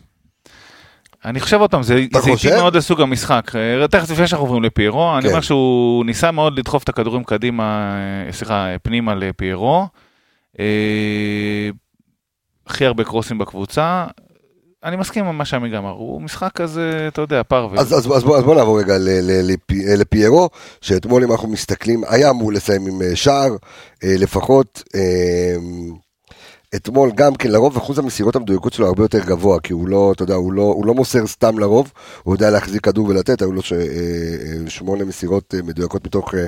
אני 1.24 1.40
חושב 1.40 1.60
עוד 1.60 1.70
פעם, 1.70 1.82
זה? 1.82 1.94
איטי 1.94 2.50
מאוד 2.56 2.76
לסוג 2.76 3.00
המשחק. 3.00 3.52
אה, 3.54 3.88
תכף 3.88 4.10
לפני 4.10 4.26
שאנחנו 4.26 4.46
עוברים 4.46 4.62
לפיירו, 4.62 5.14
אני 5.14 5.22
כן. 5.22 5.28
אומר 5.28 5.40
שהוא 5.40 6.04
ניסה 6.04 6.30
מאוד 6.30 6.58
לדחוף 6.58 6.82
את 6.82 6.88
הכדורים 6.88 7.24
קדימה, 7.24 7.94
אה, 8.26 8.32
סליחה, 8.32 8.66
פנימה 8.82 9.14
לפיירו. 9.14 9.86
אה, 10.60 11.70
הכי 12.66 12.86
הרבה 12.86 13.04
קרוסים 13.04 13.38
בקבוצה. 13.38 14.06
אני 14.84 14.96
מסכים 14.96 15.24
עם 15.24 15.38
מה 15.38 15.44
שעמיגה 15.44 15.78
אמר, 15.78 15.90
הוא 15.90 16.22
משחק 16.22 16.52
כזה, 16.52 17.04
אתה 17.08 17.20
יודע, 17.20 17.42
פרווה. 17.42 17.80
אז, 17.80 17.92
אז, 17.92 17.98
אז, 17.98 18.24
בוא, 18.24 18.36
אז 18.36 18.42
בוא 18.44 18.54
נעבור 18.54 18.80
רגע 18.80 18.94
לפי, 19.42 19.96
לפיירו, 19.96 20.50
שאתמול 20.80 21.24
אם 21.24 21.32
אנחנו 21.32 21.48
מסתכלים, 21.48 22.02
היה 22.08 22.30
אמור 22.30 22.52
לסיים 22.52 22.86
עם 22.86 23.02
אה, 23.02 23.16
שער, 23.16 23.56
אה, 24.04 24.14
לפחות. 24.18 24.82
אה, 24.94 25.56
אתמול 26.74 27.10
גם 27.14 27.34
כן, 27.34 27.50
לרוב 27.50 27.76
אחוז 27.76 27.98
המסירות 27.98 28.36
המדויקות 28.36 28.72
שלו 28.72 28.86
הרבה 28.86 29.04
יותר 29.04 29.18
גבוה, 29.18 29.60
כי 29.60 29.72
הוא 29.72 29.88
לא, 29.88 30.12
אתה 30.12 30.22
יודע, 30.22 30.34
הוא 30.34 30.52
לא, 30.52 30.62
הוא 30.62 30.86
לא 30.86 30.94
מוסר 30.94 31.26
סתם 31.26 31.58
לרוב, 31.58 31.92
הוא 32.22 32.34
יודע 32.34 32.50
להחזיק 32.50 32.84
כדור 32.84 33.08
ולתת, 33.08 33.42
היו 33.42 33.52
לו 33.52 33.62
ש, 33.62 33.72
אה, 33.72 33.78
אה, 33.78 34.70
שמונה 34.70 35.04
מסירות 35.04 35.54
אה, 35.54 35.62
מדויקות 35.62 36.06
מתוך, 36.06 36.34
אה, 36.34 36.46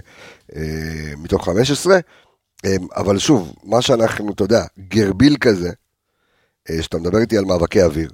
אה, 0.57 1.17
מתוך 1.17 1.45
15. 1.45 1.99
אה, 2.65 2.77
אבל 2.97 3.19
שוב, 3.19 3.55
מה 3.65 3.83
שאנחנו, 3.83 4.33
אתה 4.33 4.45
יודע, 4.45 4.65
גרביל 4.89 5.37
כזה, 5.41 5.71
אה, 6.71 6.83
שאתה 6.83 6.99
מדבר 6.99 7.19
איתי 7.19 7.39
על 7.39 7.45
מאבקי 7.45 7.83
אוויר. 7.83 8.11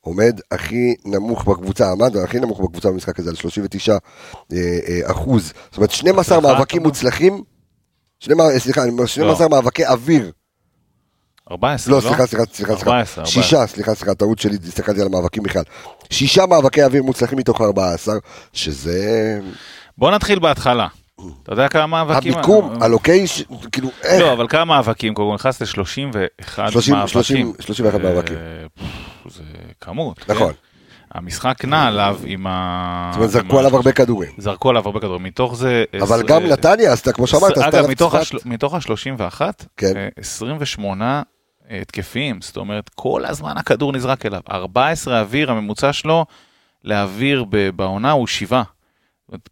עומד 0.00 0.40
הכי 0.50 0.94
נמוך 1.04 1.44
בקבוצה, 1.44 1.90
עמד 1.90 2.16
הכי 2.16 2.40
נמוך 2.40 2.60
בקבוצה 2.60 2.90
במשחק 2.90 3.18
הזה, 3.18 3.30
על 3.30 3.36
39 3.36 3.92
אה, 3.92 3.98
אה, 4.88 5.10
אחוז. 5.10 5.52
זאת 5.70 5.76
אומרת, 5.76 5.90
12 5.90 6.38
הצלחה, 6.38 6.52
מאבקים? 6.54 6.82
מוצלחים, 6.82 7.42
12, 8.20 8.58
סליחה, 8.58 8.82
אני 8.82 8.90
אומר, 8.90 9.06
12 9.06 9.48
מאבקי 9.48 9.86
אוויר. 9.86 10.32
14, 11.50 11.92
לא, 11.92 11.96
לא? 11.96 12.08
סליחה, 12.08 12.26
סליחה, 12.26 12.44
סליחה, 12.44 12.76
סליחה. 12.76 12.90
14, 12.90 13.24
14. 13.24 13.26
שישה, 13.26 13.66
סליחה, 13.66 13.94
סליחה, 13.94 14.14
טעות 14.14 14.38
שלי, 14.38 14.56
הסתכלתי 14.68 15.00
על 15.00 15.06
המאבקים 15.06 15.42
בכלל. 15.42 15.62
שישה 16.10 16.46
מאבקי 16.46 16.84
אוויר 16.84 17.02
מוצלחים 17.02 17.38
מתוך 17.38 17.60
14, 17.60 18.14
שזה 18.52 19.40
בוא 19.98 20.10
נתחיל 20.10 20.38
בהתחלה. 20.38 20.86
אתה 21.42 21.52
יודע 21.52 21.68
כמה 21.68 21.86
מאבקים? 21.86 22.34
המיקום, 22.34 22.82
הלוקייש, 22.82 23.44
כאילו, 23.72 23.88
איך? 24.02 24.20
לא, 24.20 24.32
אבל 24.32 24.48
כמה 24.48 24.64
מאבקים? 24.64 25.14
קודם 25.14 25.28
כל 25.28 25.34
נכנס 25.34 25.62
ל-31 25.62 26.70
30, 26.70 26.94
מאבקים. 26.94 27.06
30, 27.08 27.52
31 27.60 27.94
אה, 27.94 27.98
מאבקים. 28.02 28.36
זה 29.28 29.42
כמות. 29.80 30.30
נכון. 30.30 30.52
המשחק 31.14 31.64
נע 31.64 31.86
עליו 31.86 32.20
עם 32.24 32.46
ה... 32.46 33.10
זאת 33.12 33.16
אומרת, 33.16 33.30
זרקו 33.30 33.58
עליו 33.58 33.76
הרבה 33.76 33.92
כדורים. 33.92 34.30
זרקו 34.38 34.70
עליו 34.70 34.82
הרבה 34.86 35.00
כדורים. 35.00 35.22
מתוך 35.22 35.56
זה... 35.56 35.84
אבל 36.02 36.22
גם 36.22 36.42
אה, 36.42 36.48
נתניה 36.48 36.92
עשתה, 36.92 37.12
כמו 37.12 37.26
שאמרת, 37.26 37.50
עשתה 37.52 37.68
אגב, 37.68 37.74
עליו 37.74 37.90
מתוך, 37.90 38.12
צפת. 38.16 38.22
השל... 38.22 38.38
מתוך 38.44 38.74
ה-31, 38.74 39.40
כן. 39.76 40.08
28 40.16 41.22
התקפים, 41.70 42.40
זאת 42.40 42.56
אומרת, 42.56 42.88
כל 42.94 43.24
הזמן 43.24 43.56
הכדור 43.56 43.92
נזרק 43.92 44.26
אליו. 44.26 44.40
14 44.50 45.20
אוויר, 45.20 45.50
הממוצע 45.50 45.92
שלו 45.92 46.26
להעביר 46.84 47.44
ב- 47.50 47.70
בעונה 47.70 48.10
הוא 48.10 48.26
7. 48.26 48.62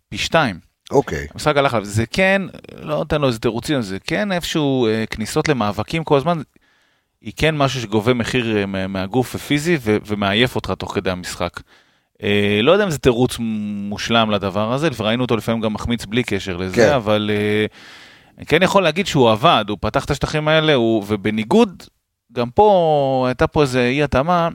פי 0.08 0.18
2. 0.18 0.58
אוקיי. 0.90 1.26
המשחק 1.34 1.56
הלך 1.56 1.74
עליו. 1.74 1.84
זה 1.84 2.06
כן, 2.06 2.42
לא 2.78 2.96
נותן 2.96 3.20
לו 3.20 3.26
איזה 3.26 3.38
תירוצים, 3.38 3.82
זה 3.82 3.98
כן 3.98 4.32
איפשהו 4.32 4.86
אה, 4.86 5.04
כניסות 5.10 5.48
למאבקים 5.48 6.04
כל 6.04 6.16
הזמן. 6.16 6.42
היא 7.22 7.32
כן 7.36 7.56
משהו 7.56 7.80
שגובה 7.80 8.14
מחיר 8.14 8.56
אה, 8.56 8.66
מה- 8.66 8.86
מהגוף 8.86 9.34
הפיזי 9.34 9.78
ומעייף 9.82 10.56
אותך 10.56 10.70
תוך 10.78 10.94
כדי 10.94 11.10
המשחק. 11.10 11.60
אה, 12.22 12.60
לא 12.62 12.72
יודע 12.72 12.84
אם 12.84 12.90
זה 12.90 12.98
תירוץ 12.98 13.36
מושלם 13.88 14.30
לדבר 14.30 14.72
הזה, 14.72 14.88
וראינו 14.96 15.22
אותו 15.22 15.36
לפעמים 15.36 15.60
גם 15.60 15.72
מחמיץ 15.72 16.04
בלי 16.04 16.22
קשר 16.22 16.56
לזה, 16.56 16.76
כן. 16.76 16.92
אבל 16.92 17.30
אה, 17.34 17.66
אני 18.38 18.46
כן 18.46 18.62
יכול 18.62 18.82
להגיד 18.82 19.06
שהוא 19.06 19.30
עבד, 19.30 19.64
הוא 19.68 19.78
פתח 19.80 20.04
את 20.04 20.10
השטחים 20.10 20.48
האלה, 20.48 20.74
הוא, 20.74 21.04
ובניגוד, 21.06 21.82
גם 22.32 22.50
פה 22.50 23.24
הייתה 23.28 23.46
פה 23.46 23.62
איזה 23.62 23.86
אי 23.88 24.02
התאמה. 24.02 24.48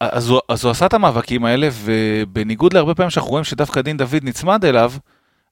אז 0.00 0.28
הוא, 0.28 0.40
אז 0.48 0.64
הוא 0.64 0.70
עשה 0.70 0.86
את 0.86 0.94
המאבקים 0.94 1.44
האלה, 1.44 1.68
ובניגוד 1.72 2.72
להרבה 2.72 2.94
פעמים 2.94 3.10
שאנחנו 3.10 3.30
רואים 3.30 3.44
שדווקא 3.44 3.80
דין 3.80 3.96
דוד 3.96 4.16
נצמד 4.22 4.64
אליו, 4.64 4.92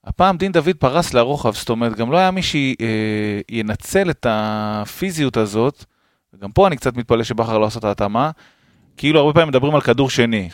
הפעם 0.09 0.36
דין 0.36 0.52
דוד 0.52 0.76
פרס 0.78 1.14
לרוחב, 1.14 1.54
זאת 1.54 1.68
אומרת, 1.70 1.96
גם 1.96 2.12
לא 2.12 2.16
היה 2.16 2.30
מי 2.30 2.40
שינצל 2.42 4.11
את 4.11 4.26
הפיזיות 4.30 5.36
הזאת, 5.36 5.84
וגם 6.34 6.52
פה 6.52 6.66
אני 6.66 6.76
קצת 6.76 6.96
מתפלא 6.96 7.24
שבכר 7.24 7.59
לא 7.59 7.66
עשה 7.66 7.78
את 7.78 7.84
ההתאמה. 7.84 8.30
כאילו 8.96 9.20
הרבה 9.20 9.32
פעמים 9.32 9.48
מדברים 9.48 9.74
על 9.74 9.80
כדור 9.80 10.11
שני, 10.11 10.48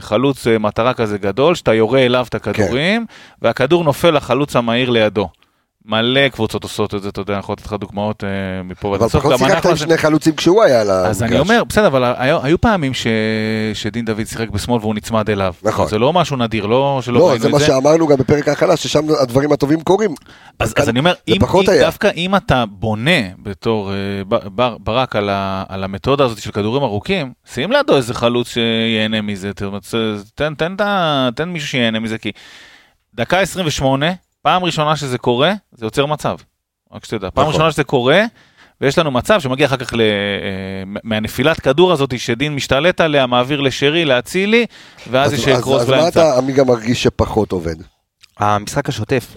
חלוץ 0.00 0.46
אה, 0.46 0.58
מטרה 0.58 0.94
כזה 0.94 1.18
גדול, 1.18 1.54
שאתה 1.54 1.74
יורה 1.74 2.00
אליו 2.00 2.26
את 2.28 2.34
הכדורים, 2.34 3.06
והכדור 3.42 3.84
נופל 3.84 4.10
לחלוץ 4.10 4.56
המהיר 4.56 4.90
לידו. 4.90 5.28
מלא 5.86 6.28
קבוצות 6.28 6.62
עושות 6.62 6.94
את 6.94 7.02
זה, 7.02 7.08
אתה 7.08 7.20
יודע, 7.20 7.32
אני 7.32 7.40
יכול 7.40 7.52
לתת 7.52 7.66
לך 7.66 7.72
דוגמאות 7.72 8.24
אה, 8.24 8.28
מפה 8.62 8.88
ועד 8.88 9.00
אבל 9.00 9.06
הסוף. 9.06 9.22
פחות 9.22 9.40
גם 9.40 9.48
שיחקת 9.48 9.66
עם 9.66 9.76
שני 9.76 9.96
חלוצים 9.98 10.36
כשהוא 10.36 10.62
היה 10.62 10.80
על 10.80 10.90
המגרש. 10.90 11.10
אז 11.10 11.22
אני 11.22 11.38
אומר, 11.38 11.64
בסדר, 11.68 11.86
אבל 11.86 12.14
היו, 12.16 12.42
היו 12.42 12.60
פעמים 12.60 12.94
ש... 12.94 13.06
שדין 13.74 14.04
דוד 14.04 14.24
שיחק 14.24 14.48
בשמאל 14.48 14.80
והוא 14.80 14.94
נצמד 14.94 15.30
אליו. 15.30 15.54
נכון. 15.62 15.88
זה 15.88 15.98
לא 15.98 16.12
משהו 16.12 16.36
נדיר, 16.36 16.66
לא 16.66 17.00
שלא 17.02 17.18
לא, 17.18 17.28
ראינו 17.28 17.42
זה 17.42 17.48
את 17.48 17.52
מה 17.52 17.58
זה. 17.58 17.66
שאמרנו 17.66 18.06
גם 18.06 18.16
בפרק 18.16 18.48
ההכנה, 18.48 18.76
ששם 18.76 19.00
הדברים 19.20 19.52
הטובים 19.52 19.80
קורים. 19.80 20.14
אז, 20.58 20.74
אז 20.76 20.88
אני 20.88 20.98
אומר, 20.98 21.12
זה 21.12 21.34
אם, 21.34 21.38
פחות. 21.40 21.66
דווקא 21.66 22.10
אם 22.16 22.36
אתה 22.36 22.64
בונה 22.66 23.20
בתור 23.42 23.92
אה, 23.92 24.38
ברק 24.78 25.16
על, 25.16 25.28
ה, 25.30 25.64
על 25.68 25.84
המתודה 25.84 26.24
הזאת 26.24 26.38
של 26.42 26.52
כדורים 26.52 26.82
ארוכים, 26.82 27.32
שים 27.52 27.72
לידו 27.72 27.96
איזה 27.96 28.14
חלוץ 28.14 28.48
שיהנה 28.48 29.22
מזה, 29.22 29.50
תן, 30.34 30.54
תן, 30.54 30.74
תן, 30.76 31.30
תן 31.36 31.48
מישהו 31.48 31.68
שיהנה 31.68 32.00
מזה, 32.00 32.18
כי 32.18 32.32
דקה 33.14 33.40
28, 33.40 34.06
פעם 34.44 34.64
ראשונה 34.64 34.96
שזה 34.96 35.18
קורה, 35.18 35.52
זה 35.72 35.86
יוצר 35.86 36.06
מצב. 36.06 36.36
רק 36.92 37.04
שתדע, 37.04 37.30
פעם 37.30 37.42
נכון. 37.42 37.54
ראשונה 37.54 37.72
שזה 37.72 37.84
קורה, 37.84 38.24
ויש 38.80 38.98
לנו 38.98 39.10
מצב 39.10 39.40
שמגיע 39.40 39.66
אחר 39.66 39.76
כך 39.76 39.92
ל, 39.92 40.00
אה, 40.00 40.06
מהנפילת 41.04 41.60
כדור 41.60 41.92
הזאת 41.92 42.18
שדין 42.20 42.54
משתלט 42.54 43.00
עליה, 43.00 43.26
מעביר 43.26 43.60
לשרי, 43.60 44.04
לאצילי, 44.04 44.66
ואז 45.10 45.32
אז- 45.34 45.38
יש 45.38 45.48
אז- 45.48 45.62
קרוס 45.62 45.82
אז 45.82 45.88
מה 45.88 45.96
באמצע. 45.96 46.20
אתה, 46.30 46.38
עמי 46.38 46.52
גם 46.52 46.66
מרגיש 46.66 47.02
שפחות 47.02 47.52
עובד? 47.52 47.74
המשחק 48.38 48.88
השוטף, 48.88 49.36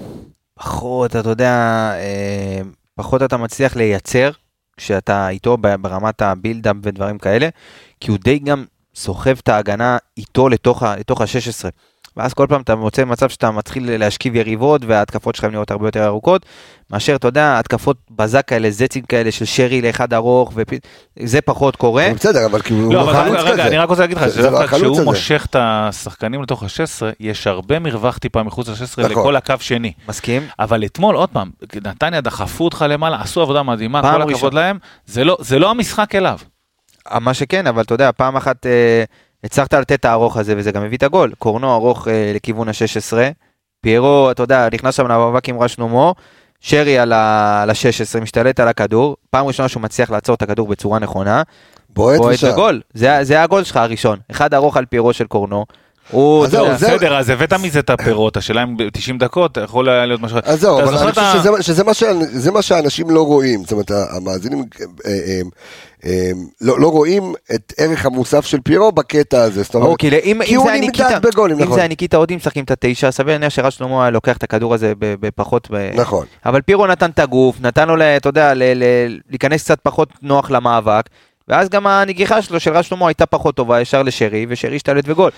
פחות, 0.55 1.15
אתה 1.15 1.29
יודע, 1.29 1.51
אה, 1.99 2.61
פחות 2.95 3.23
אתה 3.23 3.37
מצליח 3.37 3.75
לייצר 3.75 4.31
כשאתה 4.77 5.29
איתו 5.29 5.57
ברמת 5.57 6.21
הבילדאפ 6.21 6.75
ודברים 6.83 7.17
כאלה, 7.17 7.49
כי 7.99 8.11
הוא 8.11 8.17
די 8.23 8.39
גם 8.39 8.65
סוחב 8.95 9.35
את 9.43 9.49
ההגנה 9.49 9.97
איתו 10.17 10.49
לתוך 10.49 10.83
ה-16. 10.83 11.69
ואז 12.17 12.33
כל 12.33 12.45
פעם 12.49 12.61
אתה 12.61 12.75
מוצא 12.75 13.05
מצב 13.05 13.29
שאתה 13.29 13.51
מתחיל 13.51 13.97
להשכיב 13.97 14.35
יריבות 14.35 14.81
וההתקפות 14.85 15.35
שלך 15.35 15.45
נראות 15.45 15.71
הרבה 15.71 15.87
יותר 15.87 16.05
ארוכות, 16.05 16.45
מאשר, 16.91 17.15
אתה 17.15 17.27
יודע, 17.27 17.59
התקפות 17.59 17.97
בזק 18.11 18.47
כאלה, 18.47 18.71
זצים 18.71 19.01
כאלה 19.03 19.31
של 19.31 19.45
שרי 19.45 19.81
לאחד 19.81 20.13
ארוך, 20.13 20.53
וזה 21.19 21.41
פחות 21.41 21.75
קורה. 21.75 22.07
בסדר, 22.15 22.45
אבל 22.45 22.61
כאילו 22.61 22.79
הוא 22.83 22.93
לא, 22.93 22.99
לא 22.99 23.11
אבל 23.11 23.13
חלוץ 23.23 23.39
רגע, 23.39 23.51
כזה. 23.53 23.67
אני 23.67 23.77
רק 23.77 23.89
רוצה 23.89 24.01
להגיד 24.01 24.17
לך, 24.17 24.27
זה- 24.27 24.41
זה 24.41 24.49
לא 24.49 24.67
כשהוא. 24.67 25.03
מושך 25.03 25.45
את 25.49 25.55
השחקנים 25.59 26.43
לתוך 26.43 26.63
ה-16, 26.63 26.69
יש 27.19 27.47
הרבה 27.47 27.79
מרווח 27.79 28.17
טיפה 28.17 28.43
מחוץ 28.43 28.67
ל-16 28.69 28.83
נכון. 28.99 29.05
לכל 29.11 29.35
הקו 29.35 29.53
שני. 29.59 29.93
מסכים? 30.09 30.41
אבל 30.59 30.85
אתמול, 30.85 31.15
עוד 31.15 31.29
פעם, 31.29 31.49
נתניה 31.85 32.21
דחפו 32.21 32.63
אותך 32.65 32.85
למעלה, 32.89 33.21
עשו 33.21 33.41
עבודה 33.41 33.63
מדהימה, 33.63 34.01
כל 34.01 34.21
הכבוד. 34.21 34.53
להם, 34.53 34.77
זה 35.05 35.23
לא- 35.23 35.37
זה 35.39 35.59
לא 35.59 35.69
המשחק 35.71 36.15
אליו. 36.15 36.39
מה 37.21 37.33
שכן, 37.33 37.67
אבל 37.67 37.81
אתה 37.81 37.93
יודע, 37.93 38.09
פעם 38.17 38.35
אחת 38.35 38.65
אה, 38.65 39.03
הצלחת 39.43 39.73
לתת 39.73 39.91
את 39.91 40.05
הארוך 40.05 40.37
הזה, 40.37 40.53
וזה 40.57 40.71
גם 40.71 40.83
הביא 40.83 40.97
את 40.97 41.03
הגול. 41.03 41.33
קורנו 41.39 41.75
ארוך 41.75 42.07
אה, 42.07 42.31
לכיוון 42.35 42.67
ה-16, 42.67 43.17
פיירו, 43.81 44.31
אתה 44.31 44.43
יודע, 44.43 44.67
נכנס 44.73 44.95
שם 44.95 45.07
למאבק 45.07 45.49
עם 45.49 45.59
רשנומו, 45.59 46.15
שרי 46.59 46.97
על 46.97 47.13
ה-16, 47.13 48.19
משתלט 48.21 48.59
על 48.59 48.67
הכדור, 48.67 49.17
פעם 49.29 49.45
ראשונה 49.45 49.69
שהוא 49.69 49.83
מצליח 49.83 50.11
לעצור 50.11 50.35
את 50.35 50.41
הכדור 50.41 50.67
בצורה 50.67 50.99
נכונה, 50.99 51.43
בועט 51.89 52.17
בועט 52.17 52.33
ושם. 52.33 52.51
בגול, 52.51 52.81
זה, 52.93 53.19
זה 53.21 53.41
הגול 53.41 53.63
שלך 53.63 53.77
הראשון, 53.77 54.19
אחד 54.31 54.53
ארוך 54.53 54.77
על 54.77 54.85
פיירו 54.85 55.13
של 55.13 55.27
קורנו. 55.27 55.65
הוא, 56.11 56.47
זהו, 56.47 56.65
בסדר, 56.69 57.17
אז 57.17 57.29
הבאת 57.29 57.53
מזה 57.53 57.79
את 57.79 57.89
הפירות, 57.89 58.37
השאלה 58.37 58.63
אם 58.63 58.77
ב-90 58.77 59.19
דקות 59.19 59.57
יכול 59.63 59.89
היה 59.89 60.05
להיות 60.05 60.21
משהו... 60.21 60.37
אז 60.43 60.59
זהו, 60.61 60.79
אבל 60.81 60.97
אני 60.97 61.11
חושב 61.11 61.21
שזה- 61.61 61.83
מה 61.83 61.93
ש- 61.93 62.03
זה 62.31 62.51
מה 62.51 62.61
שאנשים 62.61 63.09
לא 63.09 63.21
רואים, 63.25 63.61
זאת 63.63 63.71
אומרת, 63.71 63.91
המאזינים 63.91 64.63
אה, 65.05 65.11
אה, 65.11 65.41
אה, 66.05 66.31
לא 66.61 66.79
לא 66.79 66.87
רואים 66.91 67.33
את 67.55 67.73
ערך 67.77 68.05
המוסף 68.05 68.45
של 68.45 68.57
פירו 68.63 68.91
בקטע 68.91 69.41
הזה, 69.41 69.63
זאת 69.63 69.75
אומרת, 69.75 69.89
אוקיי, 69.89 70.19
אם, 70.23 70.39
כי 70.45 70.55
אם 70.55 70.59
הוא 70.59 70.71
נמדד 70.71 71.19
בגולים, 71.21 71.57
אם 71.57 71.63
נכון. 71.63 71.73
זה 71.75 71.81
היה 71.81 71.87
ניקיטה 71.87 72.17
עוד 72.17 72.35
משחקים 72.35 72.63
את 72.63 72.71
התשע, 72.71 73.11
סביר 73.11 73.33
להניח 73.33 73.49
שרז 73.49 73.73
שלמה 73.73 74.01
היה 74.03 74.09
לוקח 74.11 74.37
את 74.37 74.43
הכדור 74.43 74.73
הזה 74.73 74.93
בפחות, 74.99 75.69
נכון. 75.95 76.25
אבל 76.45 76.61
פירו 76.61 76.87
נתן 76.87 77.09
את 77.09 77.19
הגוף, 77.19 77.55
נתן 77.61 77.87
לו, 77.87 77.95
אתה 78.17 78.29
יודע, 78.29 78.53
להיכנס 79.29 79.63
קצת 79.63 79.79
פחות 79.83 80.09
נוח 80.21 80.51
למאבק, 80.51 81.03
ואז 81.47 81.69
גם 81.69 81.87
הנגיחה 81.87 82.41
שלו, 82.41 82.59
של 82.59 82.73
רז 82.73 82.85
שלמה, 82.85 83.07
הייתה 83.07 83.25
פחות 83.25 83.55
טובה, 83.55 83.81
ישר 83.81 84.03
לשרי, 84.03 84.45
ושרי 84.49 84.75
השתלט 84.75 85.03
וגול. 85.07 85.31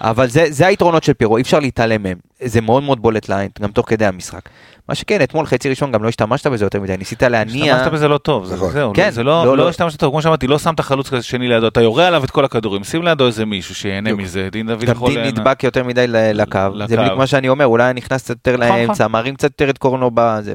אבל 0.00 0.26
זה, 0.28 0.44
זה 0.50 0.66
היתרונות 0.66 1.04
של 1.04 1.14
פירו, 1.14 1.36
אי 1.36 1.42
אפשר 1.42 1.58
להתעלם 1.58 2.02
מהם. 2.02 2.16
זה 2.44 2.60
מאוד 2.60 2.82
מאוד 2.82 3.02
בולט 3.02 3.28
לעין, 3.28 3.48
גם 3.62 3.70
תוך 3.70 3.88
כדי 3.88 4.06
המשחק. 4.06 4.48
מה 4.88 4.94
שכן, 4.94 5.22
אתמול 5.22 5.46
חצי 5.46 5.68
ראשון 5.68 5.92
גם 5.92 6.02
לא 6.02 6.08
השתמשת 6.08 6.46
בזה 6.46 6.64
יותר 6.64 6.80
מדי, 6.80 6.96
ניסית 6.96 7.22
להניע... 7.22 7.74
השתמשת 7.74 7.92
בזה 7.92 8.08
לא 8.08 8.18
טוב, 8.18 8.44
זה- 8.44 8.54
נכון. 8.54 8.70
זהו, 8.72 8.92
כן, 8.94 9.10
זה 9.10 9.22
לא, 9.22 9.44
לא, 9.44 9.56
לא 9.56 9.64
לא. 9.64 9.68
השתמשת 9.68 9.98
טוב, 10.00 10.10
כמו 10.10 10.22
שאמרתי, 10.22 10.46
לא 10.46 10.58
שמת 10.58 10.80
חלוץ 10.80 11.08
כזה 11.08 11.22
שני 11.22 11.48
לידו, 11.48 11.68
אתה 11.68 11.80
יורה 11.80 12.06
עליו 12.06 12.24
את 12.24 12.30
כל 12.30 12.44
הכדורים, 12.44 12.84
שים 12.84 13.02
לידו 13.02 13.26
איזה 13.26 13.44
מישהו 13.46 13.74
שיהנה. 13.74 14.12
מזה, 14.12 14.48
דין 14.52 14.66
דוד 14.66 14.84
גם 14.84 14.92
יכול... 14.92 15.10
דין 15.10 15.20
ליהנות. 15.20 15.38
נדבק 15.38 15.64
יותר 15.64 15.84
מדי 15.84 16.04
לקו, 16.08 16.58
לקו. 16.74 16.88
זה 16.88 16.96
בדיוק 16.96 17.18
מה 17.18 17.26
שאני 17.26 17.48
אומר, 17.48 17.66
אולי 17.66 17.92
נכנס 17.94 18.22
קצת 18.22 18.30
יותר 18.46 18.56
נכון, 18.56 18.76
לאמצע, 18.78 18.92
נכון. 19.04 19.12
מרים 19.12 19.34
קצת 19.36 19.50
יותר 19.60 19.70
את 19.70 19.78
קורנו 19.78 20.10
בזה, 20.14 20.54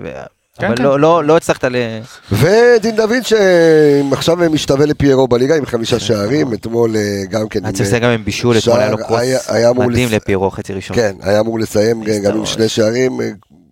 אבל 0.60 0.76
כן. 0.78 0.84
לא- 0.84 0.99
לא 0.99 1.24
לא 1.24 1.38
הצלחת 1.38 1.64
ל... 1.64 1.76
ודין 2.32 2.95
דוד 2.95 3.16
שעכשיו 3.24 4.36
משתווה 4.38 4.86
לפיירו 4.86 5.28
בליגה 5.28 5.56
עם 5.56 5.66
חמישה 5.66 5.99
שערים, 5.99 6.54
אתמול 6.54 6.95
אה, 6.95 7.02
גם 7.30 7.47
כן, 7.49 7.66
היה 7.66 7.74
צריך 7.74 7.88
לסיים 7.88 8.04
גם 8.04 8.10
עם 8.10 8.26
בישול, 8.26 8.58
אתמול 8.58 8.80
היה 8.80 8.89
לו 8.89 8.97
קרוס 8.97 9.22
מדהים 9.74 10.08
לס- 10.08 10.14
לפיירו 10.14 10.52
חצי 10.52 10.74
ראשון. 10.74 10.95
כן, 10.95 11.16
היה 11.22 11.39
אמור 11.39 11.60
לסיים 11.60 12.04
גם 12.24 12.38
עם. 12.38 12.45
שני 12.45 12.70
שערים, 12.70 13.22
אה, 13.22 13.28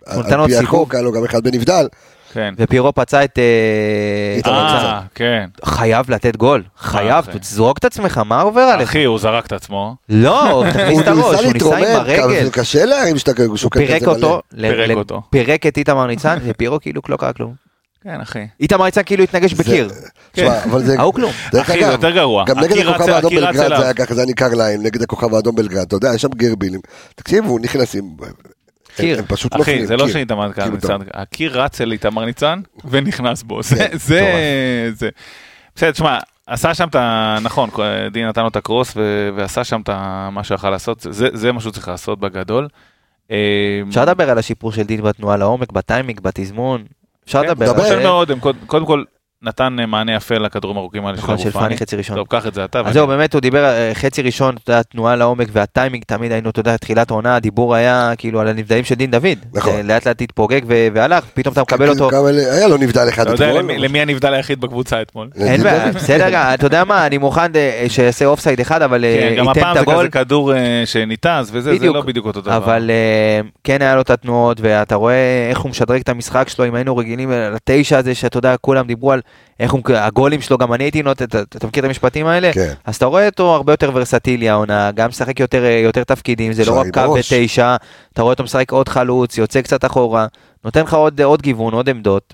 על 0.08 0.24
פי. 0.48 0.58
החוק, 0.58 0.94
היה 0.96 1.04
לו 1.04 1.12
גם 1.12 1.24
אחד 1.24 1.44
בנבדל, 1.44 1.88
כן. 2.34 2.54
ופיירו 2.58 2.94
פצע 2.94 3.24
את... 3.24 3.40
אה, 3.40 4.52
אה, 4.52 5.02
כן. 5.16 5.46
חייב 5.66 6.12
לתת 6.12 6.36
גול, 6.36 6.64
חייב? 6.78 7.26
תזרוק 7.40 7.78
את 7.78 7.86
עצמך, 7.86 8.22
מה 8.26 8.42
עובר 8.42 8.62
עליך? 8.62 8.90
אחי, 8.90 9.04
הוא 9.04 9.20
זרק 9.20 9.46
את 9.46 9.52
עצמו. 9.52 9.96
לא, 10.10 10.64
תכניס 10.70 10.90
הוא 10.90 11.02
את 11.02 11.08
הראש, 11.08 11.44
הוא 11.44 11.54
ניסה 11.54 11.78
עם 11.78 11.96
הרגל, 11.96 12.44
זה 12.44 12.52
קשה 12.52 12.86
להרים 12.86 13.18
שאתה 13.18 13.32
שוקל 13.56 13.80
פירק 13.80 14.02
כזה 14.02 14.28
מלא. 14.28 14.70
פירק 14.70 14.98
אותו. 14.98 15.22
פירק 15.30 15.66
את 15.66 15.78
איתמר 15.78 16.08
ניצן, 16.08 16.38
ופיירו 16.46 16.80
כאילו 16.80 17.02
לא 17.10 17.18
קרה 17.18 17.34
כלום. 17.34 17.54
כן, 18.04 18.22
אחי. 18.22 18.48
איתמר 18.60 18.86
ניצן 18.86 19.02
כאילו 19.06 19.24
התנגש 19.24 19.54
בקיר, 19.54 19.90
תשמע, 20.32 20.64
אבל 20.64 20.84
זה... 20.84 21.00
ההוא 21.00 21.14
כלום. 21.14 21.32
אחי, 21.62 21.86
זה 21.86 21.92
יותר 21.92 22.10
גרוע. 22.10 22.46
גם 22.46 22.60
נגד 22.60 22.88
הכוכב 22.88 23.10
האדום 23.10 23.36
בלגרד. 23.36 23.68
זה 23.68 23.84
היה 23.84 23.94
ככה, 23.94 24.14
זה 24.14 24.22
היה 24.22 24.28
ניכר 24.28 24.54
להם, 24.54 24.84
נגד 24.84 25.02
הכוכב 25.02 25.34
האדום 25.34 25.56
בלגרד, 25.56 25.82
אתה 25.82 25.96
יודע, 25.96 26.14
יש 26.16 26.22
שם 26.22 26.30
גרבילים. 26.36 26.80
תקשיבו, 27.16 27.60
נכנסים, 27.60 28.04
הם- 29.00 29.06
קיר. 29.06 29.20
הם 29.20 29.26
פשוט 29.28 29.52
אחי, 29.54 29.60
נופלים. 29.60 29.86
זה 29.86 29.98
לא. 29.98 30.08
שאיתמר 30.08 30.54
כאילו, 30.54 30.72
ניצן, 30.76 30.98
הקיר 31.14 31.62
רץ 31.62 31.82
אל 31.82 31.92
איתמר 31.92 32.26
ניצן 32.26 32.60
ונכנס 32.90 33.44
בו. 33.44 33.64
זה, 33.64 33.76
כן, 33.76 33.98
זה, 33.98 34.90
זה. 34.94 35.10
בסדר, 35.76 35.92
תשמע, 35.92 36.18
עשה 36.48 36.74
שם 36.74 36.88
את 36.88 36.96
ה... 36.96 37.38
נכון, 37.44 37.70
דין 38.12 38.28
נתן 38.28 38.42
לו 38.42 38.48
את 38.48 38.56
הקרוס 38.56 38.94
ו- 38.96 39.30
ועשה 39.36 39.64
שם 39.64 39.82
את 39.82 39.90
ה- 39.90 40.30
מה 40.32 40.44
שיכול 40.44 40.70
לעשות, 40.70 41.06
זה- 41.10 41.30
זה 41.34 41.52
מה 41.52 41.62
שהוא 41.62 41.72
צריך 41.72 41.88
לעשות 41.88 42.20
בגדול. 42.20 42.68
אה, 43.32 43.38
אפשר 43.90 44.02
לדבר 44.02 44.30
על 44.30 44.38
השיפור 44.38 44.72
של 44.72 44.84
דין 44.84 45.02
בתנועה 45.02 45.38
לעומק, 45.38 45.72
בטיימינג, 45.72 46.20
בתזמון, 46.20 46.84
אפשר 47.26 47.42
כן, 47.42 47.48
לדבר 47.48 47.74
דבר. 47.74 47.82
על 47.84 47.88
זה. 47.90 48.04
מאוד, 48.04 48.32
קודם 48.66 48.86
כל 48.86 49.04
נתן 49.44 49.78
אה, 49.80 49.86
מענה 49.86 50.16
יפה 50.16 50.38
לכדורים 50.38 50.78
הארוכים 50.78 51.06
האלה 51.06 51.18
של 51.18 51.24
נכון, 51.24 51.34
אבו 51.36 51.44
של 51.44 51.52
פאני. 51.52 51.78
חצי 51.78 51.96
ראשון. 51.96 52.16
טוב, 52.16 52.28
קח 52.30 52.48
את 52.48 52.54
זה 52.54 52.66
אתה. 52.66 52.80
אז 52.80 52.84
ואני- 52.86 52.94
זהו, 52.94 53.08
באמת 53.08 53.34
הוא 53.34 53.42
דיבר, 53.42 53.64
אה, 53.66 53.92
חצי 53.94 54.22
ראשון, 54.22 54.56
אתה 54.64 54.72
יודע, 54.72 54.84
תנועה 54.84 55.16
לעומק 55.16 55.48
והטיימינג, 55.52 56.04
תמיד 56.08 56.32
היינו, 56.32 56.50
אתה 56.50 56.60
יודע, 56.60 56.78
תחילת 56.78 57.12
העונה, 57.12 57.36
הדיבור 57.36 57.76
היה 57.76 58.14
כאילו 58.18 58.40
על 58.40 58.48
הנבדלים 58.48 58.84
של 58.84 58.96
דין 58.96 59.12
דוד. 59.12 59.26
נכון. 59.54 59.74
זה 59.76 59.84
לאט 59.84 60.08
לאט 60.08 60.22
התפוגג 60.22 60.62
ו- 60.68 60.88
והלך, 60.94 61.24
פתאום 61.34 61.54
אתה 61.54 61.62
מקבל 61.62 61.90
אותו. 61.90 62.10
גם 62.10 62.26
היה 62.26 62.68
לו 62.68 62.78
נבדל 62.78 63.10
אחד 63.10 63.22
אתה 63.24 63.32
יודע 63.32 63.48
אתמול. 63.50 63.62
למי- 63.64 63.78
למי 63.78 64.02
הנבדל 64.02 64.34
היחיד 64.34 64.62
בקבוצה 64.62 65.02
אתמול? 65.02 65.30
אין 65.36 65.64
בעיה, 65.64 65.92
בסדר, 65.92 66.30
גם, 66.32 66.54
אתה 66.54 66.66
יודע 66.66 66.84
מה, 66.84 67.06
אני 67.06 67.18
מוכן 67.18 67.56
אה, 67.56 67.86
שיעשה 67.88 68.26
offside 68.26 68.60
אחד, 68.60 68.82
אבל 68.82 69.06
אה, 69.06 69.18
כן, 69.30 69.36
גם 69.38 69.48
ייתן 69.48 69.60
הפעם 69.60 69.72
את 69.76 69.80
זה 69.80 69.86
כזה 69.86 69.92
הגול. 69.94 70.10
כדור 70.10 70.54
אה, 70.56 70.82
שניתז 70.86 71.50
וזה. 71.52 71.74
לא 71.82 72.02
בדיוק 72.02 72.26
אותו 72.26 72.42
דבר. 72.42 72.58
אבל 72.58 72.92
אה, 72.94 73.42
כן 73.64 73.82
היה 73.82 73.96
לו 73.96 74.02
את 74.02 74.10
התנועות, 74.10 74.58
ואתה 74.62 74.96
רואה 74.96 75.48
איך 75.50 75.60
הוא 75.60 75.70
משדרג 75.72 76.00
את 76.02 76.10
המשחק 76.10 76.50
שלו, 76.50 76.66
אם 76.68 76.76
היינו 76.76 76.98
רגילים 76.98 77.32
לתשע 77.56 77.98
הזה, 77.98 78.16
שאתה 78.16 78.38
יודע, 78.38 78.56
כולם 78.62 78.88
דיברו 78.88 79.12
על 79.12 79.22
איך 79.60 79.72
הוא, 79.72 79.82
הגולים 79.96 80.42
שלו, 80.42 80.58
גם 80.58 80.74
אני 80.74 80.84
הייתי 80.84 81.04
נוטה, 81.04 81.24
אתה 81.24 81.42
אתה 81.42 81.68
מכיר 81.68 81.84
את 81.84 81.88
המשפטים 81.88 82.28
האלה? 82.28 82.54
כן. 82.54 82.74
אז 82.86 82.96
אתה 82.96 83.06
רואה 83.06 83.26
אותו 83.26 83.56
הרבה 83.56 83.74
יותר 83.74 83.92
ורסטילי 83.94 84.50
העונה, 84.50 84.92
גם 84.92 85.10
משחק 85.10 85.40
יותר, 85.40 85.64
יותר 85.66 86.04
תפקידים, 86.04 86.54
זה 86.54 86.66
לא 86.66 86.80
רק 86.80 86.88
קו. 86.94 87.14
בתשע, 87.14 87.76
אתה 88.14 88.22
רואה 88.22 88.34
אותו 88.34 88.44
משחק 88.44 88.72
עוד 88.72 88.90
חלוץ, 88.90 89.38
יוצא 89.38 89.62
קצת 89.62 89.86
אחורה, 89.86 90.28
נותן 90.66 90.82
לך 90.84 90.94
עוד, 90.94 91.22
עוד 91.22 91.42
גיוון, 91.42 91.74
עוד 91.74 91.90
עמדות, 91.90 92.34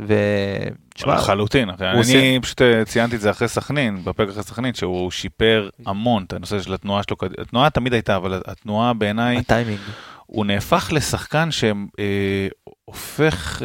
תשמע, 0.96 1.16
לחלוטין, 1.16 1.70
אחי. 1.70 1.84
הוא 1.92 2.00
עושה- 2.00 2.20
אני 2.20 2.40
פשוט 2.42 2.62
אה, 2.62 2.86
ציינתי 2.86 3.16
את 3.16 3.22
זה 3.22 3.30
אחרי 3.32 3.48
סכנין, 3.48 4.04
בפרק 4.04 4.30
אחרי 4.30 4.44
סכנין, 4.44 4.74
שהוא 4.74 5.12
שיפר 5.12 5.70
המון 5.86 6.24
את 6.28 6.34
הנושא 6.34 6.62
של 6.62 6.74
התנועה 6.74 7.02
שלו. 7.04 7.16
קד- 7.16 7.40
התנועה 7.42 7.70
תמיד 7.70 7.94
הייתה, 7.94 8.16
אבל 8.16 8.42
התנועה 8.46 8.94
בעיניי, 8.94 9.38
הטיימינג. 9.38 9.80
הוא 10.26 10.46
נהפך 10.46 10.90
לשחקן 10.94 11.50
שהופך, 11.52 13.62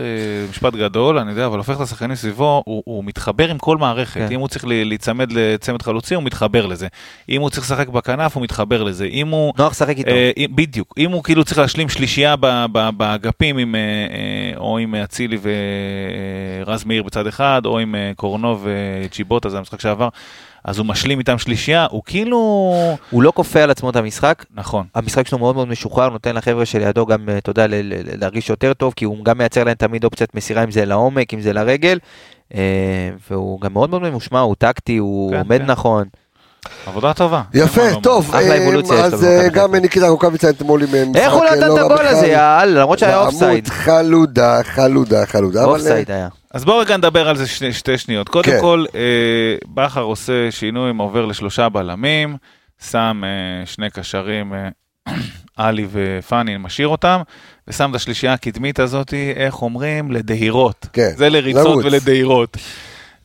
משפט 0.50 0.74
גדול, 0.74 1.18
אני 1.18 1.30
יודע, 1.30 1.46
אבל 1.46 1.58
הופך 1.58 1.76
את 1.76 1.80
השחקנים 1.80 2.16
סביבו, 2.16 2.62
הוא, 2.66 2.82
הוא 2.86 3.04
מתחבר 3.04 3.50
עם 3.50 3.58
כל 3.58 3.76
מערכת. 3.76 4.20
כן. 4.20 4.32
אם 4.32 4.40
הוא 4.40 4.48
צריך 4.48 4.64
להיצמד 4.66 5.32
לצמד 5.32 5.82
חלוצי, 5.82 6.14
הוא 6.14 6.22
מתחבר 6.22 6.66
לזה. 6.66 6.88
אם 7.28 7.40
הוא 7.40 7.50
צריך 7.50 7.62
לשחק 7.62 7.88
בכנף, 7.88 8.34
הוא 8.34 8.42
מתחבר 8.42 8.82
לזה. 8.82 9.04
אם 9.04 9.28
הוא... 9.28 9.52
נוח 9.58 9.72
לשחק 9.72 9.98
איתו. 9.98 10.10
אה, 10.10 10.30
בדיוק, 10.54 10.94
אם 10.98 11.10
הוא 11.10 11.22
כאילו 11.22 11.44
צריך 11.44 11.58
להשלים 11.58 11.88
שלישייה 11.88 12.36
באגפים 12.96 13.58
עם, 13.58 13.74
אה, 13.74 13.80
אה, 13.80 14.58
או 14.58 14.78
עם 14.78 14.94
אצילי 14.94 15.38
ורז 16.66 16.84
מאיר 16.84 17.02
בצד 17.02 17.26
אחד, 17.26 17.62
או 17.64 17.78
עם 17.78 17.94
אה, 17.94 18.12
קורנוב 18.16 18.66
וג'יבוטה, 18.66 19.48
זה 19.48 19.58
המשחק 19.58 19.80
שעבר, 19.80 20.08
אז 20.64 20.78
הוא 20.78 20.86
משלים 20.86 21.18
איתם 21.18 21.38
שלישייה, 21.38 21.86
הוא 21.90 22.02
כאילו... 22.06 22.74
הוא 23.10 23.22
לא 23.22 23.32
כופה 23.34 23.62
על 23.62 23.70
עצמו 23.70 23.90
את 23.90 23.96
המשחק, 23.96 24.44
נכון. 24.54 24.86
המשחק 24.94 25.26
שלו 25.26 25.38
מאוד 25.38 25.54
מאוד 25.54 25.68
משוחרר, 25.68 26.08
נותן 26.08 26.36
לחבר'ה 26.36 26.66
שלידו 26.66 27.06
גם, 27.06 27.28
אה, 27.28 27.38
אתה 27.38 27.50
יודע, 27.50 27.66
להרגיש 28.20 28.50
יותר 28.50 28.74
טוב, 28.74 28.92
כי 28.96 29.04
הוא 29.04 29.24
גם 29.24 29.38
מייצר 29.38 29.64
להם 29.64 29.74
תמיד 29.74 30.04
אופציית 30.04 30.34
מסירה, 30.34 30.64
אם 30.64 30.70
זה 30.70 30.84
לעומק, 30.84 31.34
אם 31.34 31.40
זה 31.40 31.52
לרגל, 31.52 31.98
אה, 32.54 32.60
והוא 33.30 33.60
גם 33.60 33.72
מאוד 33.72 33.90
מאוד 33.90 34.02
ממושמע, 34.02 34.40
הוא 34.40 34.54
טקטי, 34.58 34.96
הוא 34.96 35.30
כן, 35.30 35.38
עומד 35.38 35.58
כן. 35.58 35.66
נכון. 35.66 36.04
עבודה 36.86 37.12
טובה. 37.12 37.42
יפה, 37.54 37.82
טוב, 38.02 38.34
אה, 38.34 39.04
אז 39.04 39.26
גם. 39.52 39.74
ניקיטה 39.74 40.08
רוקאביצה 40.08 40.50
אתמול 40.50 40.82
עם 40.82 40.88
משחק 40.88 41.22
איך 41.22 41.32
הוא 41.32 41.44
נתן 41.44 41.68
לא 41.68 41.74
את 41.74 41.78
רע 41.78 41.84
הגול. 41.84 42.06
הזה, 42.06 42.26
יאללה, 42.26 42.80
למרות 42.80 42.98
שהיה 42.98 43.20
אופסייד. 43.20 43.64
בעמוד 43.64 43.68
חלודה, 43.68 44.62
חלודה, 44.62 45.26
חלודה. 45.26 45.64
אופסייד 45.64 46.10
היה. 46.10 46.28
אז 46.54 46.64
בואו 46.64 46.78
רגע 46.78 46.96
נדבר 46.96 47.28
על 47.28 47.36
זה 47.36 47.46
שני, 47.46 47.72
שתי 47.72 47.98
שניות. 47.98 48.28
קודם 48.28 48.50
כן. 48.50 48.60
כל, 48.60 48.84
אה, 48.94 49.56
בכר 49.68 50.02
עושה 50.02 50.50
שינוי, 50.50 50.92
עובר 50.98 51.26
לשלושה 51.26 51.68
בלמים, 51.68 52.36
שם 52.90 53.22
אה, 53.24 53.66
שני 53.66 53.90
קשרים, 53.90 54.54
אה, 54.54 54.68
עלי 55.56 55.86
ופאני, 55.90 56.56
משאיר 56.56 56.88
אותם, 56.88 57.20
ושם 57.68 57.90
את 57.90 57.94
השלישייה 57.94 58.32
הקדמית 58.32 58.78
הזאת, 58.78 59.14
איך 59.36 59.62
אומרים? 59.62 60.10
לדהירות. 60.10 60.86
כן, 60.92 61.10
זה 61.16 61.28
לריצות 61.28 61.64
לרוץ. 61.64 61.84
ולדהירות. 61.84 62.56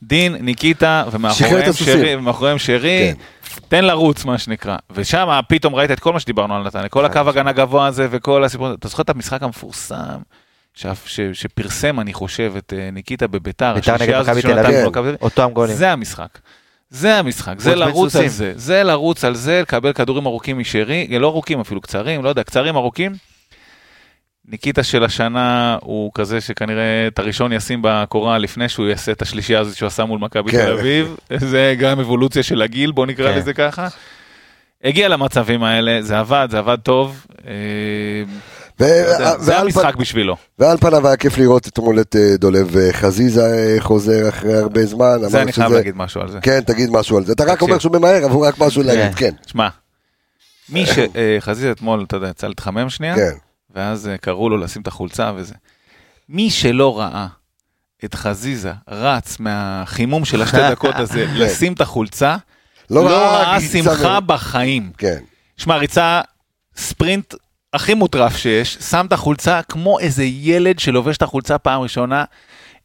דין, 0.02 0.34
ניקיטה, 0.34 1.04
ומאחוריהם. 1.12 1.72
שרי, 1.72 2.16
ומאחוריהם 2.16 2.58
שרי, 2.58 3.12
כן. 3.12 3.60
תן 3.68 3.84
לרוץ 3.84 4.24
מה 4.24 4.38
שנקרא. 4.38 4.76
ושם 4.90 5.40
פתאום 5.48 5.74
ראית 5.74 5.90
את 5.90 6.00
כל 6.00 6.12
מה 6.12 6.20
שדיברנו 6.20 6.56
על 6.56 6.62
נתניה, 6.62 6.88
כל 6.88 7.04
הקו 7.04 7.20
הגנה 7.26 7.52
גבוה 7.52 7.86
הזה 7.86 8.08
וכל 8.10 8.44
הסיפור, 8.44 8.74
אתה 8.74 8.88
זוכר 8.88 9.02
את 9.02 9.10
המשחק 9.10 9.42
המפורסם? 9.42 10.18
ש- 10.76 10.86
ש- 11.06 11.20
שפרסם, 11.32 12.00
אני 12.00 12.12
חושב, 12.12 12.52
את 12.58 12.72
אה, 12.76 12.90
ניקיטה 12.90 13.26
בביתר, 13.26 13.74
ביתר 13.74 13.94
נגד 14.00 14.20
מכבי 14.20 14.42
תל 14.42 14.58
אביב. 14.58 15.16
אותם 15.22 15.50
גולים. 15.52 15.76
זה 15.76 15.92
המשחק. 15.92 16.38
זה 16.90 17.18
המשחק, 17.18 17.60
זה 17.60 17.74
לרוץ 17.74 18.16
על. 18.16 18.28
זה, 18.28 18.52
זה 18.56 18.82
לרוץ 18.82 19.24
על 19.24 19.34
זה, 19.34 19.60
לקבל 19.62 19.92
כדורים 19.92 20.26
ארוכים 20.26 20.58
משרי, 20.58 21.18
לא 21.18 21.26
ארוכים 21.26 21.60
אפילו, 21.60 21.80
קצרים, 21.80 22.24
לא 22.24 22.28
יודע, 22.28 22.42
קצרים 22.42 22.76
ארוכים. 22.76 23.12
ניקיטה 24.48 24.82
של 24.82 25.04
השנה 25.04 25.78
הוא 25.82 26.10
כזה 26.14 26.40
שכנראה 26.40 27.06
את 27.06 27.18
הראשון 27.18 27.52
ישים 27.52 27.80
בקורה 27.82 28.38
לפני 28.38 28.68
שהוא 28.68 28.86
יעשה 28.86 29.12
את 29.12 29.22
השלישייה 29.22 29.60
הזאת 29.60 29.76
שהוא 29.76 29.86
עשה 29.86 30.04
מול 30.04 30.18
מכבי 30.18 30.52
כן. 30.52 30.64
תל 30.66 30.72
אביב, 30.72 31.16
זה 31.50 31.74
גם 31.78 32.00
אבולוציה 32.00 32.42
של 32.42 32.62
הגיל, 32.62 32.92
בוא 32.92 33.06
נקרא 33.06 33.32
כן. 33.32 33.38
לזה 33.38 33.52
ככה. 33.54 33.88
הגיע 34.84 35.08
למצבים 35.08 35.62
האלה, 35.62 36.02
זה 36.02 36.18
עבד, 36.18 36.48
זה 36.50 36.58
עבד 36.58 36.78
טוב. 36.82 37.26
לא 38.80 39.38
זה 39.38 39.58
המשחק 39.58 39.96
בשבילו. 39.96 40.36
ועל 40.58 40.76
פניו 40.76 41.06
היה 41.06 41.16
כיף 41.16 41.38
לראות 41.38 41.68
אתמול 41.68 42.00
את 42.00 42.16
אה, 42.16 42.36
דולב 42.36 42.76
אה, 42.76 42.92
חזיזה 42.92 43.42
אה, 43.44 43.76
חוזר 43.80 44.28
אחרי 44.28 44.54
הרבה 44.54 44.86
זמן. 44.86 45.16
זה 45.26 45.42
אני 45.42 45.52
חייב 45.52 45.72
להגיד 45.72 45.96
משהו 45.96 46.20
על 46.20 46.28
זה. 46.28 46.38
כן, 46.42 46.60
תגיד 46.60 46.90
משהו 46.90 47.16
על 47.16 47.24
זה. 47.24 47.32
אתה 47.32 47.44
רק. 47.44 47.62
אומר 47.62 47.78
שהוא 47.78 47.98
ממהר, 47.98 48.24
אבל 48.24 48.32
הוא 48.32 48.46
רק 48.46 48.58
משהו 48.58 48.82
להגיד, 48.82 49.14
כן. 49.14 49.34
שמע, 49.46 49.68
מי 50.68 50.84
שחזיזה 50.86 51.70
אתמול, 51.70 52.04
אתה 52.08 52.16
יודע, 52.16 52.28
יצא 52.28 52.46
להתחמם 52.46 52.90
שנייה, 52.90 53.14
כן. 53.14 53.32
ואז 53.74 54.10
קראו 54.20 54.50
לו 54.50 54.56
לשים 54.56 54.82
את 54.82 54.86
החולצה 54.86 55.32
וזה. 55.36 55.54
מי 56.28 56.50
שלא 56.50 56.98
ראה 56.98 57.26
את 58.04 58.14
חזיזה 58.14 58.72
רץ 58.88 59.40
מהחימום 59.40 60.24
של 60.24 60.42
השתי 60.42 60.56
דקות 60.70 60.94
הזה 60.94 61.26
לשים 61.34 61.72
את 61.72 61.80
החולצה, 61.80 62.36
לא 62.90 63.06
ראה 63.06 63.56
ריצה 63.56 63.78
שמחה 63.78 64.20
בחיים. 64.20 64.90
כן. 64.98 65.18
שמע, 65.56 65.76
ריצה 65.76 66.20
ספרינט 66.76 67.34
הכי 67.76 67.94
מוטרף 67.94 68.36
שיש, 68.36 68.78
שם 68.90 69.06
את 69.08 69.12
החולצה 69.12 69.60
כמו 69.68 69.98
איזה 69.98 70.24
ילד 70.24 70.78
שלובש 70.78 71.16
את 71.16 71.22
החולצה 71.22 71.58
פעם 71.58 71.80
ראשונה. 71.80 72.24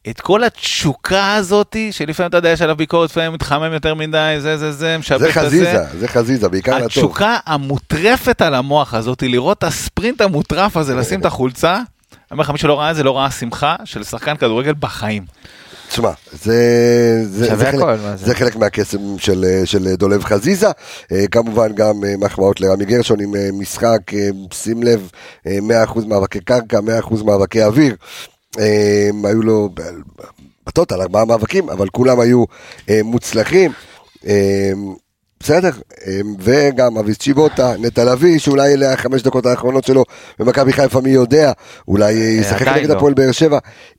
את 0.08 0.20
כל 0.20 0.44
התשוקה 0.44 1.34
הזאתי, 1.34 1.92
שלפעמים 1.92 2.28
אתה 2.28 2.36
יודע, 2.36 2.48
יש 2.48 2.62
עליו 2.62 2.76
ביקורת, 2.76 3.10
לפעמים 3.10 3.32
מתחמם 3.32 3.72
יותר 3.72 3.94
מדי, 3.94 4.36
זה 4.38 4.56
זה 4.56 4.72
זה, 4.72 4.98
משבש 4.98 5.20
זה 5.20 5.28
את 5.28 5.34
זה. 5.34 5.40
חזיזה, 5.40 5.84
זה 5.98 6.08
חזיזה, 6.08 6.48
בעיקר 6.48 6.74
לטוב. 6.74 6.86
התשוקה 6.86 7.36
המוטרפת 7.46 8.42
על 8.42 8.54
המוח 8.54 8.94
הזאת, 8.94 9.22
לראות 9.22 9.58
את 9.58 9.64
הספרינט 9.64 10.20
המוטרף 10.20 10.76
הזה, 10.76 10.94
לשים 10.94 11.20
את 11.20 11.26
החולצה, 11.26 11.74
אני 11.74 11.82
אומר 12.30 12.42
לך, 12.42 12.50
מי 12.50 12.58
שלא 12.58 12.80
ראה 12.80 12.90
את 12.90 12.96
זה, 12.96 13.02
לא 13.02 13.18
ראה 13.18 13.30
שמחה 13.30 13.76
של 13.84 14.04
שחקן 14.04 14.36
כדורגל 14.36 14.74
בחיים. 14.80 15.24
תשמע, 15.92 16.10
זה, 16.32 17.24
זה, 17.24 17.56
זה, 17.56 17.66
חלק, 17.66 17.74
הכל, 17.74 17.96
זה? 17.96 18.26
זה 18.26 18.34
חלק 18.34 18.56
מהקסם 18.56 19.18
של, 19.18 19.44
של 19.64 19.94
דולב 19.94 20.24
חזיזה. 20.24 20.66
אה, 21.12 21.24
כמובן 21.30 21.72
גם 21.74 22.04
אה, 22.04 22.14
מחמאות 22.18 22.60
לרמי 22.60 22.84
גרשון 22.84 23.20
עם 23.20 23.36
אה, 23.36 23.48
משחק, 23.52 23.98
שים 24.52 24.82
לב, 24.82 25.10
אה, 25.46 25.84
100% 25.86 26.06
מאבקי 26.06 26.40
קרקע, 26.40 26.78
100% 26.78 27.24
מאבקי 27.24 27.64
אוויר. 27.64 27.96
היו 29.24 29.42
לו 29.42 29.68
בטוטל 30.66 31.00
ארבעה 31.00 31.24
מאבקים, 31.24 31.70
אבל 31.70 31.88
כולם 31.88 32.20
היו 32.20 32.44
מוצלחים. 33.04 33.72
אה, 35.50 35.60
בסדר, 35.60 35.70
אה, 36.06 36.20
וגם 36.38 36.98
אביס 36.98 37.18
צ'יבוטה, 37.18 37.74
נטע 37.78 38.04
לביא, 38.04 38.38
שאולי 38.38 38.74
אלה 38.74 38.92
החמש 38.92 39.22
דקות 39.22 39.46
האחרונות 39.46 39.84
שלו 39.84 40.04
במכבי 40.38 40.72
חיפה, 40.72 41.00
מי 41.00 41.10
יודע, 41.10 41.52
אולי 41.88 42.14
אה, 42.14 42.26
ישחק 42.40 42.68
נגד 42.68 42.88
לא. 42.90 42.96
הפועל 42.96 43.14
באר 43.14 43.32
שבע, 43.32 43.58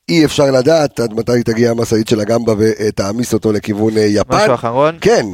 אי 0.09 0.25
אפשר 0.25 0.51
לדעת 0.51 0.99
עד 0.99 1.13
מתי 1.13 1.43
תגיע 1.45 1.71
המשאית 1.71 2.07
של 2.07 2.19
הגמבה 2.19 2.53
ותעמיס 2.57 3.33
אותו 3.33 3.51
לכיוון 3.51 3.97
אה, 3.97 4.03
יפן. 4.03 4.35
משהו 4.35 4.53
אחרון, 4.53 4.97
כן. 5.01 5.25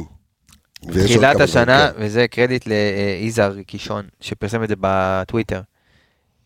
תחילת 1.04 1.40
השנה, 1.40 1.88
דברים, 1.90 2.06
וזה 2.06 2.26
קרדיט 2.28 2.64
ליזהר 2.66 3.62
קישון, 3.66 4.04
שפרסם 4.20 4.62
את 4.64 4.68
זה 4.68 4.74
בטוויטר. 4.80 5.60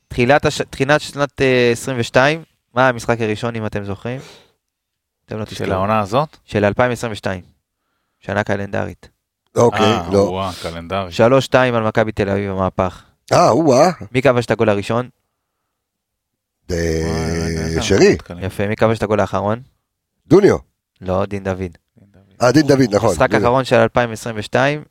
תחילת 0.09 0.47
הש- 0.47 0.63
תחילת 0.71 1.01
שנת 1.01 1.41
אה, 1.41 1.71
22, 1.73 2.43
מה 2.75 2.89
המשחק 2.89 3.21
הראשון, 3.21 3.57
אם 3.57 3.67
אתם 3.67 3.85
זוכרים? 3.85 4.21
אתם 5.27 5.39
לא 5.39 5.45
של. 5.45 5.73
העונה 5.73 6.01
הזאת? 6.01 6.37
של 6.45 6.65
2022. 6.65 7.41
שנה 8.21 8.45
קלנדרית. 8.45 9.14
כן. 9.55 9.61
אוקיי, 9.61 9.81
אה, 9.87 10.09
לא. 10.13 10.19
וואו, 10.19 10.53
קלנדרי. 10.63 11.09
3-2 11.51 11.55
על 11.55 11.83
מכבי 11.83 12.13
תל 12.13 12.29
אביב 12.29 12.51
במהפך. 12.51 13.03
אה, 13.33 13.51
או-אה, 13.51 13.91
מי 14.13 14.23
כבש 14.23 14.47
את 14.47 14.51
הגול 14.51 14.69
הראשון? 14.69 15.09
אה, 16.71 16.77
שרי, 17.83 18.17
יפה, 18.43 18.67
מי 18.69 18.77
כבש 18.77 18.99
את 18.99 19.03
הגול 19.03 19.21
האחרון? 19.21 19.61
דוניו. 20.27 20.57
לא, 21.01 21.25
דין 21.27 21.45
דוד. 21.45 21.61
אה, 22.43 22.53
דין 22.53 22.67
דוד, 22.67 22.95
נכון. 22.95 23.11
משחק. 23.11 23.35
אחרון 23.35 23.65
של 23.65 23.77
2022, 23.77 24.83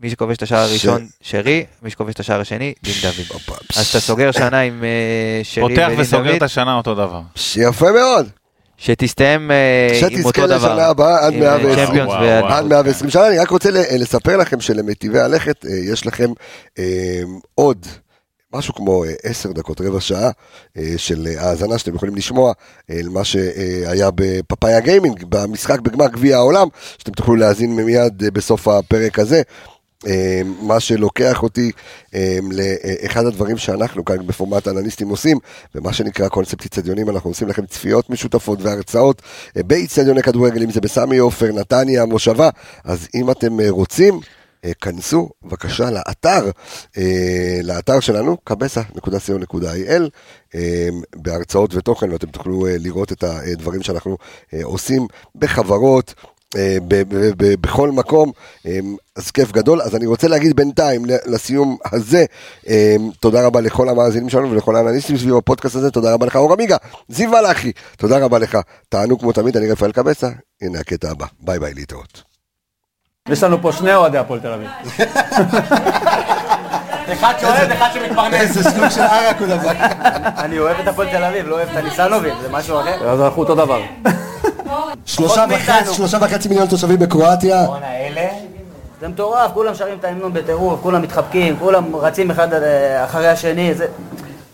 מי 0.00 0.10
שכובש 0.10 0.36
את 0.36 0.42
השער 0.42 0.66
ש- 0.66 0.70
הראשון, 0.70 1.06
שרי, 1.20 1.66
מי 1.82 1.90
שכובש 1.90 2.14
את 2.14 2.20
השער 2.20 2.40
השני, 2.40 2.74
דין 2.82 2.94
דוד. 3.02 3.40
אז 3.76 3.86
אתה 3.86 4.00
סוגר 4.00 4.32
שנה 4.32 4.60
עם 4.60 4.84
אה, 4.84 5.40
שרי 5.42 5.62
פותח 5.68 5.86
ודין 5.88 6.00
וסוגר 6.00 6.30
את 6.30 6.34
דוד, 6.34 6.42
השנה 6.42 6.74
אותו 6.76 6.94
דבר. 6.94 7.20
יפה 7.56 7.92
מאוד. 7.92 8.28
שתסתיים 8.78 9.50
אה, 9.50 9.88
עם 9.90 9.94
שתזכה 10.00 10.22
אותו 10.28 10.46
דבר. 10.46 10.56
לשנה 10.56 10.86
הבאה 10.86 11.26
עד 11.26 11.32
עם, 11.34 11.40
120. 11.40 12.10
אה. 12.10 12.58
עד 12.58 12.64
120 12.64 13.10
שנה, 13.10 13.28
אני 13.28 13.38
רק 13.38 13.50
רוצה 13.50 13.70
ל- 13.70 14.02
לספר 14.02 14.36
לכם 14.36 14.60
שלמטיבי 14.60 15.18
הלכת 15.20 15.66
אה, 15.66 15.70
יש 15.92 16.06
לכם 16.06 16.30
עוד 17.54 17.86
משהו 18.54 18.74
כמו 18.74 19.04
עשר 19.22 19.52
דקות, 19.52 19.80
רבע 19.80 20.00
שעה 20.00 20.30
של 20.96 21.26
האזנה 21.38 21.78
שאתם 21.78 21.94
יכולים 21.94 22.14
לשמוע 22.14 22.52
אה, 22.90 22.96
למה 23.02 23.24
שהיה 23.24 24.08
בפאפאיה 24.14 24.80
גיימינג, 24.80 25.24
במשחק 25.28 25.80
בגמר 25.80 26.06
גביע 26.08 26.36
העולם, 26.36 26.68
שאתם 26.98 27.12
תוכלו 27.12 27.36
להאזין 27.36 27.76
מיד 27.76 28.22
בסוף 28.32 28.68
הפרק 28.68 29.18
הזה. 29.18 29.42
אה, 30.06 30.40
מה 30.60 30.80
שלוקח 30.80 31.42
אותי 31.42 31.70
אה, 32.14 32.38
לאחד 32.50 33.26
הדברים 33.26 33.58
שאנחנו 33.58 34.04
כאן 34.04 34.26
בפורמט 34.26 34.68
אנליסטים 34.68 35.08
עושים, 35.08 35.38
ומה 35.74 35.92
שנקרא 35.92 36.28
קונספט 36.28 36.64
איצטדיונים, 36.64 37.10
אנחנו 37.10 37.30
עושים 37.30 37.48
לכם 37.48 37.66
צפיות 37.66 38.10
משותפות 38.10 38.62
והרצאות 38.62 39.22
אה, 39.56 39.62
באיצטדיוני 39.62 40.22
כדורגל, 40.22 40.62
אם 40.62 40.70
זה 40.70 40.80
בסמי 40.80 41.18
עופר, 41.18 41.52
נתניה, 41.52 42.04
מושבה, 42.04 42.50
אז 42.84 43.08
אם 43.14 43.30
אתם 43.30 43.60
רוצים, 43.68 44.20
כנסו 44.80 45.30
בבקשה 45.42 45.90
לאתר, 45.90 46.50
לאתר 47.62 48.00
שלנו, 48.00 48.36
kbsa.co.il, 48.50 50.02
בהרצאות 51.16 51.74
ותוכן, 51.74 52.12
ואתם 52.12 52.26
תוכלו 52.26 52.66
לראות 52.78 53.12
את 53.12 53.24
הדברים 53.24 53.82
שאנחנו 53.82 54.16
עושים 54.62 55.06
בחברות. 55.34 56.14
אה, 56.56 56.76
ב- 56.88 57.02
ב- 57.08 57.32
ב- 57.36 57.54
בכל 57.60 57.90
מקום, 57.90 58.32
אה, 58.66 58.78
אז 59.16 59.30
כיף 59.30 59.52
גדול. 59.52 59.82
אז 59.82 59.96
אני 59.96 60.06
רוצה 60.06 60.28
להגיד 60.28 60.56
בינתיים, 60.56 61.04
ל- 61.06 61.34
לסיום 61.34 61.76
הזה, 61.92 62.24
אה, 62.68 62.96
תודה 63.20 63.46
רבה 63.46 63.60
לכל 63.60 63.88
המאזינים 63.88 64.28
שלנו 64.28 64.50
ולכל 64.50 64.76
האנליסטים 64.76 65.16
סביב 65.18 65.36
הפודקאסט 65.36 65.76
הזה, 65.76 65.90
תודה 65.90 66.14
רבה 66.14 66.26
לך 66.26 66.36
אור 66.36 66.52
עמיגה, 66.52 66.76
זיו 67.08 67.30
מלאכי, 67.30 67.72
תודה 67.96 68.18
רבה 68.18 68.38
לך, 68.38 68.58
תענו 68.88 69.18
כמו 69.18 69.32
תמיד, 69.32 69.56
אני 69.56 69.70
רפאל 69.70 69.92
קבסה, 69.92 70.28
הנה 70.62 70.78
הקטע 70.80 71.10
הבא, 71.10 71.26
ביי 71.40 71.58
ביי, 71.58 71.74
להתראות. 71.74 72.22
יש 73.28 73.42
לנו 73.42 73.62
פה 73.62 73.72
שני 73.72 73.94
אוהדי 73.94 74.18
הפועל 74.18 74.40
תל 74.40 74.52
אביב. 74.52 74.68
אחד 77.12 77.34
שאוהב, 77.40 77.70
אחד 77.70 77.88
שמתפרנס. 77.94 78.34
איזה 78.40 78.62
סוג 78.70 78.88
של 78.88 79.00
ערק 79.00 79.36
הוא 79.40 79.46
דבר. 79.46 79.70
אני 80.38 80.58
אוהב 80.58 80.80
את 80.80 80.88
הפועל 80.88 81.10
תל 81.10 81.24
אביב, 81.24 81.46
לא 81.48 81.54
אוהב 81.54 81.68
את 81.68 81.76
הניסנוביץ', 81.76 82.34
זה 82.42 82.48
משהו 82.50 82.80
אחר. 82.80 83.10
אז 83.10 83.20
אנחנו 83.20 83.42
אותו 83.42 83.54
דבר. 83.54 83.80
שלושה 85.04 85.44
וחצי. 85.50 85.94
שלושה 85.94 86.18
וחצי 86.20 86.48
מיליון 86.48 86.66
תושבים 86.66 86.98
בקרואטיה, 86.98 87.66
בואנה, 87.66 87.96
אלה... 87.96 88.28
זה 89.00 89.08
מטורף, 89.08 89.50
כולם 89.54 89.74
שרים 89.74 89.98
את 89.98 90.04
ההמנון 90.04 90.32
בטירוף, 90.32 90.80
כולם 90.82 91.02
מתחבקים, 91.02 91.56
כולם 91.58 91.96
רצים 91.96 92.30
אחד 92.30 92.52
אה, 92.52 93.04
אחרי 93.04 93.28
השני, 93.28 93.74
זה... 93.74 93.86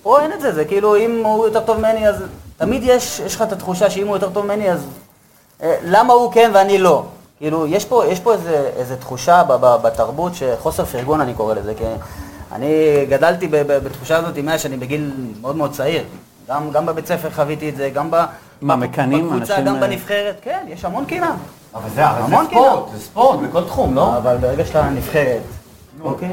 פה 0.03 0.21
אין 0.21 0.33
את 0.33 0.41
זה, 0.41 0.53
זה 0.53 0.65
כאילו 0.65 0.97
אם 0.97 1.23
הוא 1.25 1.47
יותר 1.47 1.61
טוב 1.61 1.79
ממני 1.79 2.09
אז... 2.09 2.17
תמיד 2.57 2.83
יש, 2.85 3.21
יש 3.27 3.35
לך 3.35 3.43
את 3.43 3.53
התחושה 3.53 3.91
שאם 3.91 4.07
הוא 4.07 4.17
יותר 4.17 4.31
טוב 4.31 4.45
ממני 4.45 4.71
אז... 4.71 4.87
אה, 5.63 5.77
למה 5.85 6.13
הוא 6.13 6.33
כן 6.33 6.51
ואני 6.55 6.79
לא? 6.79 7.05
כאילו, 7.39 7.67
יש 7.67 7.85
פה, 7.85 8.07
יש 8.07 8.21
פה 8.21 8.33
איזה, 8.33 8.71
איזה 8.77 8.97
תחושה 8.97 9.43
ב, 9.45 9.53
ב, 9.53 9.77
בתרבות 9.83 10.33
שחוסר 10.35 10.85
פרגון 10.85 11.21
אני 11.21 11.35
קורא 11.35 11.55
לזה, 11.55 11.75
כי 11.75 11.85
אני 12.53 12.69
גדלתי 13.09 13.49
ב, 13.49 13.57
ב, 13.57 13.73
בתחושה 13.73 14.17
הזאת 14.17 14.39
מאז 14.39 14.61
שאני 14.61 14.77
בגיל 14.77 15.11
מאוד 15.41 15.57
מאוד 15.57 15.73
צעיר. 15.73 16.05
גם, 16.49 16.71
גם 16.71 16.87
בבית 16.87 17.07
ספר 17.07 17.31
חוויתי 17.31 17.69
את 17.69 17.77
זה, 17.77 17.91
גם 17.95 18.11
ב... 18.11 18.25
מה, 18.65 18.77
מקנאים 18.77 19.27
בקבוצה, 19.31 19.53
אנשים, 19.55 19.65
גם 19.67 19.75
אה, 19.75 19.81
בנבחרת, 19.81 20.35
כן, 20.43 20.65
יש 20.69 20.85
המון 20.85 21.05
קנאה. 21.05 21.31
אבל 21.75 21.89
זה 21.95 22.03
ספורט, 22.51 22.91
זה 22.93 23.01
ספורט 23.01 23.39
בכל 23.41 23.65
תחום, 23.65 23.95
לא? 23.95 24.17
אבל 24.17 24.37
ברגע 24.37 24.65
שאתה 24.65 24.83
נבחרת, 24.91 25.41
אוקיי? 26.01 26.31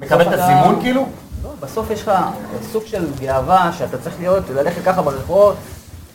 מקבל 0.00 0.22
את 0.22 0.26
אתה- 0.34 0.44
הזימון 0.44 0.80
כאילו? 0.80 1.06
לא, 1.44 1.50
בסוף 1.60 1.90
יש 1.90 2.02
לך 2.02 2.12
סוג 2.72 2.82
של 2.86 3.06
גאווה 3.20 3.70
שאתה 3.78 3.98
צריך 3.98 4.14
להיות, 4.18 4.44
ללכת 4.54 4.84
ככה 4.84 5.02
ברחוב. 5.02 5.54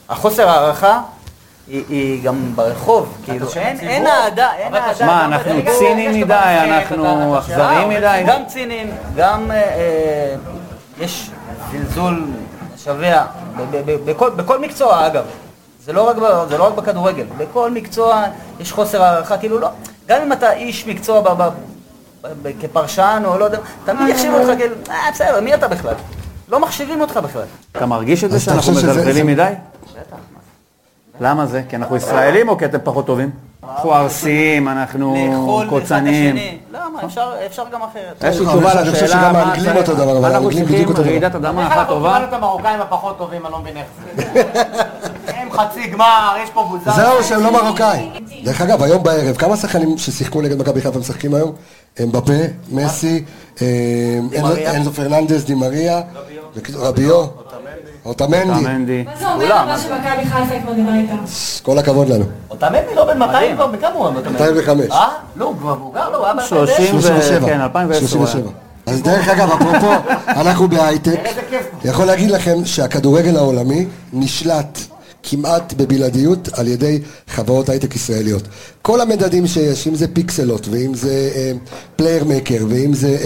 החוסר 0.10 0.50
הערכה 0.50 1.02
היא, 1.68 1.84
היא 1.90 2.24
גם 2.24 2.52
ברחוב, 2.56 3.18
כאילו, 3.24 3.48
אין, 3.56 4.08
אהדה, 4.08 4.54
אין 4.54 4.76
אהדה. 4.76 5.06
מה, 5.06 5.26
אנחנו 5.26 5.52
ציניים 5.80 6.22
מדי, 6.22 6.34
אנחנו 6.70 7.38
אכזריים 7.40 7.90
מדי? 7.90 8.24
גם 8.28 8.42
ציניים, 8.48 8.92
גם 9.16 9.52
אה, 9.52 9.56
אה, 9.58 10.36
יש 11.00 11.30
זלזול 11.72 12.26
משווע 12.76 13.24
ב- 13.24 13.45
בכל, 14.06 14.30
בכל 14.30 14.60
מקצוע 14.60 15.08
אגב. 15.08 15.24
זה 15.86 15.94
לא, 15.94 16.10
רק 16.10 16.16
זה 16.50 16.58
לא 16.58 16.68
רק 16.68 16.74
בכדורגל, 16.74 17.26
בכל 17.38 17.72
מקצוע 17.72 18.24
יש 18.60 18.72
חוסר 18.72 19.04
הערכה, 19.04 19.38
כאילו 19.38 19.60
לא, 19.60 19.70
גם 20.08 20.22
אם 20.22 20.34
אתה 20.34 20.54
איש 20.54 20.88
מקצוע 20.88 21.22
ב, 21.22 21.28
ב, 21.28 21.50
ב, 22.22 22.28
ב, 22.42 22.52
כפרשן 22.62 23.24
או 23.26 23.38
לא 23.38 23.46
יודע, 23.46 23.58
תמיד 23.86 24.10
יחשיבו 24.10 24.38
אותך 24.38 24.58
כאילו, 24.58 24.76
אה 24.90 25.12
בסדר, 25.14 25.42
מי 25.42 25.54
אתה 25.54 25.68
בכלל? 25.68 25.94
לא 26.50 26.60
מחשיבים 26.60 27.02
אותך 27.02 27.18
בכלל. 27.18 27.44
אתה 27.72 27.86
מרגיש 27.86 28.24
את 28.24 28.32
זה 28.32 28.40
שאנחנו 28.40 28.72
מזלזלים 28.72 29.28
מדי? 29.28 29.54
למה 31.22 31.46
זה? 31.46 31.62
כי 31.70 31.76
אנחנו 31.76 31.96
ישראלים 31.96 32.50
או 32.50 32.58
כי 32.58 32.66
אתם 32.66 32.78
פחות 32.84 33.06
טובים? 33.06 33.32
אנחנו 33.74 33.94
ארסיים, 33.96 34.68
אנחנו 34.68 35.16
לאכול 35.32 35.68
אחד 35.68 35.76
את 35.76 35.82
קוצניים. 35.82 36.36
השני. 36.36 36.58
למה? 36.74 37.06
אפשר, 37.06 37.32
אפשר 37.46 37.64
גם 37.74 37.82
אחרת. 37.82 38.24
יש 38.30 38.40
לי 38.40 38.46
תשובה 38.46 38.72
אני 38.82 38.92
חושב 38.92 39.04
לשאלה 39.06 39.32
מה 39.74 39.78
אותו 39.78 39.94
דבר, 39.96 40.18
אבל 40.18 40.26
אנחנו 40.26 40.34
האנגלים 40.36 40.52
צריכים 40.52 40.66
בדיוק 40.66 40.90
אותו 40.90 41.02
דבר. 41.02 41.10
רעידת 41.10 41.36
אדמה 41.36 41.62
איך 41.62 41.72
אחת 41.72 41.78
אנחנו 41.80 41.94
טובה. 41.96 42.10
קיבלנו 42.10 42.28
את 42.30 42.44
המרוקאים 42.44 42.82
הפחות 42.82 43.18
טובים, 43.18 43.46
אני 43.46 43.52
לא 43.54 43.60
מבין 43.60 43.78
איך 43.78 43.86
זה. 44.16 44.44
הם 45.38 45.52
חצי 45.52 45.88
גמר, 45.88 46.36
יש 46.44 46.50
פה 46.50 46.64
בוזר. 46.64 46.92
זהו 46.96 47.24
שהם 47.24 47.44
לא 47.44 47.52
מרוקאים. 47.64 48.12
דרך 48.44 48.62
אגב, 48.62 48.84
היום 48.84 49.04
בערב, 49.04 49.36
כמה 49.36 49.58
שחקנים 49.58 49.98
ששיחקו 49.98 50.42
נגד 50.42 50.60
מכבי 50.60 50.82
חיפה 50.82 51.00
משחקים 51.00 51.34
היום? 51.34 51.52
אמבפה, 52.04 52.34
מסי, 52.72 53.24
אה, 53.62 53.68
אנזו- 54.40 54.76
אנזו 54.76 54.92
פרננדס, 54.94 55.44
דימריה, 55.44 56.02
רביו, 56.76 57.26
אוטמנדי, 58.06 58.62
מנדי. 58.62 59.04
מה 59.04 59.12
זה 59.20 59.32
אומר 59.32 59.66
מה 59.66 59.80
שמכבי 59.80 60.26
חיפה 60.26 60.56
התמודדה 60.56 60.96
איתה? 60.96 61.14
כל 61.64 61.78
הכבוד 61.78 62.10
לנו. 62.10 62.26
אותם 62.50 62.68
מי 62.72 62.96
לא 62.96 63.06
בן 63.06 63.20
200 63.20 63.56
כבר, 63.56 63.68
בכמה 63.68 63.90
הוא? 63.90 64.10
אתה 64.20 64.30
205. 64.30 64.92
אה? 64.92 65.08
לא, 65.36 65.46
הוא 65.46 65.56
כבר 65.58 65.76
מבוגר, 65.76 66.10
לא, 66.10 66.18
הוא 66.18 66.26
היה 66.26 66.36
ב 66.36 66.42
30 66.42 66.98
ו... 66.98 67.02
37. 67.02 67.48
כן, 67.48 67.62
2010 67.62 68.18
הוא 68.18 68.26
היה. 68.26 68.32
37. 68.32 68.52
אז 68.86 69.02
דרך 69.02 69.28
אגב, 69.28 69.50
אפרופו, 69.52 69.92
אנחנו 70.42 70.68
בהייטק, 70.68 71.20
יכול 71.86 72.06
להגיד 72.06 72.32
לכם 72.32 72.66
שהכדורגל 72.66 73.38
העולמי 73.38 73.86
נשלט 74.14 74.80
כמעט 75.24 75.74
בבלעדיות 75.74 76.50
על 76.54 76.68
ידי 76.68 77.02
חברות 77.28 77.70
הייטק 77.70 77.96
ישראליות. 77.96 78.44
כל 78.82 79.02
המדדים 79.02 79.48
שיש, 79.48 79.88
אם 79.88 79.96
זה 79.96 80.08
פיקסלות, 80.08 80.68
ואם 80.72 80.94
זה 80.94 81.32
Playermaker, 81.96 82.66
ואם 82.70 82.94
זה 82.94 83.18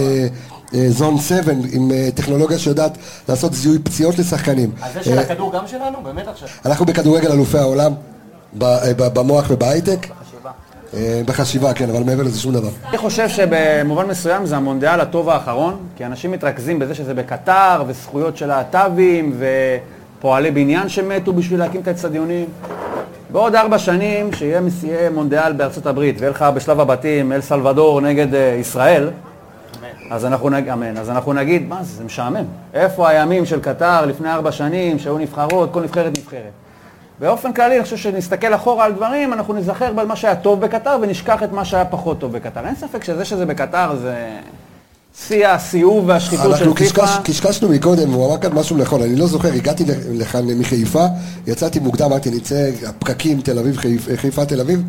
Zone 0.89 1.17
7, 1.17 1.51
עם 1.71 1.91
אה, 1.91 2.09
טכנולוגיה 2.15 2.59
שיודעת 2.59 2.97
לעשות 3.29 3.53
זיהוי 3.53 3.79
פציעות 3.79 4.19
לשחקנים. 4.19 4.71
אז 4.81 4.93
זה 4.93 5.03
של 5.03 5.17
אה, 5.17 5.21
הכדור 5.21 5.53
גם 5.53 5.67
שלנו? 5.67 5.97
באמת 6.03 6.27
עכשיו? 6.27 6.47
אנחנו 6.65 6.85
בכדורגל 6.85 7.31
אלופי 7.31 7.57
העולם, 7.57 7.91
ב- 8.57 8.63
אה, 8.63 8.93
ב- 8.97 9.07
במוח 9.19 9.45
ובהייטק. 9.49 10.07
אה, 10.93 11.21
בחשיבה, 11.25 11.73
כן, 11.73 11.89
אבל 11.89 12.03
מעבר 12.03 12.23
לזה 12.23 12.39
שום 12.39 12.53
דבר. 12.53 12.69
אני 12.89 12.97
חושב 12.97 13.29
שבמובן 13.29 14.05
מסוים 14.05 14.45
זה 14.45 14.55
המונדיאל 14.57 14.99
הטוב 15.01 15.29
האחרון, 15.29 15.77
כי 15.97 16.05
אנשים 16.05 16.31
מתרכזים 16.31 16.79
בזה 16.79 16.95
שזה 16.95 17.13
בקטר, 17.13 17.83
וזכויות 17.87 18.37
של 18.37 18.45
להט"בים, 18.47 19.37
ופועלי 20.19 20.51
בניין 20.51 20.89
שמתו 20.89 21.33
בשביל 21.33 21.59
להקים 21.59 21.81
את 21.81 21.87
האצטדיונים. 21.87 22.45
בעוד 23.31 23.55
ארבע 23.55 23.79
שנים, 23.79 24.29
שיהיה 24.33 24.61
מונדיאל 25.13 25.53
בארצות 25.53 25.85
הברית, 25.85 26.15
ויהיה 26.19 26.31
לך 26.31 26.45
בשלב 26.55 26.79
הבתים 26.79 27.31
אל 27.31 27.41
סלבדור 27.41 28.01
נגד 28.01 28.33
אה, 28.35 28.57
ישראל, 28.59 29.09
אז 30.11 30.25
אנחנו 30.25 30.49
נגיד, 30.49 30.69
אמן, 30.69 30.97
אז 30.97 31.09
אנחנו 31.09 31.33
נגיד, 31.33 31.67
מה 31.67 31.83
זה, 31.83 31.95
זה 31.97 32.03
משעמם. 32.03 32.45
איפה 32.73 33.09
הימים 33.09 33.45
של 33.45 33.59
קטר 33.59 34.05
לפני 34.05 34.29
ארבע 34.31 34.51
שנים, 34.51 34.99
שהיו 34.99 35.17
נבחרות, 35.17 35.69
כל 35.73 35.81
נבחרת 35.83 36.17
נבחרת. 36.17 36.51
באופן 37.19 37.53
כללי, 37.53 37.75
אני 37.75 37.83
חושב 37.83 37.97
שנסתכל 37.97 38.55
אחורה 38.55 38.85
על 38.85 38.91
דברים, 38.93 39.33
אנחנו 39.33 39.53
נזכר 39.53 39.93
במה 39.93 40.15
שהיה 40.15 40.35
טוב 40.35 40.61
בקטר 40.61 40.97
ונשכח 41.01 41.43
את 41.43 41.51
מה 41.51 41.65
שהיה 41.65 41.85
פחות 41.85 42.19
טוב 42.19 42.31
בקטר. 42.31 42.59
אין 42.65 42.75
ספק 42.75 43.03
שזה 43.03 43.25
שזה 43.25 43.45
בקטר 43.45 43.95
זה 44.01 44.15
שיא 45.27 45.47
הסיאוב 45.47 46.03
והשחיתות 46.07 46.45
של 46.57 46.63
אנחנו 46.63 46.75
פיפ"א. 46.75 47.05
קשקש, 47.05 47.17
קשקשנו 47.23 47.69
מקודם, 47.69 48.11
הוא 48.11 48.27
אמר 48.27 48.37
כאן 48.41 48.53
משהו 48.53 48.77
נכון, 48.77 49.01
אני 49.01 49.15
לא 49.15 49.27
זוכר, 49.27 49.53
הגעתי 49.53 49.83
לכאן 50.13 50.45
מחיפה, 50.45 51.05
יצאתי 51.47 51.79
מוקדם, 51.79 52.05
אמרתי 52.05 52.29
נצא, 52.31 52.55
הפקקים 52.87 53.41
תל 53.41 53.59
אביב, 53.59 53.77
חיפ- 53.77 54.15
חיפה 54.15 54.45
תל 54.45 54.61
אביב, 54.61 54.83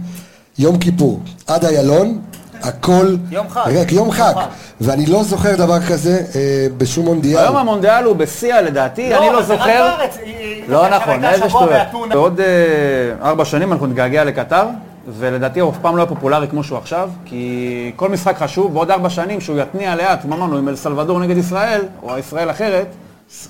יום 0.59 0.79
כיפור, 0.79 1.21
עד 1.47 1.65
איילון, 1.65 2.19
הכל 2.63 3.17
יום 3.31 3.49
חג. 3.49 3.63
ריק, 3.67 3.93
יום 3.93 4.11
חג, 4.11 4.33
ואני 4.81 5.07
לא 5.07 5.23
זוכר 5.23 5.57
דבר 5.57 5.81
כזה 5.81 6.23
אה, 6.35 6.67
בשום 6.79 7.05
מונדיאל. 7.05 7.39
היום 7.39 7.57
המונדיאל 7.57 8.05
הוא 8.05 8.17
בשיא 8.17 8.55
לדעתי, 8.55 9.15
אני 9.15 9.27
לא 9.33 9.39
רק 9.39 9.45
זוכר. 9.45 9.95
לא 10.69 10.89
נכון, 10.89 11.25
איזה 11.25 11.51
שטויות. 11.51 12.09
בעוד 12.09 12.41
אה, 12.41 13.29
ארבע 13.29 13.45
שנים 13.45 13.73
אנחנו 13.73 13.87
נתגעגע 13.87 14.25
לקטר, 14.25 14.65
ולדעתי 15.19 15.61
הוא 15.61 15.71
אף 15.71 15.79
פעם 15.83 15.97
לא 15.97 16.03
יהיה 16.03 16.09
פופולרי 16.09 16.49
כמו 16.49 16.65
שהוא 16.65 16.79
עכשיו, 16.79 17.11
כי 17.25 17.93
כל 17.97 18.09
משחק 18.09 18.39
חשוב, 18.39 18.75
בעוד 18.75 18.91
ארבע 18.91 19.11
שנים 19.11 19.41
שהוא 19.41 19.59
יתניע 19.59 19.97
לאט, 19.97 20.23
כמו 20.23 20.35
אמרנו, 20.35 20.57
עם 20.59 20.69
אל 20.69 20.77
סלבדור 20.77 21.21
נגד 21.21 21.37
ישראל, 21.37 21.81
או 22.03 22.19
ישראל 22.19 22.51
אחרת, 22.51 22.87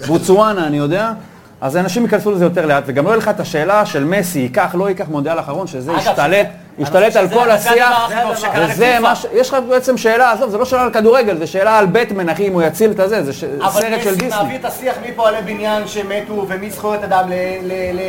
בוצואנה, 0.06 0.66
אני 0.66 0.76
יודע, 0.76 1.12
אז 1.60 1.76
אנשים 1.76 2.02
ייכנסו 2.02 2.30
לזה 2.30 2.44
יותר 2.44 2.66
לאט, 2.66 2.84
וגם 2.86 3.04
לא 3.04 3.08
יהיה 3.08 3.18
לך 3.18 3.28
את 3.28 3.40
השאלה 3.40 3.86
של 3.86 4.04
מסי, 4.04 4.38
ייקח, 4.38 4.74
לא 4.74 4.88
ייקח 4.88 5.08
מונדיאל 5.08 5.38
אחרון, 5.40 5.66
שזה 5.66 5.92
ישתלט, 5.92 6.46
חושב 6.84 7.16
על 7.18 7.28
כל 7.28 7.44
זה 7.46 7.52
השיח, 7.54 8.10
וזה 8.32 8.46
לפיפ"א. 8.58 8.98
מה 9.00 9.16
ש... 9.16 9.26
יש 9.34 9.48
לך 9.48 9.56
בעצם 9.68 9.96
שאלה, 9.96 10.32
עזוב, 10.32 10.50
זה 10.50 10.58
לא 10.58 10.64
שאלה 10.64 10.82
על 10.82 10.90
כדורגל, 10.92 11.36
זה 11.38 11.46
שאלה 11.46 11.78
על 11.78 11.86
בטמן, 11.86 12.28
אחי, 12.28 12.48
אם 12.48 12.52
הוא 12.52 12.62
יציל 12.62 12.90
את 12.90 13.00
הזה, 13.00 13.22
זה 13.24 13.32
ש- 13.32 13.44
אבל 13.44 13.80
סרט 13.80 14.02
של 14.02 14.10
מסי 14.10 14.20
דיסני. 14.20 14.28
מעביר 14.28 14.56
את 14.60 14.64
השיח 14.64 14.94
מפועלי 15.08 15.42
בניין 15.42 15.82
שמתו 15.88 16.46
ומזכויות 16.48 17.04
אדם 17.04 17.24
ל... 17.28 17.32
ל- 17.62 18.00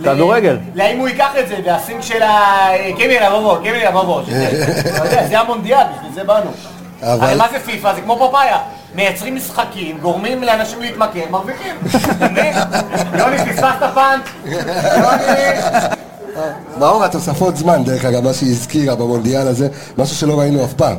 ל- 0.00 0.04
כדורגל. 0.14 0.58
ל- 0.74 0.78
לאם 0.82 0.98
הוא 0.98 1.08
ייקח 1.08 1.30
את 1.40 1.48
זה, 1.48 1.56
והסינג 1.64 2.00
של 2.02 2.22
ה... 2.22 2.58
קימי 2.96 3.18
לבובו, 3.20 3.56
קימי 3.62 3.84
לבובו. 3.84 4.20
זה 5.30 5.38
המונדיאל, 5.40 5.84
בשביל 5.96 6.12
זה 6.14 6.24
באנו. 6.24 6.50
אבל- 7.02 7.38
מה 7.38 7.46
זה 7.52 7.58
פיפ"א? 7.58 7.94
זה 7.94 8.00
כמו 8.00 8.18
פאפאיה. 8.18 8.58
מייצרים 8.94 9.36
משחקים, 9.36 9.98
גורמים 9.98 10.42
לאנשים 10.42 10.80
להתמכר, 10.82 11.20
מרוויחים. 11.30 11.74
יוני, 13.18 13.38
פספסת 13.38 13.82
פאנץ'. 13.94 14.24
יוני. 14.44 16.09
מאור 16.78 17.04
התוספות 17.04 17.56
זמן, 17.56 17.84
דרך 17.84 18.04
אגב, 18.04 18.24
מה 18.24 18.32
שהיא 18.32 18.50
הזכירה 18.50 18.94
במונדיאל 18.94 19.46
הזה, 19.46 19.68
משהו 19.98 20.16
שלא 20.16 20.40
ראינו 20.40 20.64
אף 20.64 20.72
פעם. 20.72 20.96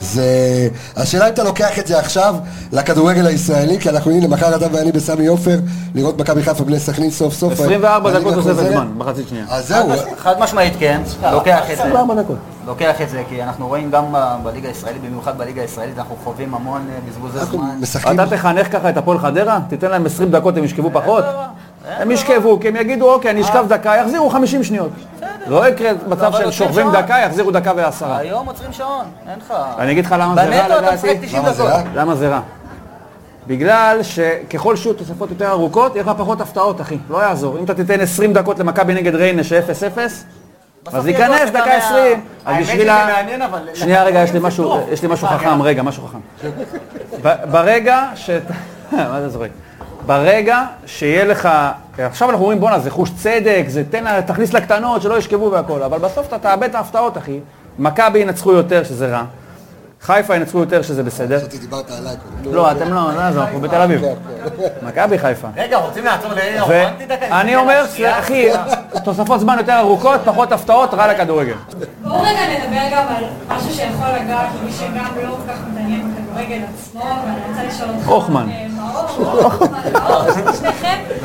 זה... 0.00 0.68
השאלה 0.96 1.28
אם 1.28 1.32
אתה 1.32 1.44
לוקח 1.44 1.78
את 1.78 1.86
זה 1.86 1.98
עכשיו 1.98 2.34
לכדורגל 2.72 3.26
הישראלי, 3.26 3.80
כי 3.80 3.90
אנחנו 3.90 4.10
הנה 4.10 4.28
מחר 4.28 4.56
אתה 4.56 4.66
ואני 4.72 4.92
בסמי 4.92 5.26
עופר, 5.26 5.58
לראות 5.94 6.20
מכבי 6.20 6.42
חיפה 6.42 6.64
בני 6.64 6.80
סכנין 6.80 7.10
סוף 7.10 7.34
סוף. 7.34 7.52
24 7.52 8.10
הליגה 8.10 8.30
דקות 8.30 8.34
תוספת. 8.44 8.70
זמן, 8.72 8.88
בחצי 8.98 9.22
שנייה. 9.28 9.44
אז 9.48 9.68
זהו, 9.68 9.88
חד 10.18 10.34
משמעית 10.40 10.74
כן, 10.78 11.02
לוקח 11.32 11.62
את 11.62 11.76
זה. 11.76 11.82
24 11.82 12.14
דקות. 12.22 12.36
לוקח 12.66 13.00
את 13.02 13.08
זה, 13.08 13.22
כי 13.28 13.42
אנחנו 13.42 13.68
רואים 13.68 13.90
גם 13.90 14.04
בליגה 14.42 14.68
הישראלית, 14.68 15.02
במיוחד 15.02 15.38
בליגה 15.38 15.62
הישראלית, 15.62 15.98
אנחנו 15.98 16.16
חווים 16.24 16.54
המון 16.54 16.86
אה, 16.90 16.98
בזבוזי 17.08 17.38
זמן. 17.44 17.80
אתה 18.14 18.36
תחנך 18.36 18.72
ככה 18.72 18.88
את 18.88 18.96
הפועל 18.96 19.18
חדרה? 19.18 19.58
תיתן 19.68 19.90
להם 19.90 20.06
20 20.06 20.30
דקות, 20.30 20.56
הם 20.56 20.64
ישכבו 20.64 20.90
פחות? 20.92 21.24
הם 21.88 22.10
ישכבו, 22.10 22.60
כי 22.60 22.68
הם 22.68 22.76
יגידו, 22.76 23.12
אוקיי, 23.12 23.30
אני 23.30 23.40
אשכב 23.40 23.64
דקה, 23.68 23.96
יחזירו 23.96 24.30
50 24.30 24.64
שניות. 24.64 24.90
לא 25.46 25.68
יקרה 25.68 25.90
מצב 26.08 26.24
עוצרים 26.24 26.52
שוכבים. 26.52 26.90
דקה, 26.92 27.16
יחזירו 27.26 27.50
דקה 27.50 27.72
ועשרה. 27.76 28.16
היום 28.18 28.46
עוצרים 28.46 28.72
שעון, 28.72 29.04
אין 29.30 29.38
לך... 29.38 29.54
אני 29.78 29.92
אגיד 29.92 30.06
לך 30.06 30.14
למה 30.18 30.34
זה 30.34 30.40
רע 30.40 30.46
בנטו 30.68 30.78
אתה 30.78 30.94
משחק 30.94 31.08
לדעתי. 31.08 31.26
90 31.26 31.42
למה 31.42 31.52
זה 31.52 31.62
דקות. 31.62 31.72
רע? 31.74 31.82
למה 31.94 32.14
זה 32.14 32.28
רע? 32.28 32.40
בגלל 33.46 33.98
שככל 34.02 34.76
שיהיו 34.76 34.94
תוספות 34.94 35.30
יותר 35.30 35.50
ארוכות, 35.50 35.94
יהיה 35.94 36.04
לך 36.04 36.12
פחות 36.18 36.40
הפתעות, 36.40 36.80
אחי. 36.80 36.98
לא 37.10 37.18
יעזור. 37.18 37.58
אם 37.58 37.64
אתה 37.64 37.74
תיתן 37.74 38.00
20 38.00 38.32
דקות 38.32 38.58
למכבי 38.58 38.94
נגד 38.94 39.14
ריינה 39.14 39.44
ש-0-0, 39.44 39.98
בסוף 40.82 40.94
אז 40.94 41.06
ייכנס 41.06 41.50
דקה 41.50 41.60
דקה 41.60 41.66
מה- 41.66 41.74
20. 41.74 42.20
אז 42.44 42.54
האמת 42.54 42.62
בשביל 42.66 42.80
שזה 42.82 42.92
ה... 42.94 43.06
מעניין, 43.06 43.42
אבל... 43.42 43.68
שנייה, 43.74 44.04
רגע, 44.04 44.18
יש 44.22 44.32
לי 44.32 44.38
משהו, 44.42 44.80
סליחה, 44.94 45.26
חכם, 45.26 45.62
רגע, 45.62 45.82
משהו 45.82 46.02
חכם. 46.06 46.18
ברגע 47.52 48.04
ש... 48.14 48.30
מה 48.92 49.18
אתה 49.18 49.28
זורק? 49.28 49.50
ברגע 50.06 50.62
שיהיה 50.86 51.24
לך... 51.24 51.48
עכשיו 51.98 52.30
אנחנו 52.30 52.42
אומרים, 52.42 52.60
בואנה, 52.60 52.78
זה 52.78 52.90
חוש 52.90 53.10
צדק, 53.10 53.64
זה 53.68 53.82
תן 53.90 54.04
לה, 54.04 54.22
תכניס 54.22 54.52
לקטנות, 54.52 55.02
שלא 55.02 55.18
ישכבו 55.18 55.50
והכול, 55.52 55.82
אבל 55.82 55.98
בסוף 55.98 56.26
אתה 56.28 56.38
תאבד 56.38 56.68
את 56.68 56.74
ההפתעות, 56.74 57.18
אחי. 57.18 57.40
מכבי 57.78 58.18
ינצחו 58.18 58.52
יותר, 58.52 58.84
שזה 58.84 59.06
רע. 59.06 59.24
חיפה 60.00 60.36
ינצחו 60.36 60.58
יותר, 60.58 60.82
שזה 60.82 61.02
בסדר. 61.02 61.38
חשבתי 61.38 61.58
דיברת 61.58 61.90
עליי 61.90 62.16
קודם. 62.42 62.54
לא, 62.54 62.72
אתם 62.72 62.94
לא, 62.94 63.14
לא, 63.14 63.20
אנחנו 63.20 63.60
בתל 63.60 63.80
אביב. 63.80 64.02
מכבי 64.82 65.18
חיפה. 65.18 65.48
רגע, 65.56 65.76
רוצים 65.76 66.04
לעצור 66.04 66.30
לרגע 66.32 66.62
רומנטי 66.62 67.06
דקה? 67.06 67.26
ואני 67.30 67.56
אומר, 67.56 67.84
אחי, 68.10 68.48
תוספות 69.04 69.40
זמן 69.40 69.56
יותר 69.58 69.78
ארוכות, 69.78 70.20
פחות 70.24 70.52
הפתעות, 70.52 70.94
רע 70.94 71.12
לכדורגל. 71.12 71.54
בואו 72.02 72.22
רגע 72.22 72.40
נדבר 72.50 72.82
גם 72.92 73.06
על 73.08 73.24
משהו 73.48 73.70
שיכול 73.74 74.06
לגעת 74.08 74.48
למי 74.62 74.72
שגם 74.72 75.04
לא 75.22 75.28
כל 75.28 75.52
כך 75.52 75.58
מתעניין 75.72 76.13
בכדורגל 76.34 76.64
עצמו, 76.74 77.00
ואני 77.00 77.40
רוצה 77.48 77.64
לשאול 77.64 77.90
אותך... 77.90 78.08
הוכמן. 78.08 78.48
אה, 78.50 78.66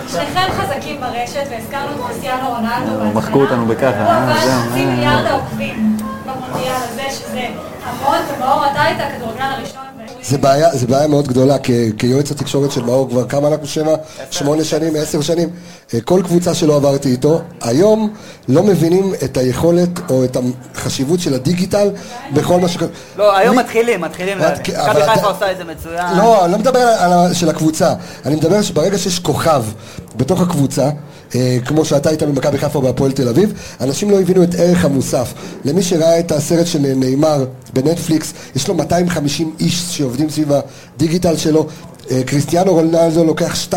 שניכם, 0.07 0.48
חזקים 0.52 1.02
ברשת, 1.02 1.44
והזכרנו 1.49 1.91
את 1.95 2.07
קריסטיאנו 2.07 2.49
רונלדו. 2.49 3.19
מחקו 3.19 3.41
אותנו 3.41 3.65
בככה, 3.65 3.88
הוא 3.88 4.11
אה, 4.11 4.31
עבד 4.31 4.45
זהו, 4.45 4.61
חצי 4.61 4.86
אה. 4.86 4.86
מיליארד 4.86 5.26
העוקבים 5.26 5.98
במונדיאל 6.26 6.73
הזה, 6.76 7.03
שזה 7.10 7.48
המון, 7.84 8.18
ומאור, 8.36 8.65
אתה 8.72 8.81
היית 8.81 8.99
הכדורגלן 8.99 9.52
הראשון. 9.57 9.89
זה 10.24 10.38
בעיה, 10.38 10.76
זה 10.76 10.88
בעיה 10.88 11.08
מאוד 11.08 11.28
גדולה, 11.28 11.58
כ, 11.64 11.70
כיועץ 11.98 12.32
התקשורת 12.32 12.72
של 12.72 12.84
מאור 12.84 13.10
כבר 13.10 13.26
כמה 13.28 13.48
אנחנו 13.48 13.68
שבע? 13.68 13.96
שמונה 14.32 14.64
שנים, 14.64 14.94
עשר 14.96 15.22
שנים. 15.22 15.50
אה, 15.94 16.02
כל 16.02 16.22
קבוצה 16.24 16.54
שלא 16.54 16.76
עברתי 16.76 17.10
איתו, 17.12 17.41
היום 17.62 18.14
לא 18.48 18.64
מבינים 18.64 19.14
את 19.24 19.38
היכולת 19.38 19.90
או 20.10 20.24
את 20.24 20.38
החשיבות 20.76 21.20
של 21.20 21.34
הדיגיטל 21.34 21.90
בכל 22.34 22.60
מה 22.60 22.68
ש... 22.68 22.78
לא, 23.18 23.38
היום 23.38 23.56
מי- 23.58 23.64
מתחילים, 23.64 24.02
מתחילים. 24.02 24.38
מכבי 24.38 24.62
חיפה 25.04 25.28
עושה 25.28 25.52
את 25.52 25.58
זה 25.58 25.64
מצוין. 25.64 26.18
לא, 26.18 26.46
אני 26.46 26.52
לא 26.52 26.58
מדבר 26.58 26.80
על 26.80 27.34
של 27.34 27.50
הקבוצה, 27.50 27.94
אני 28.26 28.36
מדבר 28.36 28.62
שברגע 28.62 28.98
שיש 28.98 29.20
כוכב 29.20 29.64
בתוך 30.20 30.41
הקבוצה, 30.41 30.90
אה, 31.36 31.58
כמו 31.66 31.86
שאתה 31.86 32.10
היית 32.10 32.24
במכבי 32.24 32.58
חיפה 32.58 32.82
בהפועל 32.82 33.12
תל 33.12 33.30
אביב, 33.30 33.54
אנשים 33.82 34.10
לא 34.12 34.20
הבינו 34.22 34.44
את 34.44 34.56
ערך 34.58 34.86
המוסף. 34.86 35.34
למי 35.66 35.84
שראה 35.84 36.20
את 36.20 36.32
הסרט 36.32 36.68
של 36.68 36.80
נאמר 36.96 37.46
בנטפליקס, 37.74 38.34
יש 38.56 38.68
לו 38.68 38.74
250 38.74 39.52
איש 39.60 39.98
שעובדים 39.98 40.30
סביב 40.30 40.52
הדיגיטל 40.96 41.38
שלו. 41.38 41.68
אה, 42.12 42.22
קריסטיאנו 42.26 42.74
רונלדו 42.74 43.24
לוקח 43.24 43.56
2.5 43.70 43.76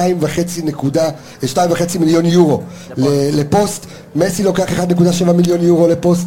נקודה, 0.65 1.05
אה, 1.43 1.49
2.5 1.49 1.99
מיליון 2.01 2.27
יורו 2.27 2.61
ל- 2.97 3.41
לפוסט, 3.41 3.87
מסי 4.17 4.43
לוקח 4.43 4.65
1.7 4.79 5.33
מיליון 5.33 5.61
יורו 5.63 5.89
לפוסט. 5.89 6.27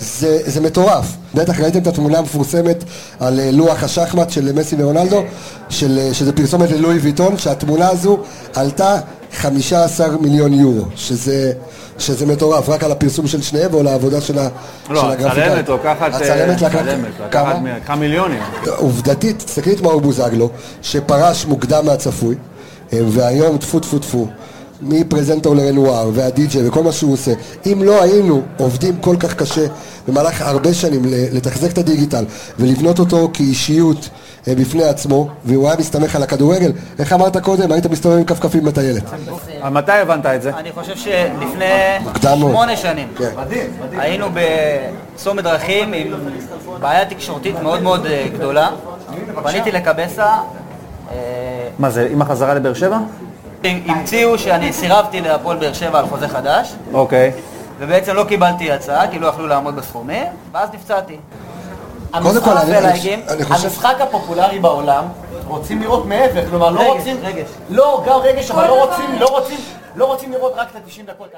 זה, 0.00 0.38
זה 0.46 0.60
מטורף. 0.60 1.06
בטח 1.34 1.60
ראיתם 1.60 1.78
את 1.78 1.86
התמונה 1.86 2.18
המפורסמת 2.18 2.84
על 3.20 3.40
אה, 3.40 3.50
לוח 3.50 3.82
השחמט 3.82 4.30
של 4.30 4.52
מסי 4.52 4.76
ורונלדו, 4.78 5.22
של, 5.68 5.98
אה, 5.98 6.14
שזה 6.14 6.32
פרסומת 6.32 6.70
ללואי 6.70 6.98
ויטון, 6.98 7.38
שהתמונה 7.38 7.88
הזו 7.88 8.18
עלתה 8.54 8.98
15 9.36 10.16
מיליון 10.20 10.52
יורו, 10.52 10.84
שזה, 10.94 11.52
שזה 11.98 12.26
מטורף, 12.26 12.68
רק 12.68 12.84
על 12.84 12.92
הפרסום 12.92 13.26
של 13.26 13.42
שניהם 13.42 13.74
ועל 13.74 13.86
העבודה 13.86 14.20
של, 14.20 14.38
ה, 14.38 14.48
של 14.86 14.92
לא. 14.92 15.12
הצלמת 15.12 15.68
לוקחת... 15.68 16.12
אה, 16.12 16.16
הצלמת 16.16 16.62
לקחת, 16.62 16.84
כמה? 17.30 17.54
לקחת 17.76 17.98
מיליונים. 17.98 18.40
עובדתית, 18.76 19.38
תסתכלי 19.38 19.72
את 19.72 19.80
מאור 19.80 20.00
בוזגלו, 20.00 20.50
שפרש 20.82 21.46
מוקדם 21.46 21.86
מהצפוי, 21.86 22.34
אה, 22.92 22.98
והיום 23.08 23.58
טפו 23.58 23.80
טפו 23.80 23.98
טפו, 23.98 24.26
מפרזנטור 24.82 25.56
לרנואר 25.56 26.10
והדי-ג'יי 26.14 26.68
וכל 26.68 26.82
מה 26.82 26.92
שהוא 26.92 27.12
עושה, 27.12 27.32
אם 27.66 27.82
לא 27.84 28.02
היינו 28.02 28.42
עובדים 28.56 28.96
כל 29.00 29.16
כך 29.20 29.34
קשה 29.34 29.66
במהלך 30.08 30.42
הרבה 30.42 30.74
שנים 30.74 31.02
לתחזק 31.32 31.72
את 31.72 31.78
הדיגיטל 31.78 32.24
ולבנות 32.58 32.98
אותו 32.98 33.30
כאישיות 33.32 34.08
בפני 34.54 34.84
עצמו, 34.84 35.28
והוא 35.44 35.68
היה 35.68 35.76
מסתמך 35.78 36.16
על 36.16 36.22
הכדורגל, 36.22 36.72
איך 36.98 37.12
אמרת 37.12 37.36
קודם? 37.36 37.72
היית 37.72 37.86
מסתובב 37.86 38.16
עם 38.16 38.24
כפכפים 38.24 38.64
בטיילת. 38.64 39.02
אבל 39.62 39.70
מתי 39.70 39.92
הבנת 39.92 40.26
את 40.26 40.42
זה? 40.42 40.50
אני 40.56 40.72
חושב 40.72 40.96
שלפני. 40.96 41.64
שמונה 42.22 42.76
שנים 42.76 43.08
כן. 43.18 43.30
היינו 43.98 44.26
בצומת 44.34 45.44
דרכים 45.44 45.92
עם 45.92 46.06
בעיה 46.80 47.04
תקשורתית 47.04 47.54
מאוד 47.62 47.82
מאוד 47.82 48.06
אה, 48.06 48.26
גדולה. 48.34 48.70
פניתי 49.42 49.72
לקבסה, 49.72 50.26
אה, 50.26 51.16
מה 51.78 51.90
זה, 51.90 52.08
עם 52.10 52.22
החזרה 52.22 52.54
לבאר 52.54 52.74
שבע? 52.74 52.98
המציאו 53.64 54.38
שאני 54.38 54.72
סירבתי 54.72 55.20
להפועל 55.20 55.56
באר 55.56 55.72
שבע 55.72 55.98
על 55.98 56.06
חוזה 56.06 56.28
חדש, 56.28 56.72
אוקיי. 56.92 57.32
ובעצם 57.78 58.14
לא 58.14 58.24
קיבלתי 58.24 58.72
הצעה, 58.72 59.10
כי 59.10 59.18
לא 59.18 59.26
יכלו 59.26 59.46
לעמוד 59.46 59.76
בסכומים, 59.76 60.26
ואז 60.52 60.68
נפצעתי. 60.74 61.16
קודם 62.12 62.40
כל, 62.44 62.50
אני- 62.50 63.44
חושב... 63.44 63.64
המשחק 63.66 63.96
הפופולרי 64.00 64.58
בעולם, 64.58 65.04
רוצים 65.46 65.82
לראות 65.82 66.06
מעבר, 66.06 66.50
כלומר 66.50 66.70
לא 66.70 66.80
רגש, 66.80 66.90
רוצים... 66.90 67.16
רגש. 67.22 67.48
לא, 67.70 68.02
גם 68.06 68.18
רגש, 68.18 68.50
אבל 68.50 68.66
לא 68.66 68.84
רוצים. 68.84 69.18
לא 69.20 69.26
רוצים, 69.26 69.58
לא 69.96 70.04
רוצים 70.06 70.32
לראות 70.32 70.52
רק 70.56 70.68
את 70.70 70.76
ה-90 70.76 71.06
דקות. 71.06 71.28